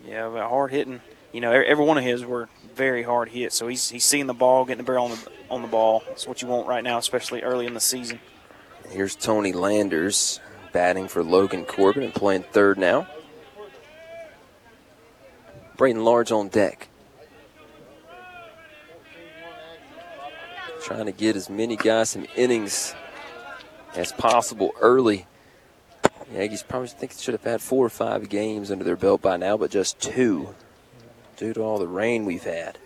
Yeah, 0.06 0.28
but 0.28 0.48
hard 0.48 0.70
hitting. 0.70 1.00
You 1.32 1.40
know, 1.40 1.52
every, 1.52 1.66
every 1.66 1.84
one 1.84 1.96
of 1.96 2.04
his 2.04 2.24
were 2.24 2.48
very 2.74 3.02
hard 3.02 3.28
hit. 3.30 3.52
So 3.52 3.68
he's 3.68 3.88
he's 3.88 4.04
seeing 4.04 4.26
the 4.26 4.34
ball, 4.34 4.64
getting 4.64 4.78
the 4.78 4.84
barrel 4.84 5.06
on 5.06 5.10
the 5.12 5.30
on 5.50 5.62
the 5.62 5.68
ball. 5.68 6.02
That's 6.08 6.26
what 6.26 6.42
you 6.42 6.48
want 6.48 6.66
right 6.66 6.84
now, 6.84 6.98
especially 6.98 7.42
early 7.42 7.66
in 7.66 7.74
the 7.74 7.80
season. 7.80 8.20
Here's 8.88 9.14
Tony 9.14 9.52
Landers 9.52 10.40
batting 10.72 11.08
for 11.08 11.22
Logan 11.22 11.64
Corbett 11.64 12.02
and 12.02 12.14
playing 12.14 12.42
third 12.42 12.78
now. 12.78 13.06
Braden 15.80 16.04
Large 16.04 16.30
on 16.30 16.48
deck. 16.48 16.90
Trying 20.82 21.06
to 21.06 21.12
get 21.12 21.36
as 21.36 21.48
many 21.48 21.74
guys 21.74 22.10
some 22.10 22.26
innings 22.36 22.94
as 23.94 24.12
possible 24.12 24.74
early. 24.82 25.26
The 26.02 26.36
Aggies 26.36 26.68
probably 26.68 26.88
think 26.88 27.12
should 27.12 27.32
have 27.32 27.44
had 27.44 27.62
four 27.62 27.86
or 27.86 27.88
five 27.88 28.28
games 28.28 28.70
under 28.70 28.84
their 28.84 28.94
belt 28.94 29.22
by 29.22 29.38
now, 29.38 29.56
but 29.56 29.70
just 29.70 29.98
two 29.98 30.54
due 31.38 31.54
to 31.54 31.62
all 31.62 31.78
the 31.78 31.88
rain 31.88 32.26
we've 32.26 32.44
had. 32.44 32.76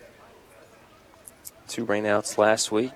Two 1.67 1.85
rainouts 1.85 2.37
last 2.37 2.71
week. 2.71 2.93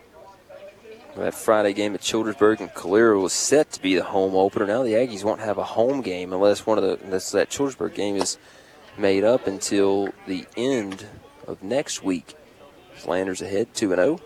That 1.18 1.34
Friday 1.34 1.74
game 1.74 1.94
at 1.94 2.00
Childersburg 2.00 2.62
and 2.62 2.74
Calera 2.74 3.22
was 3.22 3.34
set 3.34 3.74
to 3.74 3.82
be 3.82 3.96
the 3.96 4.06
home 4.06 4.34
opener. 4.34 4.66
Now 4.66 4.84
the 4.84 4.94
Aggies 4.94 5.26
won't 5.26 5.42
have 5.42 5.58
a 5.58 5.64
home 5.66 6.00
game 6.00 6.32
unless 6.32 6.66
one 6.66 6.78
of 6.78 6.86
the 6.86 7.06
unless 7.06 7.32
that 7.32 7.50
Childersburg 7.50 7.96
game 7.96 8.16
is 8.16 8.38
made 8.98 9.24
up 9.24 9.48
until 9.48 10.10
the 10.28 10.46
end 10.58 11.06
of 11.48 11.64
next 11.64 12.04
week. 12.04 12.36
Landers 13.06 13.42
ahead 13.42 13.74
2 13.74 13.90
0. 13.90 14.20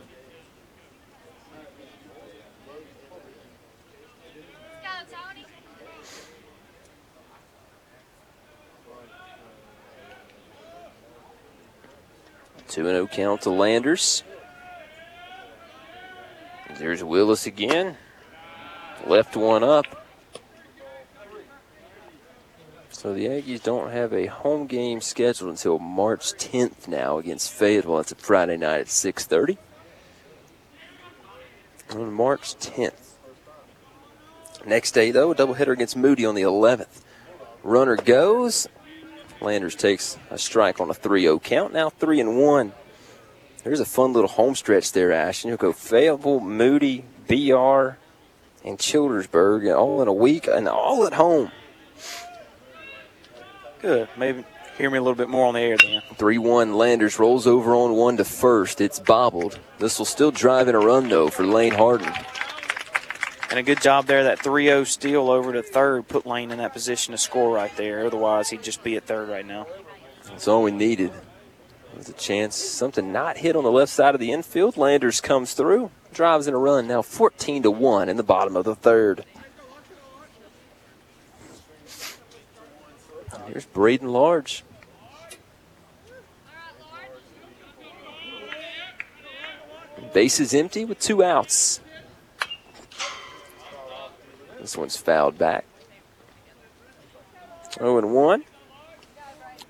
Two 12.74 12.88
and 12.88 12.96
zero 12.96 13.06
count 13.06 13.42
to 13.44 13.52
Landers. 13.52 14.24
There's 16.80 17.04
Willis 17.04 17.46
again. 17.46 17.98
Left 19.06 19.36
one 19.36 19.64
up. 19.64 20.03
So 23.04 23.14
the 23.14 23.26
Aggies 23.26 23.62
don't 23.62 23.92
have 23.92 24.14
a 24.14 24.28
home 24.28 24.66
game 24.66 25.02
scheduled 25.02 25.50
until 25.50 25.78
March 25.78 26.32
10th 26.36 26.88
now 26.88 27.18
against 27.18 27.52
Fayetteville. 27.52 28.00
It's 28.00 28.14
a 28.14 28.16
Friday 28.16 28.56
night 28.56 28.80
at 28.80 28.88
6:30. 28.88 29.58
On 31.90 32.14
March 32.14 32.56
10th. 32.56 33.18
Next 34.66 34.92
day 34.92 35.12
though, 35.12 35.32
a 35.32 35.36
doubleheader 35.36 35.74
against 35.74 35.98
Moody 35.98 36.26
on 36.26 36.34
the 36.34 36.44
11th. 36.44 37.02
Runner 37.62 37.98
goes. 37.98 38.70
Landers 39.42 39.76
takes 39.76 40.18
a 40.30 40.38
strike 40.38 40.80
on 40.80 40.90
a 40.90 40.94
3-0 40.94 41.40
count. 41.44 41.74
Now 41.74 41.90
3 41.90 42.22
and 42.22 42.40
1. 42.40 42.72
There's 43.66 43.82
a 43.82 43.86
fun 43.86 44.14
little 44.14 44.30
home 44.30 44.56
stretch 44.56 44.94
there, 44.94 45.12
Ashton. 45.12 45.50
You'll 45.50 45.58
go 45.58 45.74
Fayetteville, 45.74 46.40
Moody, 46.40 47.04
BR, 47.28 47.98
and 48.64 48.80
Childersburg 48.80 49.70
all 49.78 50.02
in 50.02 50.08
a 50.08 50.14
week 50.14 50.48
and 50.48 50.70
all 50.70 51.06
at 51.06 51.16
home. 51.16 51.52
Good. 53.84 54.08
Maybe 54.16 54.46
hear 54.78 54.90
me 54.90 54.98
a 54.98 55.02
little 55.02 55.14
bit 55.14 55.28
more 55.28 55.46
on 55.46 55.56
the 55.56 55.60
air 55.60 55.76
then. 55.78 56.02
3 56.16 56.38
1 56.38 56.74
Landers 56.74 57.20
rolls 57.20 57.46
over 57.46 57.76
on 57.76 57.92
one 57.92 58.16
to 58.16 58.24
first. 58.24 58.80
It's 58.80 58.98
bobbled. 58.98 59.60
This 59.78 60.00
will 60.00 60.06
still 60.06 60.32
drive 60.32 60.70
in 60.70 60.76
a 60.76 60.80
run, 60.80 61.10
though, 61.10 61.28
for 61.28 61.46
Lane 61.46 61.74
Harden. 61.74 62.12
And 63.50 63.60
a 63.60 63.64
good 63.64 63.82
job 63.82 64.06
there. 64.06 64.24
That 64.24 64.40
3 64.40 64.68
0 64.68 64.86
steal 64.86 65.30
over 65.30 65.52
to 65.52 65.62
third 65.62 66.08
put 66.08 66.26
Lane 66.26 66.50
in 66.50 66.60
that 66.60 66.72
position 66.72 67.12
to 67.12 67.18
score 67.18 67.54
right 67.54 67.76
there. 67.76 68.06
Otherwise, 68.06 68.52
he'd 68.52 68.64
just 68.64 68.84
be 68.84 68.96
at 68.96 69.04
third 69.04 69.28
right 69.28 69.46
now. 69.46 69.68
That's 70.28 70.48
all 70.48 70.64
we 70.64 70.72
needed. 70.72 71.12
There's 71.94 72.08
a 72.08 72.14
chance 72.14 72.56
something 72.56 73.12
not 73.12 73.36
hit 73.36 73.58
on 73.58 73.66
the 73.66 73.72
left 73.72 73.92
side 73.92 74.16
of 74.16 74.22
the 74.22 74.32
infield. 74.32 74.78
Landers 74.78 75.20
comes 75.20 75.56
through, 75.56 75.92
drives 76.14 76.48
in 76.48 76.54
a 76.54 76.58
run. 76.58 76.88
Now 76.88 77.02
14 77.02 77.64
to 77.64 77.72
1 77.72 78.08
in 78.08 78.16
the 78.16 78.24
bottom 78.24 78.56
of 78.56 78.64
the 78.64 78.76
third. 78.76 79.26
Here's 83.54 83.66
Braden 83.68 84.08
Large. 84.08 84.64
Base 90.12 90.40
is 90.40 90.56
empty 90.56 90.86
with 90.86 91.00
two 91.00 91.24
outs. 91.24 91.80
This 94.60 94.76
one's 94.76 94.98
fouled 94.98 95.38
back. 95.38 95.66
0 97.74 98.00
and 98.00 98.12
1. 98.12 98.44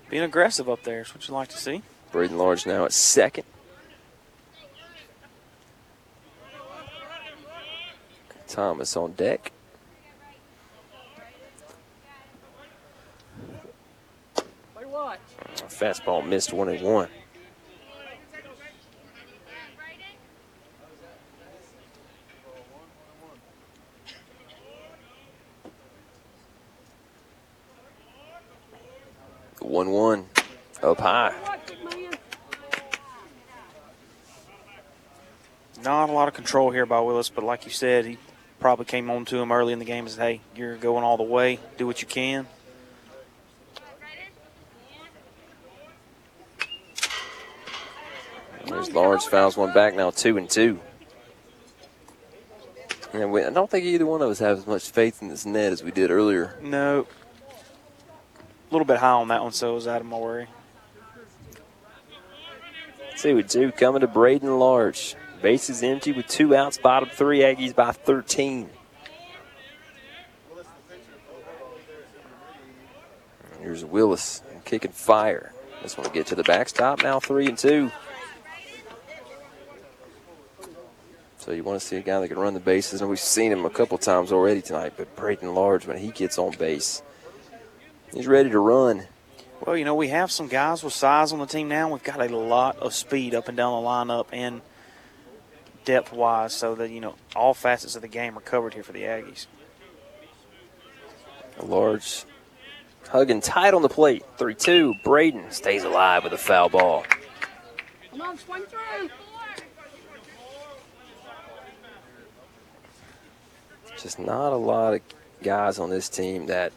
Being 0.08 0.22
aggressive 0.22 0.66
up 0.66 0.82
there 0.84 1.02
is 1.02 1.14
what 1.14 1.28
you 1.28 1.34
like 1.34 1.48
to 1.48 1.58
see. 1.58 1.82
Braden 2.10 2.38
Large 2.38 2.64
now 2.64 2.86
at 2.86 2.92
second. 2.94 3.44
Thomas 8.46 8.96
on 8.96 9.12
deck. 9.12 9.52
Fastball 15.68 16.26
missed 16.26 16.52
one 16.52 16.68
and 16.68 16.82
one. 16.82 17.08
One 29.60 29.90
one 29.90 30.26
up 30.82 31.00
high. 31.00 31.34
Not 35.82 36.08
a 36.08 36.12
lot 36.12 36.28
of 36.28 36.34
control 36.34 36.70
here 36.70 36.86
by 36.86 37.00
Willis, 37.00 37.28
but 37.28 37.44
like 37.44 37.64
you 37.64 37.70
said, 37.70 38.04
he 38.04 38.18
probably 38.60 38.84
came 38.84 39.10
on 39.10 39.24
to 39.26 39.38
him 39.38 39.50
early 39.52 39.72
in 39.72 39.78
the 39.78 39.84
game 39.84 40.04
and 40.04 40.10
said, 40.14 40.22
hey, 40.22 40.40
you're 40.54 40.76
going 40.76 41.04
all 41.04 41.16
the 41.16 41.24
way. 41.24 41.58
Do 41.76 41.86
what 41.86 42.00
you 42.00 42.08
can. 42.08 42.46
There's 48.66 48.92
Lawrence 48.92 49.26
fouls 49.26 49.56
one 49.56 49.72
back 49.72 49.94
now, 49.94 50.10
two 50.10 50.36
and 50.36 50.48
two. 50.48 50.80
And 53.12 53.30
we, 53.30 53.44
I 53.44 53.50
don't 53.50 53.70
think 53.70 53.84
either 53.84 54.06
one 54.06 54.22
of 54.22 54.30
us 54.30 54.40
have 54.40 54.58
as 54.58 54.66
much 54.66 54.90
faith 54.90 55.22
in 55.22 55.28
this 55.28 55.46
net 55.46 55.72
as 55.72 55.82
we 55.82 55.92
did 55.92 56.10
earlier. 56.10 56.58
No. 56.60 57.06
A 58.70 58.72
little 58.72 58.86
bit 58.86 58.98
high 58.98 59.12
on 59.12 59.28
that 59.28 59.42
one, 59.42 59.52
so 59.52 59.72
it 59.72 59.74
was 59.74 59.86
out 59.86 60.00
of 60.00 60.06
my 60.06 60.18
worry. 60.18 60.48
Two 63.16 63.38
and 63.38 63.48
two 63.48 63.70
coming 63.72 64.00
to 64.00 64.08
Braden 64.08 64.58
Large. 64.58 65.14
Base 65.40 65.70
is 65.70 65.82
empty 65.82 66.10
with 66.10 66.26
two 66.26 66.56
outs, 66.56 66.78
bottom 66.78 67.08
three, 67.08 67.40
Aggies 67.40 67.74
by 67.74 67.92
13. 67.92 68.68
Here's 73.60 73.84
Willis 73.84 74.42
kicking 74.64 74.90
fire. 74.90 75.52
This 75.82 75.96
one 75.96 76.06
will 76.06 76.14
get 76.14 76.26
to 76.28 76.34
the 76.34 76.42
backstop 76.42 77.02
now, 77.02 77.20
three 77.20 77.46
and 77.46 77.56
two. 77.56 77.90
So 81.44 81.52
you 81.52 81.62
want 81.62 81.78
to 81.78 81.86
see 81.86 81.96
a 81.96 82.00
guy 82.00 82.20
that 82.20 82.28
can 82.28 82.38
run 82.38 82.54
the 82.54 82.60
bases, 82.60 83.02
and 83.02 83.10
we've 83.10 83.20
seen 83.20 83.52
him 83.52 83.66
a 83.66 83.70
couple 83.70 83.98
times 83.98 84.32
already 84.32 84.62
tonight. 84.62 84.94
But 84.96 85.14
Braden 85.14 85.54
Large, 85.54 85.86
when 85.86 85.98
he 85.98 86.08
gets 86.08 86.38
on 86.38 86.52
base, 86.52 87.02
he's 88.14 88.26
ready 88.26 88.48
to 88.48 88.58
run. 88.58 89.08
Well, 89.60 89.76
you 89.76 89.84
know, 89.84 89.94
we 89.94 90.08
have 90.08 90.32
some 90.32 90.48
guys 90.48 90.82
with 90.82 90.94
size 90.94 91.34
on 91.34 91.40
the 91.40 91.46
team 91.46 91.68
now. 91.68 91.92
We've 91.92 92.02
got 92.02 92.18
a 92.18 92.34
lot 92.34 92.78
of 92.78 92.94
speed 92.94 93.34
up 93.34 93.48
and 93.48 93.58
down 93.58 93.82
the 93.82 93.86
lineup 93.86 94.28
and 94.32 94.62
depth 95.84 96.14
wise, 96.14 96.54
so 96.54 96.74
that, 96.76 96.90
you 96.90 97.00
know, 97.02 97.14
all 97.36 97.52
facets 97.52 97.94
of 97.94 98.00
the 98.00 98.08
game 98.08 98.38
are 98.38 98.40
covered 98.40 98.72
here 98.72 98.82
for 98.82 98.92
the 98.92 99.02
Aggies. 99.02 99.46
Large 101.62 102.24
Hugging 103.10 103.42
tight 103.42 103.74
on 103.74 103.82
the 103.82 103.88
plate. 103.90 104.24
3 104.38 104.54
2. 104.54 104.94
Braden 105.04 105.50
stays 105.50 105.84
alive 105.84 106.24
with 106.24 106.32
a 106.32 106.38
foul 106.38 106.70
ball. 106.70 107.04
Come 108.10 108.22
on, 108.22 108.38
swing 108.38 108.62
through. 108.62 109.10
Just 114.04 114.18
not 114.18 114.52
a 114.52 114.56
lot 114.56 114.92
of 114.92 115.00
guys 115.42 115.78
on 115.78 115.88
this 115.88 116.10
team 116.10 116.44
that 116.48 116.74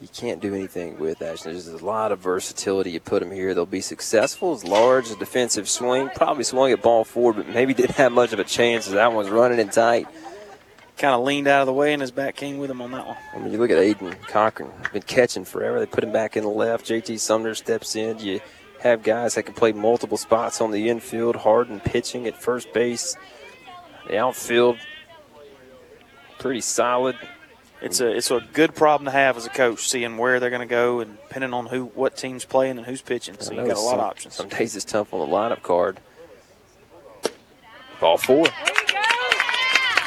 you 0.00 0.06
can't 0.14 0.40
do 0.40 0.54
anything 0.54 0.96
with. 0.96 1.22
Actually, 1.22 1.54
there's 1.54 1.66
a 1.66 1.84
lot 1.84 2.12
of 2.12 2.20
versatility. 2.20 2.92
You 2.92 3.00
put 3.00 3.18
them 3.18 3.32
here, 3.32 3.52
they'll 3.52 3.66
be 3.66 3.80
successful. 3.80 4.52
As 4.52 4.62
large 4.62 5.10
as 5.10 5.16
defensive 5.16 5.68
swing, 5.68 6.08
probably 6.14 6.44
swung 6.44 6.70
at 6.70 6.80
ball 6.82 7.02
forward, 7.02 7.34
but 7.34 7.48
maybe 7.48 7.74
didn't 7.82 7.96
have 7.96 8.12
much 8.12 8.32
of 8.32 8.38
a 8.38 8.44
chance 8.44 8.86
as 8.86 8.92
that 8.92 9.12
one's 9.12 9.28
running 9.28 9.58
in 9.58 9.70
tight. 9.70 10.06
Kind 10.98 11.14
of 11.14 11.24
leaned 11.24 11.48
out 11.48 11.62
of 11.62 11.66
the 11.66 11.72
way, 11.72 11.92
and 11.92 12.00
his 12.00 12.12
back 12.12 12.36
came 12.36 12.58
with 12.58 12.70
him 12.70 12.80
on 12.80 12.92
that 12.92 13.08
one. 13.08 13.16
I 13.34 13.38
mean, 13.40 13.50
you 13.50 13.58
look 13.58 13.72
at 13.72 13.78
Aiden 13.78 14.16
Cochran, 14.28 14.70
been 14.92 15.02
catching 15.02 15.44
forever. 15.44 15.80
They 15.80 15.86
put 15.86 16.04
him 16.04 16.12
back 16.12 16.36
in 16.36 16.44
the 16.44 16.48
left. 16.48 16.86
JT 16.86 17.18
Sumner 17.18 17.56
steps 17.56 17.96
in. 17.96 18.20
You 18.20 18.40
have 18.82 19.02
guys 19.02 19.34
that 19.34 19.42
can 19.42 19.54
play 19.54 19.72
multiple 19.72 20.16
spots 20.16 20.60
on 20.60 20.70
the 20.70 20.88
infield. 20.88 21.34
Harden 21.34 21.80
pitching 21.80 22.28
at 22.28 22.40
first 22.40 22.72
base. 22.72 23.16
The 24.08 24.18
outfield, 24.18 24.78
pretty 26.38 26.62
solid. 26.62 27.16
It's 27.80 28.00
a 28.00 28.08
it's 28.08 28.30
a 28.30 28.40
good 28.52 28.74
problem 28.74 29.04
to 29.04 29.10
have 29.12 29.36
as 29.36 29.46
a 29.46 29.50
coach, 29.50 29.88
seeing 29.88 30.16
where 30.16 30.40
they're 30.40 30.50
going 30.50 30.66
to 30.66 30.66
go 30.66 31.00
and 31.00 31.16
depending 31.28 31.52
on 31.52 31.66
who 31.66 31.84
what 31.94 32.16
team's 32.16 32.44
playing 32.44 32.78
and 32.78 32.86
who's 32.86 33.02
pitching. 33.02 33.36
So 33.38 33.52
you 33.52 33.58
know 33.58 33.66
got 33.66 33.76
a 33.76 33.80
lot 33.80 33.90
some, 33.90 34.00
of 34.00 34.04
options. 34.06 34.34
Some 34.34 34.48
days 34.48 34.74
it's 34.74 34.84
tough 34.84 35.14
on 35.14 35.20
the 35.20 35.32
lineup 35.32 35.62
card. 35.62 36.00
Ball 38.00 38.16
four. 38.16 38.46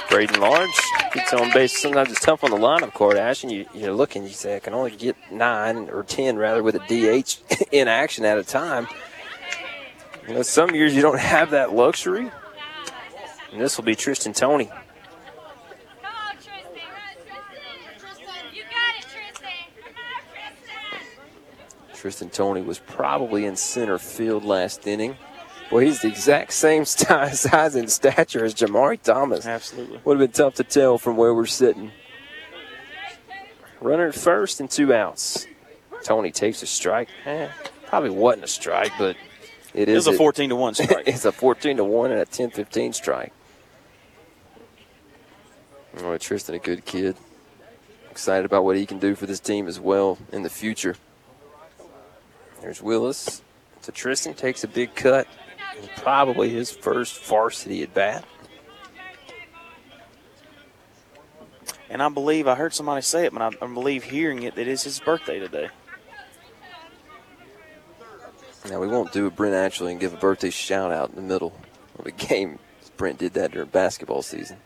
Braden 0.10 0.42
Large 0.42 0.70
gets 1.14 1.34
on 1.34 1.54
base. 1.54 1.78
Sometimes 1.78 2.12
it's 2.12 2.20
tough 2.20 2.44
on 2.44 2.52
the 2.52 2.58
lineup 2.58 2.94
card, 2.94 3.16
Ash, 3.16 3.44
and 3.44 3.52
you, 3.52 3.66
you're 3.74 3.94
looking, 3.94 4.24
you 4.24 4.30
say, 4.30 4.58
I 4.58 4.60
can 4.60 4.74
only 4.74 4.92
get 4.92 5.16
nine 5.32 5.90
or 5.90 6.04
ten, 6.04 6.36
rather, 6.36 6.62
with 6.62 6.76
a 6.76 6.80
DH 6.80 7.38
in 7.72 7.88
action 7.88 8.26
at 8.26 8.38
a 8.38 8.44
time. 8.44 8.88
You 10.28 10.34
know, 10.34 10.42
some 10.42 10.76
years 10.76 10.94
you 10.94 11.02
don't 11.02 11.20
have 11.20 11.52
that 11.52 11.74
luxury. 11.74 12.30
And 13.52 13.60
this 13.60 13.78
will 13.78 13.84
be 13.84 13.96
Tristan 13.96 14.34
Tony. 14.34 14.70
Tristan 21.94 22.30
Tony 22.30 22.62
was 22.62 22.80
probably 22.80 23.46
in 23.46 23.56
center 23.56 23.98
field 24.00 24.44
last 24.44 24.88
inning. 24.88 25.18
Well, 25.72 25.82
he's 25.84 26.02
the 26.02 26.08
exact 26.08 26.54
same 26.54 26.86
sti- 26.86 27.32
size 27.32 27.76
and 27.76 27.90
stature 27.92 28.44
as 28.44 28.54
Jamari 28.56 29.02
Thomas. 29.02 29.46
Absolutely. 29.46 30.00
Would 30.04 30.20
have 30.20 30.32
been 30.32 30.36
tough 30.36 30.56
to 30.56 30.64
tell 30.64 30.98
from 30.98 31.16
where 31.18 31.34
we're 31.34 31.46
sitting. 31.46 31.92
Runner 33.80 34.08
at 34.08 34.16
first 34.16 34.60
and 34.60 34.70
two 34.70 34.94
outs. 34.94 35.48
Tony 36.04 36.32
takes 36.32 36.62
a 36.64 36.68
strike. 36.68 37.10
Eh, 37.26 37.48
probably 37.88 38.10
wasn't 38.10 38.46
a 38.46 38.48
strike, 38.48 38.92
but 38.98 39.16
it 39.74 39.84
It 39.84 39.90
is 39.90 40.08
was 40.08 40.16
a 40.16 40.18
14 40.18 40.50
to 40.50 40.56
1 40.56 40.74
strike. 40.76 41.08
it's 41.08 41.26
a 41.26 41.32
14 41.32 41.78
to 41.78 41.84
1 41.84 42.12
and 42.12 42.20
a 42.20 42.26
10 42.26 42.52
15 42.52 42.94
strike. 42.94 43.34
Oh, 46.00 46.18
Tristan, 46.18 46.56
a 46.56 46.60
good 46.60 46.86
kid. 46.86 47.16
Excited 48.10 48.46
about 48.46 48.64
what 48.64 48.78
he 48.78 48.86
can 48.86 49.00
do 49.00 49.16
for 49.16 49.26
this 49.26 49.40
team 49.40 49.68
as 49.68 49.80
well 49.80 50.18
in 50.32 50.44
the 50.44 50.50
future. 50.50 50.96
There's 52.62 52.82
Willis 52.82 53.42
to 53.84 53.92
Tristan, 53.92 54.34
takes 54.34 54.64
a 54.64 54.68
big 54.68 54.96
cut. 54.96 55.28
Probably 55.98 56.50
his 56.50 56.72
first 56.72 57.24
varsity 57.24 57.84
at 57.84 57.94
bat. 57.94 58.26
And 61.90 62.02
I 62.02 62.10
believe 62.10 62.48
I 62.48 62.56
heard 62.56 62.74
somebody 62.74 63.02
say 63.02 63.26
it, 63.26 63.34
but 63.34 63.42
I, 63.42 63.66
I 63.66 63.68
believe 63.68 64.04
hearing 64.04 64.44
it 64.44 64.56
that 64.56 64.68
it's 64.68 64.84
his 64.84 65.00
birthday 65.00 65.40
today. 65.40 65.70
Now, 68.70 68.80
we 68.80 68.88
won't 68.88 69.12
do 69.12 69.26
a 69.26 69.32
Brent 69.32 69.56
actually 69.56 69.92
and 69.92 70.00
give 70.00 70.14
a 70.14 70.18
birthday 70.18 70.52
shout 70.52 70.92
out 70.92 71.10
in 71.10 71.16
the 71.16 71.22
middle 71.22 71.54
of 71.98 72.06
a 72.06 72.12
game. 72.28 72.60
Brent 72.96 73.18
did 73.18 73.34
that 73.34 73.52
during 73.52 73.70
basketball 73.70 74.22
season. 74.22 74.58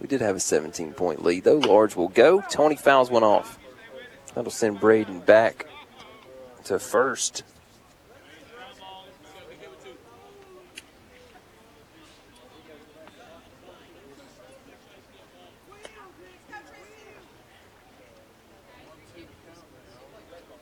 We 0.00 0.06
did 0.06 0.20
have 0.20 0.36
a 0.36 0.40
17 0.40 0.92
point 0.92 1.24
lead, 1.24 1.44
though. 1.44 1.58
Large 1.58 1.96
will 1.96 2.08
go. 2.08 2.40
Tony 2.48 2.76
fouls 2.76 3.10
one 3.10 3.24
off. 3.24 3.58
That'll 4.34 4.50
send 4.50 4.80
Braden 4.80 5.20
back 5.20 5.66
to 6.64 6.78
first. 6.78 7.42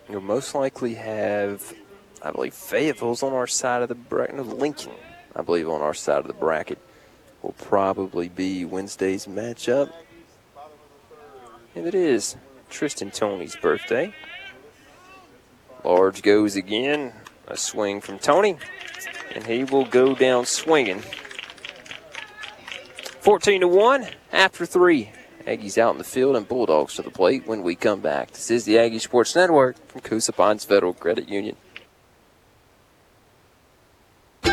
You'll 0.08 0.20
most 0.20 0.54
likely 0.54 0.94
have, 0.94 1.74
I 2.22 2.30
believe, 2.30 2.54
Fayetteville's 2.54 3.24
on 3.24 3.32
our 3.32 3.48
side 3.48 3.82
of 3.82 3.88
the 3.88 3.96
bracket. 3.96 4.36
No, 4.36 4.42
Lincoln, 4.44 4.92
I 5.34 5.42
believe, 5.42 5.68
on 5.68 5.82
our 5.82 5.94
side 5.94 6.20
of 6.20 6.28
the 6.28 6.32
bracket 6.32 6.78
will 7.46 7.54
probably 7.64 8.28
be 8.28 8.64
Wednesday's 8.64 9.26
matchup. 9.26 9.92
And 11.76 11.86
it 11.86 11.94
is 11.94 12.34
Tristan 12.70 13.12
Tony's 13.12 13.54
birthday. 13.54 14.12
Large 15.84 16.22
goes 16.22 16.56
again. 16.56 17.12
A 17.46 17.56
swing 17.56 18.00
from 18.00 18.18
Tony. 18.18 18.56
And 19.32 19.46
he 19.46 19.62
will 19.62 19.84
go 19.84 20.16
down 20.16 20.44
swinging. 20.44 21.04
14 23.20 23.60
to 23.60 23.68
1 23.68 24.06
after 24.32 24.66
three. 24.66 25.12
Aggies 25.46 25.78
out 25.78 25.92
in 25.92 25.98
the 25.98 26.04
field 26.04 26.34
and 26.34 26.48
Bulldogs 26.48 26.96
to 26.96 27.02
the 27.02 27.10
plate 27.12 27.46
when 27.46 27.62
we 27.62 27.76
come 27.76 28.00
back. 28.00 28.32
This 28.32 28.50
is 28.50 28.64
the 28.64 28.80
Aggie 28.80 28.98
Sports 28.98 29.36
Network 29.36 29.76
from 29.86 30.00
Coosa 30.00 30.32
Pines 30.32 30.64
Federal 30.64 30.94
Credit 30.94 31.28
Union. 31.28 31.54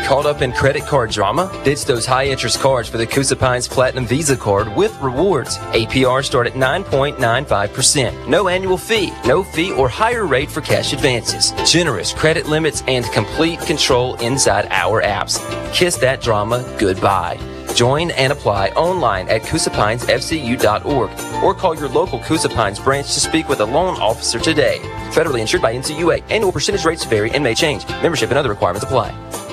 Caught 0.04 0.26
up 0.26 0.42
in 0.42 0.52
credit 0.52 0.84
card 0.84 1.10
drama? 1.10 1.50
Ditch 1.64 1.86
those 1.86 2.04
high 2.04 2.26
interest 2.26 2.60
cards 2.60 2.90
for 2.90 2.98
the 2.98 3.06
Coosa 3.06 3.34
Pines 3.34 3.66
Platinum 3.66 4.04
Visa 4.04 4.36
card 4.36 4.68
with 4.76 4.94
rewards. 5.00 5.56
APR 5.72 6.22
start 6.22 6.46
at 6.46 6.52
9.95%. 6.52 8.28
No 8.28 8.48
annual 8.48 8.76
fee, 8.76 9.14
no 9.24 9.42
fee 9.42 9.72
or 9.72 9.88
higher 9.88 10.26
rate 10.26 10.50
for 10.50 10.60
cash 10.60 10.92
advances. 10.92 11.52
Generous 11.72 12.12
credit 12.12 12.46
limits 12.46 12.82
and 12.86 13.06
complete 13.12 13.58
control 13.60 14.16
inside 14.16 14.68
our 14.70 15.02
apps. 15.02 15.40
Kiss 15.72 15.96
that 15.96 16.20
drama 16.20 16.62
goodbye. 16.78 17.38
Join 17.74 18.10
and 18.10 18.30
apply 18.30 18.68
online 18.70 19.26
at 19.30 19.40
CoosaPinesFCU.org 19.40 21.42
or 21.42 21.54
call 21.54 21.74
your 21.74 21.88
local 21.88 22.20
Coosa 22.20 22.50
Pines 22.50 22.78
branch 22.78 23.14
to 23.14 23.20
speak 23.20 23.48
with 23.48 23.60
a 23.60 23.64
loan 23.64 23.98
officer 24.02 24.38
today. 24.38 24.80
Federally 25.12 25.40
insured 25.40 25.62
by 25.62 25.74
NCUA. 25.74 26.24
Annual 26.28 26.52
percentage 26.52 26.84
rates 26.84 27.06
vary 27.06 27.30
and 27.30 27.42
may 27.42 27.54
change. 27.54 27.88
Membership 28.02 28.28
and 28.28 28.38
other 28.38 28.50
requirements 28.50 28.84
apply. 28.84 29.43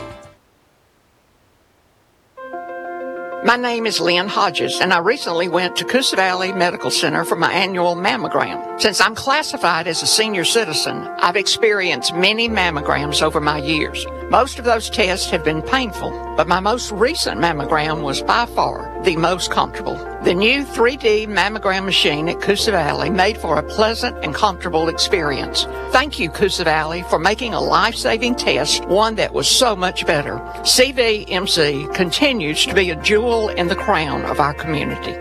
My 3.44 3.56
name 3.56 3.88
is 3.88 4.00
Lynn 4.00 4.28
Hodges, 4.28 4.80
and 4.80 4.94
I 4.94 5.00
recently 5.00 5.50
went 5.50 5.76
to 5.78 5.86
Coosa 5.86 6.16
Valley 6.16 6.54
Medical 6.54 6.92
Center 6.92 7.26
for 7.26 7.36
my 7.36 7.52
annual 7.52 7.96
mammogram. 7.96 8.80
Since 8.80 9.02
I'm 9.02 9.16
classified 9.16 9.88
as 9.88 10.04
a 10.04 10.06
senior 10.06 10.46
citizen, 10.46 11.08
I've 11.18 11.36
experienced 11.36 12.14
many 12.14 12.48
mammograms 12.48 13.24
over 13.24 13.42
my 13.42 13.58
years. 13.58 14.06
Most 14.30 14.60
of 14.60 14.66
those 14.66 14.92
tests 14.92 15.32
have 15.32 15.44
been 15.44 15.64
painful, 15.64 16.12
but 16.38 16.48
my 16.48 16.60
most 16.60 16.92
recent 16.92 17.42
mammogram 17.42 18.04
was 18.04 18.22
by 18.22 18.46
far 18.46 18.91
the 19.04 19.18
most 19.18 19.50
comfortable. 19.52 19.96
The 20.24 20.34
new 20.34 20.64
3D 20.64 21.28
mammogram 21.28 21.86
machine 21.86 22.30
at 22.30 22.42
Coosa 22.42 22.72
Valley 22.72 23.10
made 23.10 23.38
for 23.38 23.58
a 23.58 23.64
pleasant 23.64 24.24
and 24.24 24.36
comfortable 24.36 24.90
experience. 24.90 25.66
Thank 25.92 26.20
you, 26.20 26.30
Coosa 26.30 26.64
Valley, 26.64 27.04
for 27.10 27.18
making 27.18 27.54
a 27.54 27.60
life-saving 27.60 28.36
test 28.36 28.86
one 28.86 29.16
that 29.16 29.34
was 29.34 29.50
so 29.50 29.76
much 29.76 30.06
better. 30.06 30.38
CVMC 30.64 31.94
continues 31.96 32.66
to 32.66 32.76
be 32.76 32.92
a 32.92 33.02
jewel 33.02 33.50
in 33.50 33.68
the 33.68 33.76
crown 33.76 34.24
of 34.26 34.40
our 34.40 34.54
community. 34.54 35.16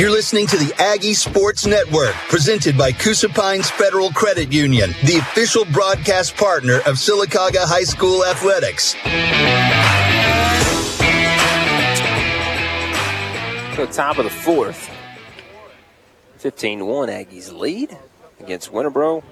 You're 0.00 0.08
listening 0.08 0.46
to 0.46 0.56
the 0.56 0.72
Aggie 0.78 1.12
Sports 1.12 1.66
Network, 1.66 2.14
presented 2.30 2.78
by 2.78 2.90
Coosa 2.90 3.28
Pines 3.28 3.68
Federal 3.68 4.10
Credit 4.12 4.50
Union, 4.50 4.94
the 5.04 5.18
official 5.18 5.66
broadcast 5.66 6.38
partner 6.38 6.76
of 6.86 6.96
Sylacauga 6.96 7.66
High 7.66 7.82
School 7.82 8.24
Athletics. 8.24 8.94
The 13.76 13.86
top 13.92 14.16
of 14.16 14.24
the 14.24 14.30
fourth. 14.30 14.88
15 16.38 16.86
1 16.86 17.08
Aggies 17.10 17.52
lead 17.52 17.94
against 18.40 18.72
Winterboro. 18.72 19.22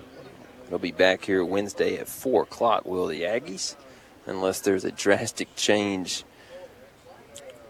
They'll 0.68 0.78
be 0.78 0.92
back 0.92 1.24
here 1.24 1.42
Wednesday 1.42 1.96
at 1.96 2.08
4 2.08 2.42
o'clock, 2.42 2.84
will 2.84 3.06
the 3.06 3.22
Aggies? 3.22 3.74
Unless 4.26 4.60
there's 4.60 4.84
a 4.84 4.92
drastic 4.92 5.56
change 5.56 6.24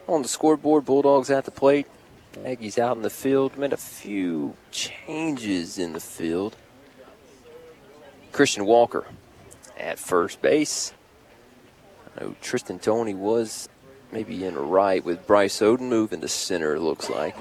on 0.09 0.23
the 0.23 0.29
scoreboard. 0.29 0.85
Bulldogs 0.85 1.31
at 1.31 1.45
the 1.45 1.53
plate. 1.53 1.87
Aggies 2.35 2.79
out 2.79 2.97
in 2.97 3.03
the 3.03 3.11
field. 3.11 3.57
Made 3.59 3.73
a 3.73 3.77
few 3.77 4.55
changes 4.71 5.79
in 5.79 5.93
the 5.93 6.01
field. 6.01 6.57
Christian 8.33 8.65
Walker 8.67 9.07
at 9.79 9.99
first 9.99 10.41
base. 10.43 10.93
Oh, 12.21 12.35
Tristan 12.41 12.79
Tony 12.79 13.15
was 13.15 13.69
maybe 14.13 14.45
in 14.45 14.57
right 14.57 15.05
with 15.05 15.27
Bryce 15.27 15.59
Oden 15.61 15.89
moving 15.89 16.21
to 16.21 16.29
center, 16.29 16.75
it 16.77 16.81
looks 16.81 17.09
like. 17.09 17.37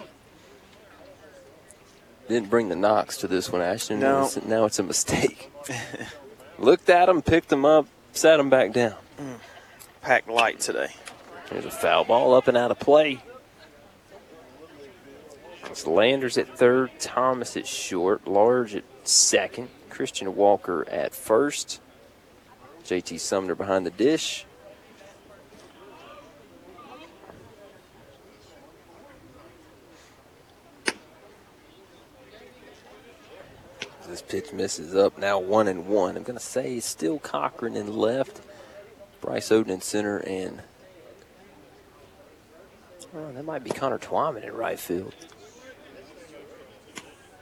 Didn't 2.28 2.50
bring 2.50 2.70
the 2.70 2.76
knocks 2.76 3.18
to 3.18 3.28
this 3.28 3.52
one, 3.52 3.62
Ashton. 3.62 4.00
No. 4.00 4.26
It's- 4.26 4.46
Now 4.46 4.66
it's 4.66 4.80
a 4.80 4.84
mistake. 4.84 5.52
Looked 6.60 6.90
at 6.90 7.08
him, 7.08 7.22
picked 7.22 7.52
him 7.52 7.66
up, 7.66 7.88
sat 8.14 8.40
him 8.40 8.50
back 8.50 8.74
down. 8.74 8.96
Mm. 9.20 9.40
Packed 10.02 10.28
light 10.30 10.60
today. 10.60 10.90
There's 11.50 11.66
a 11.66 11.72
foul 11.72 12.04
ball 12.04 12.34
up 12.34 12.48
and 12.48 12.58
out 12.58 12.72
of 12.72 12.80
play. 12.80 13.22
It's 15.70 15.86
Landers 15.86 16.38
at 16.38 16.58
third, 16.58 16.92
Thomas 17.00 17.56
at 17.58 17.68
short, 17.68 18.28
Large 18.28 18.76
at 18.76 18.84
second, 19.04 19.70
Christian 19.90 20.36
Walker 20.36 20.88
at 20.90 21.14
first, 21.14 21.82
JT 22.86 23.20
Sumner 23.20 23.56
behind 23.56 23.86
the 23.86 23.92
dish. 23.92 24.46
This 34.08 34.22
pitch 34.22 34.54
misses 34.54 34.96
up 34.96 35.18
now 35.18 35.38
one 35.38 35.68
and 35.68 35.86
one. 35.86 36.16
I'm 36.16 36.24
going 36.24 36.40
to 36.40 36.44
say 36.44 36.80
still 36.80 37.20
Cochran 37.20 37.76
in 37.76 37.98
left, 37.98 38.42
Bryce 39.20 39.50
Oden 39.50 39.68
in 39.68 39.82
center, 39.82 40.18
and 40.20 40.62
Oh, 43.16 43.32
that 43.32 43.46
might 43.46 43.64
be 43.64 43.70
Connor 43.70 43.98
Twyman 43.98 44.44
in 44.44 44.54
right 44.54 44.80
field. 44.80 45.14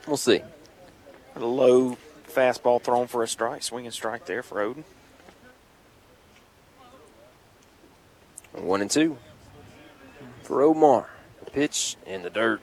We'll 0.07 0.17
see. 0.17 0.41
A 1.35 1.39
low 1.39 1.97
fastball 2.27 2.81
thrown 2.81 3.07
for 3.07 3.23
a 3.23 3.27
strike. 3.27 3.63
Swinging 3.63 3.91
strike 3.91 4.25
there 4.25 4.43
for 4.43 4.57
Oden. 4.63 4.83
One 8.53 8.81
and 8.81 8.89
two 8.89 9.17
for 10.43 10.61
Omar. 10.61 11.09
Pitch 11.51 11.97
in 12.05 12.21
the 12.23 12.29
dirt. 12.29 12.61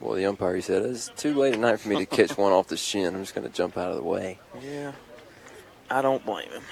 Well, 0.00 0.14
the 0.14 0.26
umpire 0.26 0.56
he 0.56 0.62
said 0.62 0.82
it's 0.82 1.08
too 1.16 1.34
late 1.34 1.54
at 1.54 1.60
night 1.60 1.80
for 1.80 1.88
me 1.88 1.96
to 1.96 2.06
catch 2.06 2.36
one 2.36 2.52
off 2.52 2.68
the 2.68 2.76
shin. 2.76 3.14
I'm 3.14 3.22
just 3.22 3.34
going 3.34 3.48
to 3.48 3.52
jump 3.52 3.76
out 3.76 3.90
of 3.90 3.96
the 3.96 4.02
way. 4.02 4.38
Yeah. 4.62 4.92
I 5.90 6.02
don't 6.02 6.24
blame 6.24 6.50
him. 6.50 6.62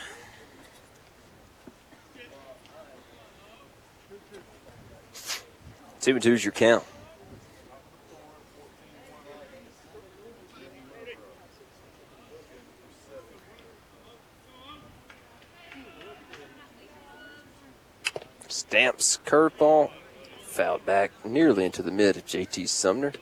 Two 6.01 6.13
and 6.13 6.23
two 6.23 6.35
is 6.35 6.45
your 6.45 6.53
count. 6.53 6.85
Stamps 18.69 19.19
curveball, 19.25 19.91
fouled 20.43 20.85
back 20.87 21.13
nearly 21.25 21.65
into 21.65 21.83
the 21.83 21.91
mid 21.91 22.17
of 22.17 22.27
JT 22.27 22.69
Sumner. 22.69 23.13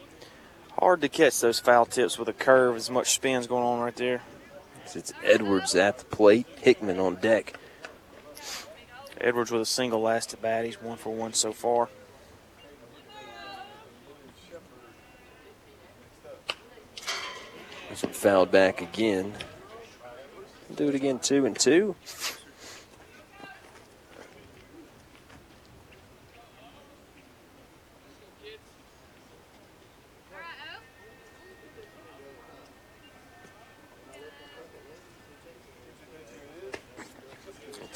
Hard 0.79 1.01
to 1.03 1.09
catch 1.09 1.41
those 1.41 1.59
foul 1.59 1.85
tips 1.85 2.19
with 2.19 2.29
a 2.29 2.33
curve. 2.33 2.77
As 2.77 2.89
much 2.89 3.13
spin's 3.13 3.47
going 3.47 3.65
on 3.65 3.81
right 3.81 3.95
there. 3.95 4.23
It's 4.95 5.13
Edwards 5.23 5.75
at 5.75 5.99
the 5.99 6.05
plate, 6.05 6.47
Hickman 6.61 6.99
on 6.99 7.17
deck. 7.17 7.55
Edwards 9.21 9.51
with 9.51 9.63
a 9.63 9.67
single 9.67 10.01
last 10.01 10.33
at 10.33 10.41
bat. 10.41 10.65
He's 10.65 10.81
one 10.81 10.97
for 10.97 11.13
one 11.13 11.33
so 11.33 11.53
far. 11.53 11.89
One 17.89 18.13
fouled 18.13 18.51
back 18.51 18.81
again. 18.81 19.35
Do 20.75 20.89
it 20.89 20.95
again, 20.95 21.19
two 21.19 21.47
and 21.47 21.59
two. 21.59 21.95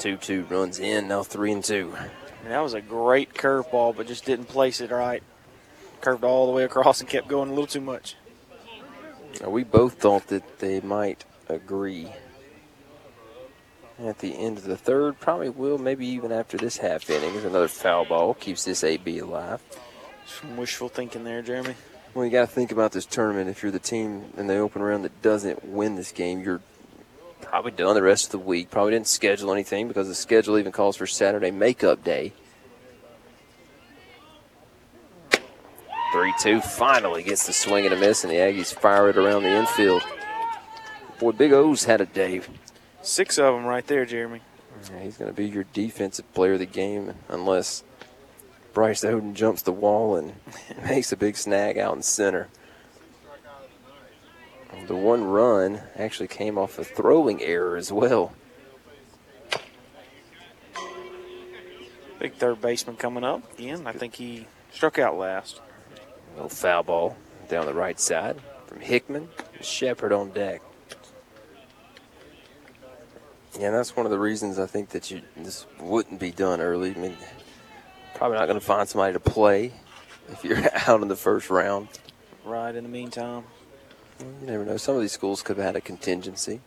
Two 0.07 0.15
two 0.15 0.45
runs 0.45 0.79
in, 0.79 1.09
now 1.09 1.21
three 1.21 1.51
and 1.51 1.61
two. 1.61 1.93
And 2.41 2.51
that 2.53 2.61
was 2.61 2.73
a 2.73 2.79
great 2.79 3.33
curveball, 3.33 3.93
but 3.93 4.07
just 4.07 4.23
didn't 4.23 4.45
place 4.45 4.79
it 4.79 4.89
right. 4.89 5.21
Curved 5.99 6.23
all 6.23 6.45
the 6.45 6.53
way 6.53 6.63
across 6.63 7.01
and 7.01 7.09
kept 7.09 7.27
going 7.27 7.49
a 7.49 7.51
little 7.51 7.67
too 7.67 7.81
much. 7.81 8.15
Now, 9.41 9.49
we 9.49 9.65
both 9.65 9.95
thought 9.95 10.27
that 10.27 10.59
they 10.59 10.79
might 10.79 11.25
agree 11.49 12.13
at 13.99 14.19
the 14.19 14.33
end 14.37 14.57
of 14.57 14.63
the 14.63 14.77
third. 14.77 15.19
Probably 15.19 15.49
will, 15.49 15.77
maybe 15.77 16.07
even 16.07 16.31
after 16.31 16.55
this 16.55 16.77
half 16.77 17.09
inning. 17.09 17.33
There's 17.33 17.43
another 17.43 17.67
foul 17.67 18.05
ball, 18.05 18.33
keeps 18.33 18.63
this 18.63 18.85
AB 18.85 19.19
alive. 19.19 19.61
Some 20.25 20.55
wishful 20.55 20.87
thinking 20.87 21.25
there, 21.25 21.41
Jeremy. 21.41 21.75
Well, 22.13 22.23
you 22.23 22.31
got 22.31 22.47
to 22.47 22.47
think 22.47 22.71
about 22.71 22.93
this 22.93 23.05
tournament. 23.05 23.49
If 23.49 23.61
you're 23.61 23.73
the 23.73 23.79
team 23.79 24.31
in 24.37 24.47
the 24.47 24.55
open 24.55 24.81
round 24.81 25.03
that 25.03 25.21
doesn't 25.21 25.65
win 25.65 25.95
this 25.95 26.13
game, 26.13 26.39
you're 26.39 26.61
probably 27.41 27.71
done 27.71 27.95
the 27.95 28.01
rest 28.01 28.25
of 28.25 28.31
the 28.31 28.39
week. 28.39 28.69
Probably 28.69 28.91
didn't 28.91 29.07
schedule 29.07 29.51
anything 29.51 29.87
because 29.87 30.07
the 30.07 30.15
schedule 30.15 30.57
even 30.57 30.71
calls 30.71 30.95
for 30.95 31.07
Saturday 31.07 31.51
makeup 31.51 32.03
day. 32.03 32.33
3 36.13 36.33
2 36.39 36.61
finally 36.61 37.21
gets 37.23 37.45
the 37.45 37.53
swing 37.53 37.85
and 37.85 37.93
a 37.93 37.97
miss, 37.97 38.23
and 38.23 38.31
the 38.31 38.37
Aggies 38.37 38.73
fire 38.73 39.09
it 39.09 39.17
around 39.17 39.43
the 39.43 39.49
infield. 39.49 40.03
Boy, 41.19 41.31
Big 41.31 41.51
O's 41.51 41.83
had 41.83 42.01
a 42.01 42.05
day. 42.05 42.41
Six 43.01 43.37
of 43.37 43.55
them 43.55 43.65
right 43.65 43.85
there, 43.87 44.05
Jeremy. 44.05 44.41
Yeah, 44.91 45.01
he's 45.01 45.17
going 45.17 45.29
to 45.29 45.35
be 45.35 45.47
your 45.47 45.65
defensive 45.73 46.31
player 46.33 46.53
of 46.53 46.59
the 46.59 46.65
game 46.65 47.13
unless 47.29 47.83
Bryce 48.73 49.03
Oden 49.03 49.33
jumps 49.33 49.63
the 49.63 49.71
wall 49.71 50.15
and 50.15 50.33
makes 50.83 51.11
a 51.11 51.17
big 51.17 51.35
snag 51.35 51.77
out 51.77 51.95
in 51.95 52.03
center. 52.03 52.47
The 54.87 54.95
one 54.95 55.23
run 55.23 55.81
actually 55.95 56.27
came 56.27 56.57
off 56.57 56.79
a 56.79 56.83
throwing 56.83 57.41
error 57.41 57.75
as 57.75 57.91
well. 57.91 58.33
Big 62.19 62.33
third 62.33 62.61
baseman 62.61 62.95
coming 62.95 63.23
up 63.23 63.57
again. 63.57 63.85
I 63.85 63.91
think 63.91 64.15
he 64.15 64.47
struck 64.71 64.97
out 64.97 65.17
last. 65.17 65.61
Little 66.35 66.49
foul 66.49 66.83
ball 66.83 67.17
down 67.49 67.65
the 67.65 67.73
right 67.73 67.99
side 67.99 68.37
from 68.65 68.79
Hickman. 68.79 69.29
Shepard 69.61 70.11
on 70.11 70.31
deck. 70.31 70.61
Yeah, 73.59 73.71
that's 73.71 73.95
one 73.95 74.05
of 74.05 74.11
the 74.11 74.19
reasons 74.19 74.59
I 74.59 74.67
think 74.67 74.89
that 74.89 75.09
you 75.09 75.21
this 75.35 75.65
wouldn't 75.79 76.19
be 76.19 76.31
done 76.31 76.61
early. 76.61 76.91
I 76.91 76.97
mean, 76.97 77.17
probably 78.13 78.37
not 78.37 78.45
going 78.45 78.59
to 78.59 78.65
find 78.65 78.87
somebody 78.87 79.13
to 79.13 79.19
play 79.19 79.73
if 80.29 80.43
you're 80.43 80.61
out 80.87 81.01
in 81.01 81.07
the 81.07 81.15
first 81.15 81.49
round. 81.49 81.87
Right 82.45 82.75
in 82.75 82.83
the 82.83 82.89
meantime. 82.89 83.45
You 84.19 84.47
never 84.47 84.65
know. 84.65 84.77
Some 84.77 84.95
of 84.95 85.01
these 85.01 85.11
schools 85.11 85.41
could 85.41 85.57
have 85.57 85.65
had 85.65 85.75
a 85.75 85.81
contingency. 85.81 86.61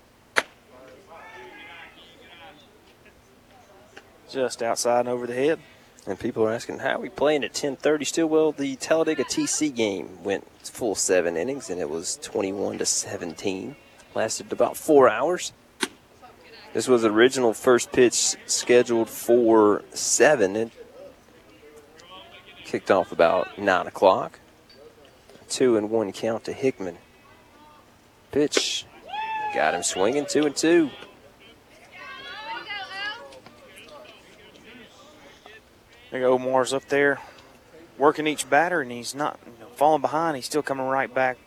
Just 4.30 4.62
outside 4.62 5.00
and 5.00 5.08
over 5.08 5.26
the 5.26 5.34
head. 5.34 5.58
And 6.06 6.18
people 6.18 6.44
are 6.44 6.52
asking, 6.52 6.78
how 6.78 6.96
are 6.96 7.00
we 7.00 7.08
playing 7.08 7.44
at 7.44 7.52
10:30 7.52 8.06
still? 8.06 8.26
Well, 8.26 8.52
the 8.52 8.76
Talladega 8.76 9.24
TC 9.24 9.74
game 9.74 10.22
went 10.22 10.46
full 10.62 10.94
seven 10.94 11.36
innings, 11.36 11.68
and 11.68 11.80
it 11.80 11.90
was 11.90 12.16
21 12.22 12.78
to 12.78 12.86
17. 12.86 13.76
Lasted 14.14 14.52
about 14.52 14.76
four 14.76 15.08
hours. 15.08 15.52
This 16.72 16.88
was 16.88 17.02
the 17.02 17.10
original 17.10 17.52
first 17.52 17.92
pitch 17.92 18.36
scheduled 18.46 19.10
for 19.10 19.82
seven. 19.92 20.56
It 20.56 20.70
kicked 22.64 22.90
off 22.90 23.12
about 23.12 23.58
nine 23.58 23.86
o'clock. 23.86 24.38
Two 25.48 25.76
and 25.76 25.90
one 25.90 26.12
count 26.12 26.44
to 26.44 26.52
Hickman. 26.52 26.98
Pitch 28.30 28.86
got 29.54 29.74
him 29.74 29.82
swinging 29.82 30.26
two 30.28 30.46
and 30.46 30.56
two. 30.56 30.90
There 36.10 36.20
go 36.20 36.34
Omar's 36.34 36.72
up 36.72 36.88
there 36.88 37.20
working 37.98 38.26
each 38.26 38.48
batter, 38.50 38.80
and 38.80 38.90
he's 38.90 39.14
not 39.14 39.38
you 39.46 39.52
know, 39.60 39.70
falling 39.74 40.00
behind. 40.00 40.36
He's 40.36 40.46
still 40.46 40.62
coming 40.62 40.86
right 40.86 41.12
back. 41.12 41.38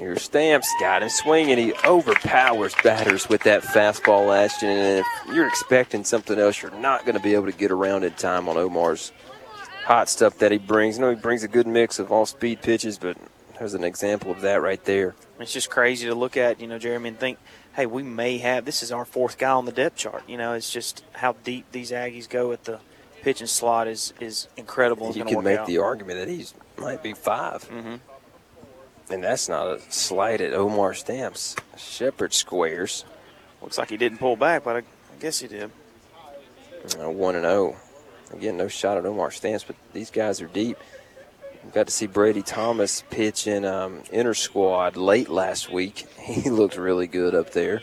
Your 0.00 0.16
stamps 0.16 0.72
got 0.80 1.02
him 1.02 1.08
swinging. 1.08 1.58
He 1.58 1.74
overpowers 1.84 2.74
batters 2.84 3.28
with 3.28 3.42
that 3.42 3.62
fastball, 3.62 4.34
Ashton. 4.34 4.68
And 4.68 4.98
if 5.00 5.34
you're 5.34 5.48
expecting 5.48 6.04
something 6.04 6.38
else, 6.38 6.62
you're 6.62 6.70
not 6.70 7.04
going 7.04 7.16
to 7.16 7.22
be 7.22 7.34
able 7.34 7.46
to 7.46 7.52
get 7.52 7.72
around 7.72 8.04
in 8.04 8.12
time 8.12 8.48
on 8.48 8.56
Omar's 8.56 9.12
hot 9.84 10.08
stuff 10.08 10.38
that 10.38 10.52
he 10.52 10.58
brings. 10.58 10.98
I 10.98 11.02
know 11.02 11.10
he 11.10 11.16
brings 11.16 11.42
a 11.42 11.48
good 11.48 11.66
mix 11.66 11.98
of 11.98 12.12
all 12.12 12.26
speed 12.26 12.62
pitches, 12.62 12.96
but 12.96 13.16
there's 13.58 13.74
an 13.74 13.84
example 13.84 14.30
of 14.30 14.40
that 14.42 14.62
right 14.62 14.82
there. 14.84 15.14
It's 15.38 15.52
just 15.52 15.70
crazy 15.70 16.06
to 16.06 16.14
look 16.14 16.36
at, 16.36 16.60
you 16.60 16.66
know, 16.66 16.78
Jeremy, 16.78 17.10
and 17.10 17.18
think, 17.18 17.38
hey, 17.74 17.86
we 17.86 18.02
may 18.02 18.38
have 18.38 18.64
this 18.64 18.82
is 18.82 18.92
our 18.92 19.04
fourth 19.04 19.38
guy 19.38 19.50
on 19.50 19.64
the 19.64 19.72
depth 19.72 19.96
chart. 19.96 20.22
You 20.28 20.36
know, 20.36 20.52
it's 20.54 20.72
just 20.72 21.04
how 21.12 21.34
deep 21.44 21.66
these 21.72 21.90
Aggies 21.90 22.28
go 22.28 22.52
at 22.52 22.64
the 22.64 22.80
pitching 23.22 23.46
slot 23.46 23.88
is 23.88 24.12
is 24.20 24.48
incredible. 24.56 25.12
You 25.12 25.24
can 25.24 25.42
make 25.44 25.58
out. 25.58 25.66
the 25.66 25.78
argument 25.78 26.18
that 26.18 26.28
he's 26.28 26.54
might 26.78 27.02
be 27.02 27.12
5 27.12 27.68
Mm-hmm. 27.68 27.96
And 29.10 29.24
that's 29.24 29.48
not 29.48 29.66
a 29.66 29.80
slight 29.88 30.42
at 30.42 30.52
Omar 30.52 30.92
Stamps. 30.92 31.56
Shepard 31.78 32.34
squares. 32.34 33.06
Looks 33.62 33.78
like 33.78 33.88
he 33.88 33.96
didn't 33.96 34.18
pull 34.18 34.36
back, 34.36 34.64
but 34.64 34.76
I, 34.76 34.78
I 34.80 35.18
guess 35.18 35.40
he 35.40 35.48
did. 35.48 35.70
Uh, 37.00 37.10
1 37.10 37.34
and 37.34 37.44
0. 37.44 37.74
Again, 38.34 38.58
no 38.58 38.68
shot 38.68 38.98
at 38.98 39.06
Omar 39.06 39.30
Stamps, 39.30 39.64
but 39.64 39.76
these 39.94 40.10
guys 40.10 40.42
are 40.42 40.46
deep. 40.46 40.76
Got 41.72 41.86
to 41.86 41.92
see 41.92 42.06
Brady 42.06 42.42
Thomas 42.42 43.04
pitch 43.10 43.46
in 43.46 43.64
um, 43.64 44.02
inter 44.10 44.34
squad 44.34 44.96
late 44.96 45.28
last 45.28 45.70
week. 45.70 46.06
He 46.28 46.50
looked 46.50 46.76
really 46.76 47.06
good 47.06 47.34
up 47.34 47.52
there. 47.52 47.80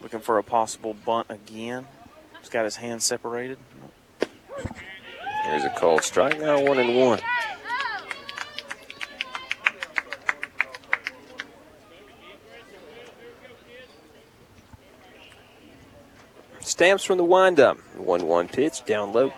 Looking 0.00 0.18
for 0.18 0.38
a 0.38 0.42
possible 0.42 0.92
bunt 0.92 1.28
again. 1.30 1.86
He's 2.40 2.48
got 2.48 2.64
his 2.64 2.76
hands 2.76 3.04
separated. 3.04 3.58
Here's 5.44 5.64
a 5.64 5.70
called 5.70 6.02
strike 6.02 6.40
now, 6.40 6.60
one 6.60 6.78
and 6.78 6.96
one. 6.96 7.20
Stamps 16.82 17.04
from 17.04 17.16
the 17.16 17.24
windup. 17.24 17.78
1 17.96 18.26
1 18.26 18.48
pitch, 18.48 18.84
down 18.84 19.12
low. 19.12 19.32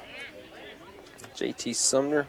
JT 1.37 1.75
Sumner. 1.77 2.27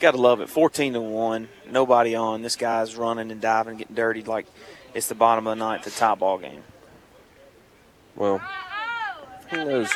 Gotta 0.00 0.16
love 0.16 0.40
it. 0.40 0.48
14 0.48 0.94
to 0.94 1.00
1. 1.00 1.48
Nobody 1.70 2.16
on. 2.16 2.42
This 2.42 2.56
guy's 2.56 2.96
running 2.96 3.30
and 3.30 3.40
diving, 3.40 3.76
getting 3.76 3.94
dirty 3.94 4.24
like 4.24 4.46
it's 4.92 5.06
the 5.06 5.14
bottom 5.14 5.46
of 5.46 5.56
the 5.56 5.64
ninth, 5.64 5.84
the 5.84 5.92
top 5.92 6.18
ball 6.18 6.38
game. 6.38 6.64
Well, 8.16 8.42
who 9.50 9.64
knows? 9.66 9.92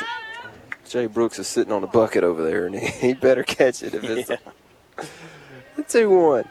Jay 0.87 1.07
Brooks 1.07 1.37
is 1.37 1.49
sitting 1.49 1.73
on 1.73 1.83
a 1.83 1.87
bucket 1.87 2.23
over 2.23 2.41
there, 2.41 2.65
and 2.65 2.75
he, 2.79 3.15
better 3.15 3.43
catch 3.43 3.83
it 3.83 3.93
if 3.93 4.05
it's 4.05 4.29
a 4.29 5.83
2 5.89 6.09
1. 6.09 6.45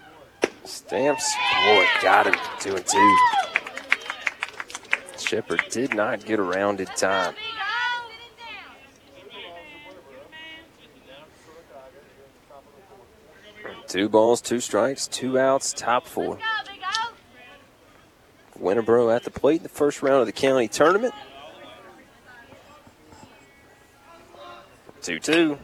Stamps, 0.65 1.35
boy, 1.65 1.87
got 2.03 2.27
him. 2.27 2.35
2 2.61 2.77
and 2.77 2.87
2. 2.87 3.17
Shepard 5.17 5.65
did 5.71 5.95
not 5.95 6.27
get 6.27 6.39
around 6.39 6.83
in 6.83 6.87
time. 6.89 7.35
Two 13.89 14.11
balls, 14.11 14.43
two 14.43 14.61
strikes, 14.61 15.07
two 15.07 15.39
outs, 15.39 15.73
top 15.73 16.07
four. 16.07 16.39
Winterboro 18.61 19.15
at 19.15 19.25
the 19.25 19.31
plate 19.31 19.59
in 19.59 19.63
the 19.63 19.69
first 19.69 20.03
round 20.03 20.21
of 20.21 20.27
the 20.27 20.33
county 20.33 20.69
tournament. 20.69 21.15
2 25.03 25.19
2. 25.21 25.59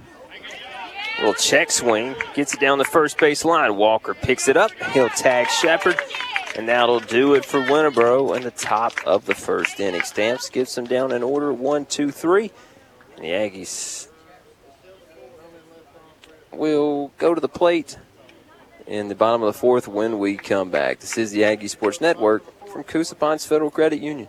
Little 1.19 1.35
check 1.35 1.71
swing, 1.71 2.15
gets 2.35 2.55
it 2.55 2.61
down 2.61 2.79
the 2.79 2.85
first 2.85 3.19
base 3.19 3.45
line. 3.45 3.77
Walker 3.77 4.15
picks 4.15 4.49
it 4.49 4.57
up. 4.57 4.71
He'll 4.93 5.11
tag 5.11 5.49
Shepard, 5.49 6.01
and 6.57 6.69
that'll 6.69 7.01
do 7.01 7.35
it 7.35 7.45
for 7.45 7.61
Winterboro 7.61 8.35
in 8.37 8.43
the 8.43 8.51
top 8.51 8.95
of 9.07 9.27
the 9.27 9.35
first 9.35 9.79
inning. 9.81 10.03
Stamps 10.03 10.49
gives 10.49 10.75
them 10.75 10.87
down 10.87 11.13
in 11.13 11.23
order 11.23 11.53
one, 11.53 11.85
two, 11.85 12.11
three. 12.11 12.53
And 13.17 13.25
the 13.25 13.29
Aggies 13.29 14.09
will 16.53 17.13
go 17.19 17.35
to 17.35 17.41
the 17.41 17.49
plate 17.49 17.99
in 18.87 19.09
the 19.09 19.15
bottom 19.15 19.43
of 19.43 19.53
the 19.53 19.59
fourth 19.59 19.89
when 19.89 20.19
we 20.19 20.37
come 20.37 20.71
back. 20.71 21.01
This 21.01 21.19
is 21.19 21.31
the 21.31 21.45
Aggie 21.45 21.69
Sports 21.69 22.01
Network 22.01 22.43
from 22.69 22.85
Coosa 22.85 23.15
Pines 23.15 23.47
Federal 23.47 23.71
Credit 23.71 24.01
Union. 24.01 24.29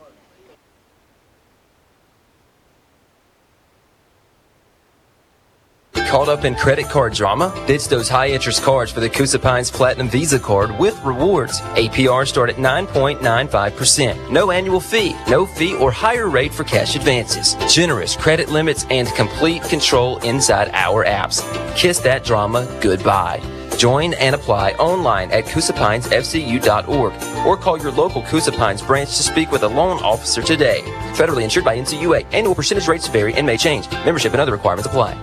Caught 6.07 6.29
up 6.29 6.45
in 6.45 6.55
credit 6.55 6.87
card 6.87 7.13
drama? 7.13 7.53
Ditch 7.67 7.89
those 7.89 8.07
high 8.07 8.29
interest 8.29 8.63
cards 8.63 8.89
for 8.89 9.01
the 9.01 9.09
Coosa 9.09 9.37
Pines 9.37 9.69
Platinum 9.69 10.07
Visa 10.07 10.39
card 10.39 10.77
with 10.79 10.97
rewards. 11.03 11.59
APR 11.75 12.25
start 12.25 12.49
at 12.49 12.55
9.95%. 12.55 14.31
No 14.31 14.49
annual 14.49 14.79
fee, 14.79 15.13
no 15.27 15.45
fee 15.45 15.75
or 15.75 15.91
higher 15.91 16.29
rate 16.29 16.53
for 16.53 16.63
cash 16.63 16.95
advances. 16.95 17.55
Generous 17.73 18.15
credit 18.15 18.49
limits 18.49 18.85
and 18.89 19.09
complete 19.09 19.63
control 19.63 20.17
inside 20.19 20.69
our 20.71 21.03
apps. 21.03 21.43
Kiss 21.75 21.99
that 21.99 22.23
drama 22.23 22.65
goodbye. 22.81 23.41
Join 23.77 24.13
and 24.15 24.35
apply 24.35 24.71
online 24.73 25.31
at 25.31 25.45
CoosaPinesFCU.org 25.45 27.13
or 27.45 27.57
call 27.57 27.77
your 27.77 27.91
local 27.91 28.23
Coosa 28.23 28.51
Pines 28.51 28.81
branch 28.81 29.09
to 29.17 29.23
speak 29.23 29.51
with 29.51 29.63
a 29.63 29.67
loan 29.67 30.01
officer 30.03 30.41
today. 30.41 30.81
Federally 31.13 31.43
insured 31.43 31.65
by 31.65 31.77
NCUA. 31.77 32.25
Annual 32.33 32.55
percentage 32.55 32.87
rates 32.87 33.07
vary 33.07 33.33
and 33.33 33.45
may 33.45 33.57
change. 33.57 33.89
Membership 33.91 34.33
and 34.33 34.41
other 34.41 34.51
requirements 34.51 34.87
apply. 34.87 35.13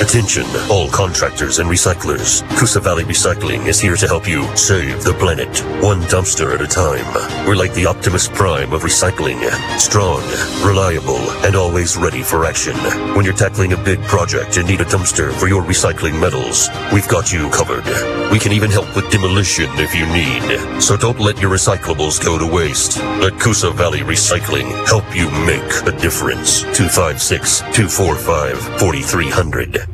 Attention, 0.00 0.46
all 0.70 0.88
contractors 0.88 1.58
and 1.58 1.68
recyclers. 1.68 2.40
Coosa 2.58 2.80
Valley 2.80 3.04
Recycling 3.04 3.66
is 3.66 3.78
here 3.78 3.96
to 3.96 4.06
help 4.06 4.26
you 4.26 4.44
save 4.56 5.04
the 5.04 5.12
planet, 5.12 5.60
one 5.84 6.00
dumpster 6.04 6.54
at 6.54 6.62
a 6.62 6.66
time. 6.66 7.04
We're 7.46 7.54
like 7.54 7.74
the 7.74 7.84
Optimus 7.84 8.26
Prime 8.26 8.72
of 8.72 8.80
recycling. 8.80 9.38
Strong, 9.78 10.22
reliable, 10.66 11.20
and 11.44 11.54
always 11.54 11.98
ready 11.98 12.22
for 12.22 12.46
action. 12.46 12.74
When 13.14 13.26
you're 13.26 13.34
tackling 13.34 13.74
a 13.74 13.84
big 13.84 14.00
project 14.04 14.56
and 14.56 14.66
need 14.66 14.80
a 14.80 14.86
dumpster 14.86 15.34
for 15.34 15.48
your 15.48 15.62
recycling 15.62 16.18
metals, 16.18 16.70
we've 16.94 17.08
got 17.08 17.30
you 17.30 17.50
covered. 17.50 17.84
We 18.32 18.38
can 18.38 18.52
even 18.52 18.70
help 18.70 18.96
with 18.96 19.10
demolition 19.10 19.68
if 19.74 19.94
you 19.94 20.06
need. 20.06 20.80
So 20.80 20.96
don't 20.96 21.20
let 21.20 21.42
your 21.42 21.50
recyclables 21.50 22.24
go 22.24 22.38
to 22.38 22.46
waste. 22.46 22.96
Let 23.20 23.38
Coosa 23.38 23.70
Valley 23.70 24.00
Recycling 24.00 24.70
help 24.86 25.04
you 25.14 25.30
make 25.44 25.86
a 25.86 25.92
difference. 26.00 26.62
256 26.72 27.60
245 27.60 28.80
4300. 28.80 29.89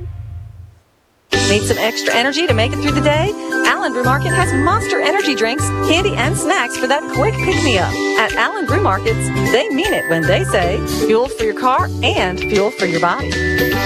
Need 1.48 1.62
some 1.62 1.78
extra 1.78 2.12
energy 2.12 2.44
to 2.46 2.54
make 2.54 2.72
it 2.72 2.82
through 2.82 2.90
the 2.90 3.00
day? 3.00 3.30
Allen 3.66 3.92
Brew 3.92 4.02
Market 4.02 4.30
has 4.30 4.52
monster 4.52 5.00
energy 5.00 5.34
drinks, 5.34 5.62
candy, 5.88 6.12
and 6.16 6.36
snacks 6.36 6.76
for 6.76 6.88
that 6.88 7.02
quick 7.14 7.34
pick 7.34 7.62
me 7.62 7.78
up. 7.78 7.92
At 8.18 8.32
Allen 8.34 8.66
Brew 8.66 8.82
Markets, 8.82 9.28
they 9.52 9.68
mean 9.68 9.92
it 9.92 10.10
when 10.10 10.22
they 10.22 10.42
say 10.44 10.84
fuel 11.06 11.28
for 11.28 11.44
your 11.44 11.58
car 11.58 11.88
and 12.02 12.40
fuel 12.40 12.72
for 12.72 12.86
your 12.86 13.00
body. 13.00 13.28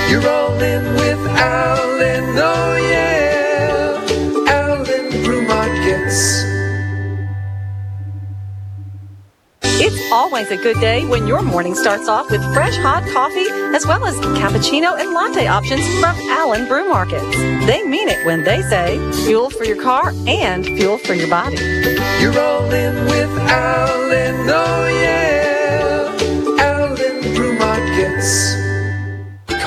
You're 0.09 0.23
rolling 0.23 0.95
with 0.95 1.19
Allen, 1.37 2.25
oh 2.39 2.77
yeah. 2.77 3.30
Always 10.13 10.51
a 10.51 10.57
good 10.57 10.79
day 10.81 11.07
when 11.07 11.27
your 11.27 11.43
morning 11.43 11.75
starts 11.75 12.09
off 12.09 12.31
with 12.31 12.43
fresh 12.53 12.77
hot 12.79 13.05
coffee 13.13 13.47
as 13.77 13.87
well 13.87 14.05
as 14.05 14.17
cappuccino 14.39 14.99
and 14.99 15.13
latte 15.13 15.47
options 15.47 15.87
from 16.01 16.17
Allen 16.31 16.67
Brew 16.67 16.89
Markets. 16.89 17.37
They 17.67 17.83
mean 17.85 18.09
it 18.09 18.25
when 18.27 18.43
they 18.43 18.63
say 18.63 18.99
fuel 19.25 19.51
for 19.51 19.65
your 19.65 19.81
car 19.81 20.13
and 20.27 20.65
fuel 20.65 20.99
for 20.99 21.15
your 21.15 21.29
body. 21.29 21.57
You're 22.21 22.33
rolling 22.33 23.05
with 23.07 23.31
Allen, 23.49 24.49
oh 24.49 24.89
yeah. 24.89 25.40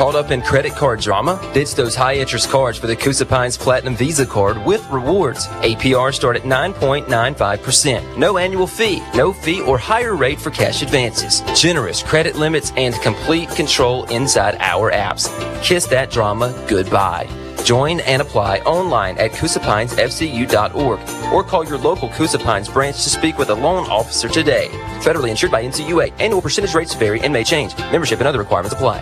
Caught 0.04 0.16
up 0.16 0.32
in 0.32 0.42
credit 0.42 0.74
card 0.74 1.00
drama? 1.00 1.40
Ditch 1.54 1.76
those 1.76 1.96
high 1.96 2.16
interest 2.16 2.50
cards 2.50 2.78
for 2.78 2.88
the 2.88 2.96
Coosa 2.98 3.26
Pines 3.26 3.56
Platinum 3.56 3.96
Visa 3.96 4.26
card 4.26 4.58
with 4.66 4.86
rewards. 4.90 5.48
APR 5.62 6.14
start 6.14 6.36
at 6.36 6.42
9.95%. 6.42 8.18
No 8.18 8.38
annual 8.38 8.68
fee, 8.68 9.02
no 9.16 9.32
fee 9.32 9.62
or 9.62 9.78
higher 9.78 10.14
rate 10.14 10.42
for 10.42 10.52
cash 10.52 10.82
advances. 10.82 11.40
Generous 11.58 12.04
credit 12.04 12.36
limits 12.36 12.74
and 12.76 12.94
complete 12.96 13.48
control 13.52 14.04
inside 14.08 14.58
our 14.60 14.92
apps. 14.92 15.32
Kiss 15.64 15.86
that 15.86 16.12
drama 16.12 16.54
goodbye. 16.68 17.26
Join 17.64 18.02
and 18.02 18.22
apply 18.22 18.58
online 18.66 19.18
at 19.20 19.32
CoosaPinesFCU.org 19.32 21.00
or 21.32 21.44
call 21.46 21.64
your 21.64 21.78
local 21.78 22.10
Coosa 22.10 22.40
Pines 22.40 22.68
branch 22.68 23.02
to 23.04 23.10
speak 23.10 23.38
with 23.38 23.52
a 23.52 23.56
loan 23.56 23.90
officer 23.90 24.28
today. 24.28 24.68
Federally 25.00 25.30
insured 25.30 25.54
by 25.54 25.64
NCUA. 25.64 26.12
Annual 26.20 26.42
percentage 26.42 26.74
rates 26.74 26.94
vary 26.94 27.22
and 27.22 27.32
may 27.32 27.46
change. 27.46 27.78
Membership 27.78 28.20
and 28.20 28.28
other 28.28 28.40
requirements 28.40 28.74
apply. 28.76 29.02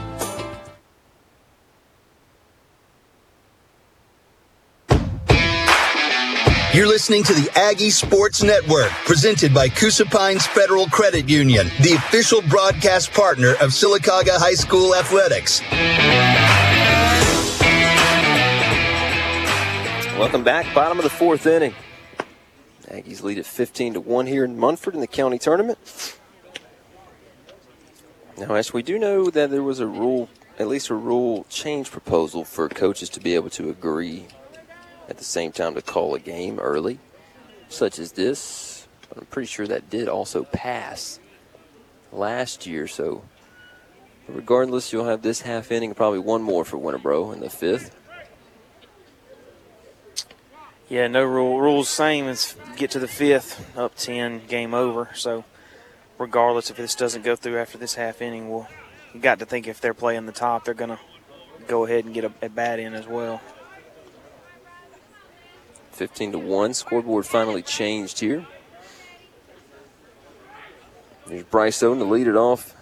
You're 6.73 6.87
listening 6.87 7.23
to 7.23 7.33
the 7.33 7.51
Aggie 7.53 7.89
Sports 7.89 8.41
Network, 8.43 8.91
presented 9.03 9.53
by 9.53 9.67
Coosa 9.67 10.05
Pines 10.05 10.47
Federal 10.47 10.87
Credit 10.87 11.27
Union, 11.27 11.67
the 11.81 11.95
official 11.95 12.41
broadcast 12.43 13.11
partner 13.11 13.55
of 13.59 13.71
Sylacauga 13.71 14.37
High 14.37 14.53
School 14.53 14.95
Athletics. 14.95 15.59
Welcome 20.17 20.45
back. 20.45 20.73
Bottom 20.73 20.97
of 20.97 21.03
the 21.03 21.09
fourth 21.09 21.45
inning. 21.45 21.73
Aggies 22.87 23.21
lead 23.21 23.37
at 23.37 23.45
15 23.45 23.95
to 23.95 23.99
1 23.99 24.27
here 24.27 24.45
in 24.45 24.57
Munford 24.57 24.93
in 24.93 25.01
the 25.01 25.07
county 25.07 25.39
tournament. 25.39 26.17
Now, 28.37 28.53
as 28.53 28.71
we 28.71 28.81
do 28.81 28.97
know 28.97 29.29
that 29.29 29.51
there 29.51 29.61
was 29.61 29.81
a 29.81 29.87
rule, 29.87 30.29
at 30.57 30.69
least 30.69 30.89
a 30.89 30.95
rule 30.95 31.45
change 31.49 31.91
proposal 31.91 32.45
for 32.45 32.69
coaches 32.69 33.09
to 33.09 33.19
be 33.19 33.35
able 33.35 33.49
to 33.49 33.69
agree 33.69 34.27
at 35.11 35.17
the 35.17 35.23
same 35.23 35.51
time 35.51 35.75
to 35.75 35.81
call 35.81 36.15
a 36.15 36.19
game 36.19 36.59
early, 36.59 36.99
such 37.69 37.99
as 37.99 38.13
this. 38.13 38.87
I'm 39.15 39.25
pretty 39.25 39.47
sure 39.47 39.67
that 39.67 39.89
did 39.89 40.07
also 40.07 40.43
pass 40.43 41.19
last 42.11 42.65
year, 42.65 42.87
so 42.87 43.23
Regardless, 44.27 44.93
you'll 44.93 45.05
have 45.05 45.21
this 45.21 45.41
half 45.41 45.71
inning, 45.71 45.93
probably 45.93 46.19
one 46.19 46.41
more 46.41 46.63
for 46.63 46.77
Winterboro 46.77 47.33
in 47.33 47.41
the 47.41 47.49
fifth. 47.49 47.95
Yeah, 50.87 51.07
no 51.07 51.23
rule. 51.23 51.59
Rules 51.59 51.89
same 51.89 52.27
as 52.27 52.55
get 52.75 52.91
to 52.91 52.99
the 52.99 53.07
fifth, 53.07 53.77
up 53.77 53.95
10, 53.95 54.47
game 54.47 54.73
over. 54.73 55.09
So, 55.15 55.43
regardless 56.17 56.69
if 56.69 56.77
this 56.77 56.95
doesn't 56.95 57.23
go 57.23 57.35
through 57.35 57.59
after 57.59 57.77
this 57.77 57.95
half 57.95 58.21
inning, 58.21 58.49
we'll 58.49 58.67
you 59.13 59.19
got 59.19 59.39
to 59.39 59.45
think 59.45 59.67
if 59.67 59.81
they're 59.81 59.93
playing 59.93 60.25
the 60.25 60.31
top, 60.31 60.63
they're 60.63 60.73
going 60.73 60.91
to 60.91 60.99
go 61.67 61.85
ahead 61.85 62.05
and 62.05 62.13
get 62.13 62.23
a, 62.23 62.31
a 62.41 62.49
bat 62.49 62.79
in 62.79 62.93
as 62.93 63.07
well. 63.07 63.41
15 66.01 66.31
to 66.31 66.39
1. 66.39 66.73
Scoreboard 66.73 67.27
finally 67.27 67.61
changed 67.61 68.19
here. 68.21 68.43
There's 71.27 71.43
Bryce 71.43 71.77
Oden 71.83 71.99
to 71.99 72.05
lead 72.05 72.25
it 72.25 72.35
off. 72.35 72.73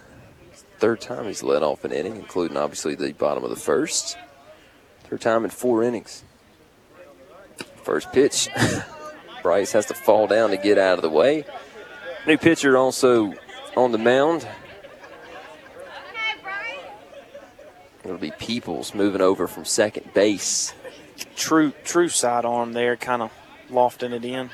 Third 0.77 1.01
time 1.01 1.25
he's 1.25 1.43
led 1.43 1.61
off 1.61 1.83
an 1.83 1.91
inning, 1.91 2.15
including 2.15 2.55
obviously 2.55 2.95
the 2.95 3.11
bottom 3.11 3.43
of 3.43 3.49
the 3.49 3.57
first. 3.57 4.17
Third 5.03 5.19
time 5.19 5.43
in 5.43 5.49
four 5.49 5.83
innings. 5.83 6.23
First 7.83 8.09
pitch. 8.13 8.47
Bryce 9.43 9.73
has 9.73 9.87
to 9.87 9.93
fall 9.93 10.25
down 10.25 10.51
to 10.51 10.57
get 10.57 10.77
out 10.77 10.97
of 10.97 11.01
the 11.01 11.09
way. 11.09 11.43
New 12.25 12.37
pitcher 12.37 12.77
also 12.77 13.33
on 13.75 13.91
the 13.91 13.97
mound. 13.97 14.47
It'll 18.05 18.17
be 18.17 18.31
Peoples 18.31 18.95
moving 18.95 19.19
over 19.19 19.45
from 19.45 19.65
second 19.65 20.13
base. 20.13 20.73
True, 21.35 21.73
true 21.83 22.09
side 22.09 22.45
arm 22.45 22.73
there, 22.73 22.95
kind 22.95 23.21
of 23.21 23.31
lofting 23.69 24.13
it 24.13 24.25
in. 24.25 24.49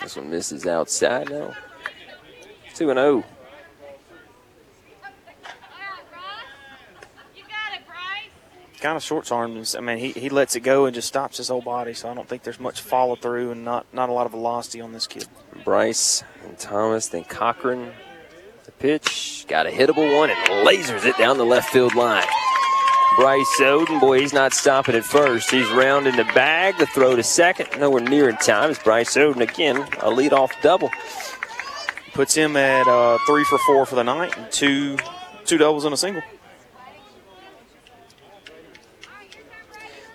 This 0.00 0.16
one 0.16 0.30
misses 0.30 0.66
outside 0.66 1.30
now. 1.30 1.54
2 2.74 2.90
and 2.90 2.98
oh. 2.98 3.20
0. 3.20 3.24
Kind 8.80 8.96
of 8.98 9.02
short 9.02 9.32
arms. 9.32 9.74
I 9.74 9.80
mean, 9.80 9.96
he, 9.96 10.10
he 10.10 10.28
lets 10.28 10.56
it 10.56 10.60
go 10.60 10.84
and 10.84 10.94
just 10.94 11.08
stops 11.08 11.38
his 11.38 11.48
whole 11.48 11.62
body, 11.62 11.94
so 11.94 12.10
I 12.10 12.14
don't 12.14 12.28
think 12.28 12.42
there's 12.42 12.60
much 12.60 12.82
follow 12.82 13.16
through 13.16 13.52
and 13.52 13.64
not, 13.64 13.86
not 13.94 14.10
a 14.10 14.12
lot 14.12 14.26
of 14.26 14.32
velocity 14.32 14.82
on 14.82 14.92
this 14.92 15.06
kid. 15.06 15.26
Bryce 15.64 16.22
and 16.44 16.58
Thomas, 16.58 17.08
then 17.08 17.24
Cochran. 17.24 17.92
The 18.64 18.72
pitch, 18.72 19.46
got 19.48 19.66
a 19.66 19.70
hittable 19.70 20.18
one 20.18 20.28
and 20.28 20.38
lasers 20.66 21.06
it 21.06 21.16
down 21.16 21.38
the 21.38 21.46
left 21.46 21.70
field 21.70 21.94
line. 21.94 22.26
Bryce 23.16 23.60
Oden, 23.60 24.00
boy, 24.00 24.20
he's 24.20 24.32
not 24.32 24.52
stopping 24.52 24.96
at 24.96 25.04
first. 25.04 25.50
He's 25.50 25.70
rounding 25.70 26.16
the 26.16 26.24
bag. 26.24 26.76
The 26.78 26.86
throw 26.86 27.14
to 27.14 27.22
second, 27.22 27.68
nowhere 27.78 28.02
near 28.02 28.28
in 28.28 28.36
time. 28.36 28.70
It's 28.70 28.82
Bryce 28.82 29.16
Oden 29.16 29.40
again, 29.40 29.76
a 29.76 30.10
leadoff 30.10 30.50
double. 30.62 30.90
Puts 32.12 32.34
him 32.34 32.56
at 32.56 32.88
uh, 32.88 33.18
three 33.26 33.44
for 33.44 33.58
four 33.58 33.86
for 33.86 33.94
the 33.94 34.02
night, 34.02 34.36
and 34.36 34.50
two 34.50 34.96
two 35.44 35.58
doubles 35.58 35.84
and 35.84 35.94
a 35.94 35.96
single. 35.96 36.22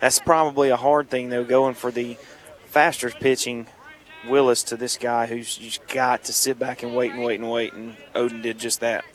That's 0.02 0.20
probably 0.20 0.70
a 0.70 0.78
hard 0.78 1.10
thing 1.10 1.30
though, 1.30 1.44
going 1.44 1.76
for 1.76 1.92
the 1.92 2.18
faster 2.66 3.10
pitching 3.10 3.68
Willis 4.28 4.64
to 4.64 4.78
this 4.78 4.98
guy 4.98 5.26
who's 5.26 5.56
just 5.56 5.88
got 5.88 6.26
to 6.26 6.34
sit 6.34 6.60
back 6.60 6.84
and 6.84 6.96
wait 6.96 7.12
and 7.12 7.24
wait 7.24 7.40
and 7.40 7.50
wait, 7.50 7.74
and 7.74 7.96
Oden 8.14 8.42
did 8.42 8.60
just 8.60 8.82
that. 8.82 9.06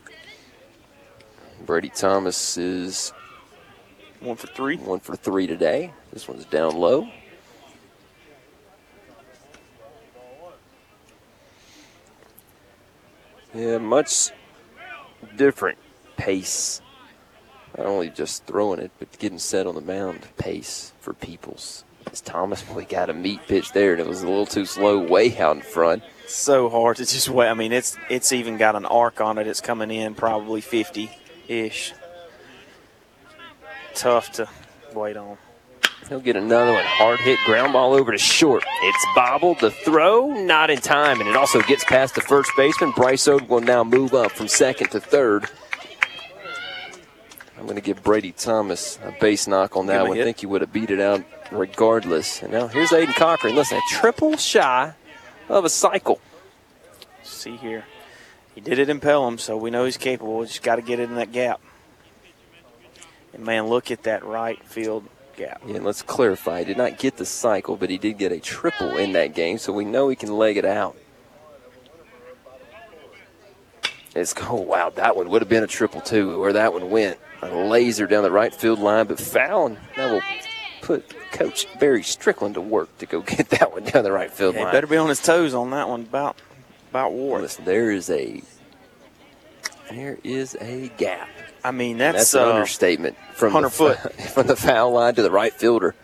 Brady 1.64 1.90
Thomas 1.90 2.56
is 2.56 3.12
one 4.24 4.36
for 4.36 4.46
three. 4.48 4.76
One 4.76 5.00
for 5.00 5.16
three 5.16 5.46
today. 5.46 5.92
This 6.12 6.26
one's 6.26 6.44
down 6.46 6.76
low. 6.76 7.08
Yeah, 13.54 13.78
much 13.78 14.30
different 15.36 15.78
pace. 16.16 16.80
Not 17.78 17.86
only 17.86 18.10
just 18.10 18.46
throwing 18.46 18.80
it, 18.80 18.90
but 18.98 19.16
getting 19.18 19.38
set 19.38 19.66
on 19.66 19.74
the 19.74 19.80
mound 19.80 20.26
pace 20.38 20.92
for 21.00 21.12
Peoples. 21.12 21.84
As 22.10 22.20
Thomas, 22.20 22.62
boy, 22.62 22.84
got 22.88 23.10
a 23.10 23.14
meat 23.14 23.40
pitch 23.46 23.72
there, 23.72 23.92
and 23.92 24.00
it 24.00 24.06
was 24.06 24.22
a 24.22 24.28
little 24.28 24.46
too 24.46 24.66
slow, 24.66 24.98
way 24.98 25.36
out 25.38 25.56
in 25.56 25.62
front. 25.62 26.02
So 26.26 26.68
hard 26.68 26.96
to 26.96 27.06
just 27.06 27.28
wait. 27.28 27.48
I 27.48 27.54
mean, 27.54 27.72
it's 27.72 27.96
it's 28.10 28.32
even 28.32 28.58
got 28.58 28.76
an 28.76 28.86
arc 28.86 29.20
on 29.20 29.38
it. 29.38 29.46
It's 29.46 29.60
coming 29.60 29.90
in 29.90 30.14
probably 30.14 30.60
50 30.60 31.10
ish. 31.48 31.92
Tough 33.94 34.32
to 34.32 34.48
wait 34.94 35.16
on. 35.16 35.38
He'll 36.08 36.20
get 36.20 36.36
another 36.36 36.72
one. 36.72 36.84
Hard 36.84 37.20
hit 37.20 37.38
ground 37.46 37.72
ball 37.72 37.94
over 37.94 38.12
to 38.12 38.18
short. 38.18 38.62
It's 38.82 39.06
bobbled. 39.14 39.60
The 39.60 39.70
throw, 39.70 40.32
not 40.32 40.68
in 40.68 40.78
time, 40.78 41.20
and 41.20 41.28
it 41.28 41.36
also 41.36 41.62
gets 41.62 41.84
past 41.84 42.14
the 42.14 42.20
first 42.20 42.50
baseman. 42.56 42.90
Bryce 42.90 43.26
Oden 43.26 43.48
will 43.48 43.60
now 43.60 43.84
move 43.84 44.12
up 44.12 44.32
from 44.32 44.48
second 44.48 44.90
to 44.90 45.00
third. 45.00 45.48
I'm 47.56 47.64
going 47.64 47.76
to 47.76 47.82
give 47.82 48.02
Brady 48.02 48.32
Thomas 48.32 48.98
a 49.02 49.12
base 49.18 49.46
knock 49.46 49.76
on 49.76 49.86
that 49.86 50.06
one. 50.06 50.18
I 50.18 50.24
think 50.24 50.40
he 50.40 50.46
would 50.46 50.60
have 50.60 50.72
beat 50.72 50.90
it 50.90 51.00
out 51.00 51.24
regardless. 51.50 52.42
And 52.42 52.52
now 52.52 52.66
here's 52.66 52.90
Aiden 52.90 53.14
Cochran. 53.14 53.54
Listen, 53.54 53.78
a 53.78 53.94
triple 53.94 54.36
shy 54.36 54.92
of 55.48 55.64
a 55.64 55.70
cycle. 55.70 56.20
See 57.22 57.56
here. 57.56 57.84
He 58.54 58.60
did 58.60 58.78
it 58.78 58.90
in 58.90 59.00
Pelham, 59.00 59.38
so 59.38 59.56
we 59.56 59.70
know 59.70 59.86
he's 59.86 59.96
capable. 59.96 60.44
Just 60.44 60.62
got 60.62 60.76
to 60.76 60.82
get 60.82 61.00
it 61.00 61.04
in 61.04 61.14
that 61.14 61.32
gap. 61.32 61.62
And 63.34 63.44
man, 63.44 63.66
look 63.66 63.90
at 63.90 64.04
that 64.04 64.24
right 64.24 64.62
field 64.64 65.04
gap. 65.36 65.60
Yeah, 65.66 65.76
and 65.76 65.84
let's 65.84 66.02
clarify. 66.02 66.60
He 66.60 66.64
did 66.64 66.76
not 66.76 66.98
get 66.98 67.16
the 67.16 67.26
cycle, 67.26 67.76
but 67.76 67.90
he 67.90 67.98
did 67.98 68.16
get 68.18 68.32
a 68.32 68.40
triple 68.40 68.96
in 68.96 69.12
that 69.12 69.34
game, 69.34 69.58
so 69.58 69.72
we 69.72 69.84
know 69.84 70.08
he 70.08 70.16
can 70.16 70.32
leg 70.32 70.56
it 70.56 70.64
out. 70.64 70.96
It's 74.14 74.32
oh 74.48 74.54
wow, 74.60 74.90
that 74.90 75.16
one 75.16 75.28
would 75.30 75.42
have 75.42 75.48
been 75.48 75.64
a 75.64 75.68
triple 75.68 76.00
too, 76.00 76.38
where 76.40 76.52
that 76.52 76.72
one 76.72 76.90
went. 76.90 77.18
A 77.42 77.48
laser 77.48 78.06
down 78.06 78.22
the 78.22 78.30
right 78.30 78.54
field 78.54 78.78
line, 78.78 79.06
but 79.06 79.18
foul, 79.18 79.66
and 79.66 79.76
that 79.96 80.10
will 80.10 80.22
put 80.80 81.12
Coach 81.32 81.66
Barry 81.78 82.02
Strickland 82.02 82.54
to 82.54 82.60
work 82.60 82.96
to 82.98 83.06
go 83.06 83.20
get 83.26 83.50
that 83.50 83.72
one 83.72 83.82
down 83.84 84.04
the 84.04 84.12
right 84.12 84.30
field 84.30 84.54
Yeah, 84.54 84.60
he 84.60 84.64
line. 84.66 84.72
better 84.72 84.86
be 84.86 84.96
on 84.96 85.08
his 85.08 85.20
toes 85.20 85.52
on 85.52 85.70
that 85.70 85.88
one. 85.88 86.02
About 86.02 86.36
about 86.90 87.12
war. 87.12 87.40
Listen, 87.40 87.64
there 87.64 87.90
is 87.90 88.08
a 88.08 88.40
there 89.90 90.18
is 90.24 90.56
a 90.60 90.88
gap. 90.96 91.28
I 91.62 91.70
mean, 91.70 91.98
that's, 91.98 92.32
that's 92.32 92.34
an 92.34 92.42
uh, 92.42 92.52
understatement 92.52 93.16
from 93.34 93.52
100 93.52 93.68
the, 93.68 93.74
foot. 93.74 94.12
from 94.34 94.46
the 94.46 94.56
foul 94.56 94.92
line 94.92 95.14
to 95.14 95.22
the 95.22 95.30
right 95.30 95.52
fielder. 95.52 95.94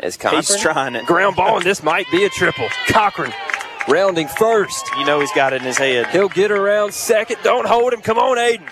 As 0.00 0.16
Cochran, 0.16 0.42
He's 0.42 0.60
trying 0.60 0.94
it. 0.94 1.06
Ground 1.06 1.36
ball, 1.36 1.56
and 1.56 1.64
this 1.64 1.82
might 1.82 2.10
be 2.10 2.24
a 2.24 2.28
triple. 2.28 2.68
Cochran 2.88 3.32
rounding 3.88 4.28
first. 4.28 4.84
You 4.98 5.06
know 5.06 5.20
he's 5.20 5.32
got 5.32 5.52
it 5.52 5.62
in 5.62 5.66
his 5.66 5.78
head. 5.78 6.06
He'll 6.08 6.28
get 6.28 6.50
around 6.50 6.92
second. 6.92 7.38
Don't 7.42 7.66
hold 7.66 7.92
him. 7.92 8.02
Come 8.02 8.18
on, 8.18 8.36
Aiden. 8.36 8.68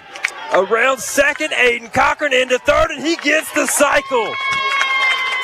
Around 0.52 0.98
second, 0.98 1.50
Aiden 1.50 1.92
Cochran 1.92 2.32
into 2.32 2.58
third, 2.58 2.90
and 2.90 3.04
he 3.04 3.16
gets 3.16 3.52
the 3.54 3.66
cycle. 3.66 4.32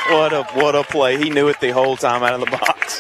What 0.08 0.32
a 0.32 0.44
what 0.54 0.74
a 0.74 0.82
play! 0.84 1.18
He 1.18 1.30
knew 1.30 1.48
it 1.48 1.60
the 1.60 1.70
whole 1.70 1.96
time 1.96 2.22
out 2.22 2.34
of 2.34 2.40
the 2.40 2.46
box. 2.46 2.98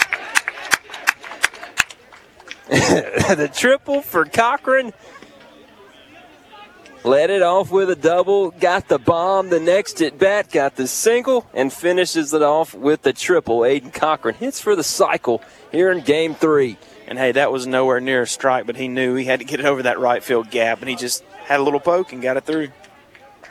the 3.36 3.50
triple 3.52 4.00
for 4.00 4.24
Cochran. 4.24 4.92
Led 7.02 7.30
it 7.30 7.40
off 7.40 7.70
with 7.70 7.88
a 7.88 7.96
double, 7.96 8.50
got 8.50 8.88
the 8.88 8.98
bomb. 8.98 9.48
The 9.48 9.58
next 9.58 10.02
at 10.02 10.18
bat 10.18 10.50
got 10.50 10.76
the 10.76 10.86
single, 10.86 11.46
and 11.54 11.72
finishes 11.72 12.34
it 12.34 12.42
off 12.42 12.74
with 12.74 13.02
the 13.02 13.14
triple. 13.14 13.60
Aiden 13.60 13.92
Cochran 13.92 14.34
hits 14.34 14.60
for 14.60 14.76
the 14.76 14.84
cycle 14.84 15.42
here 15.72 15.90
in 15.90 16.00
game 16.02 16.34
three. 16.34 16.76
And 17.06 17.18
hey, 17.18 17.32
that 17.32 17.50
was 17.50 17.66
nowhere 17.66 18.00
near 18.00 18.22
a 18.22 18.26
strike, 18.26 18.66
but 18.66 18.76
he 18.76 18.86
knew 18.86 19.14
he 19.14 19.24
had 19.24 19.40
to 19.40 19.46
get 19.46 19.60
it 19.60 19.66
over 19.66 19.82
that 19.84 19.98
right 19.98 20.22
field 20.22 20.50
gap, 20.50 20.80
and 20.80 20.90
he 20.90 20.94
just 20.94 21.24
had 21.44 21.58
a 21.58 21.62
little 21.62 21.80
poke 21.80 22.12
and 22.12 22.20
got 22.20 22.36
it 22.36 22.44
through. 22.44 22.68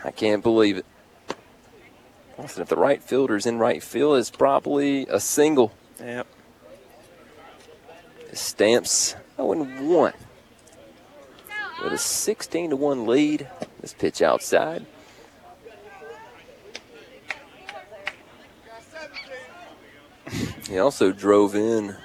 I 0.03 0.11
can't 0.11 0.43
believe 0.43 0.77
it. 0.77 0.85
Listen, 2.37 2.61
if 2.61 2.69
the 2.69 2.77
right 2.77 3.03
fielder's 3.03 3.45
in 3.45 3.57
right 3.57 3.83
field, 3.83 4.17
it's 4.17 4.29
probably 4.29 5.07
a 5.07 5.19
single. 5.19 5.73
Yep. 5.99 6.27
Stamps 8.31 9.15
0 9.35 9.55
1. 9.55 10.13
With 11.83 11.93
a 11.93 11.97
16 11.97 12.71
to 12.71 12.75
1 12.75 13.07
lead. 13.07 13.47
This 13.81 13.93
pitch 13.93 14.21
outside. 14.21 14.85
He 20.67 20.77
also 20.77 21.11
drove 21.11 21.55
in. 21.55 21.95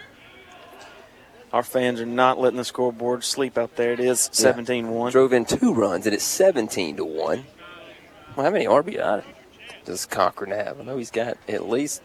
Our 1.53 1.63
fans 1.63 2.01
are 2.01 2.07
not 2.07 2.41
letting 2.41 2.57
the 2.57 2.65
scoreboard 2.65 3.23
sleep 3.23 3.59
out 3.59 3.77
there. 3.77 3.93
It 3.93 4.01
is 4.01 4.31
17 4.33 4.89
1. 4.91 5.13
Drove 5.13 5.33
in 5.33 5.45
two 5.45 5.75
runs, 5.75 6.07
and 6.07 6.15
it's 6.15 6.25
17 6.25 6.97
to 6.97 7.05
1. 7.05 7.45
Well, 8.35 8.45
how 8.45 8.51
many 8.51 8.65
RBI 8.65 9.23
does 9.85 10.07
Cochran 10.07 10.51
have? 10.51 10.81
I 10.81 10.85
know 10.85 10.97
he's 10.97 11.11
got 11.11 11.37
at 11.49 11.69
least 11.69 12.03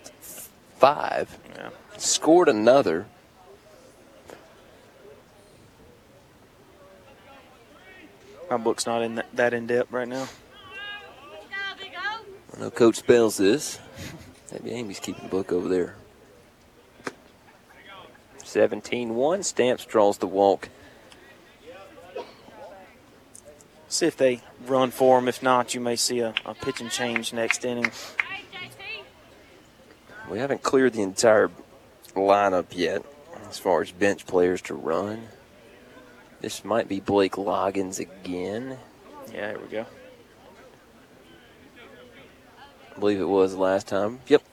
five. 0.78 1.40
Yeah. 1.56 1.70
Scored 1.98 2.50
another. 2.50 3.08
My 8.50 8.58
book's 8.58 8.86
not 8.86 9.04
in 9.04 9.16
that, 9.16 9.36
that 9.36 9.54
in 9.54 9.68
depth 9.68 9.92
right 9.92 10.08
now. 10.08 10.28
I 12.56 12.60
know 12.60 12.72
Coach 12.72 12.96
Spells 12.96 13.38
this. 13.38 13.80
Maybe 14.52 14.72
Amy's 14.72 15.00
keeping 15.00 15.24
the 15.24 15.30
book 15.30 15.52
over 15.52 15.68
there. 15.68 15.96
17 18.44 19.16
1. 19.16 19.44
Stamps 19.44 19.86
draws 19.86 20.18
the 20.18 20.28
walk. 20.28 20.70
See 23.88 24.08
if 24.08 24.18
they 24.18 24.42
run 24.66 24.92
for 24.92 25.20
him. 25.20 25.28
If 25.28 25.44
not, 25.44 25.76
you 25.76 25.82
may 25.82 25.96
see 25.96 26.20
a, 26.20 26.34
a 26.46 26.54
pitch 26.56 26.82
and 26.82 26.90
change 26.90 27.32
next 27.34 27.64
inning. 27.64 27.92
We 30.30 30.40
haven't 30.40 30.64
cleared 30.64 30.94
the 30.94 31.02
entire 31.02 31.50
lineup 32.16 32.68
yet 32.72 33.04
as 33.50 33.58
far 33.58 33.82
as 33.82 33.92
bench 33.92 34.26
players 34.26 34.62
to 34.64 34.74
run. 34.74 35.28
This 36.42 36.64
might 36.64 36.88
be 36.88 37.00
Blake 37.00 37.34
Loggins 37.34 38.00
again. 38.00 38.78
Yeah, 39.34 39.50
here 39.50 39.60
we 39.60 39.68
go. 39.68 39.86
I 42.96 43.00
believe 43.00 43.20
it 43.20 43.28
was 43.28 43.56
last 43.56 43.88
time. 43.88 44.20
Yep. 44.28 44.44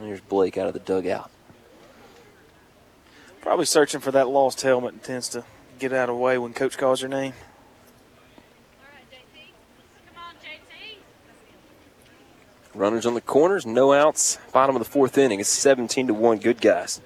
Here's 0.00 0.20
Blake 0.20 0.58
out 0.58 0.66
of 0.66 0.72
the 0.72 0.80
dugout. 0.80 1.30
Probably 3.40 3.64
searching 3.64 4.00
for 4.00 4.10
that 4.12 4.28
lost 4.28 4.60
helmet 4.62 4.92
and 4.92 5.02
tends 5.02 5.28
to 5.30 5.44
get 5.78 5.92
out 5.92 6.08
of 6.08 6.16
the 6.16 6.22
way 6.22 6.36
when 6.38 6.52
coach 6.52 6.76
calls 6.76 7.00
your 7.00 7.08
name. 7.08 7.32
Runners 12.74 13.04
on 13.04 13.14
the 13.14 13.20
corners, 13.20 13.66
no 13.66 13.92
outs. 13.92 14.38
Bottom 14.52 14.76
of 14.76 14.80
the 14.80 14.88
fourth 14.88 15.18
inning. 15.18 15.40
It's 15.40 15.48
17 15.48 16.06
to 16.06 16.14
1. 16.14 16.38
Good 16.38 16.60
guys. 16.60 17.00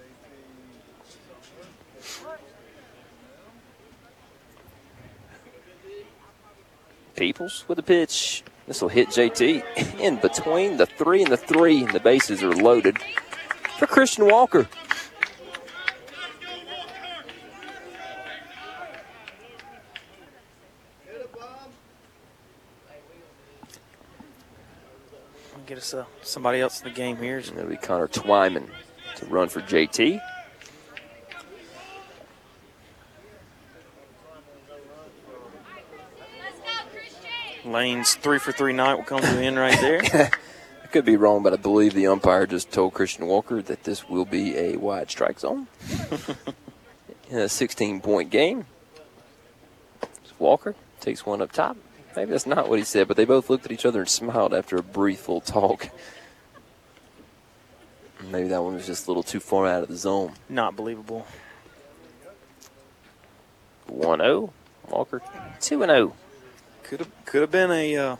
Peoples 7.16 7.65
with 7.69 7.78
a 7.78 7.82
pitch. 7.82 8.43
This 8.66 8.82
will 8.82 8.89
hit 8.89 9.09
JT 9.09 9.99
in 10.01 10.16
between 10.16 10.77
the 10.77 10.86
three 10.86 11.23
and 11.23 11.31
the 11.31 11.36
three. 11.36 11.82
and 11.82 11.93
The 11.93 12.01
bases 12.01 12.43
are 12.43 12.53
loaded 12.53 12.99
for 13.78 13.86
Christian 13.86 14.27
Walker. 14.27 14.69
Get 25.66 25.78
us 25.78 25.95
uh, 25.95 26.05
somebody 26.23 26.61
else 26.61 26.82
in 26.82 26.89
the 26.89 26.95
game 26.95 27.16
here. 27.16 27.39
It'll 27.39 27.65
be 27.65 27.77
Connor 27.77 28.07
Twyman 28.07 28.69
to 29.16 29.27
run 29.27 29.49
for 29.49 29.61
JT. 29.62 30.20
Lane's 37.75 38.15
three 38.15 38.39
for 38.39 38.53
three 38.53 38.73
night 38.73 38.95
will 38.95 39.03
come 39.03 39.21
to 39.21 39.27
an 39.27 39.43
end 39.43 39.59
right 39.59 39.79
there. 39.81 40.01
I 40.85 40.87
could 40.87 41.05
be 41.05 41.17
wrong, 41.17 41.43
but 41.43 41.53
I 41.53 41.57
believe 41.57 41.93
the 41.93 42.07
umpire 42.07 42.47
just 42.47 42.71
told 42.71 42.95
Christian 42.95 43.27
Walker 43.27 43.61
that 43.63 43.83
this 43.83 44.09
will 44.09 44.25
be 44.25 44.57
a 44.57 44.77
wide 44.77 45.11
strike 45.11 45.41
zone. 45.41 45.67
In 47.31 47.39
a 47.39 47.49
16 47.49 48.01
point 48.01 48.31
game. 48.31 48.67
Walker 50.39 50.77
takes 51.01 51.27
one 51.27 51.43
up 51.43 51.51
top. 51.51 51.77
Maybe 52.15 52.31
that's 52.31 52.47
not 52.47 52.69
what 52.69 52.79
he 52.79 52.85
said, 52.85 53.09
but 53.09 53.17
they 53.17 53.25
both 53.25 53.51
looked 53.51 53.65
at 53.65 53.73
each 53.73 53.85
other 53.85 54.01
and 54.01 54.09
smiled 54.09 54.55
after 54.55 54.77
a 54.77 54.83
brief 54.83 55.29
little 55.29 55.41
talk. 55.41 55.89
Maybe 58.31 58.47
that 58.49 58.63
one 58.63 58.75
was 58.75 58.87
just 58.87 59.09
a 59.09 59.11
little 59.11 59.25
too 59.25 59.41
far 59.41 59.67
out 59.67 59.83
of 59.83 59.89
the 59.89 59.97
zone. 59.97 60.35
Not 60.49 60.77
believable. 60.77 61.27
1 63.89 64.21
0. 64.21 64.53
Walker 64.89 65.21
2 65.61 65.81
0. 65.81 66.15
Could 66.85 67.01
have 67.01 67.24
could 67.24 67.40
have 67.40 67.51
been 67.51 67.70
a 67.70 67.97
uh, 67.97 68.16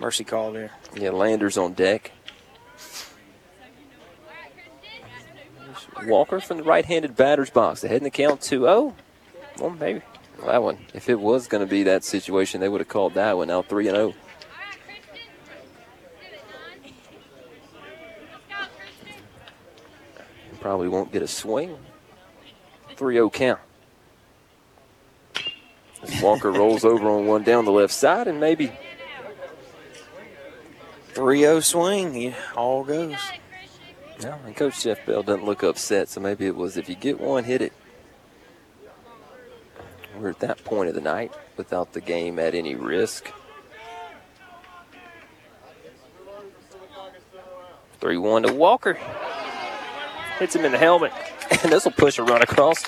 mercy 0.00 0.24
call 0.24 0.52
there. 0.52 0.72
Yeah, 0.94 1.10
Landers 1.10 1.56
on 1.56 1.72
deck. 1.72 2.12
Walker 6.04 6.40
from 6.40 6.58
the 6.58 6.62
right-handed 6.62 7.16
batter's 7.16 7.48
box. 7.48 7.82
Ahead 7.82 7.98
in 7.98 8.04
the 8.04 8.10
count 8.10 8.40
2-0. 8.40 8.92
Well, 9.58 9.70
maybe 9.70 10.02
well, 10.38 10.48
that 10.48 10.62
one. 10.62 10.78
If 10.94 11.08
it 11.08 11.18
was 11.18 11.48
going 11.48 11.64
to 11.64 11.70
be 11.70 11.84
that 11.84 12.04
situation, 12.04 12.60
they 12.60 12.68
would 12.68 12.80
have 12.80 12.88
called 12.88 13.14
that 13.14 13.36
one. 13.36 13.48
Now 13.48 13.62
3 13.62 13.84
0. 13.84 14.14
Probably 20.60 20.88
won't 20.88 21.12
get 21.12 21.22
a 21.22 21.28
swing. 21.28 21.78
3 22.96 23.14
0 23.14 23.30
count. 23.30 23.60
Walker 26.22 26.52
rolls 26.52 26.84
over 26.84 27.08
on 27.08 27.26
one 27.26 27.42
down 27.42 27.64
the 27.64 27.72
left 27.72 27.92
side, 27.92 28.28
and 28.28 28.40
maybe 28.40 28.72
3 31.08 31.40
0 31.40 31.60
swing. 31.60 32.14
He 32.14 32.34
all 32.54 32.84
goes. 32.84 33.16
No, 34.22 34.38
and 34.46 34.56
Coach 34.56 34.82
Jeff 34.82 35.04
Bell 35.04 35.22
doesn't 35.22 35.44
look 35.44 35.62
upset, 35.62 36.08
so 36.08 36.20
maybe 36.20 36.46
it 36.46 36.56
was 36.56 36.76
if 36.76 36.88
you 36.88 36.94
get 36.94 37.20
one, 37.20 37.44
hit 37.44 37.60
it. 37.60 37.72
We're 40.18 40.30
at 40.30 40.40
that 40.40 40.64
point 40.64 40.88
of 40.88 40.94
the 40.94 41.02
night 41.02 41.32
without 41.56 41.92
the 41.92 42.00
game 42.00 42.38
at 42.38 42.54
any 42.54 42.74
risk. 42.74 43.30
3 48.00 48.16
1 48.18 48.42
to 48.44 48.52
Walker. 48.52 48.98
Hits 50.38 50.54
him 50.54 50.64
in 50.64 50.72
the 50.72 50.78
helmet. 50.78 51.12
And 51.62 51.72
this 51.72 51.84
will 51.84 51.92
push 51.92 52.18
a 52.18 52.24
run 52.24 52.42
across. 52.42 52.84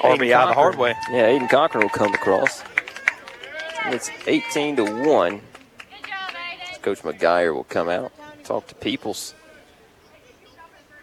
RBI 0.00 0.48
the 0.48 0.54
hard 0.54 0.76
way. 0.76 0.94
Yeah, 1.10 1.28
Aiden 1.28 1.48
Cochran 1.50 1.82
will 1.82 1.90
come 1.90 2.14
across. 2.14 2.62
And 3.84 3.94
it's 3.94 4.10
18 4.26 4.76
to 4.76 4.84
1. 4.84 5.40
Coach 6.82 7.02
McGuire 7.02 7.52
will 7.54 7.64
come 7.64 7.88
out, 7.88 8.12
talk 8.44 8.66
to 8.68 8.74
Peoples. 8.76 9.34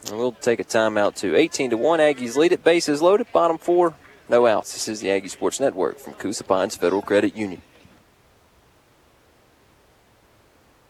And 0.09 0.17
we'll 0.17 0.31
take 0.33 0.59
a 0.59 0.63
timeout 0.63 1.15
too. 1.15 1.35
18 1.35 1.71
to 1.71 1.77
1. 1.77 1.99
Aggies 1.99 2.35
lead 2.35 2.51
it. 2.51 2.63
Bases 2.63 3.01
loaded. 3.01 3.27
Bottom 3.31 3.57
four. 3.57 3.93
No 4.29 4.47
outs. 4.47 4.73
This 4.73 4.87
is 4.87 4.99
the 5.01 5.11
Aggie 5.11 5.27
Sports 5.27 5.59
Network 5.59 5.99
from 5.99 6.13
Coosa 6.13 6.43
Pines 6.43 6.75
Federal 6.75 7.01
Credit 7.01 7.35
Union. 7.35 7.61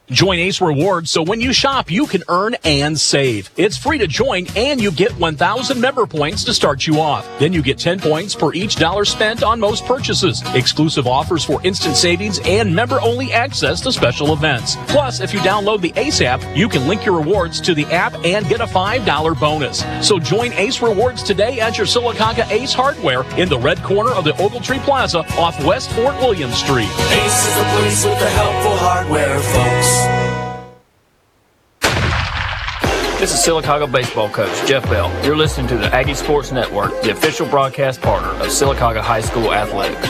Join 0.10 0.38
Ace 0.38 0.60
Rewards 0.60 1.12
so 1.12 1.24
when 1.24 1.40
you 1.40 1.54
shop, 1.54 1.90
you 1.90 2.08
can 2.08 2.24
earn 2.28 2.58
and 2.66 3.00
save. 3.00 3.50
It's 3.56 3.78
free 3.78 3.98
to 4.00 4.06
join 4.06 4.48
and 4.58 4.82
you 4.82 4.92
get 4.92 5.18
1,000 5.18 5.80
member 5.80 6.06
points 6.06 6.44
to 6.44 6.54
start 6.54 6.86
you 6.86 7.00
off. 7.00 7.26
Then 7.40 7.54
you 7.54 7.62
get 7.62 7.78
10 7.78 8.02
points 8.02 8.34
for 8.34 8.54
each 8.54 8.76
dollar 8.76 9.06
spent 9.06 9.44
on 9.44 9.62
most 9.62 9.86
purchases. 9.86 10.44
Exclusive 10.56 11.08
offers 11.08 11.46
for 11.46 11.66
instant 11.66 11.96
savings 11.96 12.42
and 12.44 12.76
member 12.76 13.00
only 13.00 13.32
access 13.32 13.80
to 13.82 13.94
special 13.94 14.34
events. 14.34 14.76
Plus, 14.88 15.22
if 15.22 15.34
you 15.34 15.40
download 15.40 15.80
the 15.80 15.94
Ace 15.96 16.20
app, 16.20 16.44
you 16.56 16.68
can 16.68 16.86
link 16.86 17.06
your 17.06 17.18
rewards 17.18 17.62
to 17.62 17.74
the 17.74 17.86
app 17.86 18.14
and 18.26 18.48
get 18.50 18.60
a 18.60 18.66
$5 18.66 19.40
bonus. 19.40 19.86
So 20.06 20.20
join 20.20 20.52
Ace 20.54 20.82
Rewards 20.82 21.24
today 21.24 21.62
at 21.62 21.78
your 21.78 21.88
Sylacauga 21.88 22.50
Ace 22.52 22.74
Hardware 22.74 23.24
in 23.40 23.48
the 23.48 23.58
red 23.58 23.82
corner 23.84 24.12
of 24.12 24.26
the 24.26 24.34
Ogletree 24.34 24.84
Plaza 24.84 25.20
off 25.38 25.64
West 25.64 25.92
Fort 25.92 26.16
William 26.18 26.52
Street. 26.52 26.90
Ace 27.00 27.48
is 27.48 27.56
the 27.56 27.64
place 27.64 28.06
with 28.06 28.20
the 28.20 28.30
helpful 28.32 28.78
hardware, 28.78 29.40
folks. 29.40 30.03
This 33.24 33.36
is 33.36 33.48
Sylacauga 33.48 33.90
baseball 33.90 34.30
coach 34.30 34.68
Jeff 34.68 34.84
Bell. 34.90 35.10
You're 35.24 35.38
listening 35.38 35.68
to 35.68 35.78
the 35.78 35.86
Aggie 35.96 36.14
Sports 36.14 36.52
Network, 36.52 36.92
the 37.04 37.12
official 37.12 37.48
broadcast 37.48 38.02
partner 38.02 38.28
of 38.28 38.48
Sylacauga 38.48 39.00
High 39.00 39.22
School 39.22 39.54
athletics. 39.54 40.10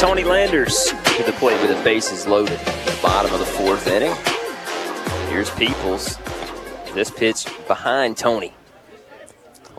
Tony 0.00 0.24
Landers 0.24 0.92
to 1.04 1.22
the 1.22 1.30
plate 1.38 1.60
with 1.60 1.70
the 1.70 1.80
bases 1.84 2.26
loaded. 2.26 2.58
Bottom 3.00 3.32
of 3.32 3.38
the 3.38 3.46
fourth 3.46 3.86
inning. 3.86 4.12
Here's 5.30 5.50
Peoples. 5.50 6.18
This 6.94 7.12
pitch 7.12 7.46
behind 7.68 8.16
Tony. 8.16 8.52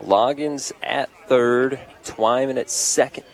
Loggins 0.01 0.71
at 0.81 1.09
third, 1.27 1.81
Twyman 2.05 2.57
at 2.57 2.69
second. 2.69 3.25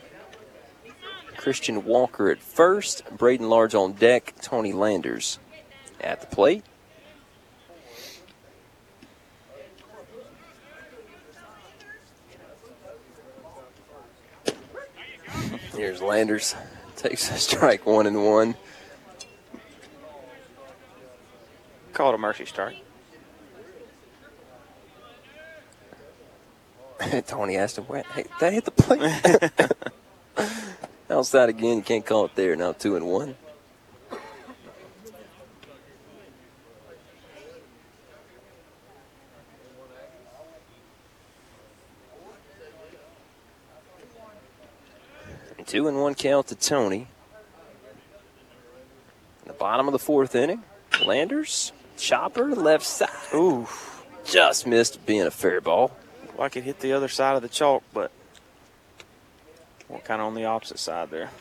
Christian 1.38 1.86
Walker 1.86 2.32
at 2.32 2.40
first, 2.40 3.04
Braden 3.16 3.48
Large 3.48 3.76
on 3.76 3.94
deck, 3.94 4.34
Tony 4.42 4.74
Landers 4.74 5.38
at 6.02 6.20
the 6.20 6.36
plate. 6.36 6.64
Here's 15.76 16.02
Landers. 16.02 16.56
Takes 16.96 17.30
a 17.32 17.38
strike 17.38 17.86
one 17.86 18.06
and 18.06 18.24
one. 18.24 18.56
Call 21.94 22.10
it 22.10 22.16
a 22.16 22.18
mercy 22.18 22.46
strike. 22.46 22.78
Tony 27.28 27.58
asked 27.58 27.78
him, 27.78 27.86
"Where? 27.86 28.04
Hey, 28.04 28.26
that 28.40 28.54
hit 28.54 28.66
the 28.66 28.72
plate." 28.72 29.72
Outside 31.10 31.50
again, 31.50 31.78
you 31.78 31.84
can't 31.84 32.06
call 32.06 32.26
it 32.26 32.36
there. 32.36 32.56
Now 32.56 32.72
two 32.72 32.96
and 32.96 33.06
one. 33.08 33.36
Two 45.74 45.88
and 45.88 46.00
one 46.00 46.14
count 46.14 46.46
to 46.50 46.56
Tony. 46.56 47.08
In 49.42 49.48
the 49.48 49.54
bottom 49.54 49.88
of 49.88 49.92
the 49.92 49.98
fourth 49.98 50.36
inning, 50.36 50.62
Landers, 51.04 51.72
chopper, 51.98 52.54
left 52.54 52.86
side. 52.86 53.10
Ooh. 53.34 53.68
Just 54.24 54.68
missed 54.68 55.04
being 55.08 55.24
a 55.24 55.32
fair 55.32 55.62
ball. 55.62 55.90
Like 56.38 56.56
it 56.56 56.64
hit 56.64 56.80
the 56.80 56.94
other 56.94 57.08
side 57.08 57.36
of 57.36 57.42
the 57.42 57.50
chalk, 57.50 57.82
but 57.92 58.12
We're 59.90 59.98
kind 59.98 60.22
of 60.22 60.28
on 60.28 60.36
the 60.36 60.46
opposite 60.46 60.78
side 60.78 61.10
there. 61.10 61.32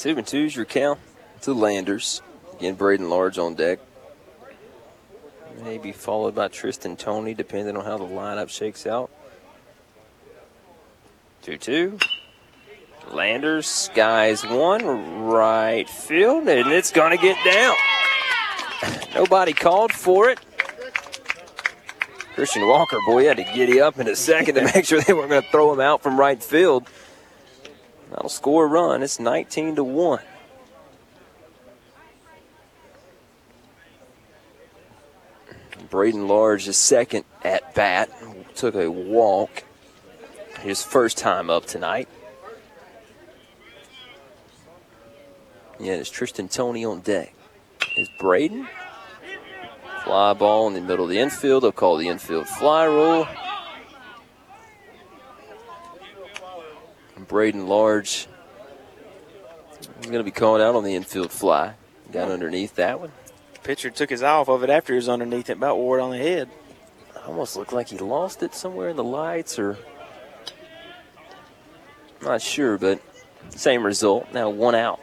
Two 0.00 0.16
and 0.16 0.26
two's 0.26 0.56
your 0.56 0.64
count 0.64 0.98
to 1.42 1.52
Landers. 1.52 2.22
Again, 2.54 2.74
Braden 2.74 3.10
Large 3.10 3.36
on 3.36 3.54
deck. 3.54 3.80
Maybe 5.62 5.92
followed 5.92 6.34
by 6.34 6.48
Tristan 6.48 6.96
Tony, 6.96 7.34
depending 7.34 7.76
on 7.76 7.84
how 7.84 7.98
the 7.98 8.04
lineup 8.04 8.48
shakes 8.48 8.86
out. 8.86 9.10
2 11.42 11.58
2. 11.58 11.98
Landers 13.12 13.66
skies 13.66 14.42
one, 14.42 14.86
right 15.24 15.86
field, 15.86 16.48
and 16.48 16.72
it's 16.72 16.92
going 16.92 17.14
to 17.14 17.22
get 17.22 17.36
down. 17.44 17.74
Nobody 19.14 19.52
called 19.52 19.92
for 19.92 20.30
it. 20.30 20.40
Christian 22.34 22.66
Walker, 22.66 22.96
boy, 23.06 23.26
had 23.26 23.36
to 23.36 23.44
giddy 23.44 23.82
up 23.82 23.98
in 23.98 24.08
a 24.08 24.16
second 24.16 24.54
to 24.54 24.62
make 24.64 24.86
sure 24.86 25.02
they 25.02 25.12
weren't 25.12 25.28
going 25.28 25.42
to 25.42 25.50
throw 25.50 25.70
him 25.74 25.80
out 25.80 26.02
from 26.02 26.18
right 26.18 26.42
field. 26.42 26.88
That'll 28.10 28.28
score 28.28 28.64
a 28.64 28.68
run. 28.68 29.02
It's 29.02 29.20
19 29.20 29.76
to 29.76 29.84
1. 29.84 30.20
Braden 35.88 36.28
Large, 36.28 36.66
his 36.66 36.76
second 36.76 37.24
at 37.42 37.74
bat, 37.74 38.10
took 38.54 38.74
a 38.74 38.90
walk. 38.90 39.64
His 40.60 40.82
first 40.82 41.18
time 41.18 41.50
up 41.50 41.66
tonight. 41.66 42.08
Yeah, 45.78 45.94
it's 45.94 46.10
Tristan 46.10 46.48
Tony 46.48 46.84
on 46.84 47.00
deck. 47.00 47.34
Is 47.96 48.08
Braden. 48.20 48.68
Fly 50.04 50.34
ball 50.34 50.68
in 50.68 50.74
the 50.74 50.80
middle 50.80 51.04
of 51.04 51.10
the 51.10 51.18
infield. 51.18 51.62
They'll 51.62 51.72
call 51.72 51.96
the 51.96 52.08
infield 52.08 52.46
fly 52.46 52.86
roll. 52.86 53.26
Braden 57.26 57.66
Large 57.66 58.28
is 59.80 60.06
going 60.06 60.18
to 60.18 60.24
be 60.24 60.30
called 60.30 60.60
out 60.60 60.74
on 60.74 60.84
the 60.84 60.94
infield 60.94 61.30
fly. 61.30 61.74
Got 62.12 62.30
underneath 62.30 62.74
that 62.76 63.00
one. 63.00 63.12
Pitcher 63.62 63.90
took 63.90 64.10
his 64.10 64.22
eye 64.22 64.30
off 64.30 64.48
of 64.48 64.62
it 64.64 64.70
after 64.70 64.92
he 64.92 64.96
was 64.96 65.08
underneath 65.08 65.50
it, 65.50 65.56
about 65.58 65.76
wore 65.76 65.98
it 65.98 66.02
on 66.02 66.10
the 66.10 66.18
head. 66.18 66.48
Almost 67.26 67.56
looked 67.56 67.72
like 67.72 67.88
he 67.88 67.98
lost 67.98 68.42
it 68.42 68.54
somewhere 68.54 68.88
in 68.88 68.96
the 68.96 69.04
lights 69.04 69.58
or. 69.58 69.78
Not 72.22 72.42
sure, 72.42 72.78
but 72.78 73.00
same 73.50 73.84
result. 73.84 74.32
Now 74.32 74.50
one 74.50 74.74
out. 74.74 75.00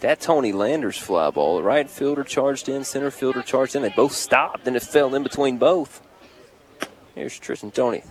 That 0.00 0.20
Tony 0.20 0.52
Landers 0.52 0.96
fly 0.96 1.30
ball, 1.30 1.56
the 1.56 1.64
right 1.64 1.90
fielder 1.90 2.22
charged 2.22 2.68
in, 2.68 2.84
center 2.84 3.10
fielder 3.10 3.42
charged 3.42 3.74
in. 3.74 3.82
They 3.82 3.88
both 3.88 4.12
stopped, 4.12 4.66
and 4.66 4.76
it 4.76 4.82
fell 4.82 5.14
in 5.14 5.24
between 5.24 5.58
both. 5.58 6.00
Here's 7.16 7.36
Tristan 7.38 7.72
Tony. 7.72 8.04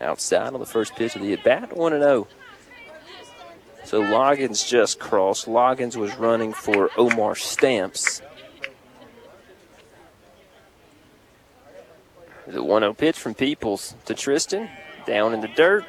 Outside 0.00 0.54
on 0.54 0.60
the 0.60 0.66
first 0.66 0.94
pitch 0.94 1.16
of 1.16 1.22
the 1.22 1.32
at 1.32 1.42
bat, 1.42 1.76
1 1.76 1.92
0. 1.92 2.28
So 3.84 4.02
Loggins 4.02 4.68
just 4.68 4.98
crossed. 4.98 5.46
Loggins 5.46 5.96
was 5.96 6.14
running 6.16 6.52
for 6.52 6.90
Omar 6.96 7.34
Stamps. 7.34 8.22
The 12.46 12.62
1 12.62 12.82
0 12.82 12.94
pitch 12.94 13.18
from 13.18 13.34
Peoples 13.34 13.94
to 14.04 14.14
Tristan. 14.14 14.68
Down 15.06 15.34
in 15.34 15.40
the 15.40 15.48
dirt. 15.48 15.84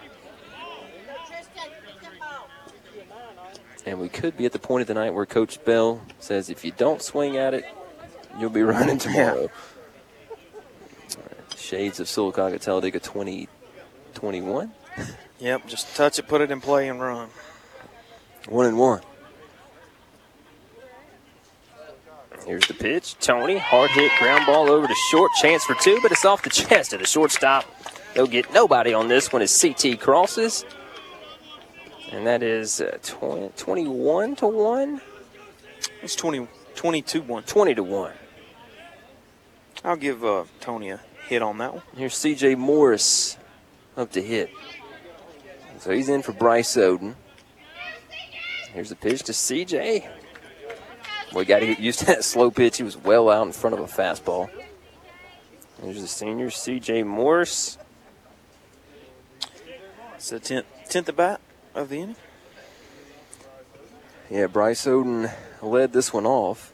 And 3.86 4.00
we 4.00 4.10
could 4.10 4.38
be 4.38 4.46
at 4.46 4.54
the 4.54 4.60
point 4.60 4.82
of 4.82 4.88
the 4.88 4.94
night 4.94 5.14
where 5.14 5.26
Coach 5.26 5.64
Bell 5.66 6.02
says 6.20 6.50
if 6.50 6.64
you 6.64 6.72
don't 6.72 7.02
swing 7.02 7.38
at 7.38 7.54
it, 7.54 7.66
you'll 8.40 8.50
be 8.50 8.62
running 8.64 8.98
tomorrow. 8.98 9.50
Shades 11.58 12.00
of 12.00 12.08
Sylacauga 12.08 12.60
Talladega 12.60 13.00
2021. 14.20 14.72
Yep, 15.40 15.68
just 15.68 15.96
touch 15.96 16.20
it, 16.20 16.28
put 16.28 16.42
it 16.42 16.52
in 16.52 16.60
play, 16.60 16.90
and 16.90 17.00
run. 17.00 17.30
One 18.50 18.66
and 18.66 18.78
one. 18.78 19.02
Here's 22.46 22.68
the 22.68 22.74
pitch. 22.74 23.16
Tony, 23.20 23.58
hard 23.58 23.92
hit, 23.92 24.12
ground 24.20 24.46
ball 24.46 24.70
over 24.70 24.88
to 24.88 24.96
short. 25.10 25.32
Chance 25.42 25.64
for 25.64 25.76
two, 25.76 26.00
but 26.02 26.12
it's 26.12 26.26
off 26.26 26.44
the 26.44 26.50
chest 26.50 26.92
of 26.92 27.00
the 27.00 27.06
shortstop. 27.06 27.64
They'll 28.14 28.28
get 28.28 28.52
nobody 28.54 28.94
on 28.94 29.08
this 29.08 29.32
one 29.32 29.42
as 29.42 29.62
CT 29.62 30.00
crosses. 30.02 30.66
And 32.12 32.28
that 32.28 32.44
is 32.44 32.82
uh, 32.82 32.98
20, 33.04 33.50
21 33.56 34.36
to 34.38 34.48
1? 34.48 35.02
It's 36.02 36.16
20, 36.16 36.48
22 36.76 37.22
1. 37.22 37.44
20 37.44 37.76
to 37.76 37.84
1. 37.84 38.12
I'll 39.86 39.96
give 39.96 40.26
uh, 40.26 40.44
Tony 40.60 40.90
a 40.90 41.00
hit 41.28 41.42
on 41.42 41.60
that 41.60 41.76
one. 41.76 41.84
Here's 41.96 42.16
CJ 42.16 42.58
Morris 42.58 43.38
up 44.00 44.12
to 44.14 44.22
hit. 44.22 44.50
So 45.80 45.92
he's 45.92 46.10
in 46.10 46.22
for 46.22 46.32
Bryce 46.32 46.76
Oden. 46.76 47.16
Here's 48.74 48.90
the 48.90 48.96
pitch 48.96 49.24
to 49.24 49.34
CJ. 49.34 50.08
We 51.36 51.46
got 51.46 51.60
to 51.60 51.66
get 51.68 51.80
used 51.80 52.00
to 52.00 52.06
that 52.08 52.24
slow 52.24 52.50
pitch. 52.50 52.78
He 52.78 52.84
was 52.84 52.98
well 52.98 53.30
out 53.30 53.46
in 53.46 53.52
front 53.52 53.78
of 53.78 53.82
a 53.82 53.86
fastball. 53.86 54.50
Here's 55.82 56.02
the 56.02 56.08
senior, 56.08 56.48
CJ 56.48 57.06
Morse. 57.06 57.78
It's 60.16 60.30
the 60.30 60.40
10th, 60.40 60.66
10th 60.90 61.10
at 61.10 61.16
bat 61.16 61.42
of 61.76 61.90
the 61.90 62.02
inning. 62.02 62.16
Yeah, 64.30 64.48
Bryce 64.48 64.86
Oden 64.86 65.32
led 65.62 65.94
this 65.94 66.14
one 66.14 66.26
off. 66.26 66.74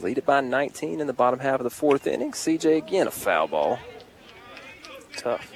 Lead 0.00 0.18
it 0.18 0.26
by 0.26 0.40
19 0.40 1.00
in 1.00 1.06
the 1.06 1.12
bottom 1.12 1.40
half 1.40 1.60
of 1.60 1.64
the 1.64 1.70
fourth 1.70 2.06
inning. 2.06 2.32
CJ 2.32 2.78
again 2.78 3.06
a 3.06 3.10
foul 3.10 3.48
ball. 3.48 3.78
Tough. 5.16 5.52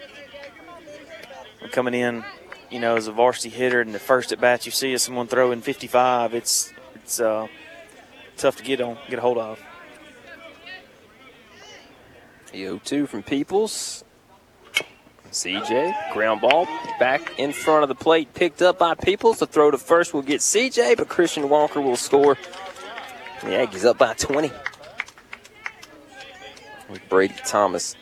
Coming 1.73 1.95
in, 1.95 2.25
you 2.71 2.79
know, 2.79 2.97
as 2.97 3.07
a 3.07 3.13
varsity 3.13 3.49
hitter, 3.49 3.81
and 3.81 3.95
the 3.95 3.99
first 3.99 4.33
at 4.33 4.41
bat 4.41 4.67
you 4.67 4.73
see 4.73 4.93
is 4.93 5.03
someone 5.03 5.27
throwing 5.27 5.63
55. 5.63 6.35
It's 6.35 6.73
it's 6.95 7.21
uh, 7.21 7.49
tough 8.37 8.57
to 8.57 8.63
get 8.63 8.81
on, 8.81 8.99
get 9.09 9.19
a 9.19 9.23
hold 9.23 9.39
of. 9.39 9.61
The 12.53 12.81
2 12.83 13.07
from 13.07 13.23
Peoples. 13.23 14.05
CJ, 15.33 16.13
ground 16.15 16.41
ball 16.41 16.67
back 16.99 17.39
in 17.39 17.53
front 17.53 17.83
of 17.83 17.91
the 17.91 17.95
plate, 17.95 18.33
picked 18.33 18.63
up 18.63 18.79
by 18.79 18.95
Peoples. 18.95 19.39
The 19.39 19.47
throw 19.47 19.71
to 19.71 19.77
first 19.77 20.15
will 20.15 20.23
get 20.23 20.41
CJ, 20.41 20.97
but 20.97 21.09
Christian 21.09 21.51
Walker 21.51 21.81
will 21.81 21.97
score. 21.97 22.39
The 23.47 23.53
Aggies 23.53 23.85
up 23.85 23.99
by 23.99 24.13
20. 24.15 24.51
With 26.91 27.09
Brady 27.09 27.37
Thomas. 27.47 27.95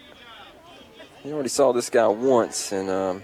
You 1.22 1.34
already 1.34 1.50
saw 1.50 1.70
this 1.72 1.90
guy 1.90 2.06
once, 2.08 2.72
and 2.72 2.88
um, 2.88 3.22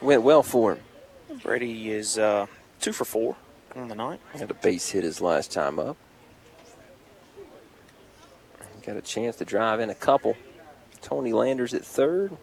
went 0.00 0.22
well 0.22 0.44
for 0.44 0.74
him. 0.74 1.40
Brady 1.42 1.90
is 1.90 2.16
uh, 2.16 2.46
two 2.80 2.92
for 2.92 3.04
four 3.04 3.34
on 3.74 3.88
the 3.88 3.96
night. 3.96 4.20
Had 4.32 4.48
a 4.48 4.54
base 4.54 4.90
hit 4.90 5.02
his 5.02 5.20
last 5.20 5.50
time 5.50 5.80
up. 5.80 5.96
Got 8.86 8.96
a 8.96 9.02
chance 9.02 9.34
to 9.36 9.44
drive 9.44 9.80
in 9.80 9.90
a 9.90 9.94
couple. 9.94 10.36
Tony 11.02 11.32
Landers 11.32 11.74
at 11.74 11.84
third. 11.84 12.36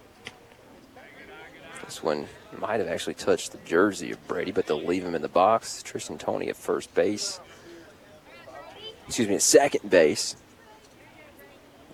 This 1.86 2.04
one 2.04 2.28
might 2.60 2.80
have 2.80 2.90
actually 2.90 3.14
touched 3.14 3.52
the 3.52 3.58
jersey 3.60 4.12
of 4.12 4.28
Brady, 4.28 4.52
but 4.52 4.68
they'll 4.68 4.84
leave 4.84 5.04
him 5.04 5.16
in 5.16 5.22
the 5.22 5.30
box. 5.30 5.82
Tristan 5.84 6.18
Tony 6.18 6.50
at 6.50 6.56
first 6.56 6.94
base. 6.94 7.40
Excuse 9.08 9.28
me, 9.28 9.36
at 9.36 9.42
second 9.42 9.90
base. 9.90 10.36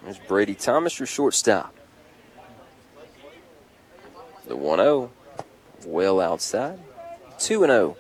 There's 0.03 0.19
Brady 0.19 0.55
Thomas, 0.55 0.99
your 0.99 1.07
shortstop. 1.07 1.73
The 4.47 4.55
1 4.55 4.79
0. 4.79 5.11
Well 5.85 6.21
outside. 6.21 6.79
2 7.39 7.59
0. 7.59 7.97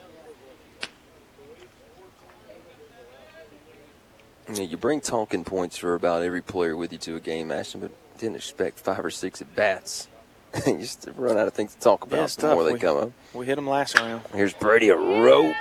Yeah, 4.53 4.63
you 4.63 4.77
bring 4.77 5.01
talking 5.01 5.43
points 5.43 5.77
for 5.77 5.93
about 5.93 6.23
every 6.23 6.41
player 6.41 6.77
with 6.77 6.93
you 6.93 6.97
to 6.99 7.17
a 7.17 7.19
game, 7.19 7.51
Ashton, 7.51 7.81
but 7.81 7.91
didn't 8.17 8.37
expect 8.37 8.79
five 8.79 9.03
or 9.03 9.11
six 9.11 9.41
at 9.41 9.53
bats. 9.55 10.07
you 10.67 10.77
just 10.79 11.07
run 11.15 11.37
out 11.37 11.47
of 11.47 11.53
things 11.53 11.73
to 11.75 11.79
talk 11.79 12.03
about 12.03 12.37
Yeah, 12.41 12.55
they 12.55 12.73
We- 12.73 12.79
come 12.79 12.97
up. 12.97 13.11
We 13.33 13.45
hit 13.45 13.57
him 13.57 13.67
last 13.67 13.99
round. 13.99 14.23
Here's 14.33 14.53
Brady, 14.53 14.89
a 14.89 14.95
rope 14.95 15.55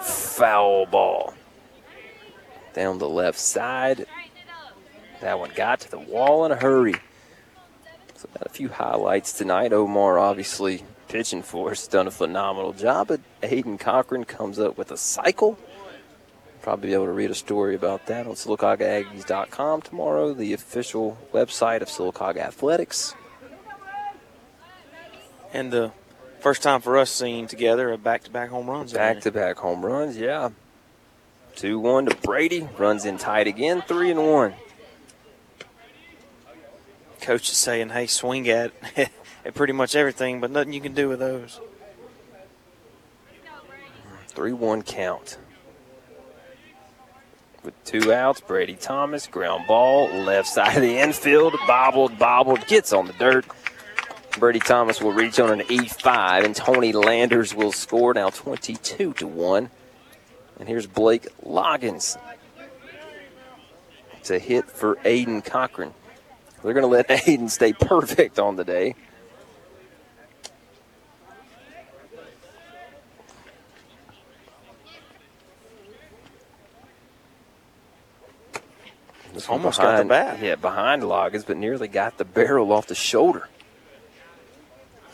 foul 0.00 0.86
ball 0.86 1.34
down 2.74 2.98
the 2.98 3.08
left 3.08 3.38
side. 3.38 4.06
That 5.20 5.38
one 5.38 5.50
got 5.54 5.80
to 5.80 5.90
the 5.90 5.98
wall 5.98 6.44
in 6.44 6.52
a 6.52 6.56
hurry. 6.56 6.94
So 8.14 8.28
got 8.34 8.46
a 8.46 8.50
few 8.50 8.68
highlights 8.68 9.32
tonight. 9.32 9.72
Omar 9.72 10.18
obviously 10.18 10.84
pitching 11.08 11.42
for 11.42 11.70
us, 11.70 11.86
done 11.88 12.06
a 12.06 12.10
phenomenal 12.10 12.72
job. 12.72 13.08
But 13.08 13.20
Aiden 13.42 13.80
Cochran 13.80 14.24
comes 14.24 14.58
up 14.58 14.76
with 14.76 14.90
a 14.90 14.96
cycle 14.96 15.58
Probably 16.62 16.88
be 16.88 16.94
able 16.94 17.06
to 17.06 17.12
read 17.12 17.30
a 17.30 17.34
story 17.34 17.74
about 17.74 18.06
that 18.06 18.26
on 18.26 18.34
SylacaugaAggies.com 18.34 19.82
tomorrow, 19.82 20.34
the 20.34 20.52
official 20.52 21.16
website 21.32 21.82
of 21.82 21.88
Sylacauga 21.88 22.38
Athletics. 22.38 23.14
And 25.52 25.72
the 25.72 25.92
first 26.40 26.62
time 26.62 26.80
for 26.80 26.98
us 26.98 27.10
seeing 27.10 27.46
together 27.46 27.90
a 27.90 27.98
back-to-back 27.98 28.50
home 28.50 28.68
runs. 28.68 28.92
Back 28.92 29.20
to 29.22 29.30
back 29.30 29.56
home 29.56 29.84
runs, 29.84 30.16
yeah. 30.16 30.50
2 31.56 31.78
1 31.78 32.06
to 32.06 32.16
Brady. 32.16 32.68
Runs 32.78 33.04
in 33.04 33.18
tight 33.18 33.46
again, 33.46 33.82
3 33.82 34.12
and 34.12 34.26
1. 34.30 34.54
Coach 37.20 37.50
is 37.50 37.56
saying, 37.56 37.90
"Hey, 37.90 38.06
swing 38.06 38.48
at 38.48 38.72
at 39.44 39.54
pretty 39.54 39.72
much 39.72 39.96
everything, 39.96 40.40
but 40.40 40.50
nothing 40.50 40.72
you 40.72 40.80
can 40.80 40.94
do 40.94 41.08
with 41.08 41.18
those." 41.18 41.60
3 44.28 44.52
1 44.52 44.82
count. 44.82 45.38
With 47.64 47.84
two 47.84 48.12
outs, 48.12 48.40
Brady 48.40 48.76
Thomas, 48.76 49.26
ground 49.26 49.66
ball, 49.66 50.08
left 50.08 50.48
side 50.48 50.76
of 50.76 50.82
the 50.82 50.98
infield, 50.98 51.56
bobbled, 51.66 52.16
bobbled, 52.18 52.64
gets 52.68 52.92
on 52.92 53.08
the 53.08 53.12
dirt. 53.14 53.44
Brady 54.38 54.60
Thomas 54.60 55.00
will 55.00 55.12
reach 55.12 55.38
on 55.40 55.50
an 55.50 55.66
E5, 55.66 56.44
and 56.44 56.54
Tony 56.54 56.92
Landers 56.92 57.54
will 57.54 57.72
score 57.72 58.14
now 58.14 58.30
22 58.30 59.12
to 59.14 59.26
1. 59.26 59.70
And 60.58 60.68
here's 60.68 60.86
Blake 60.86 61.26
Loggins. 61.44 62.16
It's 64.18 64.30
a 64.30 64.38
hit 64.38 64.70
for 64.70 64.96
Aiden 64.96 65.44
Cochran. 65.44 65.94
They're 66.62 66.72
going 66.72 66.82
to 66.82 66.88
let 66.88 67.08
Aiden 67.26 67.50
stay 67.50 67.72
perfect 67.72 68.38
on 68.38 68.56
the 68.56 68.64
day. 68.64 68.94
Almost 79.48 79.80
got 79.80 79.98
the 79.98 80.04
bat. 80.04 80.40
Yeah, 80.42 80.56
behind 80.56 81.02
Loggins, 81.02 81.46
but 81.46 81.56
nearly 81.56 81.88
got 81.88 82.18
the 82.18 82.24
barrel 82.24 82.72
off 82.72 82.86
the 82.86 82.94
shoulder. 82.94 83.48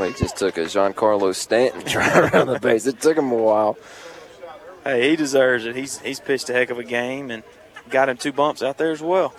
Well, 0.00 0.08
he 0.08 0.14
just 0.14 0.38
took 0.38 0.56
a 0.56 0.62
Giancarlo 0.62 1.34
Stanton 1.34 1.82
drive 1.86 2.32
around 2.32 2.46
the 2.46 2.58
base. 2.58 2.86
It 2.86 3.02
took 3.02 3.18
him 3.18 3.30
a 3.32 3.36
while. 3.36 3.76
Hey, 4.82 5.10
he 5.10 5.16
deserves 5.16 5.66
it. 5.66 5.76
He's 5.76 5.98
he's 5.98 6.18
pitched 6.18 6.48
a 6.48 6.54
heck 6.54 6.70
of 6.70 6.78
a 6.78 6.84
game 6.84 7.30
and 7.30 7.42
got 7.90 8.08
him 8.08 8.16
two 8.16 8.32
bumps 8.32 8.62
out 8.62 8.78
there 8.78 8.92
as 8.92 9.02
well. 9.02 9.34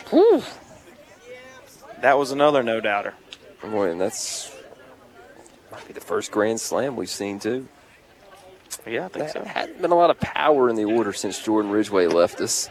That 2.01 2.19
was 2.19 2.29
another 2.29 2.61
no 2.61 2.79
doubter. 2.79 3.15
Boy, 3.63 3.89
and 3.89 3.99
that's 3.99 4.55
might 5.71 5.87
be 5.87 5.93
the 5.93 5.99
first 5.99 6.31
grand 6.31 6.61
slam 6.61 6.95
we've 6.95 7.09
seen 7.09 7.39
too. 7.39 7.67
Yeah, 8.85 9.05
I 9.05 9.07
think 9.07 9.29
so. 9.29 9.43
Hadn't 9.43 9.81
been 9.81 9.89
a 9.89 9.95
lot 9.95 10.11
of 10.11 10.19
power 10.19 10.69
in 10.69 10.75
the 10.75 10.85
order 10.85 11.11
since 11.11 11.43
Jordan 11.43 11.71
Ridgway 11.71 12.05
left 12.05 12.39
us. 12.39 12.69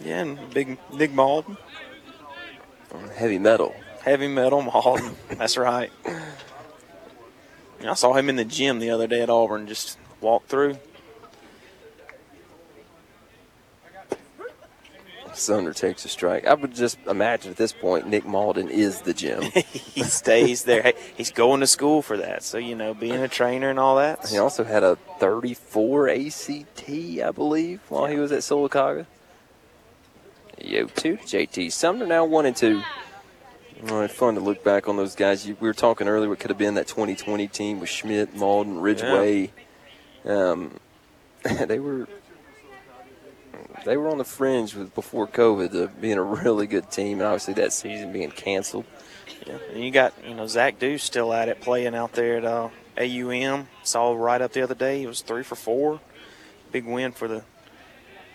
Yeah, 0.00 0.22
and 0.22 0.54
big 0.54 0.78
Nick 0.94 1.12
Malden, 1.12 1.58
Heavy 3.16 3.38
metal. 3.38 3.74
Heavy 4.06 4.28
metal 4.28 4.62
Malden. 4.62 5.14
That's 5.30 5.58
right. 5.58 5.90
I 7.84 7.94
saw 7.94 8.14
him 8.14 8.30
in 8.30 8.36
the 8.36 8.44
gym 8.44 8.78
the 8.78 8.90
other 8.90 9.06
day 9.06 9.20
at 9.20 9.28
Auburn. 9.28 9.66
Just 9.66 9.98
walk 10.20 10.46
through. 10.46 10.78
Sumner 15.34 15.74
takes 15.74 16.06
a 16.06 16.08
strike. 16.08 16.46
I 16.46 16.54
would 16.54 16.74
just 16.74 16.96
imagine 17.06 17.50
at 17.50 17.58
this 17.58 17.72
point 17.72 18.06
Nick 18.06 18.24
Malden 18.24 18.70
is 18.70 19.02
the 19.02 19.12
gym. 19.12 19.42
he 19.52 20.02
stays 20.02 20.64
there. 20.64 20.80
Hey, 20.80 20.94
he's 21.14 21.30
going 21.30 21.60
to 21.60 21.66
school 21.66 22.00
for 22.00 22.16
that. 22.16 22.42
So 22.42 22.56
you 22.56 22.74
know, 22.74 22.94
being 22.94 23.22
a 23.22 23.28
trainer 23.28 23.68
and 23.68 23.78
all 23.78 23.96
that. 23.96 24.26
he 24.28 24.38
also 24.38 24.64
had 24.64 24.82
a 24.82 24.96
34 25.18 26.08
ACT, 26.08 26.88
I 26.88 27.30
believe, 27.34 27.80
while 27.90 28.06
he 28.06 28.16
was 28.16 28.32
at 28.32 28.40
Sylacauga. 28.40 29.04
Yo, 30.58 30.86
two 30.86 31.18
JT 31.18 31.70
Sumner 31.70 32.06
now 32.06 32.24
one 32.24 32.46
and 32.46 32.56
two. 32.56 32.82
All 33.82 34.00
right, 34.00 34.10
fun 34.10 34.34
to 34.34 34.40
look 34.40 34.64
back 34.64 34.88
on 34.88 34.96
those 34.96 35.14
guys. 35.14 35.46
You, 35.46 35.56
we 35.60 35.68
were 35.68 35.74
talking 35.74 36.08
earlier. 36.08 36.30
What 36.30 36.40
could 36.40 36.50
have 36.50 36.58
been 36.58 36.74
that 36.74 36.86
2020 36.86 37.46
team 37.48 37.78
with 37.78 37.90
Schmidt, 37.90 38.34
Malden, 38.34 38.80
Ridgway. 38.80 39.52
Um, 40.24 40.80
they 41.66 41.78
were 41.78 42.08
they 43.84 43.96
were 43.96 44.08
on 44.08 44.18
the 44.18 44.24
fringe 44.24 44.74
with 44.74 44.94
before 44.94 45.26
COVID 45.26 45.74
of 45.74 46.00
being 46.00 46.16
a 46.16 46.22
really 46.22 46.66
good 46.66 46.90
team, 46.90 47.18
and 47.18 47.26
obviously 47.26 47.54
that 47.54 47.72
season 47.72 48.12
being 48.12 48.30
canceled. 48.30 48.86
Yeah, 49.46 49.58
and 49.72 49.84
you 49.84 49.90
got 49.90 50.14
you 50.26 50.34
know 50.34 50.46
Zach 50.46 50.78
Deuce 50.78 51.04
still 51.04 51.32
at 51.32 51.48
it, 51.48 51.60
playing 51.60 51.94
out 51.94 52.12
there 52.14 52.38
at 52.38 52.44
uh, 52.44 52.70
AUM. 52.98 53.68
Saw 53.82 54.12
right 54.12 54.40
up 54.40 54.52
the 54.52 54.62
other 54.62 54.74
day. 54.74 55.00
He 55.00 55.06
was 55.06 55.20
three 55.20 55.42
for 55.42 55.54
four. 55.54 56.00
Big 56.72 56.86
win 56.86 57.12
for 57.12 57.28
the 57.28 57.44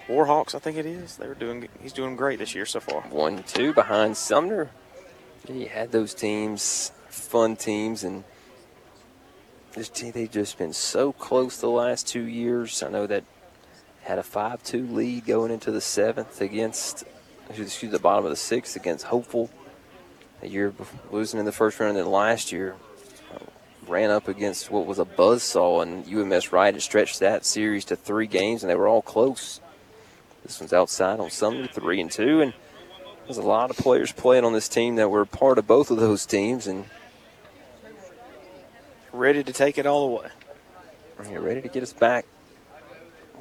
Warhawks, 0.07 0.55
I 0.55 0.59
think 0.59 0.77
it 0.77 0.85
is. 0.85 1.17
They 1.17 1.27
were 1.27 1.35
doing. 1.35 1.67
He's 1.81 1.93
doing 1.93 2.15
great 2.15 2.39
this 2.39 2.53
year 2.53 2.65
so 2.65 2.79
far. 2.79 3.01
One, 3.01 3.43
two 3.43 3.73
behind 3.73 4.17
Sumner. 4.17 4.69
You 5.49 5.67
had 5.67 5.91
those 5.91 6.13
teams, 6.13 6.91
fun 7.09 7.55
teams, 7.55 8.03
and 8.03 8.23
they've 9.73 10.29
just 10.31 10.57
been 10.57 10.73
so 10.73 11.11
close 11.13 11.59
the 11.59 11.67
last 11.67 12.07
two 12.07 12.23
years. 12.23 12.83
I 12.83 12.89
know 12.89 13.07
that 13.07 13.23
had 14.03 14.19
a 14.19 14.23
5 14.23 14.61
2 14.63 14.85
lead 14.87 15.25
going 15.25 15.51
into 15.51 15.71
the 15.71 15.81
seventh 15.81 16.41
against, 16.41 17.05
excuse 17.49 17.91
the 17.91 17.97
bottom 17.97 18.23
of 18.23 18.29
the 18.29 18.35
sixth 18.35 18.75
against 18.75 19.05
Hopeful. 19.05 19.49
A 20.43 20.47
year 20.47 20.73
losing 21.11 21.39
in 21.39 21.45
the 21.45 21.51
first 21.51 21.79
round, 21.79 21.97
and 21.97 22.05
then 22.05 22.11
last 22.11 22.51
year 22.51 22.75
uh, 23.33 23.39
ran 23.87 24.11
up 24.11 24.27
against 24.27 24.69
what 24.69 24.85
was 24.85 24.99
a 24.99 25.05
buzzsaw, 25.05 25.81
and 25.81 26.07
UMS 26.07 26.51
Wright 26.51 26.73
had 26.73 26.83
stretched 26.83 27.19
that 27.19 27.45
series 27.45 27.85
to 27.85 27.95
three 27.95 28.27
games, 28.27 28.63
and 28.63 28.69
they 28.69 28.75
were 28.75 28.87
all 28.87 29.01
close. 29.01 29.59
This 30.43 30.59
one's 30.59 30.73
outside 30.73 31.19
on 31.19 31.29
Sumner, 31.31 31.67
three 31.67 31.99
and 31.99 32.11
two, 32.11 32.41
and 32.41 32.53
there's 33.25 33.37
a 33.37 33.41
lot 33.41 33.69
of 33.69 33.77
players 33.77 34.11
playing 34.11 34.45
on 34.45 34.53
this 34.53 34.67
team 34.67 34.95
that 34.95 35.09
were 35.09 35.25
part 35.25 35.57
of 35.57 35.67
both 35.67 35.91
of 35.91 35.97
those 35.97 36.25
teams, 36.25 36.67
and 36.67 36.85
Ready 39.13 39.43
to 39.43 39.51
take 39.51 39.77
it 39.77 39.85
all 39.85 40.03
away. 40.05 40.29
yeah, 41.29 41.37
ready 41.37 41.61
to 41.61 41.67
get 41.67 41.83
us 41.83 41.91
back 41.91 42.25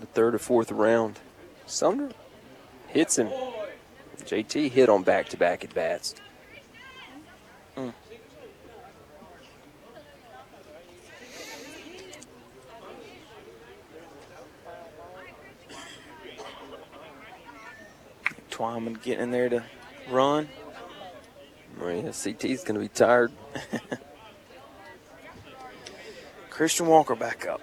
the 0.00 0.06
third 0.06 0.34
or 0.34 0.38
fourth 0.38 0.72
round. 0.72 1.20
Sumner 1.66 2.10
hits 2.88 3.18
him. 3.18 3.28
JT 4.24 4.70
hit 4.70 4.88
on 4.88 5.02
back-to-back 5.02 5.64
at 5.64 5.74
bats. 5.74 6.14
Twyman 18.60 19.02
getting 19.02 19.24
in 19.24 19.30
there 19.30 19.48
to 19.48 19.64
run. 20.10 20.48
Yeah, 21.80 22.10
CT's 22.10 22.62
going 22.62 22.74
to 22.74 22.80
be 22.80 22.88
tired. 22.88 23.32
Christian 26.50 26.86
Walker 26.86 27.14
back 27.14 27.46
up. 27.46 27.62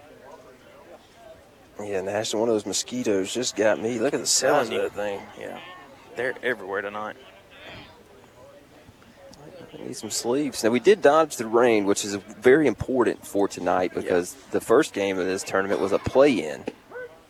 Yeah, 1.79 2.01
Nash, 2.01 2.33
one 2.33 2.49
of 2.49 2.55
those 2.55 2.65
mosquitoes 2.65 3.31
just 3.31 3.55
got 3.55 3.79
me. 3.79 3.99
Look 3.99 4.15
at 4.15 4.19
the 4.19 4.25
size 4.25 4.69
of 4.69 4.81
that 4.81 4.93
thing. 4.93 5.21
Yeah, 5.39 5.59
they're 6.15 6.33
everywhere 6.41 6.81
tonight. 6.81 7.15
I 9.71 9.83
need 9.83 9.95
some 9.95 10.09
sleeves. 10.09 10.63
Now, 10.63 10.71
we 10.71 10.79
did 10.79 11.03
dodge 11.03 11.35
the 11.35 11.45
rain, 11.45 11.85
which 11.85 12.03
is 12.03 12.15
very 12.15 12.65
important 12.65 13.23
for 13.23 13.47
tonight 13.47 13.93
because 13.93 14.33
the 14.49 14.61
first 14.61 14.93
game 14.93 15.19
of 15.19 15.27
this 15.27 15.43
tournament 15.43 15.79
was 15.79 15.91
a 15.91 15.99
play 15.99 16.31
in. 16.31 16.63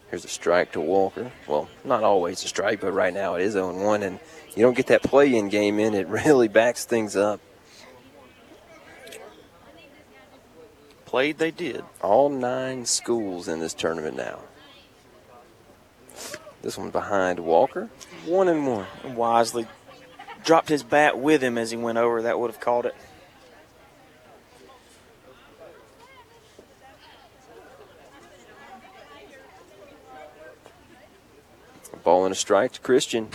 Here's 0.09 0.23
a 0.23 0.29
strike 0.29 0.71
to 0.71 0.81
Walker. 0.81 1.31
Well, 1.47 1.67
not 1.83 2.03
always 2.03 2.43
a 2.43 2.47
strike, 2.47 2.79
but 2.79 2.93
right 2.93 3.13
now 3.13 3.35
it 3.35 3.41
is 3.41 3.53
0 3.53 3.83
1, 3.83 4.03
and 4.03 4.19
you 4.55 4.63
don't 4.63 4.75
get 4.75 4.87
that 4.87 5.03
play 5.03 5.35
in 5.35 5.49
game 5.49 5.79
in, 5.79 5.93
it 5.93 6.07
really 6.25 6.47
backs 6.47 6.85
things 6.85 7.15
up. 7.15 7.41
Played, 11.05 11.37
they 11.37 11.51
did. 11.51 11.83
All 12.01 12.29
nine 12.29 12.85
schools 12.85 13.47
in 13.47 13.59
this 13.59 13.73
tournament 13.73 14.17
now. 14.17 14.39
This 16.61 16.77
one 16.77 16.89
behind 16.89 17.39
Walker, 17.39 17.89
one 18.25 18.49
and 18.49 18.67
one. 18.67 18.87
Wisely 19.15 19.67
dropped 20.43 20.69
his 20.69 20.83
bat 20.83 21.17
with 21.17 21.41
him 21.41 21.57
as 21.57 21.71
he 21.71 21.77
went 21.77 21.97
over. 21.97 22.21
That 22.23 22.39
would 22.39 22.51
have 22.51 22.59
called 22.59 22.85
it. 22.85 22.95
Ball 32.03 32.25
and 32.25 32.31
a 32.31 32.35
strike 32.35 32.73
to 32.73 32.81
Christian. 32.81 33.29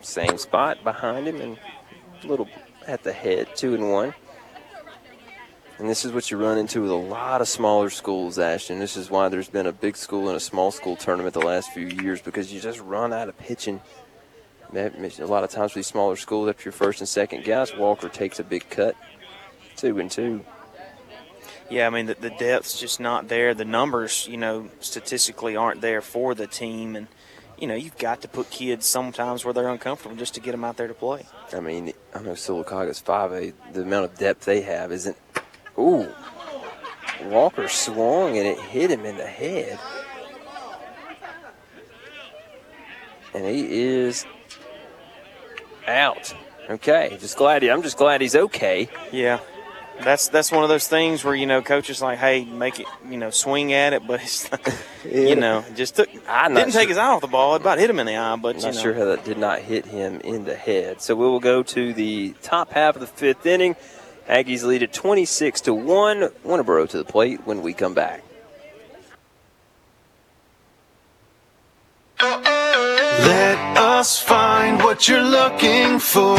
Same 0.00 0.38
spot 0.38 0.84
behind 0.84 1.26
him 1.26 1.40
and 1.40 1.58
a 2.22 2.26
little 2.26 2.48
at 2.86 3.02
the 3.02 3.12
head, 3.12 3.48
two 3.56 3.74
and 3.74 3.90
one. 3.90 4.14
And 5.78 5.88
this 5.88 6.04
is 6.04 6.12
what 6.12 6.30
you 6.30 6.36
run 6.36 6.56
into 6.56 6.82
with 6.82 6.90
a 6.90 6.94
lot 6.94 7.40
of 7.40 7.48
smaller 7.48 7.90
schools, 7.90 8.38
Ashton. 8.38 8.78
This 8.78 8.96
is 8.96 9.10
why 9.10 9.28
there's 9.28 9.48
been 9.48 9.66
a 9.66 9.72
big 9.72 9.96
school 9.96 10.28
and 10.28 10.36
a 10.36 10.40
small 10.40 10.70
school 10.70 10.94
tournament 10.94 11.34
the 11.34 11.40
last 11.40 11.72
few 11.72 11.86
years 11.86 12.22
because 12.22 12.52
you 12.52 12.60
just 12.60 12.80
run 12.80 13.12
out 13.12 13.28
of 13.28 13.36
pitching. 13.38 13.80
A 14.72 14.90
lot 15.20 15.44
of 15.44 15.50
times 15.50 15.72
with 15.72 15.74
these 15.74 15.86
smaller 15.86 16.16
schools, 16.16 16.48
after 16.48 16.64
your 16.64 16.72
first 16.72 17.00
and 17.00 17.08
second 17.08 17.44
guys, 17.44 17.76
Walker 17.76 18.08
takes 18.08 18.38
a 18.38 18.44
big 18.44 18.68
cut. 18.70 18.96
Two 19.76 19.98
and 19.98 20.10
two. 20.10 20.44
Yeah, 21.70 21.86
I 21.86 21.90
mean, 21.90 22.06
the, 22.06 22.14
the 22.14 22.30
depth's 22.30 22.78
just 22.78 23.00
not 23.00 23.28
there. 23.28 23.54
The 23.54 23.64
numbers, 23.64 24.28
you 24.30 24.36
know, 24.36 24.68
statistically 24.80 25.56
aren't 25.56 25.80
there 25.80 26.00
for 26.00 26.34
the 26.34 26.46
team. 26.46 26.94
And, 26.94 27.08
you 27.58 27.66
know, 27.66 27.74
you've 27.74 27.98
got 27.98 28.22
to 28.22 28.28
put 28.28 28.50
kids 28.50 28.86
sometimes 28.86 29.44
where 29.44 29.54
they're 29.54 29.68
uncomfortable 29.68 30.16
just 30.16 30.34
to 30.34 30.40
get 30.40 30.52
them 30.52 30.64
out 30.64 30.76
there 30.76 30.88
to 30.88 30.94
play. 30.94 31.26
I 31.52 31.60
mean, 31.60 31.92
I 32.14 32.20
know 32.20 32.32
Sylacauga's 32.32 33.02
5A, 33.02 33.48
eh, 33.48 33.52
the 33.72 33.82
amount 33.82 34.06
of 34.06 34.18
depth 34.18 34.44
they 34.44 34.62
have 34.62 34.92
isn't. 34.92 35.16
Ooh. 35.78 36.08
Walker 37.24 37.68
swung 37.68 38.36
and 38.36 38.46
it 38.46 38.58
hit 38.58 38.90
him 38.90 39.04
in 39.04 39.16
the 39.16 39.26
head. 39.26 39.78
And 43.32 43.46
he 43.46 43.82
is 43.82 44.26
out. 45.86 46.34
Okay, 46.70 47.16
just 47.20 47.36
glad 47.36 47.62
he, 47.62 47.70
I'm 47.70 47.82
just 47.82 47.98
glad 47.98 48.20
he's 48.20 48.34
okay. 48.34 48.88
Yeah, 49.12 49.40
that's 50.02 50.28
that's 50.28 50.50
one 50.50 50.62
of 50.62 50.68
those 50.68 50.88
things 50.88 51.24
where 51.24 51.34
you 51.34 51.46
know 51.46 51.62
coaches 51.62 52.02
like, 52.02 52.18
hey, 52.18 52.44
make 52.44 52.80
it, 52.80 52.86
you 53.08 53.16
know, 53.16 53.30
swing 53.30 53.72
at 53.72 53.92
it, 53.92 54.06
but 54.06 54.22
it's, 54.22 54.48
you 55.04 55.36
know, 55.36 55.64
just 55.74 55.96
took 55.96 56.08
I'm 56.28 56.54
didn't 56.54 56.68
not 56.68 56.78
take 56.78 56.88
his 56.88 56.98
eye 56.98 57.06
off 57.06 57.20
the 57.20 57.26
ball. 57.26 57.54
It 57.54 57.60
about 57.60 57.78
hit 57.78 57.90
him 57.90 57.98
in 57.98 58.06
the 58.06 58.16
eye, 58.16 58.36
but 58.36 58.56
I'm 58.56 58.60
you 58.60 58.66
not 58.66 58.74
know. 58.74 58.82
sure 58.82 58.94
how 58.94 59.04
that 59.06 59.24
did 59.24 59.38
not 59.38 59.60
hit 59.60 59.86
him 59.86 60.20
in 60.20 60.44
the 60.44 60.56
head. 60.56 61.00
So 61.00 61.14
we 61.14 61.24
will 61.24 61.40
go 61.40 61.62
to 61.62 61.92
the 61.92 62.34
top 62.42 62.72
half 62.72 62.96
of 62.96 63.00
the 63.00 63.06
fifth 63.06 63.46
inning. 63.46 63.76
Aggies 64.28 64.64
lead 64.64 64.82
at 64.82 64.92
26 64.92 65.62
to 65.62 65.74
one. 65.74 66.30
Winterboro 66.44 66.88
to 66.88 66.98
the 66.98 67.04
plate 67.04 67.46
when 67.46 67.62
we 67.62 67.74
come 67.74 67.92
back. 67.92 68.22
Let 73.24 73.78
us 73.78 74.20
find 74.20 74.78
what 74.82 75.08
you're 75.08 75.22
looking 75.22 75.98
for. 75.98 76.36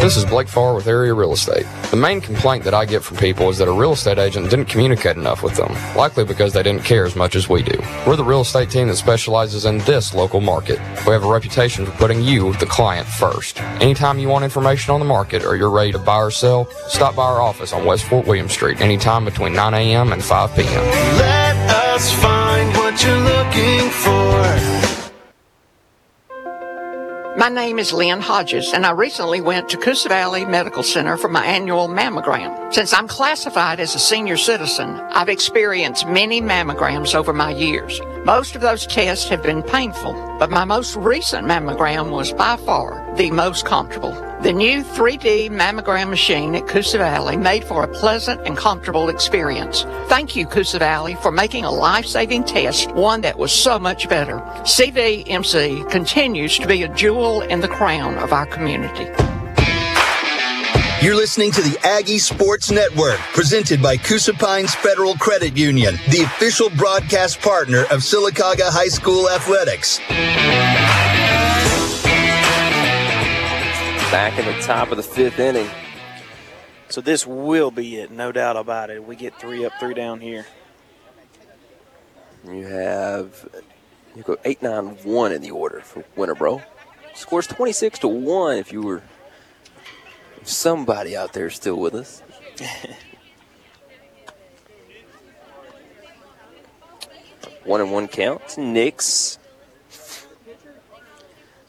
This 0.00 0.16
is 0.16 0.24
Blake 0.24 0.48
Farr 0.48 0.74
with 0.74 0.88
Area 0.88 1.14
Real 1.14 1.32
Estate. 1.32 1.66
The 1.90 1.96
main 1.96 2.20
complaint 2.20 2.64
that 2.64 2.74
I 2.74 2.84
get 2.84 3.04
from 3.04 3.16
people 3.16 3.48
is 3.48 3.58
that 3.58 3.68
a 3.68 3.72
real 3.72 3.92
estate 3.92 4.18
agent 4.18 4.50
didn't 4.50 4.64
communicate 4.64 5.16
enough 5.16 5.44
with 5.44 5.54
them, 5.54 5.72
likely 5.94 6.24
because 6.24 6.52
they 6.52 6.64
didn't 6.64 6.82
care 6.82 7.04
as 7.04 7.14
much 7.14 7.36
as 7.36 7.48
we 7.48 7.62
do. 7.62 7.78
We're 8.06 8.16
the 8.16 8.24
real 8.24 8.40
estate 8.40 8.70
team 8.70 8.88
that 8.88 8.96
specializes 8.96 9.66
in 9.66 9.78
this 9.80 10.12
local 10.12 10.40
market. 10.40 10.80
We 11.06 11.12
have 11.12 11.22
a 11.22 11.30
reputation 11.30 11.86
for 11.86 11.92
putting 11.92 12.22
you, 12.22 12.54
the 12.54 12.66
client, 12.66 13.06
first. 13.06 13.60
Anytime 13.80 14.18
you 14.18 14.28
want 14.28 14.42
information 14.42 14.92
on 14.92 14.98
the 14.98 15.06
market 15.06 15.44
or 15.44 15.54
you're 15.54 15.70
ready 15.70 15.92
to 15.92 15.98
buy 16.00 16.16
or 16.16 16.32
sell, 16.32 16.68
stop 16.88 17.14
by 17.14 17.24
our 17.24 17.40
office 17.40 17.72
on 17.72 17.84
West 17.84 18.04
Fort 18.04 18.26
William 18.26 18.48
Street 18.48 18.80
anytime 18.80 19.24
between 19.24 19.52
9 19.52 19.74
a.m. 19.74 20.12
and 20.12 20.24
5 20.24 20.56
p.m. 20.56 20.84
Let 21.18 21.56
us 21.94 22.12
find 22.14 22.74
what 22.76 23.00
you're 23.04 23.16
looking 23.16 23.90
for. 23.90 24.69
My 27.40 27.48
name 27.48 27.78
is 27.78 27.94
Lynn 27.94 28.20
Hodges, 28.20 28.74
and 28.74 28.84
I 28.84 28.90
recently 28.90 29.40
went 29.40 29.70
to 29.70 29.78
Coosa 29.78 30.10
Valley 30.10 30.44
Medical 30.44 30.82
Center 30.82 31.16
for 31.16 31.30
my 31.30 31.42
annual 31.42 31.88
mammogram. 31.88 32.70
Since 32.70 32.92
I'm 32.92 33.08
classified 33.08 33.80
as 33.80 33.94
a 33.94 33.98
senior 33.98 34.36
citizen, 34.36 35.00
I've 35.12 35.30
experienced 35.30 36.06
many 36.06 36.42
mammograms 36.42 37.14
over 37.14 37.32
my 37.32 37.50
years. 37.50 37.98
Most 38.26 38.56
of 38.56 38.60
those 38.60 38.86
tests 38.86 39.26
have 39.30 39.42
been 39.42 39.62
painful, 39.62 40.12
but 40.38 40.50
my 40.50 40.66
most 40.66 40.96
recent 40.96 41.48
mammogram 41.48 42.10
was 42.10 42.30
by 42.30 42.58
far 42.58 43.10
the 43.16 43.30
most 43.30 43.64
comfortable. 43.64 44.12
The 44.42 44.54
new 44.54 44.82
3D 44.82 45.50
mammogram 45.50 46.08
machine 46.08 46.54
at 46.54 46.66
Coosa 46.66 46.96
Valley 46.96 47.36
made 47.36 47.62
for 47.62 47.84
a 47.84 47.88
pleasant 47.88 48.46
and 48.46 48.56
comfortable 48.56 49.10
experience. 49.10 49.82
Thank 50.08 50.34
you, 50.34 50.46
Coosa 50.46 50.78
Valley, 50.78 51.14
for 51.16 51.30
making 51.30 51.66
a 51.66 51.70
life-saving 51.70 52.44
test 52.44 52.90
one 52.92 53.20
that 53.20 53.36
was 53.36 53.52
so 53.52 53.78
much 53.78 54.08
better. 54.08 54.38
CVMC 54.62 55.90
continues 55.90 56.58
to 56.58 56.66
be 56.66 56.82
a 56.82 56.88
jewel 56.88 57.42
in 57.42 57.60
the 57.60 57.68
crown 57.68 58.16
of 58.16 58.32
our 58.32 58.46
community. 58.46 59.04
You're 61.04 61.16
listening 61.16 61.52
to 61.52 61.60
the 61.60 61.78
Aggie 61.84 62.18
Sports 62.18 62.70
Network, 62.70 63.18
presented 63.34 63.82
by 63.82 63.98
Coosa 63.98 64.32
Pines 64.32 64.74
Federal 64.74 65.16
Credit 65.16 65.54
Union, 65.54 65.96
the 66.08 66.22
official 66.22 66.70
broadcast 66.70 67.40
partner 67.40 67.82
of 67.90 68.00
Sylacauga 68.00 68.70
High 68.70 68.88
School 68.88 69.28
Athletics. 69.28 70.00
Back 74.10 74.38
in 74.40 74.44
the 74.44 74.60
top 74.62 74.90
of 74.90 74.96
the 74.96 75.02
fifth 75.04 75.38
inning. 75.38 75.68
So 76.88 77.00
this 77.00 77.24
will 77.24 77.70
be 77.70 77.98
it, 77.98 78.10
no 78.10 78.32
doubt 78.32 78.56
about 78.56 78.90
it. 78.90 79.04
We 79.04 79.14
get 79.14 79.38
three 79.38 79.64
up, 79.64 79.72
three 79.78 79.94
down 79.94 80.20
here. 80.20 80.44
You 82.44 82.66
have 82.66 83.48
you 84.16 84.22
go 84.22 84.36
eight 84.44 84.62
nine 84.62 84.96
one 85.04 85.30
in 85.30 85.42
the 85.42 85.52
order 85.52 85.80
for 85.80 86.02
Winterboro. 86.16 86.60
Scores 87.14 87.46
twenty 87.46 87.70
six 87.72 88.00
to 88.00 88.08
one. 88.08 88.56
If 88.56 88.72
you 88.72 88.82
were 88.82 89.02
if 90.40 90.48
somebody 90.48 91.16
out 91.16 91.32
there 91.32 91.48
still 91.50 91.76
with 91.76 91.94
us. 91.94 92.22
one 97.64 97.80
and 97.80 97.92
one 97.92 98.08
count. 98.08 98.58
Knicks. 98.58 99.38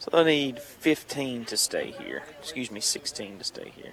So 0.02 0.10
they 0.10 0.24
need 0.24 0.58
15 0.58 1.44
to 1.44 1.56
stay 1.56 1.92
here. 1.92 2.24
Excuse 2.40 2.72
me, 2.72 2.80
16 2.80 3.38
to 3.38 3.44
stay 3.44 3.72
here. 3.76 3.92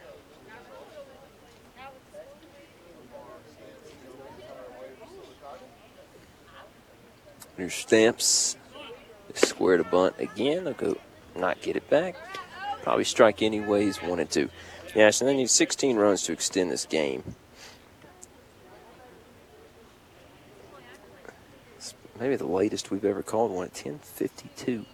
New 7.60 7.69
stamps. 7.69 8.57
Square 9.36 9.77
to 9.77 9.84
bunt 9.84 10.15
again. 10.18 10.64
They'll 10.64 10.73
go 10.73 10.98
not 11.36 11.61
get 11.61 11.76
it 11.76 11.88
back. 11.91 12.15
Probably 12.81 13.03
strike 13.03 13.44
anyways, 13.44 14.02
one 14.02 14.19
and 14.19 14.31
two. 14.31 14.49
Yeah, 14.95 15.11
so 15.11 15.26
they 15.26 15.36
need 15.36 15.52
16 15.52 15.95
runs 15.95 16.23
to 16.23 16.31
extend 16.31 16.72
this 16.72 16.88
game. 16.88 17.36
It's 21.77 21.94
maybe 22.19 22.36
the 22.36 22.48
latest 22.48 22.90
we've 22.90 23.06
ever 23.06 23.22
called 23.22 23.52
one 23.52 23.68
at 23.68 23.76
10:52. 23.76 24.88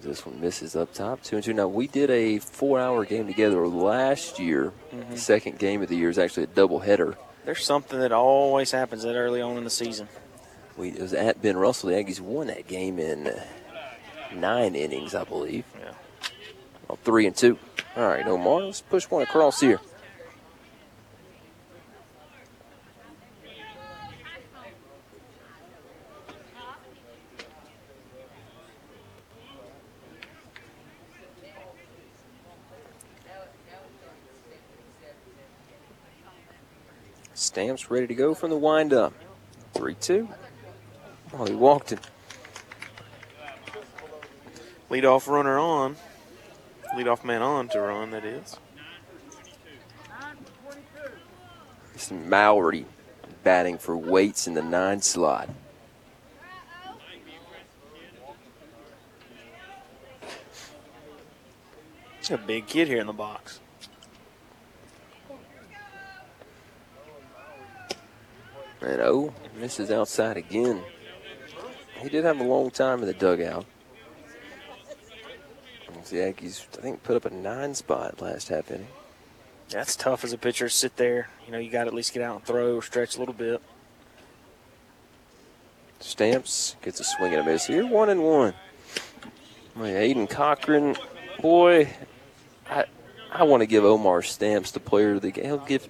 This 0.00 0.26
one 0.26 0.40
misses 0.40 0.74
up 0.74 0.92
top, 0.92 1.22
two 1.22 1.36
and 1.36 1.44
two. 1.44 1.52
Now 1.52 1.68
we 1.68 1.86
did 1.86 2.10
a 2.10 2.38
four-hour 2.40 3.04
game 3.04 3.28
together 3.28 3.66
last 3.68 4.40
year. 4.40 4.72
Mhm. 4.92 5.10
The 5.10 5.16
second 5.18 5.58
game 5.60 5.80
of 5.80 5.88
the 5.88 5.96
year 5.96 6.10
is 6.10 6.18
actually 6.18 6.42
a 6.44 6.46
doubleheader. 6.48 7.14
There's 7.44 7.64
something 7.64 8.00
that 8.00 8.10
always 8.10 8.72
happens 8.72 9.04
that 9.04 9.14
early 9.14 9.40
on 9.40 9.56
in 9.56 9.62
the 9.64 9.70
season. 9.70 10.08
We 10.76 10.88
it 10.88 11.00
was 11.00 11.12
at 11.14 11.40
Ben 11.40 11.56
Russell. 11.56 11.90
The 11.90 11.94
Aggies 11.96 12.18
won 12.20 12.48
that 12.48 12.66
game 12.66 12.98
in 12.98 13.32
nine 14.34 14.74
innings, 14.74 15.14
I 15.14 15.22
believe. 15.22 15.64
Yeah. 15.78 15.92
Well, 16.88 16.98
three 17.04 17.26
and 17.26 17.36
two. 17.36 17.58
All 17.96 18.08
right, 18.08 18.26
Omar, 18.26 18.62
let's 18.62 18.80
push 18.80 19.04
one 19.08 19.22
across 19.22 19.60
here. 19.60 19.80
Stamps 37.52 37.90
ready 37.90 38.06
to 38.06 38.14
go 38.14 38.32
from 38.32 38.48
the 38.48 38.56
windup. 38.56 39.12
3 39.74 39.94
2. 39.96 40.26
Oh, 41.34 41.44
he 41.44 41.54
walked 41.54 41.92
it. 41.92 42.00
Lead 44.88 45.04
off 45.04 45.28
runner 45.28 45.58
on. 45.58 45.96
Lead 46.96 47.08
off 47.08 47.26
man 47.26 47.42
on 47.42 47.68
to 47.68 47.78
run, 47.78 48.10
that 48.12 48.24
is. 48.24 48.56
It's 51.94 52.10
Mowry 52.10 52.86
batting 53.44 53.76
for 53.76 53.98
Waits 53.98 54.46
in 54.46 54.54
the 54.54 54.62
nine 54.62 55.02
slot. 55.02 55.50
He's 62.16 62.30
a 62.30 62.38
big 62.38 62.66
kid 62.66 62.88
here 62.88 63.00
in 63.00 63.06
the 63.06 63.12
box. 63.12 63.60
And 68.82 69.00
oh, 69.00 69.32
misses 69.58 69.90
outside 69.90 70.36
again. 70.36 70.82
He 72.00 72.08
did 72.08 72.24
have 72.24 72.40
a 72.40 72.44
long 72.44 72.70
time 72.70 73.00
in 73.00 73.06
the 73.06 73.14
dugout. 73.14 73.64
The 76.10 76.16
Yankees, 76.16 76.66
I 76.76 76.80
think, 76.82 77.02
put 77.04 77.16
up 77.16 77.24
a 77.24 77.30
nine 77.30 77.74
spot 77.74 78.20
last 78.20 78.48
half 78.48 78.70
inning. 78.70 78.88
That's 79.68 79.94
tough 79.94 80.24
as 80.24 80.32
a 80.32 80.38
pitcher 80.38 80.68
to 80.68 80.74
sit 80.74 80.96
there. 80.96 81.30
You 81.46 81.52
know, 81.52 81.58
you 81.58 81.70
got 81.70 81.84
to 81.84 81.88
at 81.88 81.94
least 81.94 82.12
get 82.12 82.22
out 82.22 82.36
and 82.36 82.44
throw 82.44 82.76
or 82.76 82.82
stretch 82.82 83.16
a 83.16 83.18
little 83.20 83.34
bit. 83.34 83.62
Stamps 86.00 86.74
gets 86.82 86.98
a 86.98 87.04
swing 87.04 87.32
and 87.32 87.42
a 87.42 87.44
miss 87.44 87.66
here. 87.66 87.86
One 87.86 88.08
and 88.08 88.22
one. 88.22 88.52
Boy, 89.76 89.90
Aiden 89.90 90.28
Cochran, 90.28 90.96
boy, 91.40 91.88
I 92.68 92.84
I 93.30 93.44
want 93.44 93.62
to 93.62 93.66
give 93.66 93.84
Omar 93.84 94.22
Stamps 94.22 94.72
the 94.72 94.80
player 94.80 95.12
of 95.14 95.22
the 95.22 95.30
game. 95.30 95.44
He'll 95.44 95.58
give. 95.58 95.88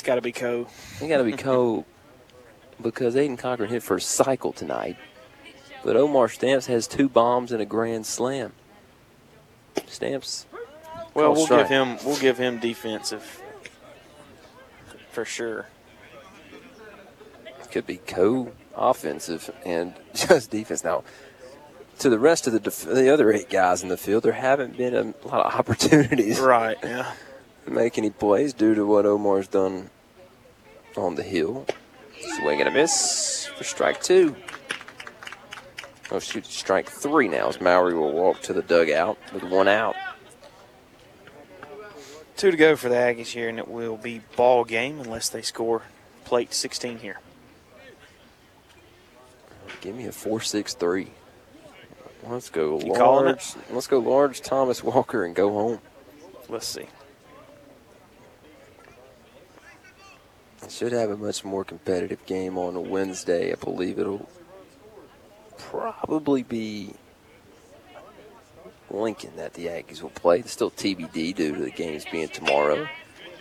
It's 0.00 0.06
got 0.06 0.14
to 0.14 0.22
be 0.22 0.32
Co. 0.32 0.66
He 0.98 1.08
got 1.08 1.18
to 1.18 1.24
be 1.24 1.32
Co. 1.32 1.84
because 2.82 3.14
Aiden 3.16 3.38
Cochran 3.38 3.68
hit 3.68 3.82
for 3.82 3.96
a 3.96 4.00
cycle 4.00 4.50
tonight, 4.50 4.96
but 5.84 5.94
Omar 5.94 6.30
Stamps 6.30 6.68
has 6.68 6.86
two 6.86 7.06
bombs 7.06 7.52
and 7.52 7.60
a 7.60 7.66
grand 7.66 8.06
slam. 8.06 8.54
Stamps. 9.86 10.46
Well, 11.12 11.34
we'll 11.34 11.44
strike. 11.44 11.68
give 11.68 11.68
him 11.68 11.98
we'll 12.02 12.18
give 12.18 12.38
him 12.38 12.60
defensive 12.60 13.42
for 15.10 15.26
sure. 15.26 15.66
could 17.70 17.86
be 17.86 17.98
co 17.98 18.52
offensive 18.74 19.50
and 19.66 19.92
just 20.14 20.50
defense. 20.50 20.82
Now, 20.82 21.04
to 21.98 22.08
the 22.08 22.18
rest 22.18 22.46
of 22.46 22.54
the 22.54 22.60
def- 22.60 22.86
the 22.86 23.12
other 23.12 23.30
eight 23.30 23.50
guys 23.50 23.82
in 23.82 23.90
the 23.90 23.98
field, 23.98 24.22
there 24.22 24.32
haven't 24.32 24.78
been 24.78 24.94
a 24.94 25.28
lot 25.28 25.44
of 25.44 25.54
opportunities. 25.60 26.40
Right. 26.40 26.78
Yeah. 26.82 27.12
Make 27.70 27.98
any 27.98 28.10
plays 28.10 28.52
due 28.52 28.74
to 28.74 28.84
what 28.84 29.06
Omar's 29.06 29.46
done 29.46 29.90
on 30.96 31.14
the 31.14 31.22
hill. 31.22 31.66
Swing 32.18 32.58
and 32.58 32.68
a 32.68 32.72
miss 32.72 33.46
for 33.56 33.62
strike 33.62 34.02
two. 34.02 34.34
Oh, 36.10 36.18
shoot, 36.18 36.44
strike 36.46 36.90
three 36.90 37.28
now 37.28 37.48
as 37.48 37.60
Mowry 37.60 37.94
will 37.94 38.10
walk 38.10 38.40
to 38.42 38.52
the 38.52 38.62
dugout 38.62 39.16
with 39.32 39.44
one 39.44 39.68
out. 39.68 39.94
Two 42.36 42.50
to 42.50 42.56
go 42.56 42.74
for 42.74 42.88
the 42.88 42.96
Aggies 42.96 43.28
here, 43.28 43.48
and 43.48 43.60
it 43.60 43.68
will 43.68 43.96
be 43.96 44.20
ball 44.34 44.64
game 44.64 44.98
unless 44.98 45.28
they 45.28 45.42
score 45.42 45.82
plate 46.24 46.52
16 46.52 46.98
here. 46.98 47.20
Give 49.80 49.94
me 49.94 50.06
a 50.06 50.12
four-six-three. 50.12 51.12
Let's 52.26 52.50
go 52.50 52.80
You 52.80 52.94
large. 52.94 53.54
Let's 53.70 53.86
go 53.86 54.00
large 54.00 54.40
Thomas 54.40 54.82
Walker 54.82 55.24
and 55.24 55.36
go 55.36 55.50
home. 55.50 55.80
Let's 56.48 56.66
see. 56.66 56.86
Should 60.70 60.92
have 60.92 61.10
a 61.10 61.16
much 61.16 61.44
more 61.44 61.64
competitive 61.64 62.24
game 62.26 62.56
on 62.56 62.76
a 62.76 62.80
Wednesday. 62.80 63.52
I 63.52 63.56
believe 63.56 63.98
it'll 63.98 64.28
probably 65.58 66.44
be 66.44 66.94
Lincoln 68.88 69.32
that 69.36 69.54
the 69.54 69.66
Aggies 69.66 70.00
will 70.00 70.10
play. 70.10 70.38
It's 70.38 70.52
still 70.52 70.70
TBD 70.70 71.34
due 71.34 71.54
to 71.56 71.60
the 71.60 71.70
games 71.72 72.04
being 72.10 72.28
tomorrow. 72.28 72.88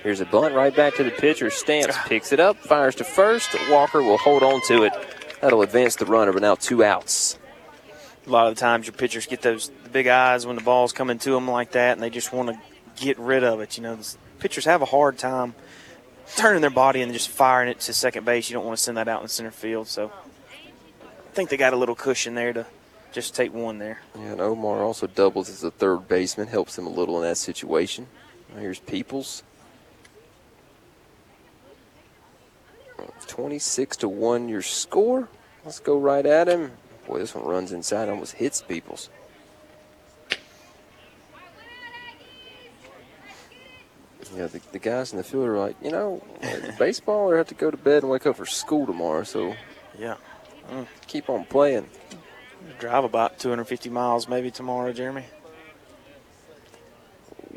Here's 0.01 0.21
a 0.21 0.25
bunt 0.25 0.55
right 0.55 0.75
back 0.75 0.95
to 0.95 1.03
the 1.03 1.11
pitcher. 1.11 1.51
Stamps 1.51 1.95
ah. 1.97 2.05
picks 2.07 2.33
it 2.33 2.39
up, 2.39 2.57
fires 2.57 2.95
to 2.95 3.03
first. 3.03 3.55
Walker 3.69 4.01
will 4.01 4.17
hold 4.17 4.41
on 4.41 4.59
to 4.67 4.83
it. 4.83 4.93
That'll 5.39 5.61
advance 5.61 5.97
the 5.97 6.07
runner, 6.07 6.33
but 6.33 6.41
now 6.41 6.55
two 6.55 6.83
outs. 6.83 7.37
A 8.25 8.29
lot 8.29 8.47
of 8.47 8.55
the 8.55 8.59
times 8.59 8.87
your 8.87 8.93
pitchers 8.93 9.27
get 9.27 9.43
those 9.43 9.69
big 9.91 10.07
eyes 10.07 10.47
when 10.47 10.55
the 10.55 10.63
ball's 10.63 10.93
coming 10.93 11.19
to 11.19 11.31
them 11.31 11.47
like 11.47 11.73
that, 11.73 11.93
and 11.93 12.01
they 12.01 12.09
just 12.09 12.33
want 12.33 12.49
to 12.49 12.59
get 13.03 13.19
rid 13.19 13.43
of 13.43 13.61
it. 13.61 13.77
You 13.77 13.83
know, 13.83 13.95
the 13.95 14.17
pitchers 14.39 14.65
have 14.65 14.81
a 14.81 14.85
hard 14.85 15.19
time 15.19 15.53
turning 16.35 16.61
their 16.61 16.69
body 16.69 17.01
and 17.01 17.11
just 17.13 17.29
firing 17.29 17.69
it 17.69 17.79
to 17.81 17.93
second 17.93 18.25
base. 18.25 18.49
You 18.49 18.55
don't 18.55 18.65
want 18.65 18.77
to 18.77 18.83
send 18.83 18.97
that 18.97 19.07
out 19.07 19.21
in 19.21 19.27
center 19.27 19.51
field. 19.51 19.87
So 19.87 20.11
I 21.01 21.33
think 21.33 21.49
they 21.49 21.57
got 21.57 21.73
a 21.73 21.77
little 21.77 21.95
cushion 21.95 22.35
there 22.35 22.53
to 22.53 22.65
just 23.11 23.35
take 23.35 23.53
one 23.53 23.79
there. 23.79 23.99
Yeah, 24.15 24.33
and 24.33 24.41
Omar 24.41 24.83
also 24.83 25.07
doubles 25.07 25.49
as 25.49 25.63
a 25.63 25.71
third 25.71 26.07
baseman, 26.07 26.47
helps 26.47 26.77
him 26.77 26.85
a 26.85 26.89
little 26.89 27.17
in 27.17 27.23
that 27.23 27.37
situation. 27.37 28.07
Here's 28.57 28.79
Peoples. 28.79 29.43
26 33.27 33.97
to 33.97 34.09
1 34.09 34.49
your 34.49 34.61
score. 34.61 35.29
Let's 35.63 35.79
go 35.79 35.97
right 35.97 36.25
at 36.25 36.47
him. 36.47 36.71
Boy, 37.07 37.19
this 37.19 37.35
one 37.35 37.45
runs 37.45 37.71
inside, 37.71 38.09
almost 38.09 38.33
hits 38.33 38.61
Peoples. 38.61 39.09
Yeah, 44.35 44.47
the, 44.47 44.61
the 44.71 44.79
guys 44.79 45.11
in 45.11 45.17
the 45.17 45.23
field 45.23 45.47
are 45.47 45.57
like, 45.57 45.75
you 45.81 45.91
know, 45.91 46.21
baseball 46.77 47.29
or 47.29 47.37
have 47.37 47.47
to 47.47 47.55
go 47.55 47.71
to 47.71 47.77
bed 47.77 48.03
and 48.03 48.11
wake 48.11 48.25
up 48.27 48.35
for 48.37 48.45
school 48.45 48.85
tomorrow, 48.85 49.23
so 49.23 49.55
Yeah. 49.97 50.15
Mm. 50.71 50.85
keep 51.07 51.29
on 51.29 51.45
playing. 51.45 51.87
Drive 52.79 53.03
about 53.03 53.39
250 53.39 53.89
miles 53.89 54.27
maybe 54.27 54.51
tomorrow, 54.51 54.93
Jeremy. 54.93 55.25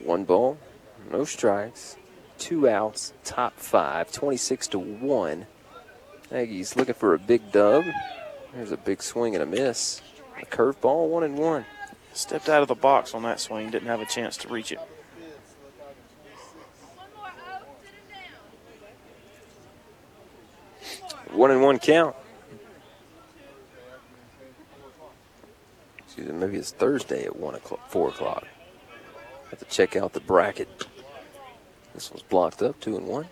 One 0.04 0.24
ball, 0.24 0.58
no 1.10 1.24
strikes, 1.24 1.96
two 2.38 2.68
outs, 2.68 3.12
top 3.24 3.54
five, 3.58 4.10
26 4.10 4.68
to 4.68 4.78
1. 4.78 5.46
Aggies 6.30 6.74
looking 6.76 6.94
for 6.94 7.12
a 7.14 7.18
big 7.18 7.52
dub. 7.52 7.84
There's 8.54 8.72
a 8.72 8.76
big 8.76 9.02
swing 9.02 9.34
and 9.34 9.42
a 9.42 9.46
miss. 9.46 10.00
A 10.40 10.46
curveball, 10.46 11.08
one 11.08 11.22
and 11.22 11.36
one. 11.38 11.66
Stepped 12.14 12.48
out 12.48 12.62
of 12.62 12.68
the 12.68 12.74
box 12.74 13.14
on 13.14 13.22
that 13.22 13.38
swing, 13.40 13.70
didn't 13.70 13.88
have 13.88 14.00
a 14.00 14.06
chance 14.06 14.36
to 14.38 14.48
reach 14.48 14.72
it. 14.72 14.80
One 21.32 21.50
and 21.50 21.62
one 21.62 21.78
count. 21.78 22.14
Excuse 25.98 26.28
me, 26.28 26.34
maybe 26.34 26.58
it's 26.58 26.72
Thursday 26.72 27.24
at 27.24 27.36
one 27.36 27.54
o'clock, 27.54 27.88
four 27.88 28.08
o'clock. 28.08 28.46
Have 29.50 29.58
to 29.58 29.64
check 29.66 29.96
out 29.96 30.12
the 30.12 30.20
bracket. 30.20 30.68
This 31.94 32.10
one's 32.10 32.22
blocked 32.22 32.62
up, 32.62 32.78
two 32.80 32.96
and 32.96 33.06
one. 33.06 33.26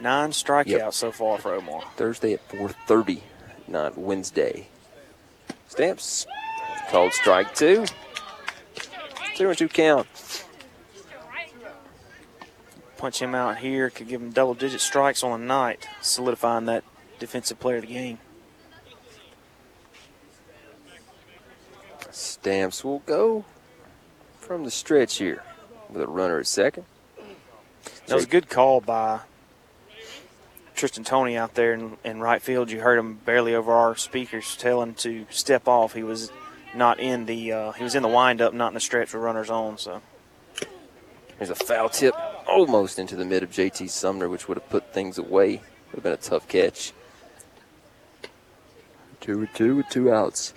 Nine 0.00 0.30
strikeouts 0.30 0.66
Yep. 0.66 0.94
so 0.94 1.12
far 1.12 1.38
for 1.38 1.54
Omar. 1.54 1.82
Thursday 1.96 2.32
at 2.32 2.48
4:30, 2.48 3.22
not 3.68 3.98
Wednesday. 3.98 4.68
Stamps 5.68 6.26
called 6.90 7.12
strike 7.12 7.54
two. 7.54 7.84
Two 9.40 9.48
and 9.48 9.56
two 9.56 9.68
count. 9.68 10.06
Punch 12.98 13.22
him 13.22 13.34
out 13.34 13.56
here 13.56 13.88
could 13.88 14.06
give 14.06 14.20
him 14.20 14.32
double 14.32 14.52
digit 14.52 14.82
strikes 14.82 15.22
on 15.24 15.40
the 15.40 15.46
night, 15.46 15.88
solidifying 16.02 16.66
that 16.66 16.84
defensive 17.18 17.58
player 17.58 17.76
of 17.76 17.86
the 17.86 17.88
game. 17.88 18.18
Stamps 22.10 22.84
will 22.84 22.98
go 22.98 23.46
from 24.36 24.64
the 24.64 24.70
stretch 24.70 25.16
here 25.16 25.42
with 25.88 26.02
a 26.02 26.06
runner 26.06 26.38
at 26.38 26.46
second. 26.46 26.84
That 28.08 28.16
was 28.16 28.24
a 28.24 28.28
good 28.28 28.50
call 28.50 28.82
by 28.82 29.20
Tristan 30.74 31.02
Tony 31.02 31.38
out 31.38 31.54
there 31.54 31.72
in, 31.72 31.96
in 32.04 32.20
right 32.20 32.42
field. 32.42 32.70
You 32.70 32.80
heard 32.80 32.98
him 32.98 33.14
barely 33.24 33.54
over 33.54 33.72
our 33.72 33.96
speakers 33.96 34.54
tell 34.54 34.82
him 34.82 34.92
to 34.96 35.24
step 35.30 35.66
off. 35.66 35.94
He 35.94 36.02
was 36.02 36.30
not 36.74 37.00
in 37.00 37.26
the 37.26 37.52
uh, 37.52 37.72
he 37.72 37.84
was 37.84 37.94
in 37.94 38.02
the 38.02 38.08
windup, 38.08 38.54
not 38.54 38.68
in 38.68 38.74
the 38.74 38.80
stretch 38.80 39.12
with 39.12 39.22
runners 39.22 39.50
on. 39.50 39.78
So 39.78 40.00
There's 41.38 41.50
a 41.50 41.54
foul 41.54 41.88
tip 41.88 42.14
almost 42.46 42.98
into 42.98 43.16
the 43.16 43.24
mid 43.24 43.42
of 43.42 43.50
JT 43.50 43.88
Sumner, 43.90 44.28
which 44.28 44.48
would 44.48 44.58
have 44.58 44.68
put 44.68 44.92
things 44.92 45.18
away. 45.18 45.62
Would 45.92 45.96
have 45.96 46.02
been 46.02 46.12
a 46.12 46.16
tough 46.16 46.48
catch. 46.48 46.92
Two 49.20 49.46
two 49.54 49.76
with 49.76 49.88
two 49.88 50.12
outs. 50.12 50.54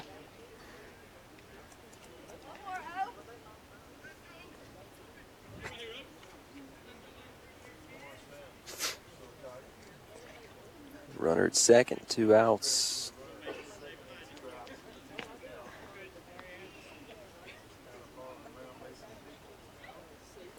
Runner 11.17 11.45
at 11.45 11.55
second, 11.55 12.01
two 12.09 12.35
outs. 12.35 13.02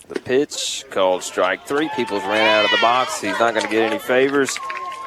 The 0.09 0.21
pitch 0.21 0.85
called 0.91 1.23
strike 1.23 1.67
three. 1.67 1.89
Peoples 1.97 2.23
ran 2.25 2.59
out 2.59 2.65
of 2.65 2.71
the 2.71 2.83
box. 2.83 3.21
He's 3.21 3.39
not 3.39 3.55
going 3.55 3.65
to 3.65 3.73
get 3.73 3.91
any 3.91 3.99
favors. 3.99 4.57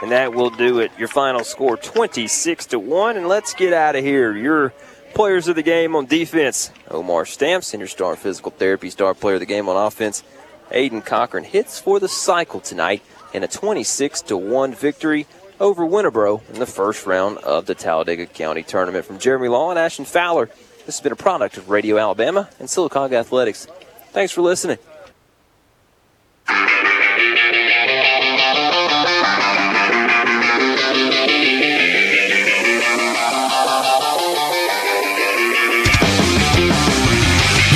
And 0.01 0.11
that 0.11 0.33
will 0.33 0.49
do 0.49 0.79
it. 0.79 0.91
Your 0.97 1.07
final 1.07 1.43
score 1.43 1.77
26 1.77 2.67
to 2.67 2.79
1. 2.79 3.17
And 3.17 3.27
let's 3.27 3.53
get 3.53 3.73
out 3.73 3.95
of 3.95 4.03
here. 4.03 4.35
Your 4.35 4.73
players 5.13 5.47
of 5.47 5.55
the 5.55 5.63
game 5.63 5.95
on 5.95 6.05
defense 6.05 6.71
Omar 6.89 7.25
Stamp, 7.25 7.63
senior 7.63 7.87
star 7.87 8.15
physical 8.15 8.51
therapy, 8.51 8.89
star 8.89 9.13
player 9.13 9.35
of 9.35 9.39
the 9.39 9.45
game 9.45 9.69
on 9.69 9.75
offense. 9.75 10.23
Aiden 10.71 11.03
Cochran 11.05 11.43
hits 11.43 11.79
for 11.79 11.99
the 11.99 12.09
cycle 12.09 12.59
tonight 12.59 13.01
in 13.33 13.43
a 13.43 13.47
26 13.47 14.21
to 14.23 14.37
1 14.37 14.73
victory 14.73 15.25
over 15.59 15.85
Winterboro 15.85 16.47
in 16.49 16.59
the 16.59 16.65
first 16.65 17.05
round 17.05 17.37
of 17.39 17.65
the 17.65 17.75
Talladega 17.75 18.25
County 18.25 18.63
Tournament. 18.63 19.05
From 19.05 19.17
Jeremy 19.17 19.47
Law 19.47 19.69
and 19.69 19.79
Ashton 19.79 20.05
Fowler, 20.05 20.47
this 20.85 20.97
has 20.97 21.01
been 21.01 21.11
a 21.11 21.15
product 21.15 21.57
of 21.57 21.69
Radio 21.69 21.97
Alabama 21.97 22.49
and 22.59 22.67
Sylacauga 22.67 23.13
Athletics. 23.13 23.67
Thanks 24.11 24.31
for 24.31 24.41
listening. 24.41 24.77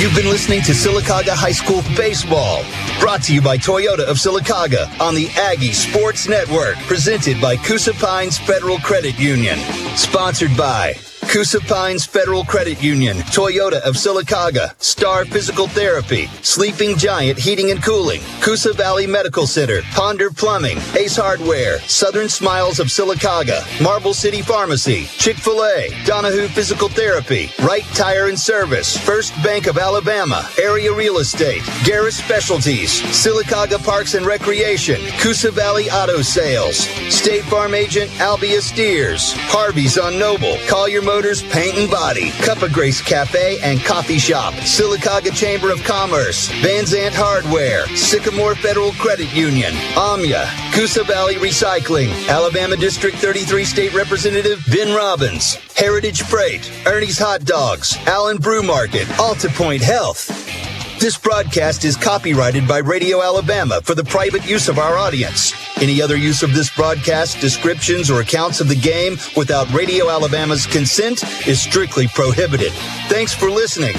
You've 0.02 0.16
been 0.16 0.28
listening 0.30 0.62
to 0.62 0.72
Sylacauga 0.72 1.30
High 1.30 1.52
School 1.52 1.82
Baseball, 1.96 2.64
brought 2.98 3.22
to 3.24 3.34
you 3.34 3.40
by 3.40 3.56
Toyota 3.56 4.04
of 4.04 4.16
Sylacauga 4.16 5.00
on 5.00 5.14
the 5.14 5.28
Aggie 5.36 5.72
Sports 5.72 6.28
Network, 6.28 6.76
presented 6.80 7.40
by 7.40 7.56
Coosa 7.56 7.94
Pines 7.94 8.36
Federal 8.38 8.78
Credit 8.78 9.18
Union, 9.18 9.58
sponsored 9.96 10.56
by 10.56 10.94
Coosa 11.28 11.60
Pines 11.60 12.04
Federal 12.04 12.44
Credit 12.44 12.82
Union, 12.82 13.16
Toyota 13.32 13.80
of 13.82 13.94
Sylacauga, 13.94 14.74
Star 14.82 15.24
Physical 15.24 15.66
Therapy, 15.66 16.26
Sleeping 16.42 16.96
Giant 16.98 17.38
Heating 17.38 17.70
and 17.70 17.82
Cooling, 17.82 18.20
Coosa 18.42 18.74
Valley 18.74 19.06
Medical 19.06 19.46
Center, 19.46 19.80
Ponder 19.92 20.30
Plumbing, 20.30 20.76
Ace 20.94 21.16
Hardware, 21.16 21.78
Southern 21.80 22.28
Smiles 22.28 22.78
of 22.80 22.88
Sylacauga, 22.88 23.62
Marble 23.82 24.12
City 24.12 24.42
Pharmacy, 24.42 25.04
Chick-fil-A, 25.16 26.04
Donahue 26.04 26.48
Physical 26.48 26.88
Therapy, 26.90 27.50
Wright 27.62 27.84
Tire 27.94 28.28
and 28.28 28.38
Service, 28.38 28.96
First 28.98 29.32
Bank 29.42 29.66
of 29.66 29.78
Alabama, 29.78 30.46
Area 30.60 30.92
Real 30.92 31.18
Estate, 31.18 31.62
Garris 31.86 32.22
Specialties, 32.22 33.00
Sylacauga 33.02 33.82
Parks 33.82 34.14
and 34.14 34.26
Recreation, 34.26 35.00
Coosa 35.18 35.50
Valley 35.50 35.88
Auto 35.90 36.20
Sales, 36.20 36.76
State 37.08 37.44
Farm 37.44 37.74
Agent 37.74 38.10
Albia 38.12 38.60
Steers, 38.60 39.32
Harvey's 39.48 39.96
on 39.96 40.18
Noble, 40.18 40.58
Collier 40.68 41.00
Motors 41.12 41.42
Paint 41.42 41.76
and 41.76 41.90
Body, 41.90 42.30
Cup 42.40 42.62
of 42.62 42.72
Grace 42.72 43.02
Cafe 43.02 43.58
and 43.60 43.78
Coffee 43.84 44.16
Shop, 44.16 44.54
Sylacauga 44.54 45.30
Chamber 45.36 45.70
of 45.70 45.84
Commerce, 45.84 46.48
Van 46.62 46.84
Zant 46.84 47.12
Hardware, 47.12 47.86
Sycamore 47.88 48.54
Federal 48.54 48.92
Credit 48.92 49.30
Union, 49.34 49.72
Amya, 49.92 50.48
Coosa 50.72 51.04
Valley 51.04 51.34
Recycling, 51.34 52.08
Alabama 52.30 52.78
District 52.78 53.14
33 53.18 53.64
State 53.66 53.92
Representative 53.92 54.64
Ben 54.70 54.96
Robbins, 54.96 55.56
Heritage 55.76 56.22
Freight, 56.22 56.72
Ernie's 56.86 57.18
Hot 57.18 57.44
Dogs, 57.44 57.94
Allen 58.06 58.38
Brew 58.38 58.62
Market, 58.62 59.06
AltaPointe 59.18 59.82
Health. 59.82 60.51
This 60.98 61.18
broadcast 61.18 61.84
is 61.84 61.96
copyrighted 61.96 62.68
by 62.68 62.78
Radio 62.78 63.22
Alabama 63.22 63.80
for 63.82 63.94
the 63.94 64.04
private 64.04 64.48
use 64.48 64.68
of 64.68 64.78
our 64.78 64.96
audience. 64.96 65.52
Any 65.82 66.00
other 66.00 66.16
use 66.16 66.42
of 66.42 66.54
this 66.54 66.70
broadcast, 66.74 67.40
descriptions, 67.40 68.10
or 68.10 68.20
accounts 68.20 68.60
of 68.60 68.68
the 68.68 68.76
game 68.76 69.16
without 69.36 69.72
Radio 69.72 70.08
Alabama's 70.08 70.66
consent 70.66 71.24
is 71.48 71.60
strictly 71.60 72.06
prohibited. 72.08 72.72
Thanks 73.08 73.34
for 73.34 73.50
listening. 73.50 73.94